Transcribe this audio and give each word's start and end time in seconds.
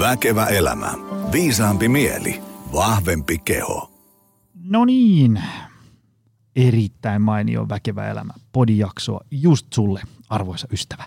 Väkevä 0.00 0.46
elämä. 0.46 0.94
Viisaampi 1.32 1.88
mieli. 1.88 2.42
Vahvempi 2.72 3.38
keho. 3.38 3.90
No 4.54 4.84
niin, 4.84 5.42
erittäin 6.56 7.22
mainio 7.22 7.68
Väkevä 7.68 8.08
elämä 8.08 8.32
podijaksoa 8.52 9.20
just 9.30 9.72
sulle, 9.72 10.02
arvoisa 10.28 10.68
ystävä. 10.72 11.04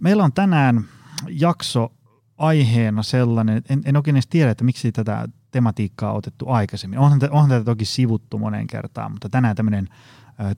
Meillä 0.00 0.24
on 0.24 0.32
tänään 0.32 0.84
jakso 1.28 1.92
aiheena 2.38 3.02
sellainen, 3.02 3.62
en, 3.68 3.82
en 3.84 3.96
oikein 3.96 4.16
edes 4.16 4.26
tiedä, 4.26 4.50
että 4.50 4.64
miksi 4.64 4.92
tätä 4.92 5.28
tematiikkaa 5.50 6.12
otettu 6.12 6.48
aikaisemmin. 6.48 6.98
Onhan, 6.98 7.20
onhan 7.30 7.50
tätä 7.50 7.64
toki 7.64 7.84
sivuttu 7.84 8.38
monen 8.38 8.66
kertaan, 8.66 9.12
mutta 9.12 9.28
tänään 9.28 9.56
tämmöinen 9.56 9.88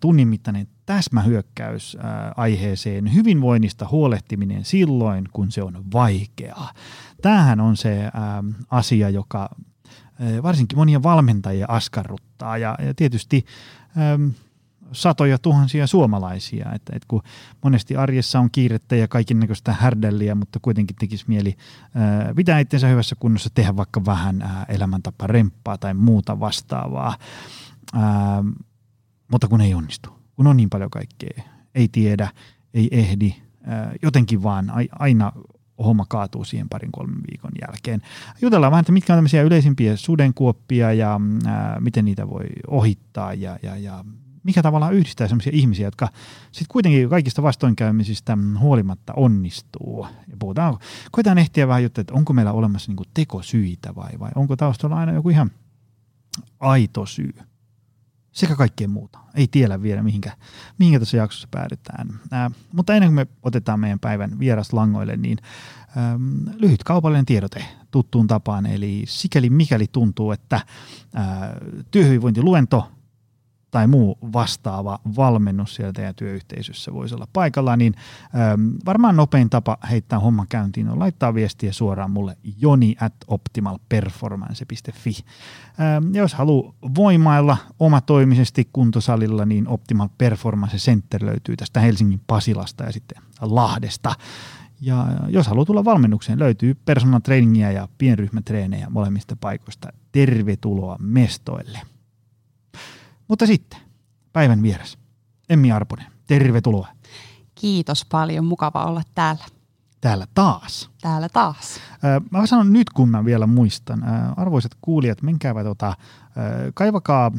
tunnin 0.00 0.28
mittainen 0.28 0.68
täsmähyökkäys 0.86 1.96
aiheeseen 2.36 3.14
hyvinvoinnista 3.14 3.88
huolehtiminen 3.90 4.64
silloin, 4.64 5.24
kun 5.32 5.52
se 5.52 5.62
on 5.62 5.84
vaikeaa. 5.92 6.72
Tämähän 7.22 7.60
on 7.60 7.76
se 7.76 8.10
asia, 8.70 9.10
joka 9.10 9.50
varsinkin 10.42 10.78
monia 10.78 11.02
valmentajia 11.02 11.66
askarruttaa. 11.68 12.58
Ja, 12.58 12.76
tietysti 12.96 13.44
satoja 14.92 15.38
tuhansia 15.38 15.86
suomalaisia, 15.86 16.72
että, 16.72 16.92
että 16.96 17.06
kun 17.08 17.22
monesti 17.62 17.96
arjessa 17.96 18.40
on 18.40 18.50
kiirettä 18.50 18.96
ja 18.96 19.08
kaikin 19.08 19.40
näköistä 19.40 19.72
härdelliä, 19.72 20.34
mutta 20.34 20.58
kuitenkin 20.62 20.96
tekisi 20.96 21.24
mieli 21.28 21.56
ää, 21.94 22.34
pitää 22.36 22.58
itsensä 22.58 22.86
hyvässä 22.86 23.16
kunnossa, 23.18 23.50
tehdä 23.54 23.76
vaikka 23.76 24.04
vähän 24.04 24.64
elämäntapa 24.68 25.26
remppaa 25.26 25.78
tai 25.78 25.94
muuta 25.94 26.40
vastaavaa, 26.40 27.16
ää, 27.94 28.44
mutta 29.32 29.48
kun 29.48 29.60
ei 29.60 29.74
onnistu, 29.74 30.10
kun 30.36 30.46
on 30.46 30.56
niin 30.56 30.70
paljon 30.70 30.90
kaikkea, 30.90 31.42
ei 31.74 31.88
tiedä, 31.88 32.28
ei 32.74 32.88
ehdi, 32.90 33.34
jotenkin 34.02 34.42
vaan 34.42 34.72
aina 34.98 35.32
homma 35.78 36.06
kaatuu 36.08 36.44
siihen 36.44 36.68
parin 36.68 36.92
kolmen 36.92 37.20
viikon 37.30 37.50
jälkeen. 37.60 38.02
Jutellaan 38.42 38.70
vähän, 38.70 38.80
että 38.80 38.92
mitkä 38.92 39.12
on 39.12 39.16
tämmöisiä 39.16 39.42
yleisimpiä 39.42 39.96
sudenkuoppia 39.96 40.92
ja 40.92 41.20
miten 41.80 42.04
niitä 42.04 42.28
voi 42.28 42.44
ohittaa 42.66 43.34
ja, 43.34 43.58
ja, 43.62 43.76
ja 43.76 44.04
mikä 44.42 44.62
tavallaan 44.62 44.94
yhdistää 44.94 45.28
sellaisia 45.28 45.52
ihmisiä, 45.54 45.86
jotka 45.86 46.08
sitten 46.42 46.72
kuitenkin 46.72 47.08
kaikista 47.08 47.42
vastoinkäymisistä 47.42 48.38
huolimatta 48.58 49.12
onnistuu. 49.16 50.06
Ja 50.30 50.36
puhutaan, 50.38 50.78
koetaan 51.10 51.38
ehtiä 51.38 51.68
vähän 51.68 51.82
juttuja, 51.82 52.00
että 52.02 52.14
onko 52.14 52.32
meillä 52.32 52.52
olemassa 52.52 52.90
niinku 52.90 53.04
tekosyitä 53.14 53.94
vai, 53.94 54.10
vai 54.18 54.30
onko 54.34 54.56
taustalla 54.56 54.96
aina 54.96 55.12
joku 55.12 55.28
ihan 55.28 55.50
aito 56.60 57.06
syy. 57.06 57.34
Sekä 58.32 58.56
kaikkea 58.56 58.88
muuta. 58.88 59.18
Ei 59.34 59.48
tiedä 59.48 59.82
vielä, 59.82 60.02
mihinkä, 60.02 60.36
mihinkä 60.78 60.98
tässä 60.98 61.16
jaksossa 61.16 61.48
päädytään. 61.50 62.20
Ää, 62.30 62.50
mutta 62.72 62.94
ennen 62.94 63.08
kuin 63.08 63.14
me 63.14 63.26
otetaan 63.42 63.80
meidän 63.80 64.00
päivän 64.00 64.38
vieras 64.38 64.72
langoille, 64.72 65.16
niin 65.16 65.38
äm, 65.96 66.44
lyhyt 66.56 66.84
kaupallinen 66.84 67.26
tiedote 67.26 67.64
tuttuun 67.90 68.26
tapaan. 68.26 68.66
Eli 68.66 69.04
sikäli 69.06 69.50
mikäli 69.50 69.86
tuntuu, 69.92 70.32
että 70.32 70.60
ää, 71.14 71.56
työhyvinvointiluento– 71.90 72.88
tai 73.72 73.86
muu 73.86 74.18
vastaava 74.32 74.98
valmennus 75.16 75.74
siellä 75.74 75.92
teidän 75.92 76.14
työyhteisössä 76.14 76.92
voisi 76.92 77.14
olla 77.14 77.28
paikalla, 77.32 77.76
niin 77.76 77.94
ähm, 78.34 78.68
varmaan 78.86 79.16
nopein 79.16 79.50
tapa 79.50 79.76
heittää 79.90 80.18
homman 80.18 80.46
käyntiin 80.48 80.88
on 80.88 80.98
laittaa 80.98 81.34
viestiä 81.34 81.72
suoraan 81.72 82.10
mulle 82.10 82.36
joni 82.58 82.96
at 83.00 83.14
optimalperformance.fi. 83.26 85.10
Ähm, 85.80 86.14
jos 86.14 86.34
haluaa 86.34 86.74
voimailla 86.94 87.56
omatoimisesti 87.78 88.68
kuntosalilla, 88.72 89.44
niin 89.44 89.68
Optimal 89.68 90.08
Performance 90.18 90.76
Center 90.76 91.24
löytyy 91.24 91.56
tästä 91.56 91.80
Helsingin 91.80 92.20
Pasilasta 92.26 92.84
ja 92.84 92.92
sitten 92.92 93.22
Lahdesta. 93.40 94.14
Ja 94.80 95.06
jos 95.28 95.46
haluaa 95.46 95.64
tulla 95.64 95.84
valmennukseen, 95.84 96.38
löytyy 96.38 96.74
personal 96.84 97.20
trainingia 97.20 97.72
ja 97.72 97.88
pienryhmätreenejä 97.98 98.90
molemmista 98.90 99.36
paikoista. 99.36 99.88
Tervetuloa 100.12 100.96
mestoille. 101.00 101.91
Mutta 103.32 103.46
sitten, 103.46 103.80
päivän 104.32 104.62
vieras, 104.62 104.98
Emmi 105.48 105.72
Arponen, 105.72 106.06
tervetuloa. 106.26 106.88
Kiitos 107.54 108.04
paljon, 108.04 108.44
mukava 108.44 108.84
olla 108.84 109.02
täällä. 109.14 109.44
Täällä 110.00 110.26
taas. 110.34 110.90
Täällä 111.00 111.28
taas. 111.28 111.80
Mä 112.30 112.46
sanon 112.46 112.72
nyt, 112.72 112.90
kun 112.90 113.08
mä 113.08 113.24
vielä 113.24 113.46
muistan. 113.46 114.04
Arvoisat 114.36 114.72
kuulijat, 114.80 115.22
menkääpä 115.22 115.64
tota, 115.64 115.96
kaivakaa 116.74 117.32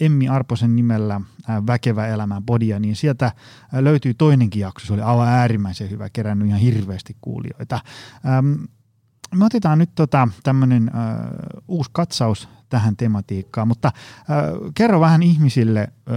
Emmi 0.00 0.28
Arposen 0.28 0.76
nimellä 0.76 1.20
Väkevä 1.66 2.06
elämä 2.06 2.40
bodia, 2.40 2.80
niin 2.80 2.96
sieltä 2.96 3.32
löytyy 3.72 4.14
toinenkin 4.14 4.60
jakso. 4.60 4.86
Se 4.86 4.92
oli 4.92 5.02
aivan 5.02 5.28
äärimmäisen 5.28 5.90
hyvä, 5.90 6.10
kerännyt 6.10 6.48
ihan 6.48 6.60
hirveästi 6.60 7.16
kuulijoita. 7.20 7.80
Me 9.34 9.44
otetaan 9.44 9.78
nyt 9.78 9.94
tota, 9.94 10.28
tämmöinen 10.42 10.90
uusi 11.68 11.90
katsaus 11.92 12.48
tähän 12.68 12.96
tematiikkaan, 12.96 13.68
mutta 13.68 13.88
äh, 13.88 13.94
kerro 14.74 15.00
vähän 15.00 15.22
ihmisille, 15.22 15.80
äh, 15.80 16.16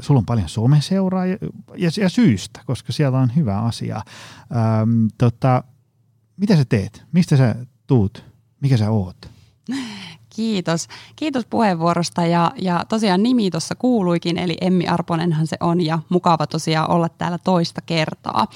sulla 0.00 0.18
on 0.18 0.26
paljon 0.26 0.48
someseuraa 0.48 1.26
ja, 1.26 1.36
ja, 1.76 1.90
ja 2.00 2.08
syystä, 2.08 2.60
koska 2.66 2.92
siellä 2.92 3.18
on 3.18 3.32
hyvä 3.36 3.58
asia. 3.58 3.96
Ähm, 3.96 5.06
tota, 5.18 5.64
mitä 6.36 6.56
sä 6.56 6.64
teet? 6.64 7.04
Mistä 7.12 7.36
sä 7.36 7.54
tuut? 7.86 8.24
Mikä 8.60 8.76
sä 8.76 8.90
oot? 8.90 9.30
Kiitos. 10.30 10.88
Kiitos 11.16 11.46
puheenvuorosta 11.46 12.26
ja, 12.26 12.52
ja 12.56 12.84
tosiaan 12.88 13.22
nimi 13.22 13.50
tuossa 13.50 13.74
kuuluikin, 13.74 14.38
eli 14.38 14.56
Emmi 14.60 14.86
Arponenhan 14.86 15.46
se 15.46 15.56
on 15.60 15.80
ja 15.80 15.98
mukava 16.08 16.46
tosiaan 16.46 16.90
olla 16.90 17.08
täällä 17.08 17.38
toista 17.38 17.80
kertaa. 17.80 18.46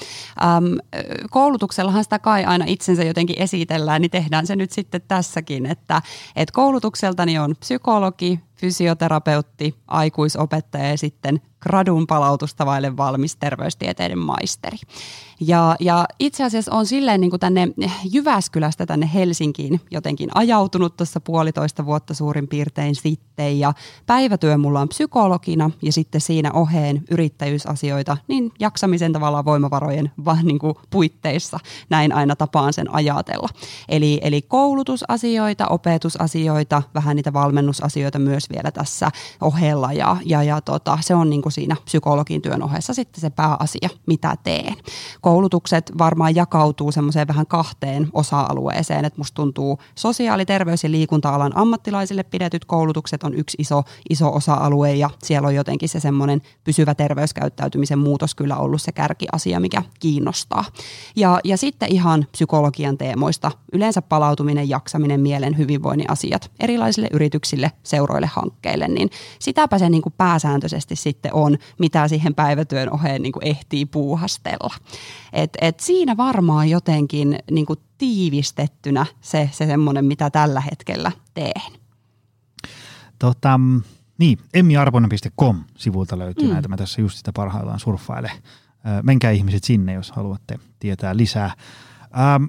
Öm, 0.43 0.99
koulutuksellahan 1.29 2.03
sitä 2.03 2.19
kai 2.19 2.45
aina 2.45 2.65
itsensä 2.67 3.03
jotenkin 3.03 3.41
esitellään, 3.41 4.01
niin 4.01 4.11
tehdään 4.11 4.47
se 4.47 4.55
nyt 4.55 4.71
sitten 4.71 5.01
tässäkin, 5.07 5.65
että 5.65 6.01
et 6.35 6.51
koulutukseltani 6.51 7.39
on 7.39 7.55
psykologi, 7.59 8.39
fysioterapeutti, 8.55 9.75
aikuisopettaja 9.87 10.89
ja 10.89 10.97
sitten 10.97 11.41
gradun 11.67 12.07
palautusta 12.07 12.65
vaille 12.65 12.97
valmis 12.97 13.35
terveystieteiden 13.35 14.19
maisteri. 14.19 14.77
Ja, 15.39 15.75
ja 15.79 16.05
itse 16.19 16.43
asiassa 16.43 16.71
on 16.71 16.85
silleen 16.85 17.21
niin 17.21 17.29
kuin 17.29 17.39
tänne 17.39 17.67
Jyväskylästä 18.11 18.85
tänne 18.85 19.09
Helsinkiin 19.13 19.81
jotenkin 19.91 20.29
ajautunut 20.35 20.97
tuossa 20.97 21.19
puolitoista 21.19 21.85
vuotta 21.85 22.13
suurin 22.13 22.47
piirtein 22.47 22.95
sitten. 22.95 23.59
Ja 23.59 23.73
päivätyö 24.05 24.57
mulla 24.57 24.79
on 24.79 24.89
psykologina 24.89 25.71
ja 25.81 25.91
sitten 25.91 26.21
siinä 26.21 26.51
oheen 26.53 27.03
yrittäjyysasioita, 27.11 28.17
niin 28.27 28.51
jaksamisen 28.59 29.13
tavallaan 29.13 29.45
voimavarojen 29.45 30.11
vaan 30.25 30.45
niin 30.45 30.59
kuin 30.59 30.75
puitteissa. 30.89 31.59
Näin 31.89 32.13
aina 32.13 32.35
tapaan 32.35 32.73
sen 32.73 32.93
ajatella. 32.93 33.49
Eli, 33.89 34.19
eli 34.23 34.41
koulutusasioita, 34.41 35.67
opetusasioita, 35.67 36.83
vähän 36.93 37.15
niitä 37.15 37.33
valmennusasioita 37.33 38.19
myös 38.19 38.49
vielä 38.49 38.71
tässä 38.71 39.11
ohella. 39.41 39.93
Ja, 39.93 40.17
ja, 40.25 40.43
ja 40.43 40.61
tota, 40.61 40.97
se 41.01 41.15
on 41.15 41.29
niin 41.29 41.41
kuin 41.41 41.53
siinä 41.55 41.75
psykologin 41.85 42.41
työn 42.41 42.63
ohessa 42.63 42.93
sitten 42.93 43.21
se 43.21 43.29
pääasia, 43.29 43.89
mitä 44.05 44.35
teen. 44.43 44.75
Koulutukset 45.21 45.91
varmaan 45.97 46.35
jakautuu 46.35 46.91
semmoiseen 46.91 47.27
vähän 47.27 47.47
kahteen 47.47 48.07
osa-alueeseen, 48.13 49.05
että 49.05 49.19
musta 49.19 49.35
tuntuu 49.35 49.79
sosiaali-, 49.95 50.45
terveys- 50.45 50.83
ja 50.83 50.91
liikunta-alan 50.91 51.57
ammattilaisille 51.57 52.23
pidetyt 52.23 52.65
koulutukset 52.65 53.23
on 53.23 53.33
yksi 53.33 53.57
iso, 53.59 53.83
iso 54.09 54.33
osa-alue 54.33 54.93
ja 54.93 55.09
siellä 55.23 55.47
on 55.47 55.55
jotenkin 55.55 55.89
se 55.89 55.99
semmoinen 55.99 56.41
pysyvä 56.63 56.95
terveyskäyttäytymisen 56.95 57.99
muutos 57.99 58.35
kyllä 58.35 58.57
ollut 58.57 58.81
se 58.81 58.91
kärkiasia, 58.91 59.59
mikä 59.59 59.81
kiinnostaa. 59.99 60.65
Ja, 61.15 61.39
ja 61.43 61.57
sitten 61.57 61.91
ihan 61.91 62.25
psykologian 62.31 62.97
teemoista, 62.97 63.51
yleensä 63.73 64.01
palautuminen, 64.01 64.69
jaksaminen, 64.69 65.21
mielen 65.21 65.57
hyvinvoinnin 65.57 66.09
asiat 66.09 66.51
erilaisille 66.59 67.07
yrityksille, 67.11 67.71
seuroille, 67.83 68.27
hankkeille, 68.27 68.87
niin 68.87 69.09
sitäpä 69.39 69.79
se 69.79 69.89
niin 69.89 70.01
kuin 70.01 70.13
pääsääntöisesti 70.17 70.95
sitten 70.95 71.33
on, 71.35 71.57
mitä 71.79 72.07
siihen 72.07 72.35
päivätyön 72.35 72.91
oheen 72.91 73.21
niin 73.21 73.31
kuin 73.31 73.47
ehtii 73.47 73.85
puuhastella. 73.85 74.73
Et, 75.33 75.57
et 75.61 75.79
siinä 75.79 76.17
varmaan 76.17 76.69
jotenkin 76.69 77.39
niin 77.51 77.65
kuin 77.65 77.79
tiivistettynä 77.97 79.05
se, 79.21 79.49
se 79.53 79.65
semmoinen, 79.65 80.05
mitä 80.05 80.29
tällä 80.29 80.61
hetkellä 80.61 81.11
teen. 81.33 81.71
Tota, 83.19 83.59
niin, 84.17 84.37
emmiarponen.com 84.53 85.63
sivulta 85.77 86.19
löytyy 86.19 86.47
mm. 86.47 86.53
näitä. 86.53 86.67
Mä 86.67 86.77
tässä 86.77 87.01
just 87.01 87.17
sitä 87.17 87.31
parhaillaan 87.33 87.79
surffaile. 87.79 88.31
Menkää 89.03 89.31
ihmiset 89.31 89.63
sinne, 89.63 89.93
jos 89.93 90.11
haluatte 90.11 90.59
tietää 90.79 91.17
lisää. 91.17 91.53
Ähm, 92.19 92.43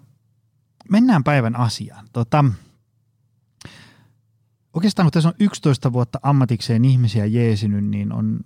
mennään 0.91 1.25
päivän 1.25 1.57
asiaan. 1.57 2.09
Tota, 2.13 2.45
oikeastaan 4.75 5.07
kun 5.07 5.13
tässä 5.13 5.29
on 5.29 5.35
11 5.41 5.93
vuotta 5.93 6.19
ammatikseen 6.23 6.85
ihmisiä 6.85 7.27
jeesinyt, 7.27 7.85
niin 7.85 8.13
on 8.13 8.41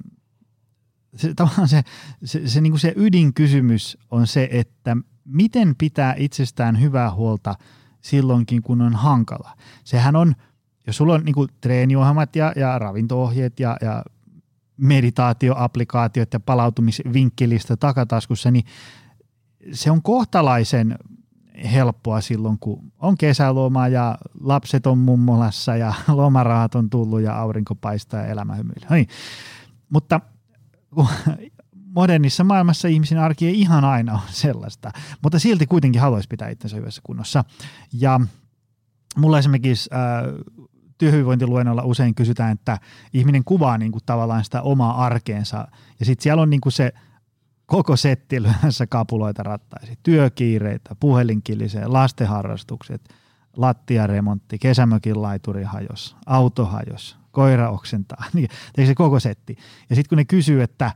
se, 1.17 1.35
tavallaan 1.35 1.69
se, 1.69 1.83
se, 2.25 2.49
se, 2.49 2.61
niin 2.61 2.73
kuin 2.73 2.81
se 2.81 2.93
ydinkysymys 2.97 3.99
on 4.11 4.27
se, 4.27 4.49
että 4.53 4.97
miten 5.25 5.75
pitää 5.79 6.15
itsestään 6.19 6.81
hyvää 6.81 7.15
huolta 7.15 7.55
silloinkin, 8.01 8.63
kun 8.63 8.83
on 8.83 8.95
hankala. 8.95 9.57
Sehän 9.85 10.17
on, 10.17 10.35
jos 10.87 10.97
sulla 10.97 11.15
on 11.15 11.25
niin 11.25 11.35
kuin 11.35 11.49
treeniohjelmat 11.61 12.37
ja, 12.37 12.53
ja 12.57 12.79
ravinto-ohjeet 12.79 13.61
ja, 13.61 13.77
ja 13.81 14.05
meditaatioapplikaatiot 14.77 16.33
ja 16.33 16.41
palautumisvinkkilistä 16.41 17.77
takataskussa, 17.77 18.51
niin 18.51 18.65
se 19.73 19.91
on 19.91 20.03
kohtalaisen 20.03 20.99
helppoa 21.73 22.21
silloin, 22.21 22.59
kun 22.59 22.93
on 22.99 23.19
kesäloma 23.19 23.89
ja 23.89 24.19
lapset 24.41 24.87
on 24.87 24.99
mummolassa 24.99 25.77
ja 25.77 25.95
lomarahat 26.09 26.75
on 26.75 26.91
tullut 26.91 27.21
ja 27.21 27.39
aurinko 27.39 27.75
paistaa 27.75 28.21
ja 28.21 28.27
elämä 28.27 28.55
hymyilee. 28.55 28.89
Niin. 28.91 29.09
Mutta 29.91 30.21
modernissa 31.95 32.45
maailmassa 32.45 32.89
ihmisen 32.89 33.19
arki 33.19 33.47
ei 33.47 33.61
ihan 33.61 33.85
aina 33.85 34.13
ole 34.13 34.21
sellaista, 34.29 34.91
mutta 35.23 35.39
silti 35.39 35.67
kuitenkin 35.67 36.01
haluaisi 36.01 36.29
pitää 36.29 36.49
itsensä 36.49 36.77
hyvässä 36.77 37.01
kunnossa. 37.05 37.45
Ja 37.93 38.21
mulla 39.17 39.39
esimerkiksi 39.39 39.91
äh, 39.93 40.01
työhyvinvointiluennolla 40.99 41.83
usein 41.85 42.15
kysytään, 42.15 42.53
että 42.53 42.79
ihminen 43.13 43.45
kuvaa 43.45 43.79
niin 43.79 43.93
kuin 43.93 44.03
tavallaan 44.07 44.45
sitä 44.45 44.63
omaa 44.63 45.05
arkeensa 45.05 45.69
ja 46.01 46.07
sitten 46.07 46.23
siellä 46.23 46.43
on 46.43 46.51
niin 46.51 46.61
kuin 46.61 46.73
se 46.73 46.93
koko 47.67 47.97
setti 47.97 48.43
lyössä 48.43 48.87
kapuloita 48.87 49.43
rattaisi. 49.43 49.99
Työkiireitä, 50.03 50.97
puhelinkilisee, 51.01 51.87
lastenharrastukset, 51.87 53.09
lattiaremontti, 53.57 54.59
kesämökin 54.59 55.23
laituri 55.23 55.63
hajos, 55.63 56.17
auto 56.27 56.65
hajos, 56.65 57.20
koira 57.31 57.71
oksentaa, 57.71 58.25
niin 58.35 58.49
se 58.87 58.95
koko 58.95 59.21
setti. 59.21 59.57
Ja 59.91 59.97
sitten 59.97 60.09
kun 60.09 60.19
ne 60.19 60.25
kysyy, 60.25 60.63
että 60.63 60.93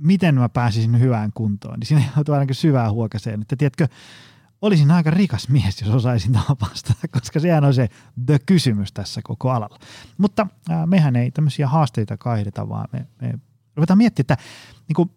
miten 0.00 0.34
mä 0.34 0.48
pääsisin 0.48 1.00
hyvään 1.00 1.30
kuntoon, 1.34 1.78
niin 1.78 1.86
siinä 1.86 2.04
joutuu 2.16 2.34
ainakin 2.34 2.54
syvää 2.54 2.90
huokaseen, 2.90 3.42
että 3.42 3.56
tiedätkö, 3.56 3.88
olisin 4.62 4.90
aika 4.90 5.10
rikas 5.10 5.48
mies, 5.48 5.82
jos 5.82 5.94
osaisin 5.94 6.32
tuohon 6.32 6.56
vastata, 6.60 7.08
koska 7.20 7.40
sehän 7.40 7.64
on 7.64 7.74
se 7.74 7.88
the 8.26 8.38
kysymys 8.46 8.92
tässä 8.92 9.20
koko 9.24 9.50
alalla. 9.50 9.78
Mutta 10.18 10.46
äh, 10.70 10.86
mehän 10.86 11.16
ei 11.16 11.30
tämmöisiä 11.30 11.68
haasteita 11.68 12.16
kaihdeta, 12.16 12.68
vaan 12.68 12.88
me, 12.92 13.06
me 13.22 13.38
ruvetaan 13.76 13.98
miettimään, 13.98 14.24
että 14.24 14.36
niin 14.88 14.94
kuin, 14.94 15.10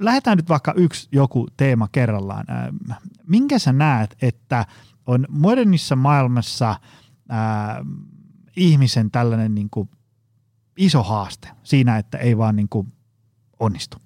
lähdetään 0.00 0.36
nyt 0.36 0.48
vaikka 0.48 0.72
yksi 0.76 1.08
joku 1.12 1.48
teema 1.56 1.88
kerrallaan. 1.92 2.44
Äh, 2.50 2.98
minkä 3.26 3.58
sä 3.58 3.72
näet, 3.72 4.16
että 4.22 4.66
on 5.06 5.26
modernissa 5.28 5.96
maailmassa 5.96 6.70
äh, 6.70 6.78
ihmisen 8.56 9.10
tällainen 9.10 9.54
niin 9.54 9.70
kuin, 9.70 9.90
iso 10.76 11.02
haaste 11.02 11.48
siinä, 11.62 11.98
että 11.98 12.18
ei 12.18 12.38
vaan 12.38 12.56
niin 12.56 12.68
kuin, 12.68 12.92
onnistu? 13.60 13.96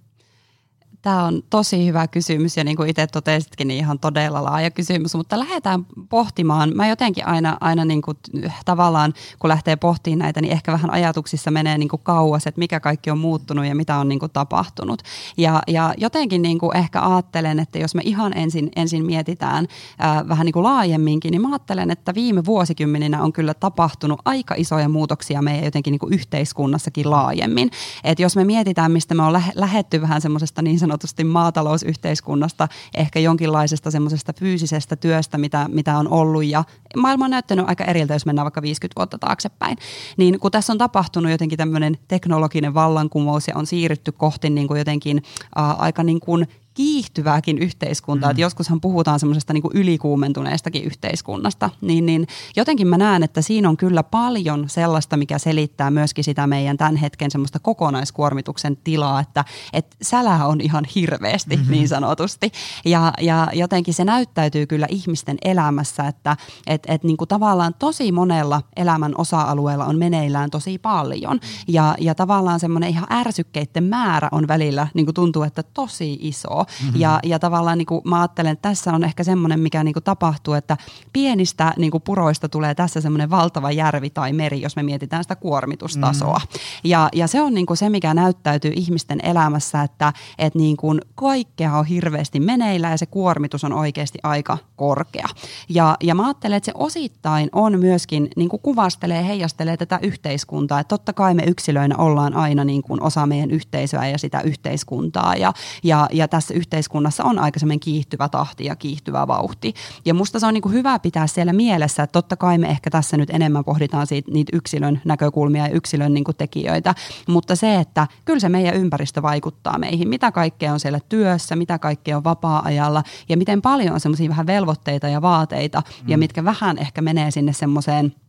Tämä 1.03 1.25
on 1.25 1.43
tosi 1.51 1.87
hyvä 1.87 2.09
kysymys 2.09 2.57
ja 2.57 2.65
niin 2.65 2.77
kuin 2.77 2.91
itse 2.91 3.07
totesitkin, 3.07 3.69
niin 3.69 3.79
ihan 3.79 3.99
todella 3.99 4.45
laaja 4.45 4.71
kysymys, 4.71 5.15
mutta 5.15 5.39
lähdetään 5.39 5.87
pohtimaan. 6.09 6.73
Mä 6.75 6.89
jotenkin 6.89 7.27
aina, 7.27 7.57
aina 7.61 7.85
niin 7.85 8.03
kuin, 8.03 8.17
tavallaan, 8.65 9.15
kun 9.39 9.49
lähtee 9.49 9.77
pohtimaan 9.77 10.19
näitä, 10.19 10.41
niin 10.41 10.53
ehkä 10.53 10.73
vähän 10.73 10.91
ajatuksissa 10.91 11.51
menee 11.51 11.79
niin 11.79 11.89
kuin 11.89 12.03
kauas, 12.03 12.47
että 12.47 12.59
mikä 12.59 12.81
kaikki 12.81 13.11
on 13.11 13.19
muuttunut 13.19 13.67
ja 13.67 13.75
mitä 13.75 13.97
on 13.97 14.09
niin 14.09 14.19
kuin 14.19 14.33
tapahtunut. 14.33 15.03
Ja, 15.37 15.63
ja 15.67 15.95
jotenkin 15.99 16.43
niin 16.43 16.59
kuin 16.59 16.77
ehkä 16.77 17.03
ajattelen, 17.03 17.59
että 17.59 17.79
jos 17.79 17.95
me 17.95 18.03
ihan 18.05 18.37
ensin, 18.37 18.71
ensin 18.77 19.07
mietitään 19.07 19.67
ää, 19.99 20.29
vähän 20.29 20.45
niin 20.45 20.53
kuin 20.53 20.65
laajemminkin, 20.65 21.31
niin 21.31 21.43
mä 21.43 21.49
ajattelen, 21.49 21.91
että 21.91 22.15
viime 22.15 22.45
vuosikymmeninä 22.45 23.23
on 23.23 23.33
kyllä 23.33 23.55
tapahtunut 23.55 24.21
aika 24.25 24.55
isoja 24.59 24.89
muutoksia 24.89 25.43
meidän 25.43 25.65
jotenkin 25.65 25.93
niin 25.93 25.99
kuin 25.99 26.15
yhteiskunnassakin 26.15 27.11
laajemmin. 27.11 27.71
Et 28.05 28.21
jos 28.21 28.37
me 28.37 28.45
mietitään, 28.45 28.93
mistä 28.93 29.15
me 29.15 29.23
on 29.23 29.43
lähetty 29.55 30.01
vähän 30.01 30.21
semmoisesta 30.21 30.63
niin 30.63 30.79
sanotusta 30.79 30.96
sanotusti 30.97 31.25
maatalousyhteiskunnasta, 31.25 32.69
ehkä 32.95 33.21
jonkinlaisesta 33.21 33.91
semmoisesta 33.91 34.33
fyysisestä 34.33 34.97
työstä, 34.97 35.39
mitä, 35.39 35.69
mitä 35.73 35.99
on 35.99 36.09
ollut 36.09 36.45
ja 36.45 36.65
maailma 36.97 37.25
on 37.25 37.31
näyttänyt 37.31 37.69
aika 37.69 37.85
eriltä, 37.85 38.15
jos 38.15 38.27
mennään 38.27 38.45
vaikka 38.45 38.63
50 38.63 39.01
vuotta 39.01 39.19
taaksepäin. 39.19 39.79
Niin 40.17 40.41
kun 40.41 40.51
tässä 40.51 40.73
on 40.73 40.79
tapahtunut 40.79 41.31
jotenkin 41.31 41.59
tämmöinen 41.59 41.99
teknologinen 42.09 42.75
vallankumous 42.75 43.49
ja 43.49 43.55
on 43.57 43.67
siirrytty 43.67 44.13
kohti 44.13 44.51
niin 44.51 44.69
kuin 44.69 44.79
jotenkin 44.79 45.23
äh, 45.59 45.81
aika 45.81 46.03
niin 46.03 46.21
kuin 46.21 46.47
kiihtyvääkin 46.77 47.59
yhteiskuntaa, 47.59 48.33
mm. 48.33 48.39
joskushan 48.39 48.81
puhutaan 48.81 49.21
semmoisesta 49.21 49.53
niin 49.53 49.63
ylikuumentuneestakin 49.75 50.85
yhteiskunnasta, 50.85 51.71
niin, 51.81 52.07
niin 52.07 52.27
jotenkin 52.57 52.87
mä 52.87 52.99
näen, 52.99 53.23
että 53.23 53.43
siinä 53.43 53.69
on 53.69 53.77
kyllä 53.77 54.03
paljon 54.03 54.69
sellaista, 54.69 55.17
mikä 55.17 55.39
selittää 55.39 55.91
myöskin 55.91 56.25
sitä 56.25 56.47
meidän 56.47 56.77
tämän 56.77 56.97
hetken 56.97 57.31
semmoista 57.31 57.59
kokonaiskuormituksen 57.59 58.77
tilaa, 58.77 59.21
että, 59.21 59.45
että 59.73 59.97
sälä 60.03 60.47
on 60.47 60.61
ihan 60.61 60.85
hirveästi 60.95 61.57
mm-hmm. 61.57 61.71
niin 61.71 61.89
sanotusti. 61.89 62.53
Ja, 62.85 63.13
ja 63.21 63.49
jotenkin 63.53 63.95
se 63.95 64.05
näyttäytyy 64.05 64.67
kyllä 64.67 64.87
ihmisten 64.91 65.37
elämässä, 65.45 66.07
että 66.09 66.37
et, 66.67 66.83
et 66.89 67.05
niin 67.05 67.17
kuin 67.17 67.29
tavallaan 67.29 67.75
tosi 67.79 68.13
monella 68.13 68.63
elämän 68.77 69.15
osa-alueella 69.19 69.85
on 69.85 69.99
meneillään 69.99 70.51
tosi 70.51 70.79
paljon. 70.79 71.41
Ja, 71.69 71.95
ja 72.01 72.15
tavallaan 72.15 72.61
semmoinen 72.61 72.91
ihan 72.91 73.07
ärsykkeiden 73.13 73.85
määrä 73.85 74.29
on 74.33 74.49
välillä, 74.49 74.89
niin 74.95 75.07
kuin 75.07 75.15
tuntuu, 75.15 75.43
että 75.43 75.63
tosi 75.63 76.19
iso. 76.21 76.66
Mm-hmm. 76.85 77.01
Ja, 77.01 77.21
ja 77.25 77.39
tavallaan 77.39 77.79
niin 77.79 77.87
kuin 77.87 78.01
mä 78.05 78.21
ajattelen, 78.21 78.53
että 78.53 78.69
tässä 78.69 78.93
on 78.93 79.05
ehkä 79.05 79.25
semmoinen, 79.25 79.61
mikä 79.61 79.85
niin 79.85 79.93
kuin 79.93 80.05
tapahtuu, 80.05 80.55
että 80.55 80.77
pienistä 81.13 81.73
niin 81.77 81.91
kuin 81.91 82.03
puroista 82.03 82.49
tulee 82.49 82.75
tässä 82.75 83.01
semmoinen 83.01 83.31
valtava 83.31 83.71
järvi 83.73 84.11
tai 84.11 84.33
meri, 84.33 84.61
jos 84.61 84.77
me 84.77 84.83
mietitään 84.83 85.25
sitä 85.25 85.37
kuormitustasoa. 85.37 86.39
Mm-hmm. 86.39 86.81
Ja, 86.85 87.09
ja 87.13 87.27
se 87.27 87.41
on 87.41 87.55
niin 87.55 87.67
kuin 87.67 87.77
se, 87.77 87.91
mikä 87.91 88.15
näyttäytyy 88.15 88.73
ihmisten 88.77 89.21
elämässä, 89.23 89.83
että, 89.83 90.13
että 90.39 90.59
niin 90.59 90.77
kuin 90.77 91.01
kaikkea 91.15 91.77
on 91.77 91.85
hirveästi 91.85 92.41
meneillä 92.41 92.91
ja 92.91 92.97
se 92.97 93.07
kuormitus 93.07 93.65
on 93.65 93.73
oikeasti 93.73 94.19
aika 94.23 94.59
korkea. 94.77 95.29
Ja, 95.69 95.97
ja 96.03 96.15
mä 96.15 96.27
ajattelen, 96.27 96.57
että 96.57 96.65
se 96.65 96.73
osittain 96.75 97.49
on 97.53 97.81
myöskin, 97.81 98.29
niin 98.37 98.49
kuin 98.49 98.63
kuvastelee, 98.63 99.27
heijastelee 99.27 99.77
tätä 99.77 99.99
yhteiskuntaa. 100.03 100.81
Että 100.81 100.89
totta 100.89 101.13
kai 101.13 101.35
me 101.35 101.43
yksilöinä 101.47 101.97
ollaan 101.97 102.35
aina 102.35 102.65
niin 102.65 102.83
kuin 102.83 103.03
osa 103.03 103.27
meidän 103.27 103.51
yhteisöä 103.51 104.09
ja 104.09 104.19
sitä 104.19 104.41
yhteiskuntaa. 104.41 105.35
Ja, 105.35 105.53
ja, 105.83 106.09
ja 106.13 106.29
tässä 106.29 106.55
yhteiskunnassa 106.57 107.25
on 107.25 107.39
aika 107.39 107.59
semmoinen 107.59 107.81
kiihtyvä 107.81 108.29
tahti 108.29 108.65
ja 108.65 108.77
kiihtyvä 108.77 109.27
vauhti. 109.27 109.75
Ja 110.05 110.15
musta 110.15 110.41
se 110.41 110.47
on 110.47 110.55
niin 110.55 110.63
kuin 110.63 110.73
hyvä 110.73 110.99
pitää 110.99 111.27
siellä 111.27 111.53
mielessä, 111.53 112.03
että 112.03 112.13
totta 112.13 112.37
kai 112.37 112.59
me 112.59 112.69
ehkä 112.69 112.91
tässä 112.91 113.17
nyt 113.17 113.31
enemmän 113.31 113.65
pohditaan 113.65 114.07
siitä, 114.07 114.31
niitä 114.31 114.57
yksilön 114.57 115.01
näkökulmia 115.05 115.67
ja 115.67 115.75
yksilön 115.75 116.15
niin 116.15 116.25
kuin 116.25 116.37
tekijöitä, 116.37 116.95
mutta 117.29 117.57
se, 117.57 117.75
että 117.75 118.07
kyllä 118.25 118.41
se 118.41 118.49
meidän 118.49 118.75
ympäristö 118.75 119.23
vaikuttaa 119.23 119.79
meihin, 119.79 120.09
mitä 120.09 120.33
kaikkea 120.33 120.73
on 120.73 120.81
siellä 120.81 121.01
työssä, 121.09 121.57
mitä 121.57 121.79
kaikkea 121.79 122.17
on 122.17 122.25
vapaa-ajalla 122.25 123.03
ja 123.29 123.37
miten 123.37 123.63
paljon 123.63 123.95
on 123.95 124.01
semmoisia 124.01 124.29
vähän 124.29 124.47
velvoitteita 124.47 125.09
ja 125.09 125.23
vaateita 125.23 125.83
mm. 126.03 126.09
ja 126.09 126.19
mitkä 126.19 126.45
vähän 126.45 126.79
ehkä 126.79 127.03
menee 127.03 127.31
sinne 127.31 127.53
semmoiseen– 127.53 128.15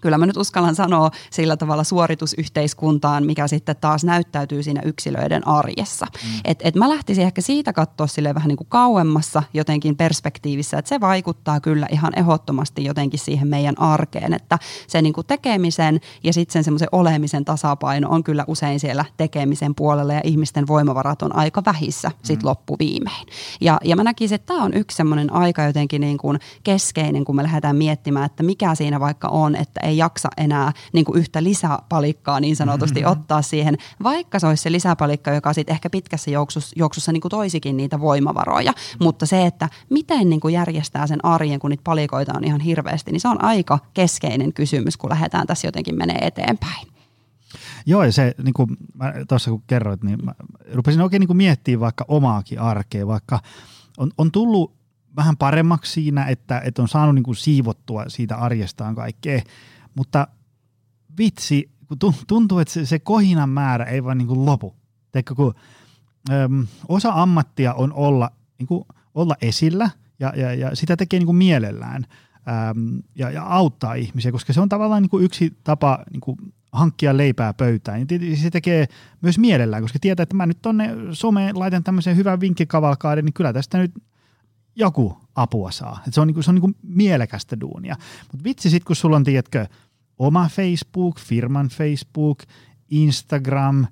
kyllä 0.00 0.18
mä 0.18 0.26
nyt 0.26 0.36
uskallan 0.36 0.74
sanoa 0.74 1.10
sillä 1.30 1.56
tavalla 1.56 1.84
suoritusyhteiskuntaan, 1.84 3.26
mikä 3.26 3.48
sitten 3.48 3.76
taas 3.80 4.04
näyttäytyy 4.04 4.62
siinä 4.62 4.82
yksilöiden 4.84 5.48
arjessa. 5.48 6.06
Mm. 6.12 6.40
Et, 6.44 6.58
et 6.64 6.74
mä 6.74 6.88
lähtisin 6.88 7.24
ehkä 7.24 7.40
siitä 7.40 7.72
katsoa 7.72 8.06
sille 8.06 8.34
vähän 8.34 8.48
niin 8.48 8.56
kuin 8.56 8.68
kauemmassa 8.68 9.42
jotenkin 9.54 9.96
perspektiivissä, 9.96 10.78
että 10.78 10.88
se 10.88 11.00
vaikuttaa 11.00 11.60
kyllä 11.60 11.86
ihan 11.92 12.12
ehdottomasti 12.18 12.84
jotenkin 12.84 13.20
siihen 13.20 13.48
meidän 13.48 13.80
arkeen, 13.80 14.34
että 14.34 14.58
se 14.86 15.02
niin 15.02 15.12
kuin 15.12 15.26
tekemisen 15.26 16.00
ja 16.24 16.32
sitten 16.32 16.52
sen 16.52 16.64
semmoisen 16.64 16.88
olemisen 16.92 17.44
tasapaino 17.44 18.08
on 18.10 18.24
kyllä 18.24 18.44
usein 18.46 18.80
siellä 18.80 19.04
tekemisen 19.16 19.74
puolella 19.74 20.12
ja 20.12 20.20
ihmisten 20.24 20.66
voimavarat 20.66 21.22
on 21.22 21.36
aika 21.36 21.62
vähissä 21.66 22.08
mm. 22.08 22.14
sitten 22.22 22.48
loppuviimein. 22.48 23.26
Ja, 23.60 23.80
ja 23.84 23.96
mä 23.96 24.04
näkisin, 24.04 24.34
että 24.34 24.46
tämä 24.46 24.64
on 24.64 24.74
yksi 24.74 24.96
semmoinen 24.96 25.32
aika 25.32 25.62
jotenkin 25.62 26.00
niin 26.00 26.18
kuin 26.18 26.38
keskeinen, 26.62 27.24
kun 27.24 27.36
me 27.36 27.42
lähdetään 27.42 27.76
miettimään, 27.76 28.26
että 28.26 28.42
mikä 28.42 28.74
siinä 28.74 29.00
vaikka 29.00 29.28
on, 29.28 29.56
että 29.56 29.80
ei 29.90 29.96
jaksa 29.96 30.28
enää 30.36 30.72
niin 30.92 31.04
kuin 31.04 31.18
yhtä 31.18 31.42
lisäpalikkaa 31.42 32.40
niin 32.40 32.56
sanotusti 32.56 33.00
mm-hmm. 33.00 33.12
ottaa 33.12 33.42
siihen, 33.42 33.76
vaikka 34.02 34.38
se 34.38 34.46
olisi 34.46 34.62
se 34.62 34.72
lisäpalikka, 34.72 35.30
joka 35.30 35.52
sitten 35.52 35.72
ehkä 35.72 35.90
pitkässä 35.90 36.30
juoksussa, 36.30 36.72
juoksussa 36.78 37.12
niin 37.12 37.20
kuin 37.20 37.30
toisikin 37.30 37.76
niitä 37.76 38.00
voimavaroja. 38.00 38.72
Mm-hmm. 38.72 39.04
Mutta 39.04 39.26
se, 39.26 39.46
että 39.46 39.68
miten 39.90 40.30
niin 40.30 40.40
kuin 40.40 40.54
järjestää 40.54 41.06
sen 41.06 41.24
arjen, 41.24 41.60
kun 41.60 41.70
niitä 41.70 41.84
palikoita 41.84 42.32
on 42.36 42.44
ihan 42.44 42.60
hirveästi, 42.60 43.12
niin 43.12 43.20
se 43.20 43.28
on 43.28 43.44
aika 43.44 43.78
keskeinen 43.94 44.52
kysymys, 44.52 44.96
kun 44.96 45.10
lähdetään 45.10 45.46
tässä 45.46 45.68
jotenkin 45.68 45.98
menee 45.98 46.18
eteenpäin. 46.26 46.86
Joo, 47.86 48.04
ja 48.04 48.12
se, 48.12 48.34
niin 48.42 48.54
kuin 48.54 48.76
tuossa 49.28 49.50
kun 49.50 49.62
kerroit, 49.66 50.02
niin 50.02 50.24
mä 50.24 50.34
rupesin 50.72 51.00
oikein 51.00 51.20
niin 51.20 51.26
kuin 51.26 51.36
miettimään 51.36 51.80
vaikka 51.80 52.04
omaakin 52.08 52.60
arkea, 52.60 53.06
vaikka 53.06 53.40
on, 53.98 54.10
on 54.18 54.32
tullut 54.32 54.80
vähän 55.16 55.36
paremmaksi 55.36 55.92
siinä, 55.92 56.24
että, 56.24 56.62
että 56.64 56.82
on 56.82 56.88
saanut 56.88 57.14
niin 57.14 57.22
kuin 57.22 57.36
siivottua 57.36 58.04
siitä 58.08 58.36
arjestaan 58.36 58.94
kaikkea, 58.94 59.42
mutta 59.94 60.28
vitsi, 61.18 61.70
kun 61.86 61.98
tuntuu, 62.26 62.58
että 62.58 62.74
se, 62.74 62.86
se 62.86 62.98
kohinan 62.98 63.48
määrä 63.48 63.84
ei 63.84 64.04
vaan 64.04 64.18
niin 64.18 64.28
kuin 64.28 64.46
lopu. 64.46 64.76
Teikö, 65.12 65.34
kun 65.34 65.54
äm, 66.30 66.66
osa 66.88 67.12
ammattia 67.12 67.74
on 67.74 67.92
olla, 67.92 68.30
niin 68.58 68.66
kuin, 68.66 68.84
olla 69.14 69.34
esillä 69.42 69.90
ja, 70.20 70.32
ja, 70.36 70.54
ja 70.54 70.76
sitä 70.76 70.96
tekee 70.96 71.18
niin 71.18 71.26
kuin 71.26 71.36
mielellään 71.36 72.04
äm, 72.70 73.02
ja, 73.14 73.30
ja 73.30 73.42
auttaa 73.42 73.94
ihmisiä, 73.94 74.32
koska 74.32 74.52
se 74.52 74.60
on 74.60 74.68
tavallaan 74.68 75.02
niin 75.02 75.10
kuin 75.10 75.24
yksi 75.24 75.56
tapa 75.64 76.04
niin 76.12 76.20
kuin 76.20 76.36
hankkia 76.72 77.16
leipää 77.16 77.54
pöytään. 77.54 78.00
Ja 78.00 78.36
se 78.36 78.50
tekee 78.50 78.86
myös 79.20 79.38
mielellään, 79.38 79.82
koska 79.82 79.98
tietää, 80.00 80.22
että 80.22 80.36
mä 80.36 80.46
nyt 80.46 80.62
tonne 80.62 80.90
someen 81.12 81.58
laitan 81.58 81.84
tämmöisen 81.84 82.16
hyvän 82.16 82.40
vinkkikavalkaiden, 82.40 83.24
niin 83.24 83.32
kyllä 83.32 83.52
tästä 83.52 83.78
nyt 83.78 83.92
joku 84.80 85.18
apua 85.34 85.70
saa. 85.70 86.02
Et 86.08 86.14
se 86.14 86.20
on, 86.20 86.26
niinku, 86.26 86.42
se 86.42 86.50
on 86.50 86.54
niinku 86.54 86.70
mielekästä 86.82 87.60
duunia. 87.60 87.96
Mutta 88.32 88.44
vitsi 88.44 88.70
sit, 88.70 88.84
kun 88.84 88.96
sulla 88.96 89.16
on, 89.16 89.24
tiedätkö, 89.24 89.66
oma 90.18 90.48
Facebook, 90.48 91.20
firman 91.20 91.68
Facebook, 91.68 92.38
Instagram, 92.90 93.86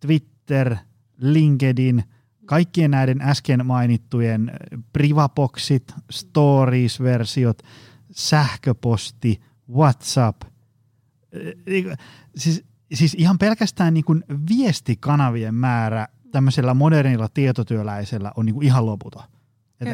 Twitter, 0.00 0.76
LinkedIn, 1.18 2.04
kaikkien 2.46 2.90
näiden 2.90 3.20
äsken 3.20 3.66
mainittujen 3.66 4.52
privaboxit, 4.92 5.94
stories-versiot, 6.10 7.62
sähköposti, 8.10 9.40
WhatsApp, 9.70 10.42
siis, 12.36 12.64
siis 12.94 13.14
ihan 13.14 13.38
pelkästään 13.38 13.94
niin 13.94 14.04
kuin 14.04 14.24
viestikanavien 14.48 15.54
määrä 15.54 16.08
tämmöisellä 16.32 16.74
modernilla 16.74 17.28
tietotyöläisellä 17.28 18.32
on 18.36 18.46
niin 18.46 18.54
kuin 18.54 18.66
ihan 18.66 18.86
loputon. 18.86 19.31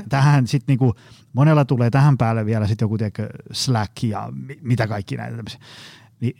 Tähän 0.09 0.47
sit 0.47 0.63
niinku, 0.67 0.95
monella 1.33 1.65
tulee 1.65 1.91
tähän 1.91 2.19
päälle 2.19 2.47
vielä 2.47 2.67
sit 2.67 2.81
joku 2.81 2.99
tiedätkö, 2.99 3.29
Slack 3.53 4.03
ja 4.03 4.33
mitä 4.63 4.87
kaikki 4.87 5.17
näitä 5.17 5.37
tämmöisiä. 5.37 5.61
Niin 6.21 6.37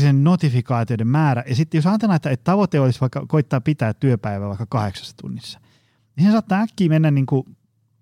sen 0.00 0.24
notifikaatioiden 0.24 1.08
määrä. 1.08 1.44
Ja 1.48 1.54
sitten 1.54 1.78
jos 1.78 1.86
ajatellaan, 1.86 2.16
että, 2.16 2.30
että 2.30 2.44
tavoite 2.44 2.80
olisi 2.80 3.00
vaikka 3.00 3.26
koittaa 3.28 3.60
pitää 3.60 3.94
työpäivä 3.94 4.48
vaikka 4.48 4.66
kahdeksassa 4.66 5.16
tunnissa, 5.16 5.60
niin 6.16 6.26
se 6.26 6.32
saattaa 6.32 6.60
äkkiä 6.60 6.88
mennä 6.88 7.10
niinku, 7.10 7.46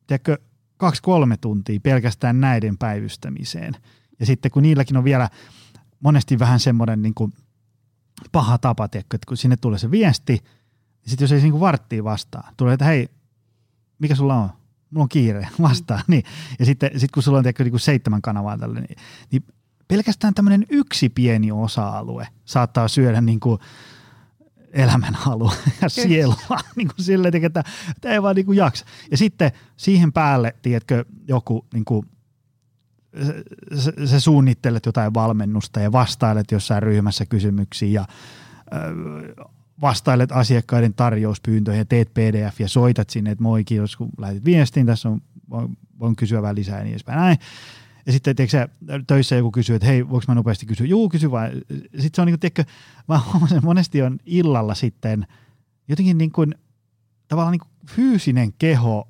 tiedätkö, 0.07 0.39
kaksi-kolme 0.77 1.37
tuntia 1.37 1.81
pelkästään 1.83 2.41
näiden 2.41 2.79
päivystämiseen. 2.79 3.77
Ja 4.21 4.27
sitten 4.27 4.51
kun 4.51 4.63
niilläkin 4.63 4.97
on 4.97 5.05
vielä 5.05 5.29
monesti 6.01 6.39
vähän 6.39 6.61
semmoinen 6.61 7.03
niin 7.03 7.15
kuin 7.15 7.33
paha 8.33 8.59
tapa, 8.59 8.89
tiedätkö, 8.89 9.15
että 9.15 9.27
kun 9.29 9.37
sinne 9.37 9.57
tulee 9.57 9.79
se 9.79 9.91
viesti, 9.91 10.33
niin 10.33 11.11
sitten 11.11 11.25
jos 11.25 11.33
ei 11.33 11.41
niin 11.41 11.61
varttiin 11.61 12.05
vastaa, 12.05 12.53
tulee, 12.57 12.75
että 12.75 12.85
hei, 12.85 13.09
mikä 13.99 14.15
sulla 14.15 14.35
on? 14.35 14.51
Mulla 14.91 15.03
on 15.03 15.09
kiire, 15.09 15.49
vastaa. 15.63 15.99
Mm. 15.99 16.05
Niin. 16.07 16.23
Ja 16.59 16.67
sitten 16.67 17.01
sit 17.01 17.11
kun 17.11 17.23
sulla 17.23 17.39
on 17.39 17.45
tiedätkö, 17.45 17.65
niin 17.65 17.73
kuin 17.73 17.81
seitsemän 17.81 18.23
kanavaa 18.23 18.59
tälle, 18.59 18.81
niin, 18.81 18.97
niin 19.31 19.45
pelkästään 19.89 20.35
tämmöinen 20.35 20.67
yksi 20.71 21.09
pieni 21.09 21.53
osa-alue 21.53 22.29
saattaa 22.45 22.89
syödä 22.89 23.21
niin 23.21 23.41
kuin 23.41 23.59
elämänhalu 24.73 25.53
ja 25.83 25.89
sielua 25.89 26.59
niin 26.77 26.89
kuin 26.89 27.05
silleen, 27.05 27.45
että, 27.45 27.65
että 27.91 28.11
ei 28.11 28.23
vaan 28.23 28.37
niin 28.37 28.47
kuin 28.47 28.59
jaksa. 28.59 28.85
Ja 29.11 29.17
sitten 29.17 29.53
siihen 29.77 30.13
päälle, 30.13 30.55
tiedätkö, 30.63 31.05
joku 31.29 31.67
niin 31.73 31.85
kuin 31.85 32.07
sä, 33.79 33.93
sä 34.05 34.21
suunnittelet 34.21 34.87
jotain 34.87 35.15
valmennusta 35.15 35.81
ja 35.81 35.93
vastailet 35.93 36.51
jossain 36.51 36.83
ryhmässä 36.83 37.27
kysymyksiin 37.27 37.93
ja 37.93 38.07
vastailet 39.81 40.33
asiakkaiden 40.33 40.95
tarjouspyyntöihin 40.95 41.79
ja 41.79 41.85
teet 41.85 42.15
pdf 42.15 42.61
ja 42.61 42.69
soitat 42.69 43.11
sinne, 43.11 43.31
että 43.31 43.43
moi 43.43 43.65
kiitos 43.65 43.97
kun 43.97 44.09
lähetit 44.19 44.45
viestin, 44.45 44.87
tässä 44.87 45.09
on, 45.09 45.21
voin, 45.51 45.79
voin 46.01 46.17
kysyä 46.17 46.43
vähän 46.43 46.57
lisää 46.57 46.79
ja 46.79 46.85
niin 46.85 46.93
edespäin. 46.93 47.19
Näin. 47.19 47.39
Ja 48.07 48.13
sitten 48.13 48.37
tiedätkö, 48.37 48.59
sä, 48.59 48.69
töissä 49.07 49.37
joku 49.37 49.51
kysyy, 49.51 49.77
että 49.77 49.87
hei, 49.87 50.09
voiko 50.09 50.25
mä 50.29 50.35
nopeasti 50.35 50.67
kysyä? 50.67 50.87
Juu, 50.87 51.09
kysy 51.09 51.31
vaan. 51.31 51.51
Sitten 51.71 52.11
se 52.15 52.21
on 52.21 52.27
niin 52.27 52.33
kuin, 52.33 52.41
tiedätkö, 52.41 52.65
mä 53.09 53.21
huomasin, 53.33 53.65
monesti 53.65 54.03
on 54.03 54.19
illalla 54.27 54.75
sitten 54.75 55.27
jotenkin 55.89 56.19
niin 56.19 56.33
kuin, 56.33 56.55
tavallaan 57.29 57.53
niin 57.53 57.61
kuin 57.61 57.71
fyysinen 57.87 58.53
keho 58.53 59.09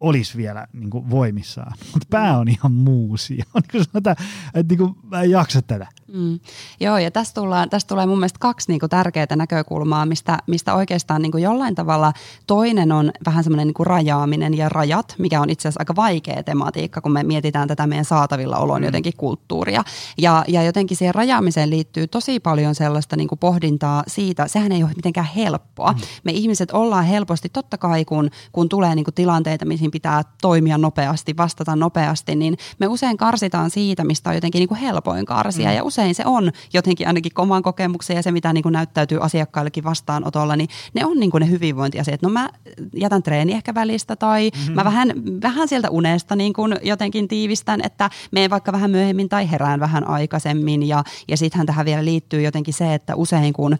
olisi 0.00 0.38
vielä 0.38 0.66
niin 0.72 0.90
kuin 0.90 1.10
voimissaan, 1.10 1.72
mutta 1.92 2.06
pää 2.10 2.38
on 2.38 2.48
ihan 2.48 2.72
muusi. 2.72 3.38
On 3.54 3.62
niin 3.72 3.84
sanotaan, 3.84 4.16
että 4.54 4.74
niin 4.74 4.78
kuin, 4.78 4.94
mä 5.02 5.22
en 5.22 5.30
jaksa 5.30 5.62
tätä. 5.62 5.86
Mm. 6.12 6.40
Joo, 6.80 6.98
ja 6.98 7.10
tässä, 7.10 7.34
tullaan, 7.34 7.70
tässä 7.70 7.88
tulee 7.88 8.06
mun 8.06 8.18
mielestä 8.18 8.38
kaksi 8.40 8.68
niin 8.68 8.80
kuin 8.80 8.90
tärkeää 8.90 9.36
näkökulmaa, 9.36 10.06
mistä, 10.06 10.38
mistä 10.46 10.74
oikeastaan 10.74 11.22
niin 11.22 11.32
kuin 11.32 11.42
jollain 11.42 11.74
tavalla 11.74 12.12
toinen 12.46 12.92
on 12.92 13.10
vähän 13.26 13.44
semmoinen 13.44 13.66
niin 13.66 13.86
rajaaminen 13.86 14.56
ja 14.56 14.68
rajat, 14.68 15.14
mikä 15.18 15.40
on 15.40 15.50
itse 15.50 15.68
asiassa 15.68 15.80
aika 15.80 15.96
vaikea 15.96 16.42
tematiikka, 16.42 17.00
kun 17.00 17.12
me 17.12 17.22
mietitään 17.22 17.68
tätä 17.68 17.86
meidän 17.86 18.04
saatavilla 18.04 18.56
olon 18.56 18.80
mm. 18.80 18.84
jotenkin 18.84 19.12
kulttuuria. 19.16 19.84
Ja, 20.18 20.44
ja 20.48 20.62
jotenkin 20.62 20.96
siihen 20.96 21.14
rajaamiseen 21.14 21.70
liittyy 21.70 22.06
tosi 22.06 22.40
paljon 22.40 22.74
sellaista 22.74 23.16
niin 23.16 23.28
kuin 23.28 23.38
pohdintaa 23.38 24.02
siitä, 24.06 24.48
sehän 24.48 24.72
ei 24.72 24.82
ole 24.82 24.92
mitenkään 24.96 25.28
helppoa. 25.36 25.92
Mm. 25.92 26.00
Me 26.24 26.32
ihmiset 26.32 26.70
ollaan 26.70 27.04
helposti, 27.04 27.48
totta 27.48 27.78
kai 27.78 28.04
kun, 28.04 28.30
kun 28.52 28.68
tulee 28.68 28.94
niin 28.94 29.04
kuin 29.04 29.14
tilanteita, 29.14 29.64
mihin 29.64 29.90
pitää 29.90 30.22
toimia 30.42 30.78
nopeasti, 30.78 31.36
vastata 31.36 31.76
nopeasti, 31.76 32.36
niin 32.36 32.56
me 32.78 32.86
usein 32.86 33.16
karsitaan 33.16 33.70
siitä, 33.70 34.04
mistä 34.04 34.30
on 34.30 34.36
jotenkin 34.36 34.58
niin 34.58 34.68
kuin 34.68 34.80
helpoin 34.80 35.26
karsia. 35.26 35.68
Mm. 35.68 35.76
Ja 35.76 35.84
usein 35.84 35.99
usein 36.00 36.14
se 36.14 36.22
on 36.26 36.52
jotenkin 36.72 37.06
ainakin 37.06 37.32
oman 37.38 37.62
kokemuksen 37.62 38.16
ja 38.16 38.22
se, 38.22 38.32
mitä 38.32 38.52
niin 38.52 38.62
kuin 38.62 38.72
näyttäytyy 38.72 39.18
asiakkaillekin 39.24 39.84
vastaanotolla, 39.84 40.56
niin 40.56 40.68
ne 40.94 41.04
on 41.04 41.20
niin 41.20 41.30
kuin 41.30 41.40
ne 41.40 41.50
hyvinvointiasiat. 41.50 42.22
No 42.22 42.28
mä 42.28 42.48
jätän 42.94 43.22
treeni 43.22 43.52
ehkä 43.52 43.74
välistä 43.74 44.16
tai 44.16 44.50
mm-hmm. 44.50 44.74
mä 44.74 44.84
vähän, 44.84 45.12
vähän 45.42 45.68
sieltä 45.68 45.90
unesta 45.90 46.36
niin 46.36 46.52
kuin 46.52 46.76
jotenkin 46.82 47.28
tiivistän, 47.28 47.80
että 47.84 48.10
menen 48.30 48.50
vaikka 48.50 48.72
vähän 48.72 48.90
myöhemmin 48.90 49.28
tai 49.28 49.50
herään 49.50 49.80
vähän 49.80 50.08
aikaisemmin 50.08 50.88
ja, 50.88 51.04
ja 51.28 51.36
sittenhän 51.36 51.66
tähän 51.66 51.86
vielä 51.86 52.04
liittyy 52.04 52.42
jotenkin 52.42 52.74
se, 52.74 52.94
että 52.94 53.16
usein 53.16 53.52
kun 53.52 53.72
äh, 53.72 53.78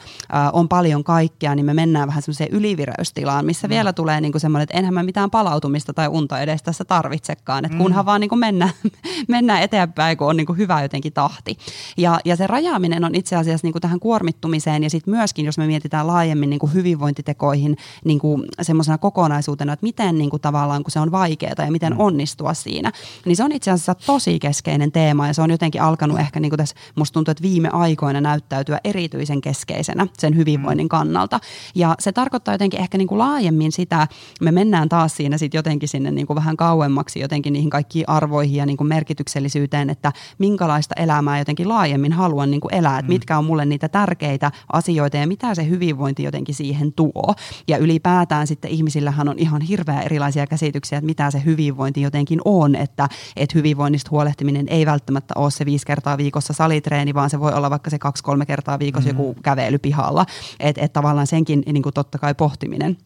on 0.53 0.69
paljon 0.69 1.05
kaikkea, 1.05 1.55
niin 1.55 1.67
me 1.67 1.75
mennään 1.75 2.09
vähän 2.09 2.23
semmoiseen 2.23 2.53
ylivireystilaan, 2.53 3.47
missä 3.47 3.67
mm. 3.67 3.71
vielä 3.71 3.93
tulee 3.93 4.21
niin 4.21 4.33
kuin 4.33 4.41
semmoinen, 4.41 4.62
että 4.62 4.79
enhän 4.79 4.95
mä 4.95 5.03
mitään 5.03 5.31
palautumista 5.31 5.93
tai 5.93 6.09
unta 6.09 6.41
edes 6.41 6.62
tässä 6.62 6.85
tarvitsekaan, 6.85 7.65
että 7.65 7.79
kunhan 7.79 8.05
mm. 8.05 8.07
vaan 8.07 8.21
niin 8.21 8.29
kuin 8.29 8.39
mennään, 8.39 8.73
mennään 9.29 9.62
eteenpäin, 9.62 10.17
kun 10.17 10.27
on 10.27 10.37
niin 10.37 10.47
kuin 10.47 10.59
hyvä 10.59 10.83
jotenkin 10.83 11.12
tahti. 11.12 11.59
Ja 11.97 12.10
ja, 12.11 12.21
ja 12.25 12.37
se 12.37 12.47
rajaaminen 12.47 13.05
on 13.05 13.14
itse 13.14 13.37
asiassa 13.37 13.67
niin 13.67 13.73
kuin 13.73 13.83
tähän 13.83 14.00
kuormittumiseen 14.00 14.83
ja 14.83 14.90
sitten 14.90 15.14
myöskin, 15.14 15.45
jos 15.45 15.59
me 15.59 15.67
mietitään 15.67 16.07
laajemmin 16.07 16.50
niin 16.50 16.61
kuin 16.61 16.75
hyvinvointitekoihin 16.75 17.76
niin 18.05 18.19
kuin 18.19 18.45
semmoisena 18.62 18.99
kokonaisuutena, 18.99 19.73
että 19.73 19.87
miten 19.87 20.19
niin 20.19 20.31
kuin 20.31 20.43
tavallaan, 20.43 20.83
kun 20.83 20.90
se 20.90 21.00
on 21.00 21.12
vaikeaa 21.12 21.55
ja 21.59 21.73
miten 21.73 21.93
mm. 21.93 22.00
onnistua 22.00 22.55
siinä, 22.55 22.93
niin 23.25 23.37
se 23.37 23.45
on 23.45 23.52
itse 23.52 23.71
asiassa 23.71 23.95
tosi 24.07 24.38
keskeinen 24.38 24.93
teema 24.93 25.26
ja 25.26 25.35
se 25.35 25.43
on 25.43 25.50
jotenkin 25.50 25.83
alkanut 25.83 26.21
ehkä 26.21 26.40
niin 26.40 26.50
kuin 26.50 26.59
tässä, 26.59 26.76
musta 26.97 27.14
tuntuu, 27.14 27.33
että 27.33 27.43
viime 27.43 27.69
aikoina 27.73 28.21
näyttäytyä 28.21 28.81
erityisen 28.85 29.40
keskeisenä 29.40 30.07
sen 30.19 30.37
hyvinvoinnin 30.37 30.85
mm. 30.85 30.88
kannalta. 30.88 31.40
Ja 31.75 31.95
se 31.99 32.12
tarkoittaa 32.12 32.55
jotenkin 32.55 32.81
ehkä 32.81 32.99
niin 32.99 33.09
kuin 33.09 33.19
laajemmin 33.19 33.73
sitä, 33.73 34.09
me 34.40 34.52
mennään 34.52 34.88
taas 34.88 35.17
siinä 35.17 35.38
sitten 35.38 35.59
jotenkin 35.59 35.88
sinne 35.88 36.11
niin 36.11 36.26
kuin 36.26 36.35
vähän 36.35 36.57
kauemmaksi 36.57 37.21
jotenkin 37.21 37.52
niihin 37.52 37.71
kaikkiin 37.71 38.09
arvoihin 38.09 38.57
ja 38.57 38.67
niin 38.67 38.76
kuin 38.76 38.88
merkityksellisyyteen, 38.88 39.90
että 39.90 40.12
minkälaista 40.38 40.95
elämää 40.99 41.38
jotenkin 41.38 41.69
laajemmin 41.69 42.00
laajemmin 42.00 42.12
haluan 42.12 42.50
niin 42.50 42.61
kuin 42.61 42.75
elää, 42.75 42.99
että 42.99 43.12
mm. 43.12 43.14
mitkä 43.14 43.38
on 43.38 43.45
mulle 43.45 43.64
niitä 43.64 43.88
tärkeitä 43.88 44.52
asioita 44.73 45.16
ja 45.16 45.26
mitä 45.26 45.54
se 45.54 45.69
hyvinvointi 45.69 46.23
jotenkin 46.23 46.54
siihen 46.54 46.92
tuo. 46.92 47.35
Ja 47.69 47.78
ylipäätään 47.78 48.47
sitten 48.47 48.71
ihmisillähän 48.71 49.28
on 49.28 49.38
ihan 49.38 49.62
hirveä 49.62 50.00
erilaisia 50.00 50.47
käsityksiä, 50.47 50.99
että 50.99 51.07
mitä 51.07 51.30
se 51.30 51.42
hyvinvointi 51.45 52.00
jotenkin 52.00 52.40
on, 52.45 52.75
että, 52.75 53.09
että 53.37 53.59
hyvinvoinnista 53.59 54.11
huolehtiminen 54.11 54.69
ei 54.69 54.87
välttämättä 54.87 55.35
ole 55.37 55.50
se 55.50 55.66
viisi 55.66 55.87
kertaa 55.87 56.19
viikossa 56.19 56.52
salitreeni, 56.52 57.14
vaan 57.14 57.30
se 57.30 57.40
voi 57.40 57.52
olla 57.52 57.71
vaikka 57.71 57.90
se 57.90 57.99
kaksi-kolme 57.99 58.47
kertaa 58.47 58.78
viikossa 58.78 59.12
mm. 59.12 59.19
joku 59.19 59.37
kävely 59.42 59.78
pihalla. 59.78 60.26
Että 60.61 60.85
et 60.85 60.92
tavallaan 60.92 61.26
senkin 61.26 61.62
niin 61.66 61.83
kuin 61.83 61.95
totta 61.95 62.19
kai 62.19 62.35
pohtiminen. 62.35 62.97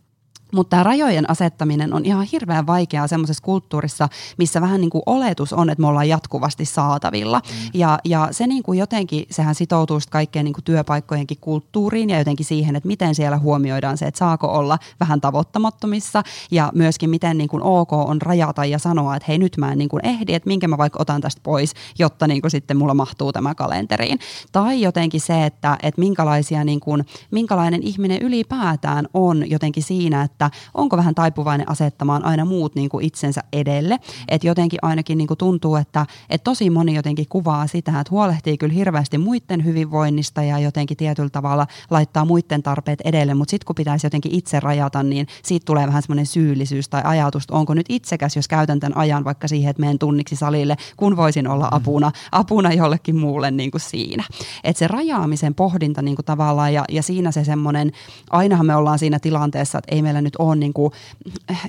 Mutta 0.55 0.71
tämä 0.71 0.83
rajojen 0.83 1.31
asettaminen 1.31 1.95
on 1.95 2.05
ihan 2.05 2.27
hirveän 2.33 2.67
vaikeaa 2.67 3.07
semmoisessa 3.07 3.45
kulttuurissa, 3.45 4.09
missä 4.39 4.61
vähän 4.61 4.81
niin 4.81 4.91
kuin 4.91 5.03
oletus 5.07 5.53
on, 5.53 5.71
että 5.71 5.81
me 5.81 5.87
ollaan 5.87 6.09
jatkuvasti 6.09 6.65
saatavilla. 6.65 7.39
Mm. 7.39 7.71
Ja, 7.75 7.99
ja 8.05 8.29
se 8.31 8.47
niin 8.47 8.63
kuin 8.63 8.79
jotenkin, 8.79 9.27
sehän 9.31 9.55
sitoutuu 9.55 9.95
kaikkeen 10.11 10.45
niin 10.45 10.53
kuin 10.53 10.65
työpaikkojenkin 10.65 11.39
kulttuuriin 11.41 12.11
ja 12.11 12.19
jotenkin 12.19 12.47
siihen, 12.47 12.77
että 12.77 12.87
miten 12.87 13.15
siellä 13.15 13.39
huomioidaan 13.39 13.99
se, 13.99 14.07
että 14.07 14.19
saako 14.19 14.47
olla 14.47 14.79
vähän 15.01 15.21
tavoittamattomissa 15.21 16.23
ja 16.51 16.73
myöskin 16.75 17.11
miten 17.11 17.39
niin 17.39 17.49
kuin 17.49 17.63
ok 17.63 17.93
on 17.93 18.23
rajata 18.23 18.65
ja 18.65 18.79
sanoa, 18.79 19.17
että 19.17 19.27
hei 19.29 19.39
nyt 19.39 19.57
mä 19.57 19.73
en 19.73 19.79
niin 19.79 19.89
kuin 19.89 20.07
ehdi, 20.07 20.35
että 20.35 20.49
minkä 20.49 20.69
mä 20.69 20.79
vaikka 20.79 20.99
otan 21.03 21.21
tästä 21.21 21.41
pois, 21.45 21.73
jotta 21.99 22.27
niin 22.27 22.41
kuin 22.41 22.51
sitten 22.51 22.77
mulla 22.77 22.95
mahtuu 22.95 23.33
tämä 23.33 23.55
kalenteriin. 23.55 24.19
Tai 24.53 24.81
jotenkin 24.81 25.21
se, 25.21 25.47
että, 25.47 25.79
että 25.83 26.01
minkälaisia 26.01 26.65
niin 26.65 26.81
kuin, 26.81 27.05
minkälainen 27.31 27.83
ihminen 27.83 28.23
ylipäätään 28.23 29.09
on 29.15 29.51
jotenkin 29.51 29.83
siinä, 29.83 30.23
että 30.23 30.44
että 30.47 30.59
onko 30.75 30.97
vähän 30.97 31.15
taipuvainen 31.15 31.71
asettamaan 31.71 32.25
aina 32.25 32.45
muut 32.45 32.75
niin 32.75 32.89
kuin 32.89 33.05
itsensä 33.05 33.41
edelle. 33.53 33.99
Että 34.29 34.47
jotenkin 34.47 34.79
ainakin 34.83 35.19
niin 35.19 35.29
kuin 35.29 35.39
tuntuu, 35.39 35.77
että, 35.77 36.07
että 36.31 36.45
tosi 36.45 36.71
moni 36.71 36.95
jotenkin 36.95 37.27
kuvaa 37.29 37.67
sitä, 37.67 38.01
että 38.01 38.11
huolehtii 38.11 38.59
kyllä 38.59 38.75
hirveästi 38.75 39.19
muiden 39.19 39.65
hyvinvoinnista 39.65 40.43
ja 40.43 40.59
jotenkin 40.59 40.97
tietyllä 40.97 41.31
tavalla 41.31 41.67
laittaa 41.91 42.25
muiden 42.25 42.63
tarpeet 42.63 43.01
edelle, 43.01 43.35
mutta 43.35 43.51
sitten 43.51 43.67
kun 43.67 43.75
pitäisi 43.75 44.07
jotenkin 44.07 44.35
itse 44.35 44.61
rajata, 44.61 45.03
niin 45.03 45.27
siitä 45.43 45.65
tulee 45.65 45.87
vähän 45.87 46.03
semmoinen 46.03 46.27
syyllisyys 46.27 46.89
tai 46.89 47.03
ajatus, 47.05 47.43
että 47.43 47.55
onko 47.55 47.75
nyt 47.75 47.87
itsekäs, 47.89 48.37
jos 48.37 48.49
käytän 48.49 48.81
tämän 48.81 48.97
ajan 48.97 49.25
vaikka 49.25 49.49
siihen, 49.49 49.71
että 49.71 49.81
menen 49.81 49.99
tunniksi 49.99 50.37
salille, 50.37 50.77
kun 50.97 51.17
voisin 51.17 51.49
olla 51.49 51.65
mm. 51.65 51.77
apuna, 51.77 52.13
apuna 52.33 52.73
jollekin 52.73 53.17
muulle 53.17 53.51
niin 53.51 53.71
kuin 53.71 53.81
siinä. 53.81 54.25
Että 54.65 54.79
se 54.79 54.89
rajaamisen 54.89 55.55
pohdinta 55.55 56.03
niin 56.03 56.17
kuin 56.17 56.27
tavallaan 56.27 56.75
ja, 56.75 56.85
ja 56.89 57.03
siinä 57.03 57.31
se 57.33 57.45
semmoinen, 57.45 57.93
ainahan 58.31 58.67
me 58.67 58.77
ollaan 58.77 58.99
siinä 58.99 59.19
tilanteessa, 59.19 59.79
että 59.79 59.95
ei 59.95 60.03
meillä 60.03 60.23
nyt 60.23 60.34
nyt 60.35 60.49
on 60.49 60.61
niin 60.61 60.73
kuin, 60.73 60.93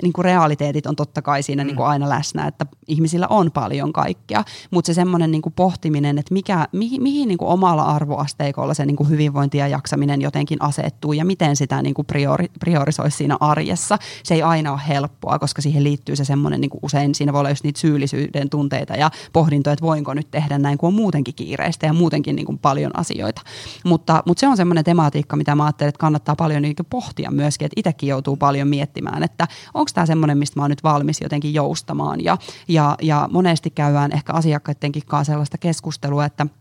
niin 0.01 0.13
kuin 0.13 0.25
realiteetit 0.25 0.85
on 0.85 0.95
totta 0.95 1.21
kai 1.21 1.43
siinä 1.43 1.63
mm. 1.63 1.67
niin 1.67 1.75
kuin 1.75 1.87
aina 1.87 2.09
läsnä, 2.09 2.47
että 2.47 2.65
ihmisillä 2.87 3.27
on 3.29 3.51
paljon 3.51 3.93
kaikkea, 3.93 4.43
mutta 4.71 4.87
se 4.87 4.93
semmoinen 4.93 5.31
niin 5.31 5.41
kuin 5.41 5.53
pohtiminen, 5.53 6.17
että 6.17 6.33
mikä, 6.33 6.67
mihin, 6.71 7.03
mihin 7.03 7.27
niin 7.27 7.37
kuin 7.37 7.49
omalla 7.49 7.83
arvoasteikolla 7.83 8.73
se 8.73 8.85
niin 8.85 8.95
kuin 8.95 9.09
hyvinvointi 9.09 9.57
ja 9.57 9.67
jaksaminen 9.67 10.21
jotenkin 10.21 10.61
asettuu 10.61 11.13
ja 11.13 11.25
miten 11.25 11.55
sitä 11.55 11.81
niin 11.81 11.93
kuin 11.93 12.05
priori, 12.05 12.47
priorisoisi 12.59 13.17
siinä 13.17 13.37
arjessa. 13.39 13.97
Se 14.23 14.33
ei 14.33 14.41
aina 14.41 14.71
ole 14.71 14.81
helppoa, 14.87 15.39
koska 15.39 15.61
siihen 15.61 15.83
liittyy 15.83 16.15
se 16.15 16.25
semmoinen 16.25 16.61
niin 16.61 16.69
kuin 16.69 16.79
usein, 16.83 17.15
siinä 17.15 17.33
voi 17.33 17.39
olla 17.39 17.49
just 17.49 17.63
niitä 17.63 17.79
syyllisyyden 17.79 18.49
tunteita 18.49 18.93
ja 18.93 19.11
pohdintoja, 19.33 19.73
että 19.73 19.85
voinko 19.85 20.13
nyt 20.13 20.31
tehdä 20.31 20.57
näin, 20.57 20.77
kun 20.77 20.87
on 20.87 20.93
muutenkin 20.93 21.35
kiireistä 21.35 21.85
ja 21.85 21.93
muutenkin 21.93 22.35
niin 22.35 22.45
kuin 22.45 22.57
paljon 22.57 22.99
asioita. 22.99 23.41
Mutta, 23.83 24.23
mutta 24.25 24.39
se 24.39 24.47
on 24.47 24.57
semmoinen 24.57 24.83
tematiikka, 24.83 25.35
mitä 25.35 25.55
mä 25.55 25.65
ajattelen, 25.65 25.89
että 25.89 25.99
kannattaa 25.99 26.35
paljon 26.35 26.61
niin 26.61 26.75
kuin 26.75 26.87
pohtia 26.89 27.31
myöskin, 27.31 27.65
että 27.65 27.79
itsekin 27.79 28.09
joutuu 28.09 28.37
paljon 28.45 28.67
miettimään, 28.67 29.23
että 29.23 29.47
onko 29.73 29.91
tämä 29.93 30.05
semmoinen, 30.05 30.37
mistä 30.37 30.59
mä 30.59 30.63
oon 30.63 30.69
nyt 30.69 30.83
valmis 30.83 31.21
jotenkin 31.21 31.53
joustamaan. 31.53 32.23
Ja, 32.23 32.37
ja, 32.67 32.95
ja 33.01 33.29
monesti 33.31 33.69
käydään 33.69 34.11
ehkä 34.11 34.33
asiakkaidenkin 34.33 35.03
kanssa 35.05 35.33
sellaista 35.33 35.57
keskustelua, 35.57 36.25
että– 36.25 36.47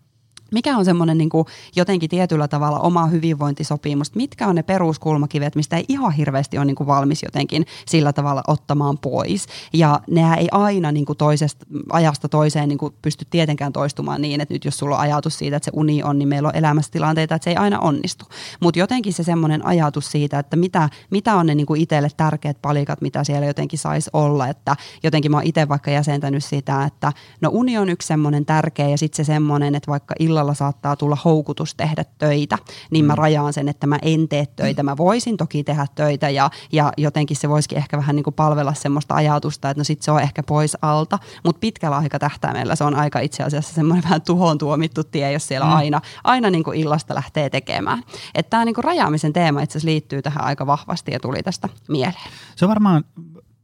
mikä 0.55 0.77
on 0.77 0.85
semmoinen 0.85 1.19
niin 1.19 1.31
jotenkin 1.77 2.11
tietyllä 2.11 2.49
tavalla 2.49 2.81
oma 2.81 3.07
hyvinvointisopimus, 3.07 4.15
mitkä 4.15 4.47
on 4.47 4.55
ne 4.55 4.63
peruskulmakivet, 4.63 5.57
mistä 5.57 5.77
ei 5.77 5.85
ihan 5.89 6.13
hirveästi 6.13 6.59
ole 6.59 6.65
niin 6.65 6.77
kuin 6.77 6.87
valmis 6.87 7.23
jotenkin 7.23 7.67
sillä 7.87 8.13
tavalla 8.13 8.43
ottamaan 8.47 8.99
pois. 8.99 9.47
Ja 9.73 10.01
nehän 10.11 10.39
ei 10.39 10.49
aina 10.53 10.93
niin 10.93 11.07
kuin 11.07 11.17
toisesta 11.17 11.67
ajasta 11.93 12.29
toiseen 12.29 12.69
niin 12.69 12.79
kuin 12.79 12.95
pysty 13.03 13.27
tietenkään 13.31 13.73
toistumaan 13.73 14.23
niin, 14.23 14.41
että 14.41 14.55
nyt 14.55 14.65
jos 14.65 14.79
sulla 14.79 14.95
on 14.95 15.01
ajatus 15.01 15.39
siitä, 15.39 15.57
että 15.57 15.65
se 15.65 15.71
uni 15.75 16.03
on, 16.03 16.19
niin 16.19 16.29
meillä 16.29 16.49
on 16.49 16.57
elämässä 16.57 16.93
tilanteita, 16.93 17.35
että 17.35 17.45
se 17.45 17.51
ei 17.51 17.57
aina 17.57 17.79
onnistu. 17.79 18.25
Mutta 18.61 18.79
jotenkin 18.79 19.13
se 19.13 19.23
semmoinen 19.23 19.67
ajatus 19.67 20.11
siitä, 20.11 20.39
että 20.39 20.57
mitä, 20.57 20.89
mitä 21.11 21.35
on 21.35 21.47
ne 21.47 21.55
niin 21.55 21.67
kuin 21.67 21.81
itselle 21.81 22.09
tärkeät 22.17 22.63
palikat, 22.63 23.01
mitä 23.01 23.25
siellä 23.25 23.47
jotenkin 23.47 23.79
saisi 23.79 24.11
olla, 24.13 24.49
että 24.49 24.77
jotenkin 25.03 25.31
mä 25.31 25.37
oon 25.37 25.47
itse 25.47 25.69
vaikka 25.69 25.91
jäsentänyt 25.91 26.45
sitä, 26.45 26.85
että 26.85 27.13
no 27.41 27.51
uni 27.53 27.79
on 27.79 27.89
yksi 27.89 28.09
semmoinen 28.09 28.47
tärkeä 28.47 28.89
ja 28.89 28.99
sitten 28.99 29.25
se 29.25 29.33
semmoinen, 29.33 29.75
että 29.75 29.91
vaikka 29.91 30.15
illalla 30.19 30.44
illalla 30.45 30.55
saattaa 30.55 30.97
tulla 30.97 31.17
houkutus 31.25 31.75
tehdä 31.75 32.05
töitä, 32.19 32.59
niin 32.91 33.05
mä 33.05 33.13
mm. 33.13 33.19
rajaan 33.19 33.53
sen, 33.53 33.69
että 33.69 33.87
mä 33.87 33.99
en 34.03 34.29
tee 34.29 34.47
töitä. 34.47 34.83
Mä 34.83 34.97
voisin 34.97 35.37
toki 35.37 35.65
tehdä 35.65 35.87
töitä 35.95 36.31
ja, 36.31 36.51
ja 36.73 36.93
jotenkin 36.97 37.37
se 37.37 37.49
voisikin 37.49 37.79
ehkä 37.79 37.97
vähän 37.97 38.17
niin 38.17 38.25
kuin 38.25 38.35
palvella 38.35 38.75
semmoista 38.75 39.15
ajatusta, 39.15 39.71
että 39.71 39.81
no 39.81 39.85
sit 39.85 40.03
se 40.03 40.11
on 40.11 40.21
ehkä 40.21 40.43
pois 40.43 40.77
alta, 40.83 41.19
mutta 41.45 41.61
pitkällä 41.61 42.19
tähtäimellä 42.21 42.77
se 42.77 42.85
on 42.85 42.95
aika 42.95 43.21
itse 43.21 43.43
asiassa 43.43 43.75
semmoinen 43.75 44.05
vähän 44.09 44.23
tuhoon 44.23 44.59
tuomittu 44.59 45.05
tie, 45.05 45.33
jos 45.33 45.49
siellä 45.49 45.67
mm. 45.67 45.73
aina, 45.73 46.01
aina 46.25 46.51
niin 46.51 46.65
kuin 46.65 46.79
illasta 46.79 47.15
lähtee 47.15 47.51
tekemään. 47.51 48.03
Että 48.35 48.51
tämä 48.51 48.65
niin 48.65 48.75
kuin 48.75 48.85
rajaamisen 48.85 49.33
teema 49.33 49.63
itse 49.63 49.73
asiassa 49.79 49.91
liittyy 49.91 50.23
tähän 50.23 50.45
aika 50.45 50.67
vahvasti 50.67 51.13
ja 51.13 51.21
tuli 51.21 51.43
tästä 51.43 51.69
mieleen. 51.89 52.31
Se 52.57 52.65
on 52.65 52.69
varmaan 52.69 53.05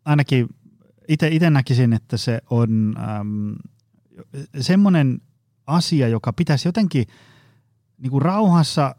ainakin 0.05 0.49
itse 1.09 1.51
näkisin, 1.51 1.93
että 1.93 2.17
se 2.17 2.41
on 2.51 2.95
äm, 3.21 3.55
semmoinen 4.61 5.21
asia, 5.71 6.09
joka 6.09 6.33
pitäisi 6.33 6.69
jotenkin 6.69 7.07
niin 7.99 8.11
kuin 8.11 8.23
rauhassa 8.23 8.95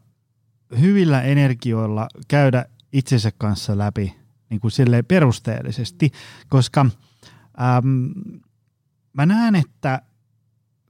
hyvillä 0.79 1.21
energioilla 1.21 2.07
käydä 2.27 2.65
itsensä 2.93 3.31
kanssa 3.37 3.77
läpi 3.77 4.15
niin 4.49 4.59
kuin 4.61 4.71
perusteellisesti, 5.07 6.11
koska 6.49 6.81
äm, 6.81 8.11
mä 9.13 9.25
näen, 9.25 9.55
että 9.55 10.01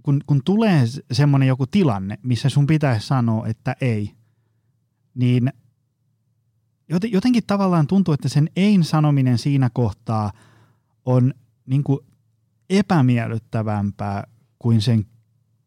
kun, 0.03 0.21
kun 0.25 0.41
tulee 0.45 0.83
semmoinen 1.11 1.47
joku 1.47 1.67
tilanne, 1.67 2.17
missä 2.23 2.49
sun 2.49 2.67
pitäisi 2.67 3.07
sanoa, 3.07 3.47
että 3.47 3.75
ei, 3.81 4.15
niin 5.15 5.53
jotenkin 7.11 7.43
tavallaan 7.47 7.87
tuntuu, 7.87 8.13
että 8.13 8.29
sen 8.29 8.49
ei 8.55 8.83
sanominen 8.83 9.37
siinä 9.37 9.69
kohtaa 9.73 10.31
on 11.05 11.33
niin 11.65 11.83
kuin 11.83 11.99
epämiellyttävämpää 12.69 14.27
kuin 14.59 14.81
sen 14.81 15.05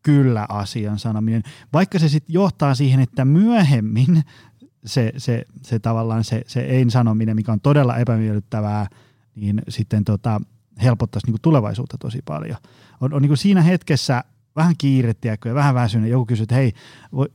kyllä-asian 0.04 0.98
sanominen, 0.98 1.42
vaikka 1.72 1.98
se 1.98 2.08
sitten 2.08 2.34
johtaa 2.34 2.74
siihen, 2.74 3.00
että 3.00 3.24
myöhemmin 3.24 4.22
se, 4.84 5.12
se, 5.16 5.44
se 5.62 5.78
tavallaan 5.78 6.24
se, 6.24 6.42
se 6.46 6.60
ei-sanominen, 6.60 7.36
mikä 7.36 7.52
on 7.52 7.60
todella 7.60 7.96
epämiellyttävää, 7.96 8.86
niin 9.34 9.62
sitten 9.68 10.04
tota, 10.04 10.40
helpottaisi 10.82 11.26
niin 11.30 11.40
tulevaisuutta 11.42 11.98
tosi 11.98 12.18
paljon. 12.24 12.56
On, 13.00 13.14
on 13.14 13.22
niin 13.22 13.36
siinä 13.36 13.62
hetkessä 13.62 14.24
vähän 14.56 14.74
kiirettiä 14.78 15.36
ja 15.44 15.54
vähän 15.54 15.74
väsynyt, 15.74 16.10
joku 16.10 16.26
kysyy, 16.26 16.42
että 16.42 16.54
hei, 16.54 16.72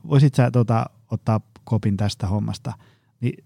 voisit 0.08 0.34
sä 0.34 0.50
tota, 0.50 0.86
ottaa 1.10 1.40
kopin 1.64 1.96
tästä 1.96 2.26
hommasta, 2.26 2.72
niin 3.20 3.44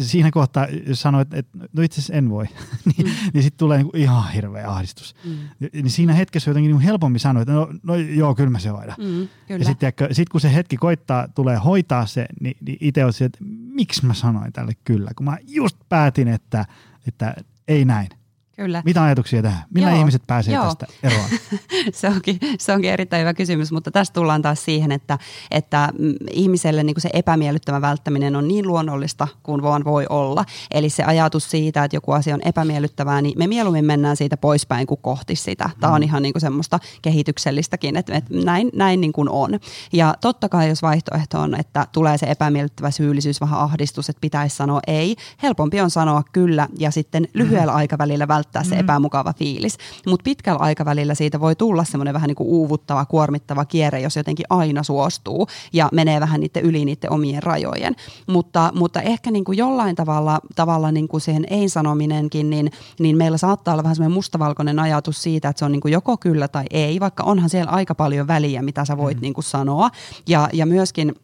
siinä 0.00 0.30
kohtaa, 0.30 0.66
jos 0.86 1.00
sanoit, 1.00 1.34
että 1.34 1.58
no 1.72 1.82
itse 1.82 2.00
asiassa 2.00 2.14
en 2.14 2.30
voi, 2.30 2.44
niin, 2.96 3.06
mm. 3.06 3.12
niin 3.34 3.42
sitten 3.42 3.58
tulee 3.58 3.78
niinku 3.78 3.96
ihan 3.96 4.32
hirveä 4.32 4.70
ahdistus. 4.70 5.14
Mm. 5.24 5.68
Niin 5.72 5.90
siinä 5.90 6.12
hetkessä 6.12 6.50
jotenkin 6.50 6.70
niinku 6.70 6.86
helpommin 6.86 7.20
sanoa, 7.20 7.42
että 7.42 7.52
no, 7.52 7.68
no 7.82 7.94
joo, 7.94 8.34
kyllä 8.34 8.50
mä 8.50 8.58
se 8.58 8.68
hoidan. 8.68 8.96
Mm, 8.98 9.28
kyllä. 9.48 9.60
Ja 9.60 9.64
sitten 9.64 9.92
sit 10.12 10.28
kun 10.28 10.40
se 10.40 10.54
hetki 10.54 10.76
koittaa, 10.76 11.28
tulee 11.28 11.56
hoitaa 11.56 12.06
se, 12.06 12.26
niin, 12.40 12.56
niin 12.60 12.78
itse 12.80 13.04
on 13.04 13.12
se, 13.12 13.24
että 13.24 13.38
miksi 13.74 14.06
mä 14.06 14.14
sanoin 14.14 14.52
tälle 14.52 14.72
kyllä, 14.84 15.10
kun 15.16 15.24
mä 15.24 15.36
just 15.46 15.76
päätin, 15.88 16.28
että, 16.28 16.64
että 17.08 17.34
ei 17.68 17.84
näin. 17.84 18.08
Kyllä. 18.56 18.82
Mitä 18.84 19.02
ajatuksia 19.02 19.42
tähän? 19.42 19.64
Millä 19.74 19.90
Joo. 19.90 19.98
ihmiset 19.98 20.22
pääsee 20.26 20.54
Joo. 20.54 20.64
tästä 20.64 20.86
eroon? 21.02 21.28
se, 21.92 22.08
onkin, 22.08 22.38
se 22.58 22.72
onkin 22.72 22.90
erittäin 22.90 23.20
hyvä 23.20 23.34
kysymys, 23.34 23.72
mutta 23.72 23.90
tästä 23.90 24.14
tullaan 24.14 24.42
taas 24.42 24.64
siihen, 24.64 24.92
että, 24.92 25.18
että 25.50 25.88
mm, 25.98 26.14
ihmiselle 26.30 26.82
niin 26.82 26.94
kuin 26.94 27.02
se 27.02 27.10
epämiellyttävä 27.12 27.80
välttäminen 27.80 28.36
on 28.36 28.48
niin 28.48 28.68
luonnollista 28.68 29.28
kuin 29.42 29.62
vaan 29.62 29.84
voi 29.84 30.06
olla. 30.08 30.44
Eli 30.70 30.90
se 30.90 31.04
ajatus 31.04 31.50
siitä, 31.50 31.84
että 31.84 31.96
joku 31.96 32.12
asia 32.12 32.34
on 32.34 32.40
epämiellyttävää, 32.44 33.22
niin 33.22 33.38
me 33.38 33.46
mieluummin 33.46 33.84
mennään 33.84 34.16
siitä 34.16 34.36
poispäin 34.36 34.86
kuin 34.86 35.00
kohti 35.02 35.36
sitä. 35.36 35.70
Tämä 35.80 35.92
on 35.92 36.00
mm. 36.00 36.04
ihan 36.04 36.22
niin 36.22 36.32
kuin 36.32 36.40
semmoista 36.40 36.78
kehityksellistäkin, 37.02 37.96
että, 37.96 38.14
että 38.14 38.34
näin, 38.44 38.70
näin 38.74 39.00
niin 39.00 39.12
kuin 39.12 39.28
on. 39.28 39.50
Ja 39.92 40.14
totta 40.20 40.48
kai 40.48 40.68
jos 40.68 40.82
vaihtoehto 40.82 41.40
on, 41.40 41.60
että 41.60 41.86
tulee 41.92 42.18
se 42.18 42.26
epämiellyttävä 42.26 42.90
syyllisyys, 42.90 43.40
vähän 43.40 43.58
ahdistus, 43.58 44.08
että 44.08 44.20
pitäisi 44.20 44.56
sanoa 44.56 44.80
ei, 44.86 45.16
helpompi 45.42 45.80
on 45.80 45.90
sanoa 45.90 46.22
kyllä 46.32 46.68
ja 46.78 46.90
sitten 46.90 47.28
lyhyellä 47.34 47.72
mm. 47.72 47.76
aikavälillä 47.76 48.28
välttämättä 48.28 48.51
välttää 48.54 48.70
se 48.70 48.74
mm. 48.74 48.80
epämukava 48.80 49.32
fiilis. 49.32 49.78
Mutta 50.06 50.24
pitkällä 50.24 50.58
aikavälillä 50.58 51.14
siitä 51.14 51.40
voi 51.40 51.56
tulla 51.56 51.84
semmoinen 51.84 52.14
vähän 52.14 52.28
niin 52.28 52.36
kuin 52.36 52.48
uuvuttava, 52.48 53.04
kuormittava 53.04 53.64
kierre, 53.64 54.00
jos 54.00 54.16
jotenkin 54.16 54.46
aina 54.50 54.82
suostuu 54.82 55.46
ja 55.72 55.88
menee 55.92 56.20
vähän 56.20 56.40
niiden 56.40 56.62
yli 56.62 56.84
niiden 56.84 57.12
omien 57.12 57.42
rajojen. 57.42 57.94
Mutta, 58.26 58.72
mutta 58.74 59.02
ehkä 59.02 59.30
niin 59.30 59.44
kuin 59.44 59.58
jollain 59.58 59.96
tavalla, 59.96 60.40
tavalla 60.54 60.92
niin 60.92 61.08
kuin 61.08 61.20
siihen 61.20 61.46
ei-sanominenkin, 61.50 62.50
niin, 62.50 62.70
niin 63.00 63.16
meillä 63.16 63.36
saattaa 63.36 63.74
olla 63.74 63.82
vähän 63.82 63.96
semmoinen 63.96 64.14
mustavalkoinen 64.14 64.78
ajatus 64.78 65.22
siitä, 65.22 65.48
että 65.48 65.58
se 65.58 65.64
on 65.64 65.72
niin 65.72 65.80
kuin 65.80 65.92
joko 65.92 66.16
kyllä 66.16 66.48
tai 66.48 66.64
ei, 66.70 67.00
vaikka 67.00 67.24
onhan 67.24 67.50
siellä 67.50 67.70
aika 67.70 67.94
paljon 67.94 68.26
väliä, 68.26 68.62
mitä 68.62 68.84
sä 68.84 68.96
voit 68.96 69.16
mm. 69.16 69.22
niin 69.22 69.34
kuin 69.34 69.44
sanoa. 69.44 69.90
Ja, 70.26 70.48
ja 70.52 70.66
myöskin 70.66 71.14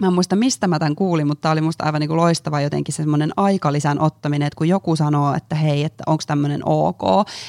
Mä 0.00 0.06
en 0.06 0.12
muista, 0.12 0.36
mistä 0.36 0.66
mä 0.66 0.78
tämän 0.78 0.96
kuulin, 0.96 1.26
mutta 1.26 1.42
tämä 1.42 1.52
oli 1.52 1.60
musta 1.60 1.84
aivan 1.84 2.00
niin 2.00 2.08
kuin 2.08 2.16
loistava 2.16 2.60
jotenkin 2.60 2.94
semmoinen 2.94 3.32
aikalisän 3.36 4.00
ottaminen, 4.00 4.46
että 4.46 4.58
kun 4.58 4.68
joku 4.68 4.96
sanoo, 4.96 5.34
että 5.34 5.54
hei, 5.54 5.84
että 5.84 6.04
onko 6.06 6.22
tämmöinen 6.26 6.60
ok, 6.64 7.02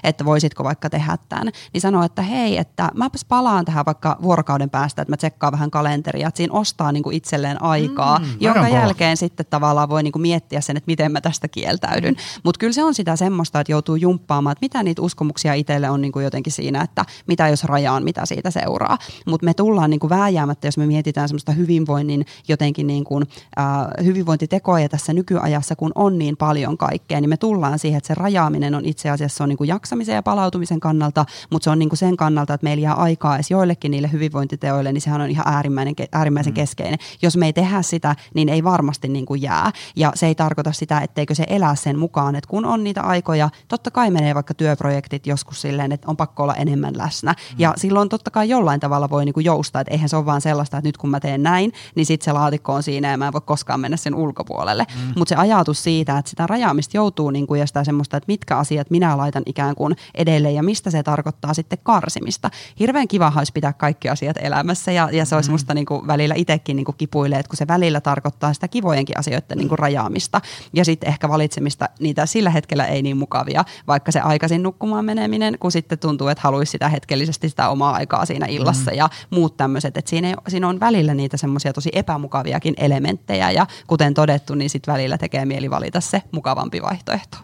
että 0.04 0.26
voisitko 0.26 0.64
vaikka 0.64 0.90
tehdä 0.90 1.18
tämän, 1.30 1.52
niin 1.74 1.82
sanoo, 1.82 2.04
että 2.04 2.22
hei, 2.22 2.58
että 2.58 2.92
mäpäs 2.96 3.26
palaan 3.26 3.66
tähän 3.66 3.86
vaikka 3.86 4.18
vuorokauden 4.22 4.70
päästä, 4.70 5.02
että 5.02 5.12
mä 5.12 5.18
tsekkaan 5.18 5.54
vähän 5.54 5.72
kalenteria, 5.72 6.28
että 6.28 6.38
siinä 6.38 6.54
ostaa 6.54 6.92
niin 6.92 7.04
kuin 7.04 7.16
itselleen 7.16 7.62
aikaa, 7.62 8.20
mm, 8.20 8.26
jonka 8.40 8.70
jälkeen 8.70 9.18
sitten 9.18 9.46
tavallaan 9.50 9.90
voi 9.90 10.04
niin 10.04 10.12
kuin 10.12 10.22
miettiä 10.22 10.62
sen, 10.62 10.78
että 10.78 10.88
miten 10.88 11.12
mä 11.12 11.22
tästä 11.22 11.48
kieltäydyn. 11.48 12.16
Mutta 12.44 12.60
kyllä 12.60 12.74
se 12.74 12.84
on 12.84 12.94
sitä 12.94 13.16
semmoista, 13.16 13.60
että 13.60 13.72
joutuu 13.72 13.96
jumppaamaan, 13.96 14.52
että 14.52 14.66
mitä 14.66 14.84
niitä 14.84 15.02
uskomuksia 15.02 15.54
itselle 15.54 15.90
on 15.90 16.02
niin 16.02 16.12
kuin 16.12 16.24
jotenkin 16.24 16.54
siinä, 16.54 16.82
että 16.82 17.06
mitä 17.28 17.48
jos 17.48 17.64
rajaan, 17.64 18.04
mitä 18.04 18.26
siitä 18.26 18.52
seuraa. 18.52 18.98
Mutta 19.26 19.46
me 19.46 19.54
tullaan 19.54 19.90
niin 19.90 20.00
kuin 20.00 20.10
vääjäämättä, 20.10 20.68
jos 20.68 20.78
me 20.78 20.86
mietitään 20.86 21.30
semmoista 21.30 21.52
hyvinvoinnin 21.52 22.26
jotenkin 22.48 22.88
niin 22.88 23.04
kuin, 23.04 23.28
äh, 23.60 24.06
hyvinvointitekoja 24.06 24.90
tässä 24.90 25.14
nykyajassa, 25.14 25.76
kun 25.76 25.92
on 25.96 26.18
niin 26.18 26.38
paljon 26.38 26.78
kaikkea, 26.78 27.22
niin 27.22 27.30
me 27.30 27.38
tullaan 27.38 27.80
siihen, 27.80 27.98
että 27.98 28.08
se 28.08 28.14
rajaaminen 28.14 28.76
on 28.76 28.86
itse 28.86 29.10
asiassa 29.10 29.44
on 29.44 29.50
niin 29.50 29.58
kuin 29.58 29.68
jaksamisen 29.68 30.16
ja 30.16 30.24
palautumisen 30.24 30.80
kannalta, 30.80 31.26
mutta 31.50 31.64
se 31.64 31.70
on 31.70 31.80
niin 31.80 31.90
kuin 31.90 31.98
sen 31.98 32.18
kannalta, 32.18 32.54
että 32.54 32.66
meillä 32.66 32.84
jää 32.84 32.94
aikaa 32.94 33.36
edes 33.36 33.52
joillekin 33.52 33.92
niille 33.92 34.12
hyvinvointiteoille, 34.12 34.92
niin 34.92 35.02
sehän 35.02 35.22
on 35.22 35.30
ihan 35.30 35.46
äärimmäinen, 35.48 35.96
äärimmäisen 36.12 36.54
mm. 36.54 36.56
keskeinen. 36.56 37.00
Jos 37.22 37.38
me 37.38 37.46
ei 37.46 37.54
tehdä 37.54 37.82
sitä, 37.82 38.16
niin 38.34 38.50
ei 38.50 38.64
varmasti 38.64 39.08
niin 39.08 39.26
kuin 39.26 39.42
jää. 39.42 39.72
Ja 39.96 40.12
se 40.16 40.28
ei 40.28 40.36
tarkoita 40.36 40.72
sitä, 40.72 41.00
etteikö 41.00 41.36
se 41.36 41.44
elää 41.48 41.76
sen 41.76 42.00
mukaan, 42.00 42.36
että 42.36 42.50
kun 42.50 42.66
on 42.66 42.84
niitä 42.84 43.02
aikoja, 43.02 43.50
totta 43.68 43.92
kai 43.92 44.12
menee 44.12 44.36
vaikka 44.36 44.54
työprojektit 44.54 45.28
joskus 45.28 45.62
silleen, 45.62 45.92
että 45.92 46.08
on 46.10 46.18
pakko 46.18 46.44
olla 46.44 46.56
enemmän 46.56 46.98
läsnä. 46.98 47.32
Mm. 47.32 47.56
Ja 47.58 47.74
silloin 47.78 48.10
totta 48.10 48.32
kai 48.32 48.50
jollain 48.50 48.80
tavalla 48.80 49.10
voi 49.10 49.26
niin 49.26 49.34
kuin 49.34 49.46
joustaa, 49.46 49.82
että 49.82 49.94
eihän 49.94 50.10
se 50.10 50.16
ole 50.18 50.26
vaan 50.26 50.42
sellaista, 50.42 50.78
että 50.78 50.88
nyt 50.88 50.98
kun 50.98 51.10
mä 51.10 51.20
teen 51.20 51.44
näin, 51.44 51.72
niin 51.96 52.06
sitten 52.06 52.26
se 52.28 52.34
laatikko 52.34 52.74
on 52.74 52.84
siinä 52.84 53.12
ja 53.12 53.18
mä 53.18 53.28
en 53.28 53.34
voi 53.34 53.42
koskaan 53.46 53.80
mennä 53.80 53.98
sen 53.98 54.16
ulkopuolelle. 54.16 54.86
Mm. 54.96 55.14
Mutta 55.16 55.30
se 55.30 55.36
ajatus 55.36 55.84
siitä, 55.84 56.18
että 56.18 56.30
sitä 56.30 56.48
rajaamista 56.48 56.98
joutuu 56.98 57.30
niin 57.30 57.48
kuin, 57.48 57.60
ja 57.60 57.68
sitä 57.68 57.84
semmoista, 57.84 58.18
että 58.18 58.28
mitkä 58.28 58.58
asiat 58.58 58.90
minä 58.90 59.18
laitan 59.18 59.44
ikään 59.46 59.76
kuin 59.76 59.96
edelleen 60.16 60.56
ja 60.56 60.64
mistä 60.64 60.92
se 60.92 61.04
tarkoittaa 61.04 61.54
sitten 61.54 61.80
karsimista. 61.84 62.50
Hirveän 62.80 63.08
kiva 63.08 63.34
olisi 63.38 63.54
pitää 63.54 63.74
kaikki 63.74 64.10
asiat 64.10 64.38
elämässä 64.40 64.92
ja, 64.92 65.10
ja 65.12 65.26
se 65.26 65.36
olisi 65.36 65.50
mm. 65.50 65.54
musta 65.54 65.74
niin 65.74 65.86
kuin 65.86 66.08
välillä 66.08 66.36
itsekin 66.38 66.76
niin 66.76 66.86
kuin 66.86 66.96
kipuilee, 66.98 67.40
että 67.40 67.50
kun 67.50 67.58
se 67.58 67.68
välillä 67.68 68.02
tarkoittaa 68.02 68.54
sitä 68.54 68.68
kivojenkin 68.68 69.20
asioiden 69.20 69.58
niin 69.58 69.70
kuin 69.70 69.80
rajaamista 69.80 70.42
ja 70.74 70.86
sitten 70.86 71.10
ehkä 71.10 71.30
valitsemista 71.30 71.90
niitä 72.00 72.26
sillä 72.26 72.50
hetkellä 72.50 72.86
ei 72.86 73.02
niin 73.02 73.18
mukavia, 73.18 73.66
vaikka 73.88 74.12
se 74.12 74.20
aikaisin 74.20 74.64
nukkumaan 74.64 75.06
meneminen, 75.06 75.58
kun 75.60 75.72
sitten 75.72 76.00
tuntuu, 76.00 76.28
että 76.28 76.42
haluaisi 76.44 76.72
sitä 76.72 76.90
hetkellisesti 76.90 77.50
sitä 77.50 77.70
omaa 77.70 77.94
aikaa 77.94 78.26
siinä 78.26 78.46
illassa 78.46 78.92
mm. 78.92 78.98
ja 78.98 79.10
muut 79.30 79.58
tämmöiset, 79.58 79.98
että 79.98 80.10
siinä, 80.10 80.36
siinä 80.48 80.68
on 80.68 80.80
välillä 80.80 81.14
niitä 81.14 81.38
semmoisia 81.38 81.74
tosi 81.74 81.90
epämukaviakin 82.18 82.74
elementtejä 82.78 83.52
ja 83.52 83.68
kuten 83.88 84.14
todettu, 84.14 84.56
niin 84.56 84.70
sitten 84.70 84.94
välillä 84.94 85.18
tekee 85.18 85.46
mieli 85.46 85.70
valita 85.70 86.02
se 86.02 86.24
mukavampi 86.32 86.82
vaihtoehto. 86.82 87.38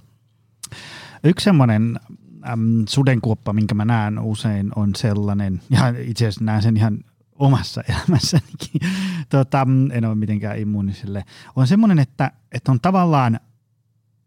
Yksi 1.24 1.44
semmoinen 1.44 2.00
äm, 2.50 2.86
sudenkuoppa, 2.90 3.54
minkä 3.54 3.76
mä 3.76 3.86
näen 3.86 4.20
usein, 4.20 4.72
on 4.76 4.96
sellainen, 4.96 5.62
ja 5.70 5.94
itse 6.00 6.26
asiassa 6.26 6.46
näen 6.46 6.62
sen 6.62 6.78
ihan 6.78 7.00
omassa 7.40 7.82
elämässänikin, 7.90 8.82
tota, 9.30 9.68
en 9.92 10.06
ole 10.06 10.16
mitenkään 10.16 10.60
immuuniselle, 10.60 11.24
on 11.56 11.68
semmoinen, 11.68 12.00
että, 12.00 12.32
että 12.52 12.72
on 12.72 12.80
tavallaan 12.80 13.40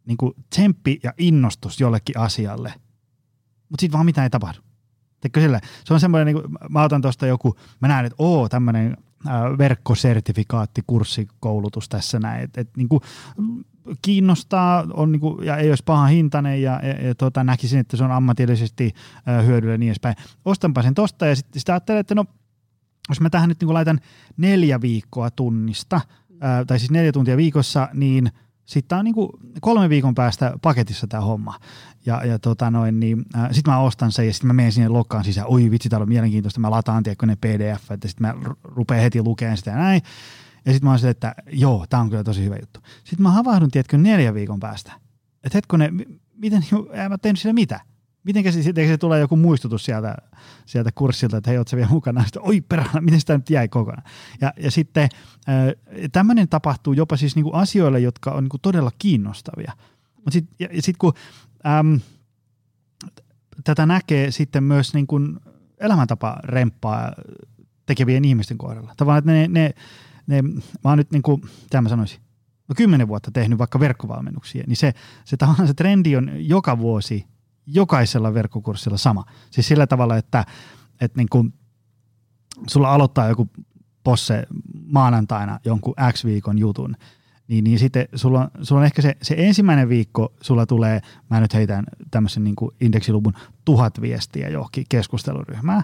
niin 0.07 0.17
kuin 0.17 0.35
tsemppi 0.51 1.01
ja 1.03 1.13
innostus 1.19 1.81
jollekin 1.81 2.19
asialle, 2.19 2.75
mutta 3.69 3.81
sitten 3.81 3.93
vaan 3.93 4.07
mitään 4.07 4.25
ei 4.25 4.31
tapahdu. 4.31 4.59
Sille? 5.41 5.61
Se 5.85 5.95
on 5.95 6.01
semmoinen, 6.01 6.27
niin 6.27 6.43
kuin, 6.43 6.59
mä 6.71 6.83
otan 6.83 7.03
tuosta 7.03 7.27
joku, 7.27 7.57
mä 7.81 7.89
näen, 7.89 8.07
että 8.07 8.17
oo, 8.19 8.49
tämmöinen 8.49 8.97
verkkosertifikaattikursikoulutus 9.59 11.89
tässä 11.89 12.19
näin, 12.19 12.45
että 12.45 12.61
et, 12.61 12.77
niin 12.77 12.89
kuin, 12.89 13.01
kiinnostaa 14.03 14.87
on 14.95 15.13
niin 15.13 15.21
kuin, 15.21 15.47
ja 15.47 15.57
ei 15.57 15.69
olisi 15.69 15.85
paha 15.85 16.07
hintainen 16.07 16.63
ja, 16.63 16.81
ja, 16.83 17.07
ja 17.07 17.15
tota, 17.15 17.45
näkisin, 17.45 17.79
että 17.79 17.97
se 17.97 18.05
on 18.05 18.13
ammatillisesti 18.13 18.93
hyödyllinen 19.47 19.75
ja 19.75 19.79
niin 19.79 19.89
edespäin. 19.89 20.17
Ostanpa 20.45 20.83
sen 20.83 20.95
tosta 20.95 21.27
ja 21.27 21.37
sitten 21.37 21.61
sit 21.61 21.69
ajattelen, 21.69 22.01
että 22.01 22.15
no 22.15 22.25
jos 23.09 23.21
mä 23.21 23.31
tähän 23.31 23.49
nyt 23.49 23.61
niin 23.61 23.67
kuin 23.67 23.75
laitan 23.75 24.01
neljä 24.37 24.81
viikkoa 24.81 25.31
tunnista, 25.31 26.01
ää, 26.41 26.65
tai 26.65 26.79
siis 26.79 26.91
neljä 26.91 27.13
tuntia 27.13 27.37
viikossa, 27.37 27.89
niin 27.95 28.31
sitten 28.65 28.99
on 28.99 29.05
niin 29.05 29.15
kuin 29.15 29.31
kolme 29.61 29.89
viikon 29.89 30.15
päästä 30.15 30.59
paketissa 30.63 31.07
tämä 31.07 31.23
homma. 31.23 31.55
Ja, 32.07 32.25
ja 32.25 32.39
tota 32.39 32.71
noin, 32.71 33.01
niin, 33.01 33.25
äh, 33.37 33.49
sitten 33.53 33.75
mä 33.75 33.79
ostan 33.79 34.13
sen 34.13 34.27
ja 34.27 34.33
sitten 34.33 34.47
mä 34.47 34.53
menen 34.53 34.73
sinne 34.73 34.89
lokkaan 34.89 35.25
sisään. 35.25 35.47
Oi 35.47 35.71
vitsi, 35.71 35.89
täällä 35.89 36.03
on 36.03 36.09
mielenkiintoista. 36.09 36.61
Mä 36.61 36.71
lataan 36.71 37.03
tiedätkö 37.03 37.27
ne 37.27 37.37
pdf, 37.37 37.91
että 37.91 38.09
sitten 38.09 38.27
mä 38.27 38.35
rupean 38.63 39.01
heti 39.01 39.23
lukemaan 39.23 39.57
sitä 39.57 39.71
ja 39.71 39.77
näin. 39.77 40.03
Ja 40.67 40.73
sitten 40.73 40.89
mä 40.89 40.91
oon 40.91 41.11
että 41.11 41.35
joo, 41.53 41.87
tämä 41.89 42.01
on 42.01 42.11
kyllä 42.11 42.25
tosi 42.25 42.45
hyvä 42.45 42.57
juttu. 42.57 42.81
Sitten 43.05 43.23
mä 43.23 43.31
havahdun, 43.31 43.71
tiedätkö, 43.71 43.99
neljä 43.99 44.35
viikon 44.35 44.61
päästä. 44.61 44.93
Että 45.45 45.59
hetkonen, 45.59 46.07
miten, 46.35 46.65
mä 47.09 47.19
tehnyt 47.19 47.41
sillä 47.41 47.53
mitä? 47.53 47.81
Miten 48.25 48.53
se, 48.53 48.63
se 48.63 48.99
tulee 48.99 49.21
joku 49.21 49.37
muistutus 49.37 49.85
sieltä, 49.85 50.17
sieltä 50.67 50.91
kurssilta, 50.95 51.37
että 51.37 51.51
hei, 51.51 51.59
oot 51.59 51.73
vielä 51.73 51.89
mukana? 51.89 52.23
Sitten, 52.25 52.43
oi 52.43 52.61
perhana, 52.61 53.01
miten 53.01 53.21
sitä 53.21 53.37
nyt 53.37 53.51
jäi 53.51 53.69
kokonaan? 53.69 54.03
Ja, 54.41 54.53
ja 54.61 54.71
sitten 54.71 55.09
äh, 55.49 56.09
tämmöinen 56.13 56.49
tapahtuu 56.49 56.93
jopa 56.93 57.17
siis 57.17 57.37
niinku 57.37 57.53
asioille, 57.53 58.01
jotka 58.01 58.31
on 58.31 58.45
niinku 58.45 58.59
todella 58.59 58.91
kiinnostavia. 58.99 59.73
Mutta 60.17 60.31
sitten 60.31 60.83
sit 60.83 60.97
kun 60.97 61.13
äm, 61.67 62.01
tätä 63.65 63.87
näkee 63.87 64.31
sitten 64.31 64.65
myös 64.65 64.95
niinku 64.95 65.21
elämäntapa 65.79 66.37
remppaa 66.45 67.13
tekevien 67.87 68.25
ihmisten 68.25 68.59
kohdalla. 68.59 68.95
Tavallaan, 68.97 69.19
että 69.19 69.33
ne, 69.33 69.49
ne, 69.49 69.75
ne 70.27 70.43
mä 70.85 70.91
oon 70.91 70.99
nyt 70.99 71.11
niin 71.11 71.23
kuin, 71.23 71.43
mitä 71.63 71.81
mä 71.81 71.89
sanoisin, 71.89 72.21
no 72.69 72.75
kymmenen 72.77 73.09
vuotta 73.09 73.31
tehnyt 73.31 73.59
vaikka 73.59 73.81
verkkovalmennuksia, 73.81 74.65
niin 74.67 74.77
se, 74.77 74.93
se 75.25 75.37
tavallaan 75.37 75.69
se 75.69 75.75
trendi 75.75 76.17
on 76.17 76.31
joka 76.37 76.79
vuosi 76.79 77.27
jokaisella 77.67 78.35
verkkokurssilla 78.35 78.97
sama. 78.97 79.25
Siis 79.51 79.69
sillä 79.69 79.87
tavalla, 79.87 80.17
että, 80.17 80.45
että 81.01 81.19
niin 81.19 81.29
kuin, 81.31 81.55
sulla 82.67 82.95
aloittaa 82.95 83.29
joku 83.29 83.49
posse 84.05 84.47
maanantaina 84.87 85.61
jonkun 85.65 85.95
X 86.13 86.25
viikon 86.25 86.59
jutun, 86.59 86.97
niin, 87.49 87.65
niin 87.65 87.79
sitten 87.79 88.09
sulla, 88.15 88.51
sulla 88.63 88.81
on 88.81 88.87
ehkä 88.87 89.03
se, 89.03 89.17
se 89.23 89.35
ensimmäinen 89.39 89.89
viikko, 89.89 90.33
sulla 90.41 90.67
tulee, 90.67 91.01
mä 91.31 91.41
nyt 91.41 91.55
heitän 91.55 91.85
tämmöisen 92.11 92.45
niin 92.45 92.57
kuin 92.57 92.71
indeksiluvun, 92.81 93.33
tuhat 93.65 94.01
viestiä 94.01 94.49
johonkin 94.49 94.85
keskusteluryhmään. 94.89 95.83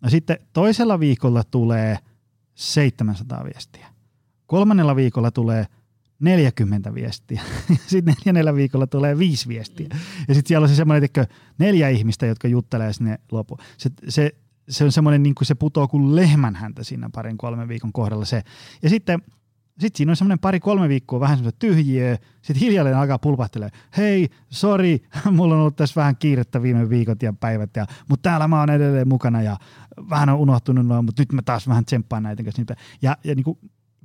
No 0.00 0.10
sitten 0.10 0.38
toisella 0.52 1.00
viikolla 1.00 1.44
tulee 1.44 1.98
700 2.54 3.44
viestiä. 3.44 3.86
Kolmannella 4.46 4.96
viikolla 4.96 5.30
tulee 5.30 5.66
40 6.20 6.94
viestiä. 6.94 7.42
Sitten 7.86 8.14
neljännellä 8.18 8.54
viikolla 8.54 8.86
tulee 8.86 9.18
viisi 9.18 9.48
viestiä. 9.48 9.88
Ja 10.28 10.34
sitten 10.34 10.48
siellä 10.48 10.64
on 10.64 10.68
se 10.68 10.74
semmoinen, 10.74 11.04
että 11.04 11.26
neljä 11.58 11.88
ihmistä, 11.88 12.26
jotka 12.26 12.48
juttelee 12.48 12.92
sinne 12.92 13.18
loppuun. 13.32 13.58
Se, 13.76 13.90
se, 14.08 14.30
se 14.68 14.84
on 14.84 14.92
semmoinen, 14.92 15.22
niin 15.22 15.34
kuin 15.34 15.46
se 15.46 15.54
putoo 15.54 15.88
kuin 15.88 16.16
lehmän 16.16 16.54
häntä 16.54 16.84
siinä 16.84 17.10
parin 17.14 17.38
kolmen 17.38 17.68
viikon 17.68 17.92
kohdalla 17.92 18.24
se. 18.24 18.42
Ja 18.82 18.90
sitten 18.90 19.22
sitten 19.80 19.96
siinä 19.96 20.12
on 20.12 20.16
semmoinen 20.16 20.38
pari-kolme 20.38 20.88
viikkoa 20.88 21.20
vähän 21.20 21.36
semmoista 21.36 21.58
tyhjiä, 21.58 22.18
sitten 22.42 22.60
hiljalleen 22.60 22.96
alkaa 22.96 23.18
pulpahtelee, 23.18 23.68
hei, 23.96 24.28
sori, 24.50 25.02
mulla 25.30 25.54
on 25.54 25.60
ollut 25.60 25.76
tässä 25.76 26.00
vähän 26.00 26.16
kiirettä 26.16 26.62
viime 26.62 26.90
viikot 26.90 27.22
ja 27.22 27.32
päivät, 27.32 27.70
ja, 27.76 27.86
mutta 28.08 28.30
täällä 28.30 28.48
mä 28.48 28.60
oon 28.60 28.70
edelleen 28.70 29.08
mukana 29.08 29.42
ja 29.42 29.56
vähän 30.10 30.28
on 30.28 30.38
unohtunut 30.38 30.86
noin, 30.86 31.04
mutta 31.04 31.22
nyt 31.22 31.32
mä 31.32 31.42
taas 31.42 31.68
vähän 31.68 31.84
tsemppaan 31.84 32.22
näitä. 32.22 32.42
Ja, 33.02 33.16
ja 33.24 33.34
niin 33.34 33.44
kuin 33.44 33.58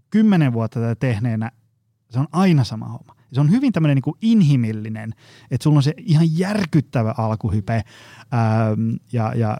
kymmenen 0.09 0.53
vuotta 0.53 0.79
tätä 0.79 0.95
tehneenä 0.95 1.51
se 2.09 2.19
on 2.19 2.27
aina 2.31 2.63
sama 2.63 2.87
homma. 2.87 3.15
Se 3.33 3.41
on 3.41 3.51
hyvin 3.51 3.73
tämmöinen 3.73 3.97
niin 4.05 4.15
inhimillinen, 4.21 5.13
että 5.51 5.63
sulla 5.63 5.77
on 5.77 5.83
se 5.83 5.93
ihan 5.97 6.37
järkyttävä 6.37 7.13
alkuhype 7.17 7.73
ähm, 7.73 8.95
ja, 9.13 9.33
ja 9.35 9.57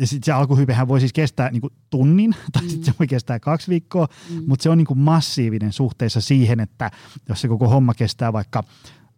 ja 0.00 0.06
sitten 0.06 0.26
se 0.26 0.32
alkuhypehän 0.32 0.88
voi 0.88 1.00
siis 1.00 1.12
kestää 1.12 1.50
niin 1.50 1.60
kuin 1.60 1.72
tunnin, 1.90 2.34
tai 2.52 2.68
sitten 2.68 2.84
se 2.84 2.98
voi 2.98 3.06
kestää 3.06 3.40
kaksi 3.40 3.68
viikkoa, 3.68 4.08
mm. 4.30 4.42
mutta 4.46 4.62
se 4.62 4.70
on 4.70 4.78
niin 4.78 4.86
kuin 4.86 4.98
massiivinen 4.98 5.72
suhteessa 5.72 6.20
siihen, 6.20 6.60
että 6.60 6.90
jos 7.28 7.40
se 7.40 7.48
koko 7.48 7.68
homma 7.68 7.94
kestää 7.94 8.32
vaikka 8.32 8.64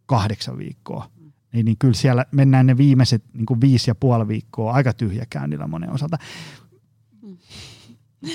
kahdeksan 0.06 0.58
viikkoa, 0.58 1.10
niin, 1.52 1.64
niin 1.64 1.76
kyllä 1.78 1.94
siellä 1.94 2.26
mennään 2.30 2.66
ne 2.66 2.76
viimeiset 2.76 3.24
niin 3.32 3.46
kuin 3.46 3.60
viisi 3.60 3.90
ja 3.90 3.94
puoli 3.94 4.28
viikkoa 4.28 4.72
aika 4.72 4.92
tyhjäkäynnillä 4.92 5.66
monen 5.66 5.90
osalta. 5.90 6.18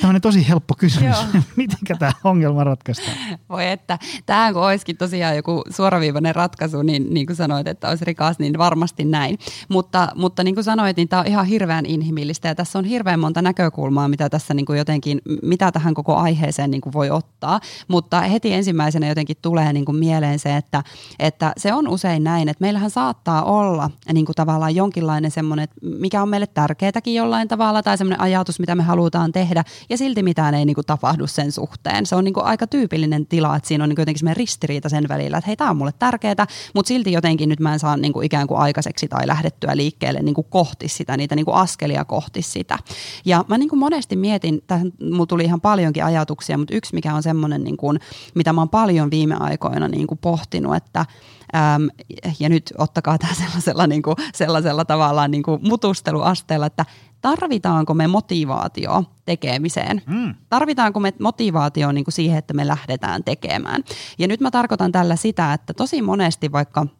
Tämä 0.02 0.13
on 0.13 0.21
tosi 0.21 0.50
helppo 0.50 0.73
kysymys. 0.78 1.17
Miten 1.56 1.78
tämä 2.00 2.12
ongelma 2.23 2.63
ratkaistaan? 2.63 3.17
Voi 3.50 3.67
että, 3.69 4.00
tämä 4.26 4.54
kun 4.54 4.62
olisikin 4.62 4.97
tosiaan 4.97 5.36
joku 5.36 5.63
suoraviivainen 5.69 6.36
ratkaisu, 6.36 6.82
niin 6.82 7.13
niin 7.13 7.26
kuin 7.26 7.36
sanoit, 7.36 7.67
että 7.67 7.89
olisi 7.89 8.06
rikas, 8.06 8.39
niin 8.39 8.58
varmasti 8.58 9.06
näin. 9.06 9.38
Mutta, 9.69 10.08
mutta 10.15 10.43
niin 10.43 10.56
kuin 10.56 10.63
sanoit, 10.63 10.97
niin 10.97 11.08
tämä 11.08 11.19
on 11.19 11.28
ihan 11.28 11.45
hirveän 11.45 11.86
inhimillistä 11.86 12.47
ja 12.47 12.56
tässä 12.56 12.80
on 12.80 12.86
hirveän 12.86 13.19
monta 13.19 13.41
näkökulmaa, 13.41 14.08
mitä 14.08 14.30
tässä 14.30 14.54
niin 14.54 14.65
kuin 14.65 14.78
jotenkin, 14.78 15.21
mitä 15.43 15.71
tähän 15.71 15.93
koko 15.93 16.15
aiheeseen 16.15 16.71
niin 16.71 16.82
kuin 16.82 16.93
voi 16.93 17.10
ottaa. 17.10 17.60
Mutta 17.88 18.21
heti 18.21 18.54
ensimmäisenä 18.54 19.08
jotenkin 19.08 19.38
tulee 19.41 19.73
niin 19.73 19.86
kuin 19.86 19.97
mieleen 19.97 20.39
se, 20.39 20.58
että, 20.58 20.84
että 21.19 21.54
se 21.58 21.73
on 21.73 21.88
usein 21.88 22.23
näin, 22.23 22.50
että 22.50 22.62
meillähän 22.62 22.89
saattaa 22.89 23.43
olla 23.43 23.89
niin 24.13 24.26
kuin 24.26 24.36
tavallaan 24.36 24.76
jonkinlainen 24.76 25.32
semmoinen, 25.32 25.67
mikä 25.82 26.21
on 26.21 26.30
meille 26.30 26.47
tärkeätäkin 26.47 27.15
jollain 27.15 27.47
tavalla 27.47 27.84
tai 27.84 27.97
semmoinen 27.97 28.21
ajatus, 28.21 28.60
mitä 28.60 28.76
me 28.76 28.84
halutaan 28.84 29.32
tehdä 29.32 29.63
ja 29.90 29.98
silti 29.98 30.24
mitään 30.24 30.54
ei 30.54 30.66
niin 30.66 30.76
kuin 30.76 30.86
tapahdu 30.86 31.28
sen 31.28 31.52
suhteen. 31.52 32.06
Se 32.06 32.16
on 32.16 32.24
niin 32.24 32.34
kuin 32.34 32.46
aika 32.46 32.68
tyypillinen 32.68 33.26
tila, 33.26 33.56
että 33.56 33.68
siinä 33.68 33.84
on 33.84 33.90
niin 33.90 33.96
kuin 33.96 34.02
jotenkin 34.02 34.36
ristiriita 34.36 34.90
sen 34.90 35.08
välillä, 35.10 35.38
että 35.38 35.48
hei, 35.48 35.56
tämä 35.56 35.70
on 35.70 35.78
mulle 35.78 35.94
tärkeää, 36.00 36.48
mutta 36.74 36.88
silti 36.88 37.12
jotenkin 37.12 37.50
nyt 37.50 37.60
mä 37.60 37.74
en 37.74 37.80
saa 37.80 37.98
niin 37.98 38.13
kuin 38.13 38.26
ikään 38.26 38.48
kuin 38.48 38.60
aikaiseksi 38.60 39.08
tai 39.08 39.28
lähdettyä 39.28 39.78
liikkeelle 39.78 40.22
niin 40.22 40.36
kuin 40.36 40.48
kohti 40.50 40.88
sitä, 40.88 41.18
niitä 41.18 41.36
niin 41.36 41.46
kuin 41.46 41.56
askelia 41.56 42.06
kohti 42.06 42.42
sitä. 42.42 42.80
Ja 43.26 43.46
mä 43.48 43.58
niin 43.58 43.70
kuin 43.70 43.80
monesti 43.80 44.16
mietin, 44.16 44.63
tähän 44.68 44.92
mulla 45.02 45.26
tuli 45.26 45.44
ihan 45.44 45.62
paljonkin 45.62 46.06
ajatuksia, 46.06 46.58
mutta 46.58 46.76
yksi 46.76 46.96
mikä 46.96 47.13
on 47.13 47.24
semmoinen, 47.24 47.63
niin 47.63 47.78
kuin, 47.78 48.00
mitä 48.36 48.54
mä 48.54 48.62
oon 48.62 48.70
paljon 48.70 49.12
viime 49.12 49.36
aikoina 49.40 49.88
niin 49.88 50.08
kuin 50.08 50.18
pohtinut, 50.18 50.76
että 50.76 51.06
äm, 51.56 51.90
ja 52.40 52.50
nyt 52.50 52.74
ottakaa 52.78 53.18
tämä 53.18 53.34
sellaisella, 53.34 53.88
niin 53.88 54.02
kuin, 54.02 54.16
sellaisella 54.34 54.86
tavallaan 54.86 55.32
niin 55.32 55.44
kuin 55.44 55.60
mutusteluasteella, 55.68 56.66
että 56.66 56.86
tarvitaanko 57.21 57.93
me 57.93 58.08
motivaatio 58.08 59.03
tekemiseen? 59.25 60.01
Mm. 60.06 60.36
Tarvitaanko 60.49 60.99
me 60.99 61.13
motivaatio 61.19 61.91
niin 61.91 62.06
kuin 62.06 62.13
siihen, 62.13 62.38
että 62.38 62.53
me 62.53 62.67
lähdetään 62.67 63.23
tekemään? 63.23 63.84
Ja 64.19 64.27
nyt 64.27 64.39
mä 64.41 64.51
tarkoitan 64.51 64.91
tällä 64.91 65.15
sitä, 65.15 65.53
että 65.53 65.73
tosi 65.73 66.01
monesti 66.01 66.51
vaikka– 66.51 66.86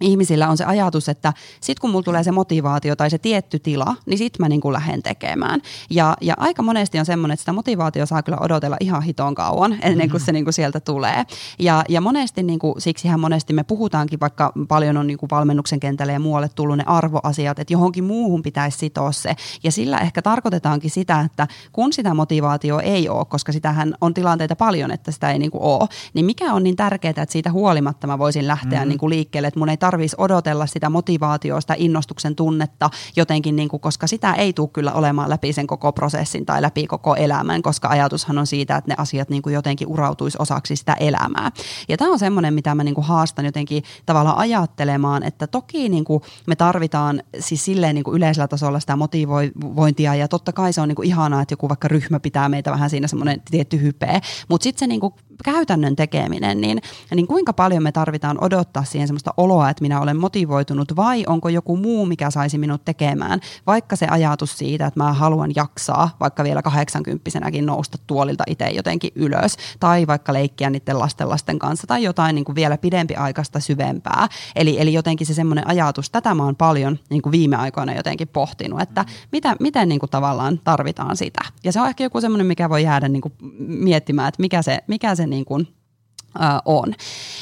ihmisillä 0.00 0.48
on 0.48 0.56
se 0.56 0.64
ajatus, 0.64 1.08
että 1.08 1.32
sit 1.60 1.78
kun 1.78 1.90
mulla 1.90 2.02
tulee 2.02 2.24
se 2.24 2.32
motivaatio 2.32 2.96
tai 2.96 3.10
se 3.10 3.18
tietty 3.18 3.58
tila, 3.58 3.96
niin 4.06 4.18
sit 4.18 4.38
mä 4.38 4.48
niin 4.48 4.60
kuin 4.60 4.72
lähden 4.72 5.02
tekemään. 5.02 5.60
Ja, 5.90 6.16
ja 6.20 6.34
aika 6.38 6.62
monesti 6.62 6.98
on 6.98 7.06
semmoinen, 7.06 7.34
että 7.34 7.42
sitä 7.42 7.52
motivaatio 7.52 8.06
saa 8.06 8.22
kyllä 8.22 8.38
odotella 8.40 8.76
ihan 8.80 9.02
hitoon 9.02 9.34
kauan 9.34 9.76
ennen 9.82 10.10
kuin 10.10 10.20
se 10.20 10.32
niin 10.32 10.44
kuin 10.44 10.54
sieltä 10.54 10.80
tulee. 10.80 11.24
Ja, 11.58 11.84
ja 11.88 12.00
monesti, 12.00 12.42
niin 12.42 12.58
kuin, 12.58 12.80
siksihän 12.80 13.20
monesti 13.20 13.52
me 13.52 13.64
puhutaankin, 13.64 14.20
vaikka 14.20 14.52
paljon 14.68 14.96
on 14.96 15.06
niin 15.06 15.18
kuin 15.18 15.30
valmennuksen 15.30 15.80
kentälle 15.80 16.12
ja 16.12 16.20
muualle 16.20 16.48
tullut 16.48 16.76
ne 16.76 16.84
arvoasiat, 16.86 17.58
että 17.58 17.72
johonkin 17.72 18.04
muuhun 18.04 18.42
pitäisi 18.42 18.78
sitoa 18.78 19.12
se. 19.12 19.36
Ja 19.62 19.72
sillä 19.72 19.98
ehkä 19.98 20.22
tarkoitetaankin 20.22 20.90
sitä, 20.90 21.20
että 21.20 21.48
kun 21.72 21.92
sitä 21.92 22.14
motivaatio 22.14 22.80
ei 22.80 23.08
ole, 23.08 23.24
koska 23.24 23.52
sitähän 23.52 23.94
on 24.00 24.14
tilanteita 24.14 24.56
paljon, 24.56 24.90
että 24.90 25.10
sitä 25.10 25.30
ei 25.30 25.38
niin 25.38 25.50
kuin 25.50 25.62
ole, 25.62 25.88
niin 26.14 26.26
mikä 26.26 26.52
on 26.52 26.62
niin 26.62 26.76
tärkeää, 26.76 27.10
että 27.10 27.26
siitä 27.28 27.52
huolimatta 27.52 28.06
mä 28.06 28.18
voisin 28.18 28.46
lähteä 28.46 28.78
mm-hmm. 28.78 28.88
niin 28.88 28.98
kuin 28.98 29.10
liikkeelle, 29.10 29.48
että 29.48 29.60
mun 29.60 29.68
ei 29.68 29.76
tarvitsisi 29.84 30.16
odotella 30.18 30.66
sitä 30.66 30.90
motivaatiosta, 30.90 31.74
innostuksen 31.76 32.36
tunnetta 32.36 32.90
jotenkin, 33.16 33.56
niin 33.56 33.68
kuin, 33.68 33.80
koska 33.80 34.06
sitä 34.06 34.32
ei 34.32 34.52
tule 34.52 34.68
kyllä 34.72 34.92
olemaan 34.92 35.30
läpi 35.30 35.52
sen 35.52 35.66
koko 35.66 35.92
prosessin 35.92 36.46
tai 36.46 36.62
läpi 36.62 36.86
koko 36.86 37.14
elämän, 37.14 37.62
koska 37.62 37.88
ajatushan 37.88 38.38
on 38.38 38.46
siitä, 38.46 38.76
että 38.76 38.90
ne 38.90 38.94
asiat 38.98 39.28
niin 39.28 39.42
kuin 39.42 39.54
jotenkin 39.54 39.88
urautuisi 39.88 40.38
osaksi 40.40 40.76
sitä 40.76 40.94
elämää. 40.94 41.50
Ja 41.88 41.96
tämä 41.96 42.12
on 42.12 42.18
semmoinen, 42.18 42.54
mitä 42.54 42.74
mä 42.74 42.84
niin 42.84 42.94
kuin 42.94 43.04
haastan 43.04 43.44
jotenkin 43.44 43.82
tavallaan 44.06 44.38
ajattelemaan, 44.38 45.22
että 45.22 45.46
toki 45.46 45.88
niin 45.88 46.04
kuin 46.04 46.22
me 46.46 46.56
tarvitaan 46.56 47.22
siis 47.38 47.64
silleen 47.64 47.94
niin 47.94 48.04
kuin 48.04 48.16
yleisellä 48.16 48.48
tasolla 48.48 48.80
sitä 48.80 48.96
motivointia 48.96 50.14
ja 50.14 50.28
totta 50.28 50.52
kai 50.52 50.72
se 50.72 50.80
on 50.80 50.88
niin 50.88 50.96
kuin 50.96 51.08
ihanaa, 51.08 51.42
että 51.42 51.52
joku 51.52 51.68
vaikka 51.68 51.88
ryhmä 51.88 52.20
pitää 52.20 52.48
meitä 52.48 52.70
vähän 52.70 52.90
siinä 52.90 53.06
semmoinen 53.06 53.42
tietty 53.50 53.82
hype, 53.82 54.20
mutta 54.48 54.64
sitten 54.64 54.78
se 54.78 54.86
niin 54.86 55.00
kuin 55.00 55.14
käytännön 55.44 55.96
tekeminen, 55.96 56.60
niin, 56.60 56.80
niin 57.14 57.26
kuinka 57.26 57.52
paljon 57.52 57.82
me 57.82 57.92
tarvitaan 57.92 58.44
odottaa 58.44 58.84
siihen 58.84 59.08
semmoista 59.08 59.34
oloa, 59.36 59.70
että 59.74 59.82
minä 59.82 60.00
olen 60.00 60.16
motivoitunut 60.16 60.96
vai 60.96 61.24
onko 61.26 61.48
joku 61.48 61.76
muu, 61.76 62.06
mikä 62.06 62.30
saisi 62.30 62.58
minut 62.58 62.84
tekemään. 62.84 63.40
Vaikka 63.66 63.96
se 63.96 64.06
ajatus 64.06 64.58
siitä, 64.58 64.86
että 64.86 65.00
mä 65.00 65.12
haluan 65.12 65.50
jaksaa 65.56 66.16
vaikka 66.20 66.44
vielä 66.44 66.62
80 66.62 67.30
nousta 67.62 67.98
tuolilta 68.06 68.44
itse 68.46 68.68
jotenkin 68.68 69.10
ylös 69.14 69.56
tai 69.80 70.06
vaikka 70.06 70.32
leikkiä 70.32 70.70
niiden 70.70 70.98
lasten 70.98 71.28
lasten 71.28 71.58
kanssa 71.58 71.86
tai 71.86 72.02
jotain 72.02 72.34
niin 72.34 72.44
kuin 72.44 72.56
vielä 72.56 72.78
pidempi 72.78 73.14
aikaista 73.14 73.60
syvempää. 73.60 74.28
Eli, 74.56 74.80
eli 74.80 74.92
jotenkin 74.92 75.26
se 75.26 75.34
semmoinen 75.34 75.68
ajatus, 75.68 76.10
tätä 76.10 76.34
mä 76.34 76.44
oon 76.44 76.56
paljon 76.56 76.98
niin 77.10 77.22
kuin 77.22 77.32
viime 77.32 77.56
aikoina 77.56 77.94
jotenkin 77.94 78.28
pohtinut, 78.28 78.80
että 78.80 79.04
mitä, 79.32 79.56
miten 79.60 79.88
niin 79.88 80.00
kuin 80.00 80.10
tavallaan 80.10 80.60
tarvitaan 80.64 81.16
sitä. 81.16 81.40
Ja 81.64 81.72
se 81.72 81.80
on 81.80 81.88
ehkä 81.88 82.04
joku 82.04 82.20
semmoinen, 82.20 82.46
mikä 82.46 82.68
voi 82.68 82.82
jäädä 82.82 83.08
niin 83.08 83.22
kuin 83.22 83.34
miettimään, 83.58 84.28
että 84.28 84.42
mikä 84.42 84.62
se, 84.62 84.78
mikä 84.86 85.14
se 85.14 85.26
niin 85.26 85.44
kuin 85.44 85.68
on. 86.64 86.94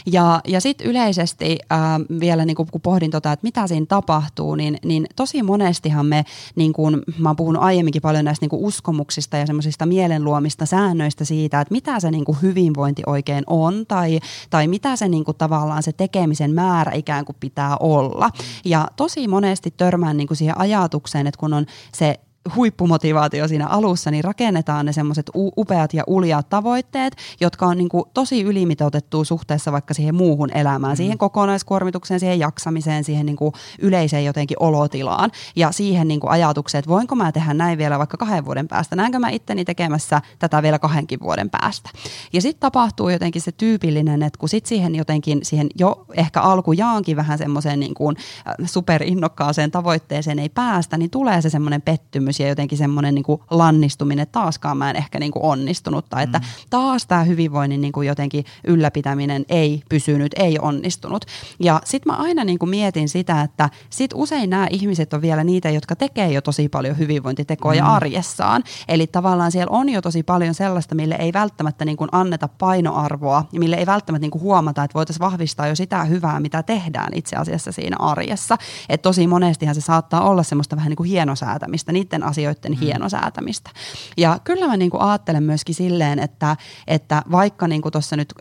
Ja, 0.07 0.41
ja 0.47 0.61
sitten 0.61 0.87
yleisesti 0.87 1.59
äh, 1.73 1.79
vielä 2.21 2.45
niin 2.45 2.57
kun 2.57 2.81
pohdin 2.83 3.11
tota, 3.11 3.33
että 3.33 3.47
mitä 3.47 3.67
siinä 3.67 3.87
tapahtuu, 3.87 4.55
niin, 4.55 4.79
niin 4.85 5.07
tosi 5.17 5.43
monestihan 5.43 6.07
me, 6.07 6.25
niin 6.57 6.73
kun, 6.73 7.03
mä 7.19 7.29
oon 7.29 7.37
puhunut 7.37 7.63
aiemminkin 7.63 8.03
paljon 8.03 8.25
näistä 8.25 8.47
niin 8.47 8.65
uskomuksista 8.65 9.37
ja 9.37 9.47
semmoisista 9.47 9.87
mielenluomista 9.87 10.67
säännöistä 10.67 11.25
siitä, 11.25 11.61
että 11.61 11.73
mitä 11.73 12.01
se 12.01 12.11
niin 12.11 12.25
hyvinvointi 12.43 13.03
oikein 13.07 13.45
on 13.47 13.85
tai, 13.89 14.21
tai 14.51 14.69
mitä 14.69 14.97
se 14.97 15.09
niin 15.09 15.25
tavallaan 15.39 15.83
se 15.83 15.93
tekemisen 15.93 16.55
määrä 16.55 16.93
ikään 16.93 17.25
kuin 17.25 17.37
pitää 17.41 17.77
olla. 17.81 18.31
Ja 18.65 18.89
tosi 18.97 19.29
monesti 19.29 19.75
törmään 19.77 20.17
niin 20.17 20.29
siihen 20.33 20.59
ajatukseen, 20.59 21.27
että 21.27 21.39
kun 21.39 21.53
on 21.53 21.67
se 21.95 22.21
huippumotivaatio 22.57 23.49
siinä 23.49 23.67
alussa, 23.67 24.11
niin 24.11 24.25
rakennetaan 24.25 24.87
ne 24.87 24.93
semmoiset 24.93 25.31
upeat 25.35 25.95
ja 25.95 26.05
uljaat 26.07 26.49
tavoitteet, 26.49 27.17
jotka 27.41 27.67
on 27.67 27.79
niin 27.79 27.89
kuin 27.89 28.05
tosi 28.15 28.43
ylimitoitettu 28.43 29.25
suhteessa 29.25 29.73
vaikka 29.73 29.95
siihen 29.95 30.15
muuhun 30.15 30.51
elämään, 30.57 30.93
mm. 30.93 30.97
siihen 30.97 31.19
kokonaiskuormitukseen, 31.19 32.21
siihen 32.21 32.39
jaksamiseen, 32.39 33.05
siihen 33.05 33.27
niin 33.27 33.37
kuin 33.37 33.53
yleiseen 33.79 34.25
jotenkin 34.25 34.57
olotilaan 34.61 35.31
ja 35.57 35.73
siihen 35.73 36.09
niin 36.09 36.21
kuin 36.21 36.31
ajatukseen, 36.31 36.79
että 36.79 36.89
voinko 36.89 37.15
mä 37.15 37.33
tehdä 37.33 37.55
näin 37.55 37.79
vielä 37.79 37.99
vaikka 37.99 38.17
kahden 38.17 38.45
vuoden 38.45 38.69
päästä, 38.69 38.97
näenkö 38.97 39.19
mä 39.19 39.29
itteni 39.29 39.65
tekemässä 39.65 40.23
tätä 40.39 40.63
vielä 40.63 40.79
kahdenkin 40.79 41.21
vuoden 41.21 41.51
päästä. 41.51 41.91
Ja 42.33 42.43
sitten 42.43 42.61
tapahtuu 42.61 43.09
jotenkin 43.09 43.43
se 43.43 43.53
tyypillinen, 43.53 44.23
että 44.23 44.39
kun 44.39 44.49
sitten 44.49 44.69
siihen 44.69 44.95
jotenkin, 44.95 45.41
siihen 45.43 45.67
jo 45.79 46.05
ehkä 46.15 46.41
alkujaankin 46.41 47.17
vähän 47.17 47.39
semmoiseen 47.39 47.81
niin 47.81 47.95
kuin 47.95 48.17
äh, 48.49 48.55
superinnokkaaseen 48.67 49.71
tavoitteeseen 49.71 50.39
ei 50.39 50.49
päästä, 50.49 50.97
niin 50.97 51.11
tulee 51.11 51.43
se 51.43 51.51
semmoinen 51.51 51.83
pettymys 51.83 52.32
pettymys 52.33 52.41
ja 52.41 52.49
jotenkin 52.49 52.79
semmoinen 52.79 53.15
niin 53.15 53.25
lannistuminen, 53.51 54.23
että 54.23 54.41
taaskaan 54.41 54.77
mä 54.77 54.91
en 54.91 54.97
ehkä 54.97 55.19
niin 55.19 55.33
kuin 55.33 55.45
onnistunut 55.45 56.07
tai 56.11 56.23
että 56.23 56.39
mm. 56.39 56.45
taas 56.71 57.07
tämä 57.07 57.25
hyvinvoinnin 57.25 57.81
niin 57.81 57.93
kuin 57.93 58.09
jotenkin 58.09 58.45
ylläpitäminen 58.65 59.45
ei 59.49 59.83
pysynyt, 59.89 60.33
ei 60.37 60.59
onnistunut. 60.59 61.25
Ja 61.61 61.81
sitten 61.85 62.13
mä 62.13 62.17
aina 62.17 62.45
niin 62.45 62.59
kuin 62.59 62.71
mietin 62.71 63.09
sitä, 63.09 63.43
että 63.43 63.71
sit 63.91 64.11
usein 64.15 64.51
nämä 64.51 64.67
ihmiset 64.71 65.15
on 65.15 65.23
vielä 65.23 65.45
niitä, 65.45 65.71
jotka 65.71 65.97
tekee 65.97 66.33
jo 66.33 66.41
tosi 66.41 66.69
paljon 66.69 66.99
hyvinvointitekoja 66.99 67.83
mm. 67.83 67.91
arjessaan. 67.91 68.63
Eli 68.89 69.07
tavallaan 69.07 69.53
siellä 69.53 69.71
on 69.71 69.89
jo 69.89 70.03
tosi 70.03 70.23
paljon 70.23 70.55
sellaista, 70.55 70.95
mille 70.95 71.15
ei 71.15 71.33
välttämättä 71.33 71.85
niin 71.85 71.97
kuin 71.97 72.09
anneta 72.13 72.49
painoarvoa 72.49 73.45
ja 73.53 73.61
mille 73.61 73.77
ei 73.77 73.87
välttämättä 73.87 74.25
niin 74.25 74.31
kuin 74.31 74.43
huomata, 74.43 74.85
että 74.85 74.95
voitaisiin 74.95 75.25
vahvistaa 75.25 75.67
jo 75.67 75.75
sitä 75.75 76.05
hyvää, 76.05 76.41
mitä 76.41 76.63
tehdään 76.63 77.13
itse 77.15 77.37
asiassa 77.37 77.73
siinä 77.73 77.97
arjessa. 77.99 78.59
Että 78.89 79.03
tosi 79.03 79.27
monestihan 79.27 79.75
se 79.75 79.81
saattaa 79.81 80.29
olla 80.29 80.43
semmoista 80.43 80.77
vähän 80.77 80.91
niin 80.91 80.97
kuin 80.97 81.09
hienosäätämistä 81.09 81.93
niiden 81.93 82.22
niiden 82.23 82.31
asioiden 82.31 82.73
mm. 82.73 82.79
hienosäätämistä. 82.79 83.71
Ja 84.17 84.39
kyllä 84.45 84.67
mä 84.67 84.77
niin 84.77 84.91
kuin 84.91 85.03
ajattelen 85.03 85.43
myöskin 85.43 85.75
silleen, 85.75 86.19
että, 86.19 86.57
että 86.87 87.23
vaikka 87.31 87.69
niin 87.69 87.83
kuin 87.83 87.93
tuossa 87.93 88.17
nyt 88.17 88.35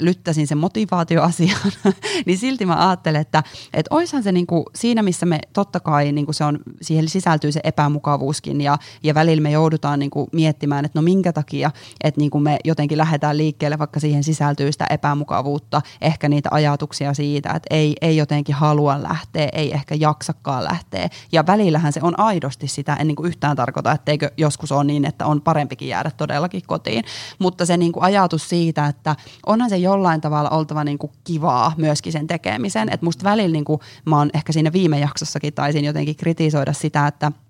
lyttäsin 0.00 0.46
sen 0.46 0.58
motivaatioasian, 0.58 1.60
niin 2.26 2.38
silti 2.38 2.66
mä 2.66 2.88
ajattelen, 2.88 3.20
että, 3.20 3.42
että 3.72 3.94
oishan 3.94 4.22
se 4.22 4.32
niin 4.32 4.46
kuin 4.46 4.64
siinä, 4.74 5.02
missä 5.02 5.26
me 5.26 5.40
totta 5.52 5.80
kai 5.80 6.12
niin 6.12 6.24
kuin 6.26 6.34
se 6.34 6.44
on, 6.44 6.58
siihen 6.82 7.08
sisältyy 7.08 7.52
se 7.52 7.60
epämukavuuskin 7.64 8.60
ja, 8.60 8.78
ja 9.02 9.14
välillä 9.14 9.42
me 9.42 9.50
joudutaan 9.50 9.98
niin 9.98 10.10
kuin 10.10 10.26
miettimään, 10.32 10.84
että 10.84 10.98
no 10.98 11.02
minkä 11.02 11.32
takia, 11.32 11.70
että 12.04 12.20
niin 12.20 12.30
kuin 12.30 12.42
me 12.42 12.58
jotenkin 12.64 12.98
lähdetään 12.98 13.36
liikkeelle, 13.36 13.78
vaikka 13.78 14.00
siihen 14.00 14.24
sisältyy 14.24 14.72
sitä 14.72 14.86
epämukavuutta, 14.90 15.82
ehkä 16.00 16.28
niitä 16.28 16.48
ajatuksia 16.52 17.14
siitä, 17.14 17.50
että 17.50 17.74
ei, 17.74 17.96
ei 18.00 18.16
jotenkin 18.16 18.54
halua 18.54 19.02
lähteä, 19.02 19.48
ei 19.52 19.72
ehkä 19.72 19.94
jaksakaan 19.94 20.64
lähteä. 20.64 21.08
Ja 21.32 21.46
välillähän 21.46 21.92
se 21.92 22.00
on 22.02 22.20
aidosti 22.20 22.68
sitä, 22.68 22.96
en 22.96 23.13
niin 23.14 23.22
kuin 23.22 23.28
yhtään 23.28 23.56
tarkoita, 23.56 23.92
etteikö 23.92 24.30
joskus 24.36 24.72
ole 24.72 24.84
niin, 24.84 25.04
että 25.04 25.26
on 25.26 25.40
parempikin 25.40 25.88
jäädä 25.88 26.10
todellakin 26.16 26.62
kotiin. 26.66 27.04
Mutta 27.38 27.66
se 27.66 27.76
niin 27.76 27.92
kuin 27.92 28.04
ajatus 28.04 28.48
siitä, 28.48 28.86
että 28.86 29.16
onhan 29.46 29.70
se 29.70 29.76
jollain 29.76 30.20
tavalla 30.20 30.50
oltava 30.50 30.84
niin 30.84 30.98
kuin 30.98 31.12
kivaa 31.24 31.72
myöskin 31.76 32.12
sen 32.12 32.26
tekemisen. 32.26 32.88
Että 32.88 33.06
musta 33.06 33.24
välillä, 33.24 33.52
niin 33.52 33.64
kuin, 33.64 33.80
mä 34.04 34.18
oon 34.18 34.30
ehkä 34.34 34.52
siinä 34.52 34.72
viime 34.72 34.98
jaksossakin 34.98 35.54
taisin 35.54 35.84
jotenkin 35.84 36.16
kritisoida 36.16 36.72
sitä, 36.72 37.06
että– 37.06 37.32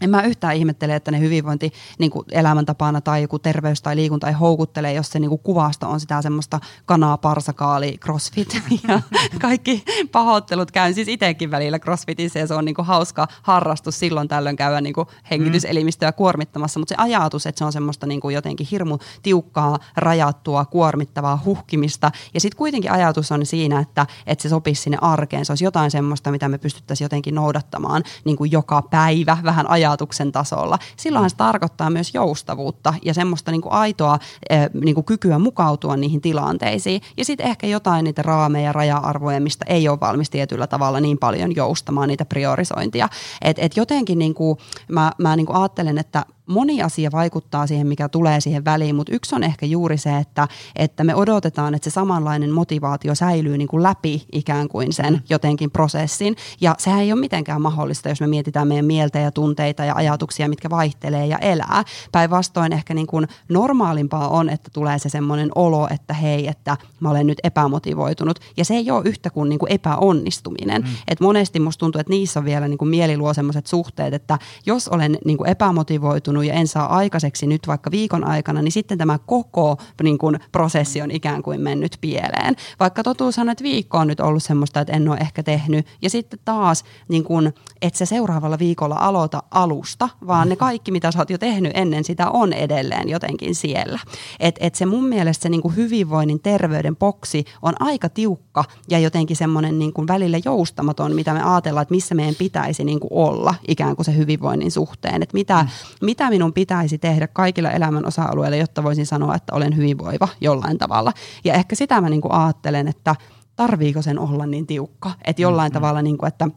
en 0.00 0.10
mä 0.10 0.22
yhtään 0.22 0.56
ihmettele, 0.56 0.94
että 0.96 1.10
ne 1.10 1.20
hyvinvointi 1.20 1.72
niin 1.98 2.10
kuin 2.10 2.26
elämäntapana 2.30 3.00
tai 3.00 3.22
joku 3.22 3.38
terveys 3.38 3.82
tai 3.82 3.96
liikunta 3.96 4.28
ei 4.28 4.32
houkuttele, 4.32 4.92
jos 4.92 5.10
se 5.10 5.20
niin 5.20 5.28
kuin 5.28 5.40
kuvasta 5.40 5.88
on 5.88 6.00
sitä 6.00 6.22
semmoista 6.22 6.60
kanaa, 6.86 7.18
parsakaali, 7.18 7.98
crossfit 7.98 8.62
ja 8.88 9.00
kaikki 9.40 9.84
pahoittelut 10.12 10.70
käyn 10.70 10.94
siis 10.94 11.08
itsekin 11.08 11.50
välillä 11.50 11.78
crossfitissä 11.78 12.38
ja 12.38 12.46
se 12.46 12.54
on 12.54 12.64
niin 12.64 12.74
kuin 12.74 12.86
hauska 12.86 13.28
harrastus 13.42 13.98
silloin 13.98 14.28
tällöin 14.28 14.56
käydä 14.56 14.80
niin 14.80 14.94
kuin 14.94 15.08
hengityselimistöä 15.30 16.12
kuormittamassa, 16.12 16.80
mutta 16.80 16.94
se 16.94 17.02
ajatus, 17.02 17.46
että 17.46 17.58
se 17.58 17.64
on 17.64 17.72
semmoista 17.72 18.06
niin 18.06 18.20
kuin 18.20 18.34
jotenkin 18.34 18.66
hirmu 18.70 18.98
tiukkaa, 19.22 19.78
rajattua, 19.96 20.64
kuormittavaa 20.64 21.42
huhkimista. 21.44 22.10
Ja 22.34 22.40
sitten 22.40 22.58
kuitenkin 22.58 22.92
ajatus 22.92 23.32
on 23.32 23.46
siinä, 23.46 23.80
että, 23.80 24.06
että 24.26 24.42
se 24.42 24.48
sopisi 24.48 24.82
sinne 24.82 24.98
arkeen, 25.00 25.44
se 25.44 25.52
olisi 25.52 25.64
jotain 25.64 25.90
semmoista, 25.90 26.30
mitä 26.30 26.48
me 26.48 26.58
pystyttäisiin 26.58 27.04
jotenkin 27.04 27.34
noudattamaan 27.34 28.02
niin 28.24 28.36
kuin 28.36 28.52
joka 28.52 28.82
päivä. 28.82 29.38
Vähän 29.44 29.70
ajan 29.70 29.85
ajatuksen 29.86 30.32
tasolla. 30.32 30.78
Silloinhan 30.96 31.30
se 31.30 31.36
tarkoittaa 31.36 31.90
myös 31.90 32.14
joustavuutta 32.14 32.94
ja 33.04 33.14
semmoista 33.14 33.50
niin 33.50 33.62
kuin 33.62 33.72
aitoa 33.72 34.18
eh, 34.50 34.70
niin 34.84 34.94
kuin 34.94 35.04
kykyä 35.04 35.38
mukautua 35.38 35.96
niihin 35.96 36.20
tilanteisiin. 36.20 37.00
Ja 37.16 37.24
sitten 37.24 37.46
ehkä 37.46 37.66
jotain 37.66 38.04
niitä 38.04 38.22
raameja, 38.22 38.72
raja-arvoja, 38.72 39.40
mistä 39.40 39.64
ei 39.68 39.88
ole 39.88 40.00
valmis 40.00 40.30
tietyllä 40.30 40.66
tavalla 40.66 41.00
niin 41.00 41.18
paljon 41.18 41.56
joustamaan 41.56 42.08
niitä 42.08 42.24
priorisointia. 42.24 43.08
Et, 43.42 43.56
et 43.60 43.76
jotenkin 43.76 44.18
niin 44.18 44.34
kuin, 44.34 44.58
mä, 44.88 45.12
mä 45.18 45.36
niin 45.36 45.46
kuin 45.46 45.56
ajattelen, 45.56 45.98
että 45.98 46.24
moni 46.46 46.82
asia 46.82 47.10
vaikuttaa 47.12 47.66
siihen, 47.66 47.86
mikä 47.86 48.08
tulee 48.08 48.40
siihen 48.40 48.64
väliin, 48.64 48.96
mutta 48.96 49.12
yksi 49.14 49.34
on 49.34 49.42
ehkä 49.42 49.66
juuri 49.66 49.98
se, 49.98 50.16
että, 50.16 50.48
että 50.76 51.04
me 51.04 51.14
odotetaan, 51.14 51.74
että 51.74 51.90
se 51.90 51.94
samanlainen 51.94 52.50
motivaatio 52.50 53.14
säilyy 53.14 53.58
niin 53.58 53.68
kuin 53.68 53.82
läpi 53.82 54.26
ikään 54.32 54.68
kuin 54.68 54.92
sen 54.92 55.12
mm. 55.12 55.20
jotenkin 55.30 55.70
prosessin. 55.70 56.36
Ja 56.60 56.74
sehän 56.78 57.00
ei 57.00 57.12
ole 57.12 57.20
mitenkään 57.20 57.62
mahdollista, 57.62 58.08
jos 58.08 58.20
me 58.20 58.26
mietitään 58.26 58.68
meidän 58.68 58.84
mieltä 58.84 59.18
ja 59.18 59.30
tunteita 59.30 59.84
ja 59.84 59.94
ajatuksia, 59.94 60.48
mitkä 60.48 60.70
vaihtelee 60.70 61.26
ja 61.26 61.38
elää. 61.38 61.84
Päinvastoin 62.12 62.72
ehkä 62.72 62.94
niin 62.94 63.06
kuin 63.06 63.28
normaalimpaa 63.48 64.28
on, 64.28 64.48
että 64.48 64.70
tulee 64.72 64.98
se 64.98 65.08
semmoinen 65.08 65.50
olo, 65.54 65.88
että 65.90 66.14
hei, 66.14 66.48
että 66.48 66.76
mä 67.00 67.10
olen 67.10 67.26
nyt 67.26 67.38
epämotivoitunut. 67.44 68.38
Ja 68.56 68.64
se 68.64 68.74
ei 68.74 68.90
ole 68.90 69.02
yhtä 69.04 69.30
kuin, 69.30 69.48
niin 69.48 69.58
kuin 69.58 69.72
epäonnistuminen. 69.72 70.82
Mm. 70.82 70.88
Et 71.08 71.20
monesti 71.20 71.60
musta 71.60 71.80
tuntuu, 71.80 72.00
että 72.00 72.10
niissä 72.10 72.40
on 72.40 72.44
vielä 72.44 72.68
niin 72.68 72.78
kuin 72.78 72.88
mieli 72.88 73.16
luo 73.16 73.34
sellaiset 73.34 73.66
suhteet, 73.66 74.14
että 74.14 74.38
jos 74.66 74.88
olen 74.88 75.18
niin 75.24 75.38
kuin 75.38 75.50
epämotivoitunut, 75.50 76.35
onnistunut 76.36 76.44
ja 76.44 76.60
en 76.60 76.68
saa 76.68 76.96
aikaiseksi 76.96 77.46
nyt 77.46 77.66
vaikka 77.66 77.90
viikon 77.90 78.24
aikana, 78.24 78.62
niin 78.62 78.72
sitten 78.72 78.98
tämä 78.98 79.18
koko 79.26 79.76
niin 80.02 80.18
kuin, 80.18 80.38
prosessi 80.52 81.02
on 81.02 81.10
ikään 81.10 81.42
kuin 81.42 81.60
mennyt 81.60 81.98
pieleen. 82.00 82.56
Vaikka 82.80 83.02
totuus 83.02 83.38
on, 83.38 83.48
että 83.48 83.64
viikko 83.64 83.98
on 83.98 84.06
nyt 84.06 84.20
ollut 84.20 84.42
semmoista, 84.42 84.80
että 84.80 84.92
en 84.92 85.08
ole 85.08 85.18
ehkä 85.18 85.42
tehnyt. 85.42 85.86
Ja 86.02 86.10
sitten 86.10 86.38
taas, 86.44 86.84
niin 87.08 87.24
kuin, 87.24 87.52
että 87.82 87.98
se 87.98 88.06
seuraavalla 88.06 88.58
viikolla 88.58 88.96
aloita 88.98 89.42
alusta, 89.50 90.08
vaan 90.26 90.48
ne 90.48 90.56
kaikki, 90.56 90.90
mitä 90.90 91.12
sä 91.12 91.18
oot 91.18 91.30
jo 91.30 91.38
tehnyt 91.38 91.72
ennen 91.74 92.04
sitä, 92.04 92.30
on 92.30 92.52
edelleen 92.52 93.08
jotenkin 93.08 93.54
siellä. 93.54 93.98
Että 94.40 94.66
et 94.66 94.74
se 94.74 94.86
mun 94.86 95.04
mielestä 95.04 95.42
se 95.42 95.48
niin 95.48 95.62
kuin 95.62 95.76
hyvinvoinnin 95.76 96.40
terveyden 96.40 96.96
boksi 96.96 97.44
on 97.62 97.74
aika 97.80 98.08
tiukka 98.08 98.64
ja 98.90 98.98
jotenkin 98.98 99.36
semmoinen 99.36 99.78
niin 99.78 99.92
kuin 99.92 100.08
välillä 100.08 100.38
joustamaton, 100.44 101.14
mitä 101.14 101.34
me 101.34 101.42
ajatellaan, 101.42 101.82
että 101.82 101.94
missä 101.94 102.14
meidän 102.14 102.34
pitäisi 102.34 102.84
niin 102.84 103.00
kuin 103.00 103.12
olla 103.12 103.54
ikään 103.68 103.96
kuin 103.96 104.06
se 104.06 104.16
hyvinvoinnin 104.16 104.70
suhteen. 104.70 105.22
Että 105.22 105.34
mitä, 105.34 105.62
mm. 105.62 105.68
mitä 106.06 106.25
mitä 106.26 106.34
minun 106.34 106.52
pitäisi 106.52 106.98
tehdä 106.98 107.26
kaikilla 107.26 107.70
elämän 107.70 108.06
osa-alueilla, 108.06 108.56
jotta 108.56 108.82
voisin 108.82 109.06
sanoa, 109.06 109.34
että 109.34 109.54
olen 109.54 109.76
hyvinvoiva 109.76 110.28
jollain 110.40 110.78
tavalla. 110.78 111.12
Ja 111.44 111.54
ehkä 111.54 111.76
sitä 111.76 112.00
mä 112.00 112.08
niin 112.08 112.20
kuin 112.20 112.32
ajattelen, 112.32 112.88
että 112.88 113.14
tarviiko 113.56 114.02
sen 114.02 114.18
olla 114.18 114.46
niin 114.46 114.66
tiukka, 114.66 115.12
että 115.24 115.42
jollain 115.42 115.70
mm-hmm. 115.70 115.74
tavalla, 115.74 116.02
niin 116.02 116.18
kuin, 116.18 116.28
että 116.28 116.48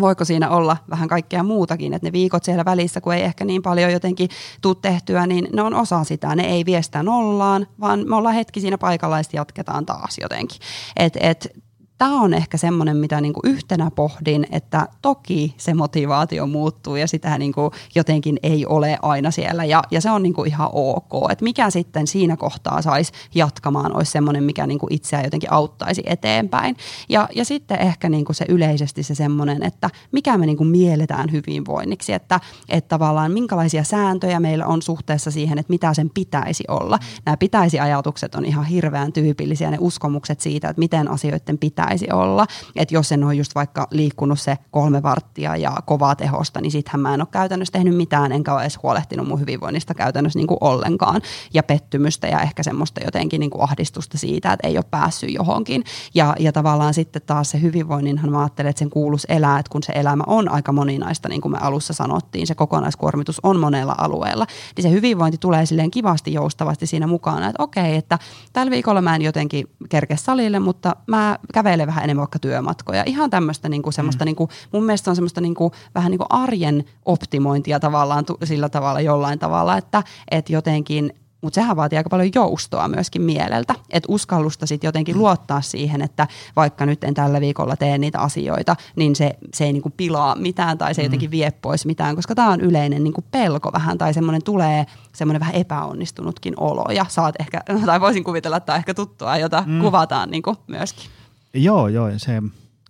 voiko 0.00 0.24
siinä 0.24 0.50
olla 0.50 0.76
vähän 0.90 1.08
kaikkea 1.08 1.42
muutakin, 1.42 1.94
että 1.94 2.06
ne 2.06 2.12
viikot 2.12 2.44
siellä 2.44 2.64
välissä, 2.64 3.00
kun 3.00 3.14
ei 3.14 3.22
ehkä 3.22 3.44
niin 3.44 3.62
paljon 3.62 3.92
jotenkin 3.92 4.28
tuu 4.60 4.74
tehtyä, 4.74 5.26
niin 5.26 5.48
ne 5.52 5.62
on 5.62 5.74
osa 5.74 6.04
sitä. 6.04 6.36
Ne 6.36 6.44
ei 6.44 6.64
vie 6.66 6.82
sitä 6.82 7.02
nollaan, 7.02 7.66
vaan 7.80 8.08
me 8.08 8.16
ollaan 8.16 8.34
hetki 8.34 8.60
siinä 8.60 8.78
paikalla 8.78 9.18
ja 9.18 9.24
jatketaan 9.32 9.86
taas 9.86 10.18
jotenkin. 10.20 10.58
Et, 10.96 11.16
et, 11.20 11.48
tämä 11.98 12.20
on 12.20 12.34
ehkä 12.34 12.56
semmoinen, 12.56 12.96
mitä 12.96 13.20
niin 13.20 13.32
kuin 13.32 13.52
yhtenä 13.52 13.90
pohdin, 13.90 14.46
että 14.52 14.88
toki 15.02 15.54
se 15.56 15.74
motivaatio 15.74 16.46
muuttuu 16.46 16.96
ja 16.96 17.08
sitä 17.08 17.38
niin 17.38 17.52
kuin 17.52 17.70
jotenkin 17.94 18.38
ei 18.42 18.66
ole 18.66 18.98
aina 19.02 19.30
siellä 19.30 19.64
ja, 19.64 19.82
ja 19.90 20.00
se 20.00 20.10
on 20.10 20.22
niin 20.22 20.34
kuin 20.34 20.48
ihan 20.48 20.70
ok. 20.72 21.30
Että 21.30 21.44
mikä 21.44 21.70
sitten 21.70 22.06
siinä 22.06 22.36
kohtaa 22.36 22.82
saisi 22.82 23.12
jatkamaan, 23.34 23.96
olisi 23.96 24.12
semmoinen, 24.12 24.44
mikä 24.44 24.66
niin 24.66 24.78
kuin 24.78 24.92
itseään 24.92 25.24
jotenkin 25.24 25.52
auttaisi 25.52 26.02
eteenpäin. 26.06 26.76
Ja, 27.08 27.28
ja 27.34 27.44
sitten 27.44 27.80
ehkä 27.80 28.08
niin 28.08 28.24
kuin 28.24 28.36
se 28.36 28.44
yleisesti 28.48 29.02
se 29.02 29.14
semmoinen, 29.14 29.62
että 29.62 29.90
mikä 30.12 30.38
me 30.38 30.46
niin 30.46 30.56
kuin 30.56 30.68
mielletään 30.68 31.32
hyvinvoinniksi, 31.32 32.12
että, 32.12 32.40
että 32.68 32.88
tavallaan 32.88 33.32
minkälaisia 33.32 33.84
sääntöjä 33.84 34.40
meillä 34.40 34.66
on 34.66 34.82
suhteessa 34.82 35.30
siihen, 35.30 35.58
että 35.58 35.72
mitä 35.72 35.94
sen 35.94 36.10
pitäisi 36.14 36.64
olla. 36.68 36.98
Nämä 37.24 37.36
pitäisi 37.36 37.80
ajatukset 37.80 38.34
on 38.34 38.44
ihan 38.44 38.64
hirveän 38.64 39.12
tyypillisiä, 39.12 39.70
ne 39.70 39.76
uskomukset 39.80 40.40
siitä, 40.40 40.68
että 40.68 40.80
miten 40.80 41.10
asioiden 41.10 41.58
pitäisi 41.86 42.12
olla. 42.12 42.46
Että 42.76 42.94
jos 42.94 43.12
en 43.12 43.24
ole 43.24 43.34
just 43.34 43.54
vaikka 43.54 43.88
liikkunut 43.90 44.40
se 44.40 44.58
kolme 44.70 45.02
varttia 45.02 45.56
ja 45.56 45.76
kovaa 45.86 46.16
tehosta, 46.16 46.60
niin 46.60 46.72
sittenhän 46.72 47.00
mä 47.00 47.14
en 47.14 47.20
ole 47.20 47.28
käytännössä 47.30 47.72
tehnyt 47.72 47.96
mitään, 47.96 48.32
enkä 48.32 48.54
ole 48.54 48.62
edes 48.62 48.78
huolehtinut 48.82 49.28
mun 49.28 49.40
hyvinvoinnista 49.40 49.94
käytännössä 49.94 50.38
niin 50.38 50.46
kuin 50.46 50.58
ollenkaan. 50.60 51.20
Ja 51.54 51.62
pettymystä 51.62 52.26
ja 52.26 52.40
ehkä 52.40 52.62
semmoista 52.62 53.00
jotenkin 53.04 53.40
niin 53.40 53.50
kuin 53.50 53.62
ahdistusta 53.62 54.18
siitä, 54.18 54.52
että 54.52 54.68
ei 54.68 54.76
ole 54.76 54.84
päässyt 54.90 55.34
johonkin. 55.34 55.84
Ja, 56.14 56.34
ja 56.38 56.52
tavallaan 56.52 56.94
sitten 56.94 57.22
taas 57.26 57.50
se 57.50 57.60
hyvinvoinninhan 57.60 58.30
mä 58.30 58.40
ajattelen, 58.40 58.70
että 58.70 58.78
sen 58.78 58.90
kuuluisi 58.90 59.26
elää, 59.30 59.58
että 59.58 59.72
kun 59.72 59.82
se 59.82 59.92
elämä 59.92 60.24
on 60.26 60.48
aika 60.48 60.72
moninaista, 60.72 61.28
niin 61.28 61.40
kuin 61.40 61.52
me 61.52 61.58
alussa 61.60 61.92
sanottiin, 61.92 62.46
se 62.46 62.54
kokonaiskuormitus 62.54 63.40
on 63.42 63.60
monella 63.60 63.94
alueella, 63.98 64.46
niin 64.76 64.82
se 64.82 64.90
hyvinvointi 64.90 65.38
tulee 65.38 65.66
silleen 65.66 65.90
kivasti 65.90 66.32
joustavasti 66.32 66.86
siinä 66.86 67.06
mukana, 67.06 67.48
että 67.48 67.62
okei, 67.62 67.96
että 67.96 68.18
tällä 68.52 68.70
viikolla 68.70 69.02
mä 69.02 69.14
en 69.14 69.22
jotenkin 69.22 69.66
kerke 69.88 70.16
salille, 70.16 70.58
mutta 70.58 70.96
mä 71.06 71.38
kävelen 71.52 71.75
vähän 71.86 72.04
enemmän 72.04 72.20
vaikka 72.20 72.38
työmatkoja. 72.38 73.02
Ihan 73.06 73.30
tämmöistä 73.30 73.68
niin 73.68 73.82
kuin 73.82 73.92
semmoista, 73.92 74.24
mm. 74.24 74.26
niin 74.26 74.36
kuin, 74.36 74.50
mun 74.72 74.84
mielestä 74.84 75.10
on 75.10 75.16
semmoista 75.16 75.40
niin 75.40 75.54
kuin, 75.54 75.72
vähän 75.94 76.10
niin 76.10 76.18
kuin 76.18 76.30
arjen 76.30 76.84
optimointia 77.04 77.80
tavallaan 77.80 78.24
sillä 78.44 78.68
tavalla 78.68 79.00
jollain 79.00 79.38
tavalla, 79.38 79.76
että, 79.76 80.02
että 80.30 80.52
jotenkin 80.52 81.12
mutta 81.46 81.54
sehän 81.54 81.76
vaatii 81.76 81.96
aika 81.96 82.10
paljon 82.10 82.30
joustoa 82.34 82.88
myöskin 82.88 83.22
mieleltä, 83.22 83.74
että 83.90 84.06
uskallusta 84.12 84.66
sitten 84.66 84.88
jotenkin 84.88 85.18
luottaa 85.18 85.60
siihen, 85.60 86.02
että 86.02 86.28
vaikka 86.56 86.86
nyt 86.86 87.04
en 87.04 87.14
tällä 87.14 87.40
viikolla 87.40 87.76
tee 87.76 87.98
niitä 87.98 88.18
asioita, 88.18 88.76
niin 88.96 89.16
se, 89.16 89.36
se 89.54 89.64
ei 89.64 89.72
niinku 89.72 89.90
pilaa 89.96 90.34
mitään 90.34 90.78
tai 90.78 90.94
se 90.94 91.02
mm. 91.02 91.06
jotenkin 91.06 91.30
vie 91.30 91.50
pois 91.50 91.86
mitään, 91.86 92.16
koska 92.16 92.34
tämä 92.34 92.50
on 92.50 92.60
yleinen 92.60 93.04
niinku 93.04 93.24
pelko 93.30 93.72
vähän 93.72 93.98
tai 93.98 94.14
semmoinen 94.14 94.42
tulee 94.42 94.86
semmoinen 95.12 95.40
vähän 95.40 95.54
epäonnistunutkin 95.54 96.54
olo 96.56 96.84
ja 96.90 97.06
saat 97.08 97.34
ehkä, 97.40 97.60
tai 97.86 98.00
voisin 98.00 98.24
kuvitella, 98.24 98.56
että 98.56 98.66
tämä 98.66 98.74
on 98.74 98.78
ehkä 98.78 98.94
tuttua, 98.94 99.36
jota 99.36 99.64
mm. 99.66 99.80
kuvataan 99.80 100.30
niinku 100.30 100.56
myöskin. 100.66 101.10
Joo, 101.56 101.88
joo, 101.88 102.10
se 102.16 102.40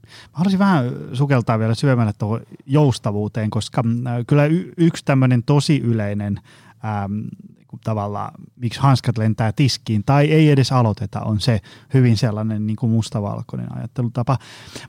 Mä 0.07 0.31
haluaisin 0.33 0.59
vähän 0.59 0.85
sukeltaa 1.13 1.59
vielä 1.59 1.75
syömällä 1.75 2.13
tuohon 2.13 2.41
joustavuuteen, 2.67 3.51
koska 3.51 3.83
äh, 4.07 4.25
kyllä 4.27 4.47
y- 4.47 4.73
yksi 4.77 5.05
tämmöinen 5.05 5.43
tosi 5.43 5.81
yleinen 5.81 6.41
äm, 7.05 7.25
tavallaan, 7.85 8.35
miksi 8.57 8.81
hanskat 8.81 9.19
lentää 9.19 9.53
tiskiin 9.53 10.03
tai 10.07 10.27
ei 10.27 10.51
edes 10.51 10.73
aloiteta, 10.73 11.21
on 11.21 11.41
se 11.41 11.61
hyvin 11.95 12.17
sellainen 12.17 12.67
niin 12.67 12.77
kuin 12.77 12.93
mustavalkoinen 12.93 13.77
ajattelutapa. 13.77 14.39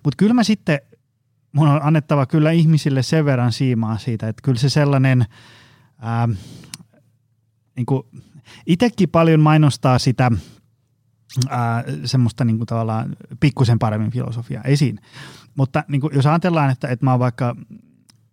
Mutta 0.04 0.18
kyllä 0.18 0.34
mä 0.34 0.44
sitten, 0.44 0.80
mun 1.52 1.68
on 1.68 1.84
annettava 1.84 2.26
kyllä 2.26 2.52
ihmisille 2.52 3.04
sen 3.04 3.26
verran 3.26 3.52
siimaa 3.52 3.98
siitä, 3.98 4.28
että 4.28 4.42
kyllä 4.42 4.60
se 4.60 4.70
sellainen, 4.70 5.26
ää, 6.00 6.30
niin 7.76 7.86
kuin, 7.86 8.04
itsekin 8.66 9.10
paljon 9.10 9.40
mainostaa 9.40 10.00
sitä 10.00 10.32
ää, 11.50 11.84
semmoista 12.06 12.46
niin 12.46 12.58
kuin 12.58 12.68
tavallaan 12.68 13.16
pikkusen 13.40 13.80
paremmin 13.80 14.12
filosofiaa 14.12 14.64
esiin. 14.64 15.00
Mutta 15.56 15.84
niin 15.88 16.02
kuin, 16.02 16.16
jos 16.16 16.26
ajatellaan, 16.26 16.70
että, 16.70 16.88
että 16.88 17.06
mä 17.06 17.12
oon 17.12 17.20
vaikka 17.20 17.56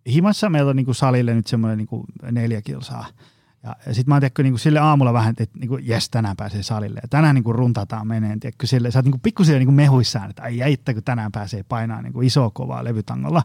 himassa, 0.07 0.49
meillä 0.49 0.69
on 0.69 0.75
niin 0.75 0.85
kuin 0.85 0.95
salille 0.95 1.33
nyt 1.33 1.47
semmoinen 1.47 1.77
niin 1.77 1.87
kuin 1.87 2.05
neljä 2.31 2.61
kilsaa– 2.61 3.05
ja, 3.65 3.93
sitten 3.93 4.11
mä 4.11 4.15
oon 4.15 4.43
niin 4.43 4.59
sille 4.59 4.79
aamulla 4.79 5.13
vähän, 5.13 5.35
että 5.37 5.59
niin 5.59 5.87
jes, 5.87 6.09
tänään 6.09 6.35
pääsee 6.35 6.63
salille. 6.63 6.99
Ja 7.03 7.07
tänään 7.07 7.35
niin 7.35 7.43
kuin 7.43 7.55
runtataan 7.55 8.07
meneen, 8.07 8.39
tiedätkö, 8.39 8.67
sille, 8.67 8.91
sä 8.91 8.99
oot 8.99 9.05
niin 9.05 9.19
pikkusen 9.19 9.59
niin 9.59 9.73
mehuissaan, 9.73 10.29
että 10.29 10.43
ai 10.43 10.57
jäittä, 10.57 10.93
kun 10.93 11.03
tänään 11.03 11.31
pääsee 11.31 11.63
painaa 11.63 12.01
niin 12.01 12.23
isoa 12.23 12.49
kovaa 12.49 12.83
levytangolla. 12.83 13.43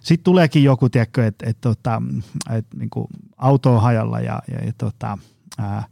Sitten 0.00 0.24
tuleekin 0.24 0.64
joku, 0.64 0.88
tiedätkö, 0.88 1.26
että 1.26 1.50
et, 1.50 1.60
tota, 1.60 2.02
et, 2.50 2.66
niin 2.74 2.90
auto 3.36 3.74
on 3.74 3.82
hajalla 3.82 4.20
ja, 4.20 4.42
ja, 4.48 4.64
ja, 4.64 4.72
tota, 4.78 5.18
ää, 5.58 5.84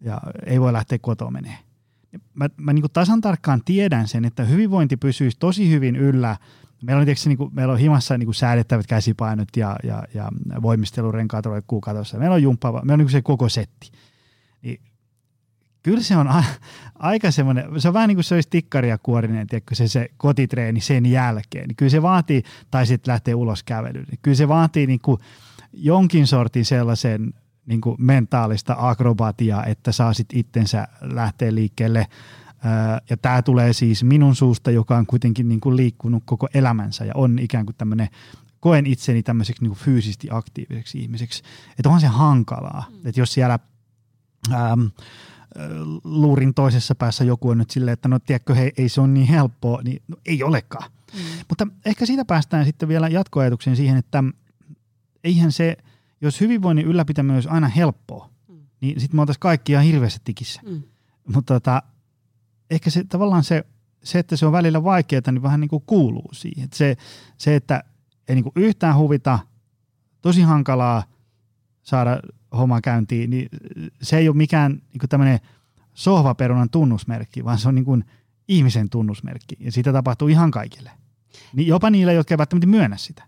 ja 0.00 0.20
ei 0.46 0.60
voi 0.60 0.72
lähteä 0.72 0.98
kotoa 0.98 1.30
menee. 1.30 1.58
Mä, 2.34 2.48
mä 2.56 2.72
niin 2.72 2.82
kuin 2.82 2.92
tasan 2.92 3.20
tarkkaan 3.20 3.60
tiedän 3.64 4.08
sen, 4.08 4.24
että 4.24 4.44
hyvinvointi 4.44 4.96
pysyisi 4.96 5.36
tosi 5.40 5.70
hyvin 5.70 5.96
yllä– 5.96 6.36
Meillä 6.84 7.00
on, 7.00 7.06
tietysti, 7.06 7.28
niin 7.28 7.38
kuin, 7.38 7.50
meillä 7.54 7.72
on 7.72 7.78
himassa 7.78 8.18
niin 8.18 8.26
kuin 8.26 8.34
säädettävät 8.34 8.86
käsipainot 8.86 9.48
ja, 9.56 9.76
ja, 9.82 10.02
ja 10.14 10.28
voimistelurenkaat 10.62 11.46
ovat 11.46 11.64
kuukatossa. 11.66 12.18
Meillä 12.18 12.34
on 12.34 12.42
jumppa, 12.42 12.72
meillä 12.72 12.92
on 12.92 12.98
niin 12.98 13.10
se 13.10 13.22
koko 13.22 13.48
setti. 13.48 13.90
Niin, 14.62 14.80
kyllä 15.82 16.02
se 16.02 16.16
on 16.16 16.28
a, 16.28 16.44
aika 16.94 17.30
semmoinen, 17.30 17.80
se 17.80 17.88
on 17.88 17.94
vähän 17.94 18.08
niin 18.08 18.16
kuin 18.16 18.24
se 18.24 18.34
olisi 18.34 18.50
tikkaria 18.50 18.98
kuorinen, 18.98 19.46
tiedätkö, 19.46 19.74
se, 19.74 19.88
se 19.88 20.08
kotitreeni 20.16 20.80
sen 20.80 21.06
jälkeen. 21.06 21.68
Niin 21.68 21.76
kyllä 21.76 21.90
se 21.90 22.02
vaatii, 22.02 22.42
tai 22.70 22.86
sitten 22.86 23.12
lähtee 23.12 23.34
ulos 23.34 23.62
kävelyyn. 23.62 24.06
Niin 24.10 24.18
kyllä 24.22 24.36
se 24.36 24.48
vaatii 24.48 24.86
niin 24.86 25.00
kuin 25.00 25.20
jonkin 25.72 26.26
sortin 26.26 26.64
sellaisen 26.64 27.34
niin 27.66 27.80
kuin 27.80 27.96
mentaalista 27.98 28.76
akrobatiaa, 28.78 29.64
että 29.66 29.92
saa 29.92 30.12
sitten 30.12 30.38
itsensä 30.38 30.88
lähteä 31.00 31.54
liikkeelle– 31.54 32.06
ja 33.10 33.16
tämä 33.16 33.42
tulee 33.42 33.72
siis 33.72 34.04
minun 34.04 34.36
suusta, 34.36 34.70
joka 34.70 34.96
on 34.96 35.06
kuitenkin 35.06 35.48
niin 35.48 35.60
kuin 35.60 35.76
liikkunut 35.76 36.22
koko 36.26 36.48
elämänsä 36.54 37.04
ja 37.04 37.12
on 37.16 37.38
ikään 37.38 37.66
kuin 37.66 37.76
tämmöinen, 37.76 38.08
koen 38.60 38.86
itseni 38.86 39.22
tämmöiseksi 39.22 39.62
niin 39.62 39.70
kuin 39.70 39.78
fyysisesti 39.78 40.28
aktiiviseksi 40.30 40.98
ihmiseksi. 40.98 41.42
Että 41.70 41.88
onhan 41.88 42.00
se 42.00 42.06
hankalaa, 42.06 42.84
mm. 42.90 43.08
että 43.08 43.20
jos 43.20 43.32
siellä 43.32 43.58
äm, 44.52 44.90
luurin 46.04 46.54
toisessa 46.54 46.94
päässä 46.94 47.24
joku 47.24 47.48
on 47.48 47.58
nyt 47.58 47.70
silleen, 47.70 47.92
että 47.92 48.08
no 48.08 48.18
tiedätkö, 48.18 48.54
hei, 48.54 48.72
ei 48.76 48.88
se 48.88 49.00
ole 49.00 49.08
niin 49.08 49.26
helppoa, 49.26 49.82
niin 49.82 50.02
no, 50.08 50.16
ei 50.26 50.42
olekaan. 50.42 50.90
Mm. 51.14 51.20
Mutta 51.48 51.66
ehkä 51.86 52.06
siitä 52.06 52.24
päästään 52.24 52.64
sitten 52.64 52.88
vielä 52.88 53.08
jatkoajatukseen 53.08 53.76
siihen, 53.76 53.96
että 53.96 54.24
eihän 55.24 55.52
se, 55.52 55.76
jos 56.24 56.40
hyvinvoinnin 56.40 56.86
ylläpitäminen 56.86 57.34
olisi 57.34 57.48
aina 57.48 57.68
helppoa, 57.68 58.30
mm. 58.48 58.56
niin 58.80 59.00
sitten 59.00 59.16
me 59.16 59.22
oltaisiin 59.22 59.40
kaikki 59.40 59.72
ihan 59.72 59.84
hirveässä 59.84 60.20
tikissä. 60.24 60.60
Mm. 60.64 60.82
Mutta 61.34 61.54
tota, 61.54 61.82
ehkä 62.70 62.90
se 62.90 63.04
tavallaan 63.04 63.44
se, 63.44 63.64
se, 64.02 64.18
että 64.18 64.36
se 64.36 64.46
on 64.46 64.52
välillä 64.52 64.84
vaikeaa, 64.84 65.22
niin 65.30 65.42
vähän 65.42 65.60
niin 65.60 65.68
kuin 65.68 65.82
kuuluu 65.86 66.28
siihen. 66.32 66.68
Se, 66.72 66.96
se, 67.36 67.56
että 67.56 67.84
ei 68.28 68.34
niin 68.34 68.42
kuin 68.42 68.52
yhtään 68.56 68.96
huvita, 68.96 69.38
tosi 70.20 70.42
hankalaa 70.42 71.02
saada 71.82 72.20
homma 72.56 72.80
käyntiin, 72.80 73.30
niin 73.30 73.48
se 74.02 74.18
ei 74.18 74.28
ole 74.28 74.36
mikään 74.36 74.72
niin 74.72 75.08
tämmöinen 75.08 75.40
sohvaperunan 75.94 76.70
tunnusmerkki, 76.70 77.44
vaan 77.44 77.58
se 77.58 77.68
on 77.68 77.74
niin 77.74 77.84
kuin 77.84 78.04
ihmisen 78.48 78.90
tunnusmerkki. 78.90 79.56
Ja 79.60 79.72
sitä 79.72 79.92
tapahtuu 79.92 80.28
ihan 80.28 80.50
kaikille. 80.50 80.90
Niin 81.52 81.66
jopa 81.66 81.90
niille, 81.90 82.14
jotka 82.14 82.34
eivät 82.34 82.38
välttämättä 82.38 82.66
myönnä 82.66 82.96
sitä. 82.96 83.24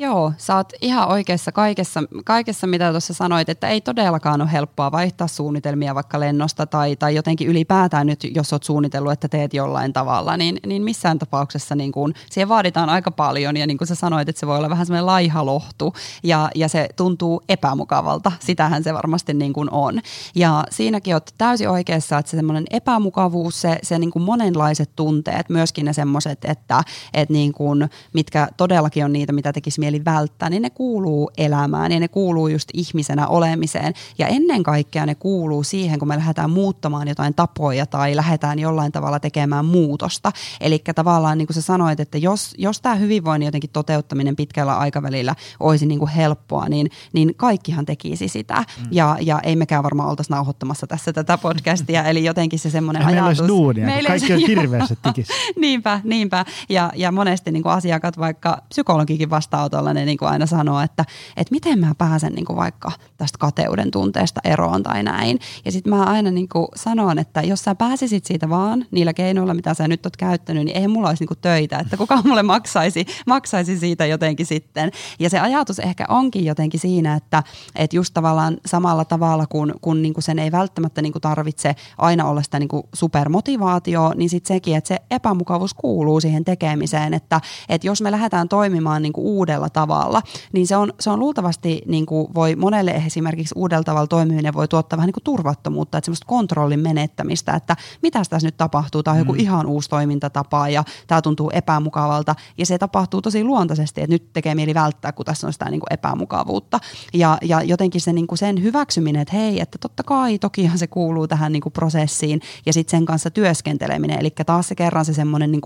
Joo, 0.00 0.32
sä 0.36 0.56
oot 0.56 0.72
ihan 0.80 1.08
oikeassa 1.08 1.52
kaikessa, 1.52 2.00
kaikessa 2.24 2.66
mitä 2.66 2.90
tuossa 2.90 3.14
sanoit, 3.14 3.48
että 3.48 3.68
ei 3.68 3.80
todellakaan 3.80 4.40
ole 4.40 4.52
helppoa 4.52 4.92
vaihtaa 4.92 5.28
suunnitelmia 5.28 5.94
vaikka 5.94 6.20
lennosta 6.20 6.66
tai, 6.66 6.96
tai 6.96 7.14
jotenkin 7.14 7.48
ylipäätään 7.48 8.06
nyt, 8.06 8.24
jos 8.34 8.52
oot 8.52 8.62
suunnitellut, 8.62 9.12
että 9.12 9.28
teet 9.28 9.54
jollain 9.54 9.92
tavalla, 9.92 10.36
niin, 10.36 10.58
niin 10.66 10.82
missään 10.82 11.18
tapauksessa 11.18 11.74
niin 11.74 11.92
kun, 11.92 12.14
siihen 12.30 12.48
vaaditaan 12.48 12.88
aika 12.88 13.10
paljon 13.10 13.56
ja 13.56 13.66
niin 13.66 13.78
kuin 13.78 13.88
sä 13.88 13.94
sanoit, 13.94 14.28
että 14.28 14.40
se 14.40 14.46
voi 14.46 14.56
olla 14.56 14.70
vähän 14.70 14.86
semmoinen 14.86 15.06
laihalohtu 15.06 15.94
ja, 16.22 16.50
ja 16.54 16.68
se 16.68 16.88
tuntuu 16.96 17.42
epämukavalta, 17.48 18.32
sitähän 18.40 18.84
se 18.84 18.94
varmasti 18.94 19.34
niin 19.34 19.52
kuin 19.52 19.68
on. 19.70 20.00
Ja 20.34 20.64
siinäkin 20.70 21.14
oot 21.14 21.30
täysin 21.38 21.68
oikeassa, 21.68 22.18
että 22.18 22.30
se 22.30 22.36
semmoinen 22.36 22.64
epämukavuus, 22.70 23.60
se, 23.60 23.78
se 23.82 23.98
niin 23.98 24.10
kuin 24.10 24.22
monenlaiset 24.22 24.90
tunteet, 24.96 25.48
myöskin 25.48 25.84
ne 25.84 25.92
semmoiset, 25.92 26.44
että, 26.44 26.82
että 27.14 27.32
niin 27.32 27.52
kuin, 27.52 27.88
mitkä 28.12 28.48
todellakin 28.56 29.04
on 29.04 29.12
niitä, 29.12 29.32
mitä 29.32 29.52
tekisi 29.52 29.80
mieli 29.90 30.04
välttää, 30.04 30.50
niin 30.50 30.62
ne 30.62 30.70
kuuluu 30.70 31.30
elämään 31.38 31.92
ja 31.92 32.00
ne 32.00 32.08
kuuluu 32.08 32.48
just 32.48 32.68
ihmisenä 32.74 33.26
olemiseen. 33.26 33.94
Ja 34.18 34.26
ennen 34.26 34.62
kaikkea 34.62 35.06
ne 35.06 35.14
kuuluu 35.14 35.62
siihen, 35.62 35.98
kun 35.98 36.08
me 36.08 36.16
lähdetään 36.16 36.50
muuttamaan 36.50 37.08
jotain 37.08 37.34
tapoja 37.34 37.86
tai 37.86 38.16
lähdetään 38.16 38.58
jollain 38.58 38.92
tavalla 38.92 39.20
tekemään 39.20 39.64
muutosta. 39.64 40.32
Eli 40.60 40.82
tavallaan 40.94 41.38
niin 41.38 41.46
kuin 41.46 41.54
sä 41.54 41.62
sanoit, 41.62 42.00
että 42.00 42.18
jos, 42.18 42.54
jos 42.58 42.80
tämä 42.80 42.94
hyvinvoinnin 42.94 43.46
jotenkin 43.46 43.70
toteuttaminen 43.70 44.36
pitkällä 44.36 44.78
aikavälillä 44.78 45.34
olisi 45.60 45.86
niin 45.86 45.98
kuin 45.98 46.10
helppoa, 46.10 46.68
niin, 46.68 46.90
niin 47.12 47.34
kaikkihan 47.36 47.86
tekisi 47.86 48.28
sitä. 48.28 48.56
Mm. 48.56 48.86
Ja, 48.90 49.16
ja 49.20 49.40
ei 49.42 49.56
mekään 49.56 49.84
varmaan 49.84 50.08
oltaisi 50.08 50.30
nauhoittamassa 50.30 50.86
tässä 50.86 51.12
tätä 51.12 51.38
podcastia, 51.38 52.04
eli 52.04 52.24
jotenkin 52.24 52.58
se 52.58 52.70
semmoinen 52.70 53.02
ajatus. 53.02 53.14
Meillä 53.14 53.28
olisi 53.28 53.48
duunia, 53.48 53.86
meillä 53.86 54.08
kaikki 54.08 54.32
on 54.32 54.38
hirveässä 54.38 54.96
tikissä. 55.02 55.34
niinpä, 55.60 56.00
niinpä. 56.04 56.44
Ja, 56.68 56.92
ja 56.96 57.12
monesti 57.12 57.50
niin 57.50 57.62
kuin 57.62 57.72
asiakat, 57.72 58.18
vaikka 58.18 58.58
psykologikin 58.68 59.30
vastaanotto 59.30 59.77
tollainen 59.78 60.06
niin 60.06 60.18
kuin 60.18 60.28
aina 60.28 60.46
sanoo, 60.46 60.80
että, 60.80 61.04
että 61.36 61.54
miten 61.54 61.78
mä 61.78 61.94
pääsen 61.98 62.32
niin 62.32 62.44
kuin 62.44 62.56
vaikka 62.56 62.92
tästä 63.16 63.38
kateuden 63.38 63.90
tunteesta 63.90 64.40
eroon 64.44 64.82
tai 64.82 65.02
näin. 65.02 65.38
Ja 65.64 65.72
sitten 65.72 65.94
mä 65.94 66.04
aina 66.04 66.30
niin 66.30 66.48
kuin 66.48 66.68
sanon, 66.76 67.18
että 67.18 67.42
jos 67.42 67.60
sä 67.64 67.74
pääsisit 67.74 68.24
siitä 68.24 68.48
vaan 68.48 68.86
niillä 68.90 69.12
keinoilla, 69.12 69.54
mitä 69.54 69.74
sä 69.74 69.88
nyt 69.88 70.06
oot 70.06 70.16
käyttänyt, 70.16 70.64
niin 70.64 70.76
ei 70.76 70.88
mulla 70.88 71.08
olisi 71.08 71.22
niin 71.22 71.28
kuin 71.28 71.38
töitä, 71.40 71.78
että 71.78 71.96
kuka 71.96 72.22
mulle 72.24 72.42
maksaisi, 72.42 73.06
maksaisi 73.26 73.78
siitä 73.78 74.06
jotenkin 74.06 74.46
sitten. 74.46 74.90
Ja 75.18 75.30
se 75.30 75.38
ajatus 75.38 75.78
ehkä 75.78 76.04
onkin 76.08 76.44
jotenkin 76.44 76.80
siinä, 76.80 77.14
että, 77.14 77.42
että 77.76 77.96
just 77.96 78.14
tavallaan 78.14 78.56
samalla 78.66 79.04
tavalla, 79.04 79.46
kun, 79.46 79.74
kun 79.80 80.02
niin 80.02 80.14
kuin 80.14 80.24
sen 80.24 80.38
ei 80.38 80.52
välttämättä 80.52 81.02
niin 81.02 81.12
kuin 81.12 81.22
tarvitse 81.22 81.74
aina 81.98 82.24
olla 82.24 82.42
sitä 82.42 82.58
niin 82.58 82.68
kuin 82.68 82.82
supermotivaatio, 82.94 84.12
niin 84.16 84.30
sitten 84.30 84.54
sekin, 84.54 84.76
että 84.76 84.88
se 84.88 84.98
epämukavuus 85.10 85.74
kuuluu 85.74 86.20
siihen 86.20 86.44
tekemiseen, 86.44 87.14
että, 87.14 87.40
että 87.68 87.86
jos 87.86 88.02
me 88.02 88.10
lähdetään 88.10 88.48
toimimaan 88.48 89.02
niin 89.02 89.12
kuin 89.12 89.26
uudella 89.26 89.67
tavalla, 89.70 90.22
niin 90.52 90.66
se 90.66 90.76
on, 90.76 90.92
se 91.00 91.10
on 91.10 91.18
luultavasti 91.18 91.82
niin 91.86 92.06
kuin 92.06 92.34
voi 92.34 92.56
monelle 92.56 92.90
esimerkiksi 92.90 93.54
uudella 93.56 93.84
tavalla 93.84 94.06
toimiminen 94.06 94.54
voi 94.54 94.68
tuottaa 94.68 94.96
vähän 94.96 95.06
niin 95.06 95.12
kuin 95.12 95.24
turvattomuutta, 95.24 95.98
että 95.98 96.06
semmoista 96.06 96.26
kontrollin 96.26 96.80
menettämistä, 96.80 97.52
että 97.52 97.76
mitä 98.02 98.22
tässä 98.30 98.46
nyt 98.46 98.56
tapahtuu, 98.56 99.02
tämä 99.02 99.12
on 99.12 99.18
joku 99.18 99.32
mm. 99.32 99.38
ihan 99.38 99.66
uusi 99.66 99.90
toimintatapa 99.90 100.68
ja 100.68 100.84
tämä 101.06 101.22
tuntuu 101.22 101.50
epämukavalta 101.54 102.34
ja 102.58 102.66
se 102.66 102.78
tapahtuu 102.78 103.22
tosi 103.22 103.44
luontaisesti, 103.44 104.00
että 104.00 104.14
nyt 104.14 104.32
tekee 104.32 104.54
mieli 104.54 104.74
välttää, 104.74 105.12
kun 105.12 105.26
tässä 105.26 105.46
on 105.46 105.52
sitä 105.52 105.70
niin 105.70 105.80
kuin 105.80 105.92
epämukavuutta 105.92 106.78
ja, 107.14 107.38
ja 107.42 107.62
jotenkin 107.62 108.00
se, 108.00 108.12
niin 108.12 108.26
kuin 108.26 108.38
sen 108.38 108.62
hyväksyminen, 108.62 109.22
että 109.22 109.36
hei, 109.36 109.60
että 109.60 109.78
totta 109.78 110.02
kai, 110.02 110.38
tokihan 110.38 110.78
se 110.78 110.86
kuuluu 110.86 111.28
tähän 111.28 111.52
niin 111.52 111.62
kuin 111.62 111.72
prosessiin 111.72 112.40
ja 112.66 112.72
sitten 112.72 112.90
sen 112.90 113.06
kanssa 113.06 113.30
työskenteleminen, 113.30 114.18
eli 114.20 114.30
taas 114.46 114.68
se 114.68 114.74
kerran 114.74 115.04
se 115.04 115.14
semmoinen 115.14 115.52
niin 115.52 115.62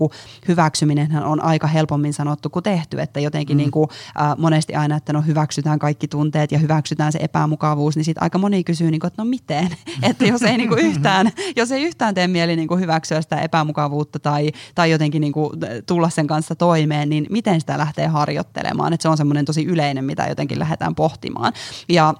hyväksyminen 0.47 1.23
on 1.23 1.43
aika 1.43 1.67
helpommin 1.67 2.13
sanottu 2.13 2.49
kuin 2.49 2.63
tehty, 2.63 3.01
että 3.01 3.19
jotenkin 3.19 3.57
mm. 3.57 3.59
niin 3.59 3.71
kuin, 3.71 3.89
äh, 4.21 4.37
monesti 4.37 4.75
aina, 4.75 4.95
että 4.95 5.13
no 5.13 5.21
hyväksytään 5.21 5.79
kaikki 5.79 6.07
tunteet 6.07 6.51
ja 6.51 6.59
hyväksytään 6.59 7.11
se 7.11 7.19
epämukavuus, 7.21 7.95
niin 7.95 8.05
sitten 8.05 8.23
aika 8.23 8.37
moni 8.37 8.63
kysyy, 8.63 8.91
niin 8.91 8.99
kuin, 8.99 9.07
että 9.07 9.21
no 9.21 9.25
miten, 9.25 9.69
että 10.09 10.25
jos 10.25 10.41
ei 10.41 10.57
niin 10.57 10.69
kuin 10.69 10.85
yhtään, 10.85 11.31
jos 11.55 11.71
ei 11.71 11.83
yhtään 11.83 12.13
tee 12.13 12.27
mieli 12.27 12.55
niin 12.55 12.67
kuin 12.67 12.79
hyväksyä 12.79 13.21
sitä 13.21 13.41
epämukavuutta 13.41 14.19
tai, 14.19 14.51
tai 14.75 14.91
jotenkin 14.91 15.21
niin 15.21 15.33
kuin 15.33 15.51
tulla 15.85 16.09
sen 16.09 16.27
kanssa 16.27 16.55
toimeen, 16.55 17.09
niin 17.09 17.27
miten 17.29 17.59
sitä 17.59 17.77
lähtee 17.77 18.07
harjoittelemaan, 18.07 18.93
että 18.93 19.01
se 19.01 19.09
on 19.09 19.17
semmoinen 19.17 19.45
tosi 19.45 19.65
yleinen, 19.65 20.05
mitä 20.05 20.25
jotenkin 20.27 20.59
lähdetään 20.59 20.95
pohtimaan. 20.95 21.53
Ja 21.89 22.13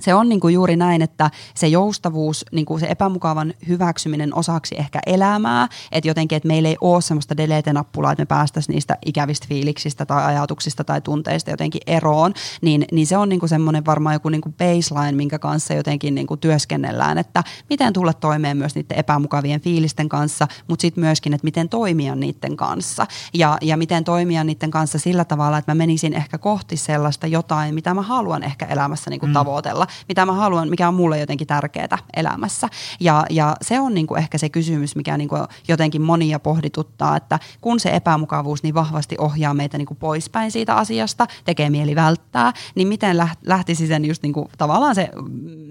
se 0.00 0.14
on 0.14 0.28
niin 0.28 0.40
kuin 0.40 0.54
juuri 0.54 0.76
näin, 0.76 1.02
että 1.02 1.30
se 1.54 1.68
joustavuus, 1.68 2.44
niin 2.52 2.66
kuin 2.66 2.80
se 2.80 2.86
epämukavan 2.86 3.54
hyväksyminen 3.68 4.34
osaksi 4.34 4.74
ehkä 4.78 5.00
elämää, 5.06 5.68
että 5.92 6.08
jotenkin, 6.08 6.36
että 6.36 6.48
meillä 6.48 6.68
ei 6.68 6.76
ole 6.80 7.02
semmoista 7.02 7.36
delete-nappulaa, 7.36 8.12
että 8.12 8.22
me 8.22 8.26
päästäisiin 8.26 8.74
niistä 8.74 8.98
ikävistä 9.06 9.46
fiiliksistä 9.48 10.06
tai 10.06 10.24
ajatuksista 10.24 10.84
tai 10.84 11.00
tunteista 11.00 11.50
jotenkin 11.50 11.80
eroon, 11.86 12.34
niin, 12.62 12.84
niin 12.92 13.06
se 13.06 13.16
on 13.16 13.28
niin 13.28 13.40
kuin 13.40 13.50
semmoinen 13.50 13.86
varmaan 13.86 14.14
joku 14.14 14.28
niin 14.28 14.40
kuin 14.40 14.54
baseline, 14.58 15.12
minkä 15.12 15.38
kanssa 15.38 15.74
jotenkin 15.74 16.14
niin 16.14 16.26
kuin 16.26 16.40
työskennellään, 16.40 17.18
että 17.18 17.44
miten 17.70 17.92
tulla 17.92 18.12
toimeen 18.12 18.56
myös 18.56 18.74
niiden 18.74 18.98
epämukavien 18.98 19.60
fiilisten 19.60 20.08
kanssa, 20.08 20.48
mutta 20.68 20.82
sitten 20.82 21.04
myöskin, 21.04 21.34
että 21.34 21.44
miten 21.44 21.68
toimia 21.68 22.14
niiden 22.14 22.56
kanssa 22.56 23.06
ja, 23.34 23.58
ja 23.60 23.76
miten 23.76 24.04
toimia 24.04 24.44
niiden 24.44 24.70
kanssa 24.70 24.98
sillä 24.98 25.24
tavalla, 25.24 25.58
että 25.58 25.70
mä 25.70 25.74
menisin 25.74 26.14
ehkä 26.14 26.38
kohti 26.38 26.76
sellaista 26.76 27.26
jotain, 27.26 27.74
mitä 27.74 27.94
mä 27.94 28.02
haluan 28.02 28.42
ehkä 28.42 28.66
elämässä 28.66 29.10
niin 29.10 29.20
kuin 29.20 29.30
mm. 29.30 29.34
tavoitella 29.34 29.86
mitä 30.08 30.26
mä 30.26 30.32
haluan, 30.32 30.68
mikä 30.68 30.88
on 30.88 30.94
mulle 30.94 31.18
jotenkin 31.18 31.46
tärkeää 31.46 31.98
elämässä. 32.16 32.68
Ja, 33.00 33.24
ja 33.30 33.56
se 33.62 33.80
on 33.80 33.94
niin 33.94 34.06
kuin 34.06 34.18
ehkä 34.18 34.38
se 34.38 34.48
kysymys, 34.48 34.96
mikä 34.96 35.16
niin 35.16 35.28
kuin 35.28 35.42
jotenkin 35.68 36.02
monia 36.02 36.38
pohdituttaa, 36.38 37.16
että 37.16 37.38
kun 37.60 37.80
se 37.80 37.90
epämukavuus 37.96 38.62
niin 38.62 38.74
vahvasti 38.74 39.16
ohjaa 39.18 39.54
meitä 39.54 39.78
niin 39.78 39.86
kuin 39.86 39.98
poispäin 39.98 40.50
siitä 40.50 40.74
asiasta, 40.74 41.26
tekee 41.44 41.70
mieli 41.70 41.94
välttää, 41.94 42.52
niin 42.74 42.88
miten 42.88 43.16
lähtisi 43.46 43.86
sen 43.86 44.04
just 44.04 44.22
niin 44.22 44.32
kuin, 44.32 44.48
tavallaan 44.58 44.94
se 44.94 45.08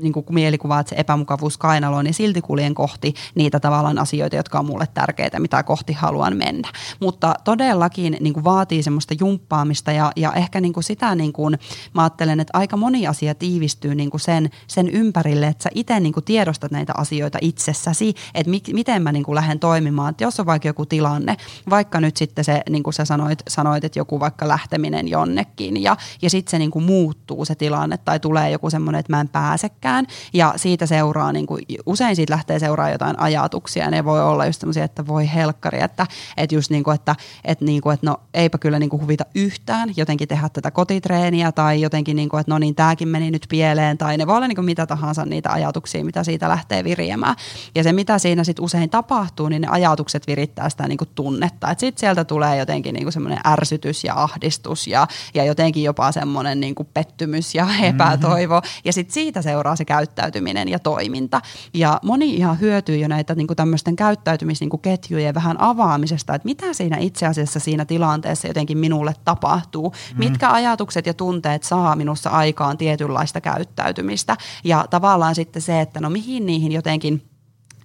niin 0.02 0.14
kuin 0.14 0.26
mielikuva, 0.30 0.80
että 0.80 0.90
se 0.90 0.96
epämukavuus 0.96 1.58
kainaloon 1.58 2.08
ja 2.08 2.14
silti 2.14 2.42
kuljen 2.42 2.76
kohti 2.76 3.14
niitä 3.36 3.60
tavallaan 3.60 4.00
asioita, 4.00 4.36
jotka 4.36 4.60
on 4.60 4.66
mulle 4.66 4.88
tärkeitä, 4.94 5.40
mitä 5.40 5.64
kohti 5.64 5.94
haluan 5.94 6.38
mennä. 6.38 6.70
Mutta 7.00 7.36
todellakin 7.44 8.18
niin 8.20 8.34
kuin 8.34 8.44
vaatii 8.44 8.84
semmoista 8.84 9.14
jumppaamista 9.20 9.92
ja, 9.92 10.12
ja 10.16 10.34
ehkä 10.34 10.62
niin 10.62 10.74
kuin 10.74 10.84
sitä 10.84 11.16
niin 11.16 11.34
kuin, 11.34 11.60
mä 11.94 12.02
ajattelen, 12.02 12.40
että 12.40 12.58
aika 12.58 12.78
moni 12.78 13.08
asia 13.08 13.36
tiivistyy 13.36 13.96
niin 13.96 14.09
kuin 14.10 14.22
sen, 14.22 14.50
sen 14.68 14.90
ympärille, 14.90 15.48
että 15.48 15.64
sä 15.64 15.70
itse 15.76 16.00
niin 16.00 16.14
kuin 16.14 16.24
tiedostat 16.24 16.72
näitä 16.72 16.94
asioita 16.98 17.38
itsessäsi, 17.42 18.16
että 18.36 18.50
mi, 18.50 18.62
miten 18.74 19.02
mä 19.02 19.12
niin 19.12 19.24
kuin 19.24 19.36
lähden 19.36 19.60
toimimaan. 19.60 20.10
Että 20.10 20.24
jos 20.24 20.40
on 20.40 20.46
vaikka 20.46 20.68
joku 20.68 20.86
tilanne, 20.86 21.38
vaikka 21.70 22.00
nyt 22.00 22.18
sitten 22.18 22.46
se, 22.46 22.62
niin 22.70 22.84
kuin 22.84 22.94
sä 22.94 23.06
sanoit, 23.06 23.44
sanoit 23.48 23.84
että 23.84 24.00
joku 24.00 24.20
vaikka 24.20 24.48
lähteminen 24.48 25.08
jonnekin 25.08 25.84
ja, 25.84 25.98
ja 26.22 26.30
sitten 26.30 26.52
se 26.52 26.60
niin 26.60 26.72
kuin 26.72 26.86
muuttuu 26.86 27.46
se 27.46 27.56
tilanne 27.56 27.98
tai 27.98 28.20
tulee 28.20 28.52
joku 28.52 28.70
semmoinen, 28.70 29.00
että 29.00 29.14
mä 29.14 29.22
en 29.22 29.30
pääsekään 29.30 30.06
ja 30.34 30.54
siitä 30.56 30.86
seuraa, 30.86 31.32
niin 31.32 31.48
kuin, 31.48 31.66
usein 31.86 32.16
siitä 32.16 32.34
lähtee 32.34 32.60
seuraa 32.60 32.90
jotain 32.90 33.20
ajatuksia 33.20 33.84
ja 33.84 33.92
ne 33.92 34.06
voi 34.06 34.24
olla 34.24 34.46
just 34.46 34.60
semmoisia, 34.60 34.84
että 34.84 35.08
voi 35.08 35.34
helkkari, 35.34 35.82
että, 35.82 36.08
että 36.38 36.56
just 36.56 36.72
niin 36.72 36.84
kuin, 36.84 36.96
että, 36.96 37.16
että, 37.46 37.66
niin 37.66 37.82
kuin, 37.82 37.94
että 37.94 38.06
no 38.06 38.18
eipä 38.34 38.58
kyllä 38.58 38.80
niin 38.80 38.90
kuin 38.90 39.02
huvita 39.02 39.26
yhtään 39.36 39.90
jotenkin 39.98 40.28
tehdä 40.28 40.50
tätä 40.50 40.72
kotitreeniä 40.72 41.52
tai 41.52 41.82
jotenkin 41.82 42.16
niin 42.16 42.30
kuin, 42.30 42.42
että 42.42 42.52
no 42.52 42.60
niin 42.60 42.76
tämäkin 42.76 43.08
meni 43.08 43.32
nyt 43.32 43.46
pieleen 43.50 43.98
tai 44.00 44.18
ne 44.18 44.28
voi 44.28 44.36
olla 44.36 44.48
niin 44.48 44.66
mitä 44.66 44.88
tahansa 44.88 45.26
niitä 45.26 45.52
ajatuksia, 45.52 46.06
mitä 46.06 46.24
siitä 46.24 46.50
lähtee 46.50 46.84
viriämään. 46.84 47.36
Ja 47.76 47.84
se, 47.84 47.94
mitä 47.94 48.20
siinä 48.20 48.44
sitten 48.44 48.66
usein 48.66 48.90
tapahtuu, 48.90 49.50
niin 49.50 49.62
ne 49.62 49.68
ajatukset 49.68 50.28
virittää 50.28 50.70
sitä 50.70 50.88
niin 50.88 50.98
kuin 50.98 51.10
tunnetta. 51.16 51.72
Että 51.72 51.80
sitten 51.80 52.00
sieltä 52.00 52.24
tulee 52.24 52.58
jotenkin 52.58 52.96
niin 52.96 53.12
semmoinen 53.12 53.40
ärsytys 53.48 54.04
ja 54.04 54.14
ahdistus 54.16 54.88
ja, 54.88 55.08
ja 55.34 55.44
jotenkin 55.44 55.84
jopa 55.84 56.12
semmoinen 56.12 56.60
niin 56.60 56.76
pettymys 56.94 57.56
ja 57.56 57.66
mm-hmm. 57.66 57.84
epätoivo. 57.84 58.56
Mm-hmm. 58.56 58.82
Ja 58.86 58.94
sitten 58.94 59.14
siitä 59.14 59.42
seuraa 59.42 59.76
se 59.76 59.86
käyttäytyminen 59.86 60.70
ja 60.70 60.80
toiminta. 60.80 61.42
Ja 61.74 62.00
moni 62.04 62.36
ihan 62.36 62.60
hyötyy 62.60 62.98
jo 62.98 63.08
näitä 63.08 63.36
niin 63.36 63.48
tämmöisten 63.56 63.96
käyttäytymisketjujen 63.96 65.26
niin 65.26 65.36
vähän 65.36 65.62
avaamisesta, 65.62 66.36
että 66.36 66.46
mitä 66.46 66.74
siinä 66.74 66.98
itse 66.98 67.26
asiassa 67.26 67.60
siinä 67.60 67.86
tilanteessa 67.86 68.48
jotenkin 68.48 68.78
minulle 68.78 69.14
tapahtuu. 69.26 69.90
Mm-hmm. 69.90 70.20
Mitkä 70.20 70.52
ajatukset 70.52 71.06
ja 71.06 71.14
tunteet 71.14 71.64
saa 71.64 71.96
minussa 71.96 72.30
aikaan 72.30 72.78
tietynlaista 72.78 73.42
käyttäytymistä 73.42 73.89
käyttäytymistä. 73.90 74.38
Ja 74.64 74.86
tavallaan 74.90 75.36
sitten 75.36 75.62
se, 75.62 75.82
että 75.82 76.00
no 76.00 76.10
mihin 76.10 76.46
niihin 76.46 76.72
jotenkin 76.72 77.22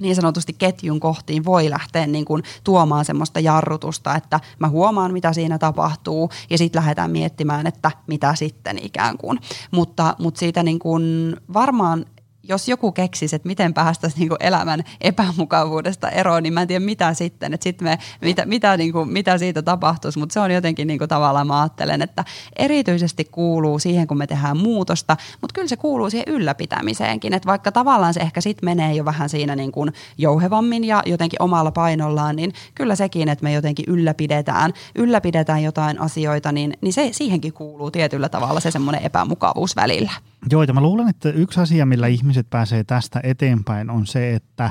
niin 0.01 0.15
sanotusti 0.17 0.53
ketjun 0.53 1.01
kohtiin 1.01 1.45
voi 1.45 1.71
lähteä 1.71 2.07
niin 2.07 2.25
kuin 2.25 2.43
tuomaan 2.65 3.05
semmoista 3.05 3.41
jarrutusta, 3.41 4.15
että 4.15 4.41
mä 4.59 4.69
huomaan, 4.69 5.13
mitä 5.13 5.33
siinä 5.33 5.59
tapahtuu, 5.59 6.31
ja 6.51 6.59
sitten 6.59 6.81
lähdetään 6.81 7.11
miettimään, 7.11 7.67
että 7.67 7.91
mitä 8.07 8.35
sitten 8.35 8.79
ikään 8.79 9.19
kuin. 9.19 9.39
Mutta, 9.71 10.17
mutta 10.19 10.39
siitä 10.39 10.63
niin 10.63 10.79
kuin 10.79 11.37
varmaan 11.53 12.05
jos 12.49 12.69
joku 12.69 12.93
keksisi, 12.93 13.37
että 13.37 13.49
miten 13.49 13.75
päästäisiin 13.75 14.21
niin 14.21 14.37
elämän 14.41 14.85
epämukavuudesta 15.01 16.09
eroon, 16.09 16.43
niin 16.43 16.53
mä 16.53 16.63
en 16.63 16.69
tiedä 16.69 16.85
mitä 16.85 17.15
sitten, 17.15 17.55
että 17.55 17.65
sitten 17.65 17.89
me, 17.89 17.99
mitä, 18.21 18.47
mitä, 18.47 18.77
niin 18.77 18.93
kuin, 18.93 19.13
mitä 19.13 19.39
siitä 19.39 19.63
tapahtuisi, 19.63 20.19
mutta 20.19 20.33
se 20.33 20.41
on 20.41 20.51
jotenkin 20.51 20.87
niin 20.87 20.99
kuin 20.99 21.09
tavallaan 21.09 21.47
mä 21.47 21.61
ajattelen, 21.61 22.03
että 22.03 22.25
erityisesti 22.57 23.25
kuuluu 23.25 23.79
siihen, 23.79 24.07
kun 24.07 24.19
me 24.19 24.27
tehdään 24.27 24.59
muutosta, 24.59 25.17
mutta 25.41 25.55
kyllä 25.55 25.69
se 25.69 25.77
kuuluu 25.77 26.11
siihen 26.11 26.29
ylläpitämiseenkin, 26.29 27.35
että 27.35 27.47
vaikka 27.47 27.73
tavallaan 27.73 28.15
se 28.15 28.21
ehkä 28.21 28.41
sitten 28.41 28.65
menee 28.65 28.95
jo 28.95 29.05
vähän 29.05 29.29
siinä 29.29 29.57
niin 29.57 29.73
kuin 29.73 29.93
jouhevammin 30.19 30.85
ja 30.85 31.03
jotenkin 31.07 31.43
omalla 31.43 31.71
painollaan, 31.71 32.37
niin 32.37 32.53
kyllä 32.75 32.97
sekin, 32.97 33.29
että 33.29 33.43
me 33.43 33.53
jotenkin 33.53 33.85
ylläpidetään, 33.89 34.73
ylläpidetään 34.95 35.63
jotain 35.63 36.01
asioita, 36.01 36.53
niin, 36.53 36.73
niin 36.81 36.93
se, 36.93 37.09
siihenkin 37.13 37.53
kuuluu 37.53 37.91
tietyllä 37.91 38.29
tavalla 38.29 38.61
se 38.61 38.71
semmoinen 38.71 39.03
epämukavuus 39.03 39.77
välillä. 39.77 40.11
Joo, 40.51 40.63
ja 40.63 40.73
mä 40.73 40.81
luulen, 40.81 41.09
että 41.09 41.29
yksi 41.29 41.61
asia, 41.61 41.87
millä 41.87 42.07
ihmiset 42.07 42.34
pääsee 42.43 42.85
tästä 42.85 43.21
eteenpäin, 43.23 43.91
on 43.91 44.07
se, 44.07 44.35
että 44.35 44.71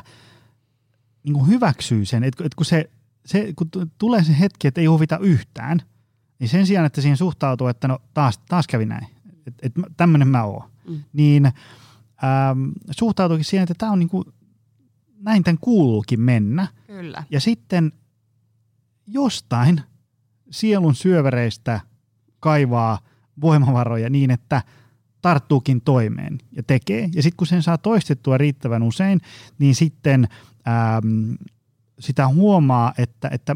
niin 1.23 1.33
kuin 1.33 1.47
hyväksyy 1.47 2.05
sen, 2.05 2.23
että, 2.23 2.43
että 2.43 2.55
kun, 2.55 2.65
se, 2.65 2.89
se, 3.25 3.53
kun 3.55 3.69
tulee 3.97 4.23
se 4.23 4.39
hetki, 4.39 4.67
että 4.67 4.81
ei 4.81 4.87
huvita 4.87 5.17
yhtään, 5.17 5.81
niin 6.39 6.49
sen 6.49 6.67
sijaan, 6.67 6.85
että 6.85 7.01
siihen 7.01 7.17
suhtautuu, 7.17 7.67
että 7.67 7.87
no 7.87 7.99
taas, 8.13 8.37
taas 8.37 8.67
kävi 8.67 8.85
näin, 8.85 9.07
että, 9.47 9.51
että 9.61 9.81
tämmöinen 9.97 10.27
mä 10.27 10.43
oon, 10.43 10.69
mm. 10.87 11.03
niin 11.13 11.45
ähm, 11.45 12.69
suhtautuukin 12.91 13.45
siihen, 13.45 13.63
että 13.63 13.75
tämä 13.77 13.91
on 13.91 13.99
niin 13.99 14.09
kuin, 14.09 14.25
näin 15.21 15.43
tämän 15.43 15.57
kuuluukin 15.61 16.21
mennä. 16.21 16.67
Kyllä. 16.87 17.23
Ja 17.29 17.39
sitten 17.39 17.91
jostain 19.07 19.81
sielun 20.51 20.95
syövereistä 20.95 21.79
kaivaa 22.39 22.99
voimavaroja 23.41 24.09
niin, 24.09 24.31
että– 24.31 24.61
tarttuukin 25.23 25.81
toimeen 25.81 26.37
ja 26.51 26.63
tekee. 26.63 27.09
Ja 27.15 27.23
sitten 27.23 27.37
kun 27.37 27.47
sen 27.47 27.63
saa 27.63 27.77
toistettua 27.77 28.37
riittävän 28.37 28.83
usein, 28.83 29.21
niin 29.59 29.75
sitten 29.75 30.27
äm, 30.67 31.35
sitä 31.99 32.27
huomaa, 32.27 32.93
että, 32.97 33.29
että, 33.31 33.55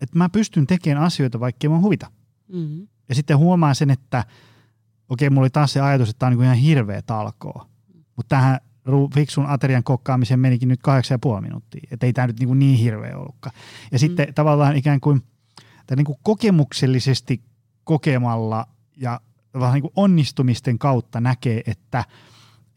että 0.00 0.18
mä 0.18 0.28
pystyn 0.28 0.66
tekemään 0.66 1.04
asioita, 1.04 1.40
vaikka 1.40 1.68
mä 1.68 1.78
huvita. 1.78 2.10
Mm-hmm. 2.52 2.88
Ja 3.08 3.14
sitten 3.14 3.38
huomaa 3.38 3.74
sen, 3.74 3.90
että 3.90 4.24
okei, 5.08 5.30
mulla 5.30 5.40
oli 5.40 5.50
taas 5.50 5.72
se 5.72 5.80
ajatus, 5.80 6.08
että 6.08 6.18
tämä 6.18 6.28
on 6.28 6.36
niin 6.36 6.44
ihan 6.44 6.56
hirveä 6.56 7.02
talkoo. 7.02 7.66
Mutta 8.16 8.36
tähän 8.36 8.60
fiksun 9.14 9.46
aterian 9.46 9.84
kokkaamiseen 9.84 10.40
menikin 10.40 10.68
nyt 10.68 10.82
kahdeksan 10.82 11.14
ja 11.14 11.18
puoli 11.18 11.40
minuuttia. 11.40 11.88
Että 11.90 12.06
ei 12.06 12.12
tämä 12.12 12.26
nyt 12.26 12.40
niin, 12.40 12.58
niin 12.58 12.78
hirveä 12.78 13.16
ollutkaan. 13.16 13.56
Ja 13.92 13.98
sitten 13.98 14.26
mm. 14.26 14.34
tavallaan 14.34 14.76
ikään 14.76 15.00
kuin, 15.00 15.22
niin 15.96 16.04
kuin 16.04 16.18
kokemuksellisesti 16.22 17.42
kokemalla 17.84 18.66
ja 18.96 19.20
vähän 19.54 19.80
niin 19.80 19.92
onnistumisten 19.96 20.78
kautta 20.78 21.20
näkee, 21.20 21.62
että– 21.66 22.04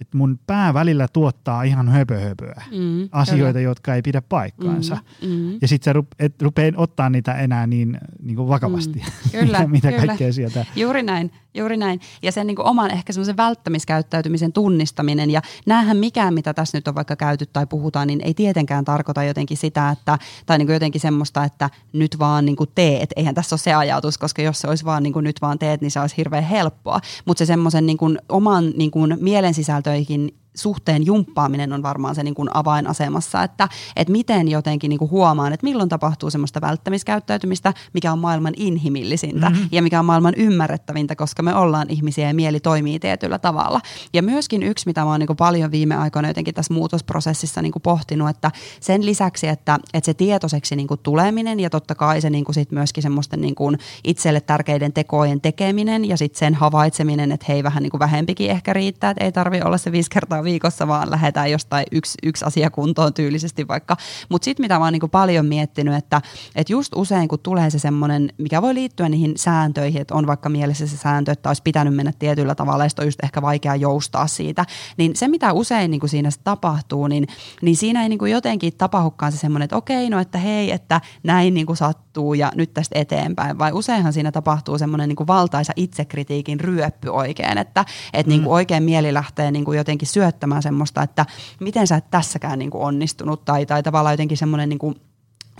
että 0.02 0.18
mun 0.18 0.40
pää 0.48 0.74
välillä 0.74 1.08
tuottaa 1.14 1.64
ihan 1.64 1.90
höpöhöpöä. 1.90 2.64
Mm, 2.72 3.10
asioita, 3.12 3.54
kyllä. 3.54 3.70
jotka 3.70 3.96
ei 3.96 4.02
pidä 4.02 4.22
paikkaansa. 4.22 4.98
Mm, 5.22 5.30
mm. 5.30 5.58
Ja 5.62 5.68
sitten 5.68 5.94
sä 5.94 6.04
et 6.20 6.42
rupee 6.42 6.74
ottaa 6.76 7.10
niitä 7.10 7.34
enää 7.34 7.68
niin, 7.68 7.98
niin 8.24 8.36
kuin 8.36 8.48
vakavasti, 8.48 9.00
mm, 9.00 9.40
kyllä, 9.40 9.68
mitä 9.68 9.92
kyllä. 9.92 10.06
kaikkea 10.06 10.34
sieltä. 10.34 10.66
Juuri 10.76 11.04
näin, 11.04 11.32
juuri 11.54 11.78
näin. 11.78 12.00
Ja 12.22 12.32
sen 12.32 12.48
niin 12.48 12.56
kuin 12.56 12.66
oman 12.66 12.92
ehkä 12.92 13.14
semmoisen 13.14 13.38
välttämiskäyttäytymisen 13.38 14.54
tunnistaminen. 14.54 15.32
Ja 15.32 15.42
näähän 15.66 15.98
mikään, 15.98 16.34
mitä 16.34 16.54
tässä 16.54 16.78
nyt 16.78 16.88
on 16.88 16.96
vaikka 16.96 17.16
käyty 17.16 17.46
tai 17.46 17.68
puhutaan, 17.68 18.08
niin 18.08 18.22
ei 18.22 18.34
tietenkään 18.34 18.86
tarkoita 18.86 19.24
jotenkin 19.24 19.58
sitä, 19.58 19.90
että, 19.90 20.18
tai 20.46 20.58
niin 20.58 20.66
kuin 20.66 20.74
jotenkin 20.74 21.02
semmoista, 21.02 21.44
että 21.44 21.70
nyt 21.94 22.20
vaan 22.20 22.46
niin 22.46 22.56
kuin 22.56 22.70
teet. 22.76 23.10
Eihän 23.16 23.36
tässä 23.36 23.54
ole 23.54 23.60
se 23.60 23.74
ajatus, 23.74 24.18
koska 24.18 24.42
jos 24.42 24.62
se 24.62 24.68
olisi 24.68 24.86
vaan 24.86 25.04
niin 25.04 25.14
kuin 25.14 25.24
nyt 25.24 25.42
vaan 25.42 25.60
teet, 25.60 25.82
niin 25.82 25.92
se 25.92 26.00
olisi 26.00 26.18
hirveän 26.18 26.44
helppoa. 26.44 27.00
Mutta 27.26 27.42
se 27.42 27.46
semmoisen 27.46 27.86
niin 27.86 27.98
kuin 27.98 28.20
oman 28.30 28.74
niin 28.78 28.92
kuin 28.92 29.18
mielen 29.20 29.54
sisältö 29.54 29.91
töihin 29.92 30.32
suhteen 30.56 31.06
jumppaaminen 31.06 31.74
on 31.74 31.84
varmaan 31.84 32.16
se 32.16 32.24
niin 32.24 32.36
kuin 32.36 32.50
avainasemassa, 32.54 33.44
että, 33.44 33.70
että 33.96 34.12
miten 34.12 34.48
jotenkin 34.48 34.90
niin 34.90 35.00
kuin 35.00 35.12
huomaan, 35.12 35.54
että 35.54 35.66
milloin 35.66 35.90
tapahtuu 35.90 36.30
semmoista 36.30 36.62
välttämiskäyttäytymistä, 36.62 37.74
mikä 37.94 38.12
on 38.12 38.20
maailman 38.20 38.54
inhimillisintä 38.58 39.50
mm-hmm. 39.50 39.70
ja 39.72 39.82
mikä 39.82 40.00
on 40.00 40.06
maailman 40.06 40.34
ymmärrettävintä, 40.38 41.16
koska 41.16 41.44
me 41.44 41.56
ollaan 41.56 41.90
ihmisiä 41.90 42.28
ja 42.28 42.34
mieli 42.34 42.60
toimii 42.60 43.00
tietyllä 43.00 43.40
tavalla. 43.40 43.82
Ja 44.14 44.24
myöskin 44.24 44.64
yksi, 44.64 44.86
mitä 44.86 45.02
mä 45.02 45.12
oon 45.12 45.20
niin 45.20 45.28
kuin 45.28 45.38
paljon 45.38 45.72
viime 45.72 45.96
aikoina 45.96 46.28
jotenkin 46.28 46.54
tässä 46.54 46.74
muutosprosessissa 46.74 47.62
niin 47.62 47.72
kuin 47.72 47.84
pohtinut, 47.84 48.30
että 48.30 48.52
sen 48.80 49.06
lisäksi, 49.06 49.48
että, 49.48 49.80
että 49.94 50.06
se 50.06 50.14
tietoiseksi 50.14 50.76
niin 50.76 50.88
kuin 50.88 51.00
tuleminen 51.04 51.60
ja 51.60 51.70
totta 51.70 51.96
kai 51.96 52.22
se 52.22 52.30
niin 52.30 52.46
kuin 52.46 52.56
sit 52.56 52.72
myöskin 52.72 53.04
semmoisten 53.04 53.42
niin 53.42 53.56
kuin 53.56 53.78
itselle 54.04 54.42
tärkeiden 54.42 54.94
tekojen 54.94 55.42
tekeminen 55.42 56.06
ja 56.06 56.18
sitten 56.18 56.40
sen 56.40 56.54
havaitseminen, 56.54 57.32
että 57.32 57.46
hei 57.50 57.64
vähän 57.64 57.84
niin 57.84 57.92
kuin 57.92 58.00
vähempikin 58.00 58.52
ehkä 58.52 58.74
riittää, 58.74 59.12
että 59.12 59.24
ei 59.24 59.32
tarvi 59.32 59.62
olla 59.62 59.78
se 59.78 59.92
viisi 59.92 60.10
kertaa 60.10 60.41
viikossa 60.44 60.88
vaan 60.88 61.12
lähdetään 61.12 61.52
jostain 61.52 61.86
yksi, 61.92 62.18
yksi 62.24 62.46
asia 62.46 62.70
kuntoon 62.70 63.14
tyylisesti 63.14 63.68
vaikka. 63.68 63.98
Mutta 64.30 64.46
sitten 64.46 64.64
mitä 64.64 64.80
mä 64.80 64.86
oon 64.86 64.94
niinku 64.94 65.08
paljon 65.08 65.46
miettinyt, 65.46 65.96
että 65.96 66.22
et 66.56 66.70
just 66.70 66.96
usein 66.96 67.28
kun 67.28 67.40
tulee 67.40 67.70
se 67.70 67.80
semmoinen, 67.80 68.34
mikä 68.38 68.62
voi 68.62 68.74
liittyä 68.74 69.10
niihin 69.10 69.34
sääntöihin, 69.38 70.02
että 70.02 70.16
on 70.16 70.28
vaikka 70.28 70.50
mielessä 70.50 70.88
se 70.88 70.98
sääntö, 70.98 71.32
että 71.32 71.50
olisi 71.50 71.64
pitänyt 71.64 71.96
mennä 71.96 72.14
tietyllä 72.20 72.56
tavalla 72.56 72.84
ja 72.84 72.90
on 73.00 73.08
just 73.08 73.24
ehkä 73.24 73.42
vaikea 73.42 73.76
joustaa 73.76 74.28
siitä, 74.28 74.66
niin 74.98 75.16
se 75.16 75.28
mitä 75.28 75.54
usein 75.54 75.92
niinku 75.92 76.08
siinä 76.08 76.30
tapahtuu, 76.44 77.08
niin, 77.08 77.28
niin 77.62 77.78
siinä 77.78 78.04
ei 78.04 78.10
niinku 78.10 78.26
jotenkin 78.26 78.74
tapahdukaan 78.78 79.32
se 79.32 79.38
semmoinen, 79.38 79.64
että 79.64 79.78
okei, 79.78 80.10
no 80.10 80.20
että 80.20 80.38
hei, 80.38 80.72
että 80.72 81.02
näin 81.24 81.54
niinku 81.54 81.76
sattuu 81.76 82.34
ja 82.34 82.52
nyt 82.56 82.74
tästä 82.74 83.00
eteenpäin, 83.00 83.60
vai 83.60 83.72
useinhan 83.72 84.14
siinä 84.14 84.32
tapahtuu 84.32 84.78
semmoinen 84.78 85.10
niinku 85.10 85.28
valtaisa 85.28 85.74
itsekritiikin 85.76 86.60
ryöppy 86.60 87.10
oikein, 87.10 87.58
että 87.58 87.86
et 88.14 88.26
mm. 88.26 88.30
niinku 88.30 88.54
oikein 88.54 88.84
mieli 88.84 89.14
lähtee 89.14 89.52
niinku 89.52 89.74
jotenkin 89.74 90.08
syö 90.08 90.31
syöttämään 90.32 90.64
semmoista, 90.64 91.04
että 91.04 91.26
miten 91.60 91.88
sä 91.88 91.96
et 91.96 92.12
tässäkään 92.12 92.60
niin 92.60 92.72
kuin 92.72 92.84
onnistunut 92.84 93.46
tai, 93.46 93.66
tai 93.66 93.84
tavallaan 93.84 94.14
jotenkin 94.14 94.38
semmoinen 94.38 94.70
niin 94.70 94.80
kuin 94.80 94.96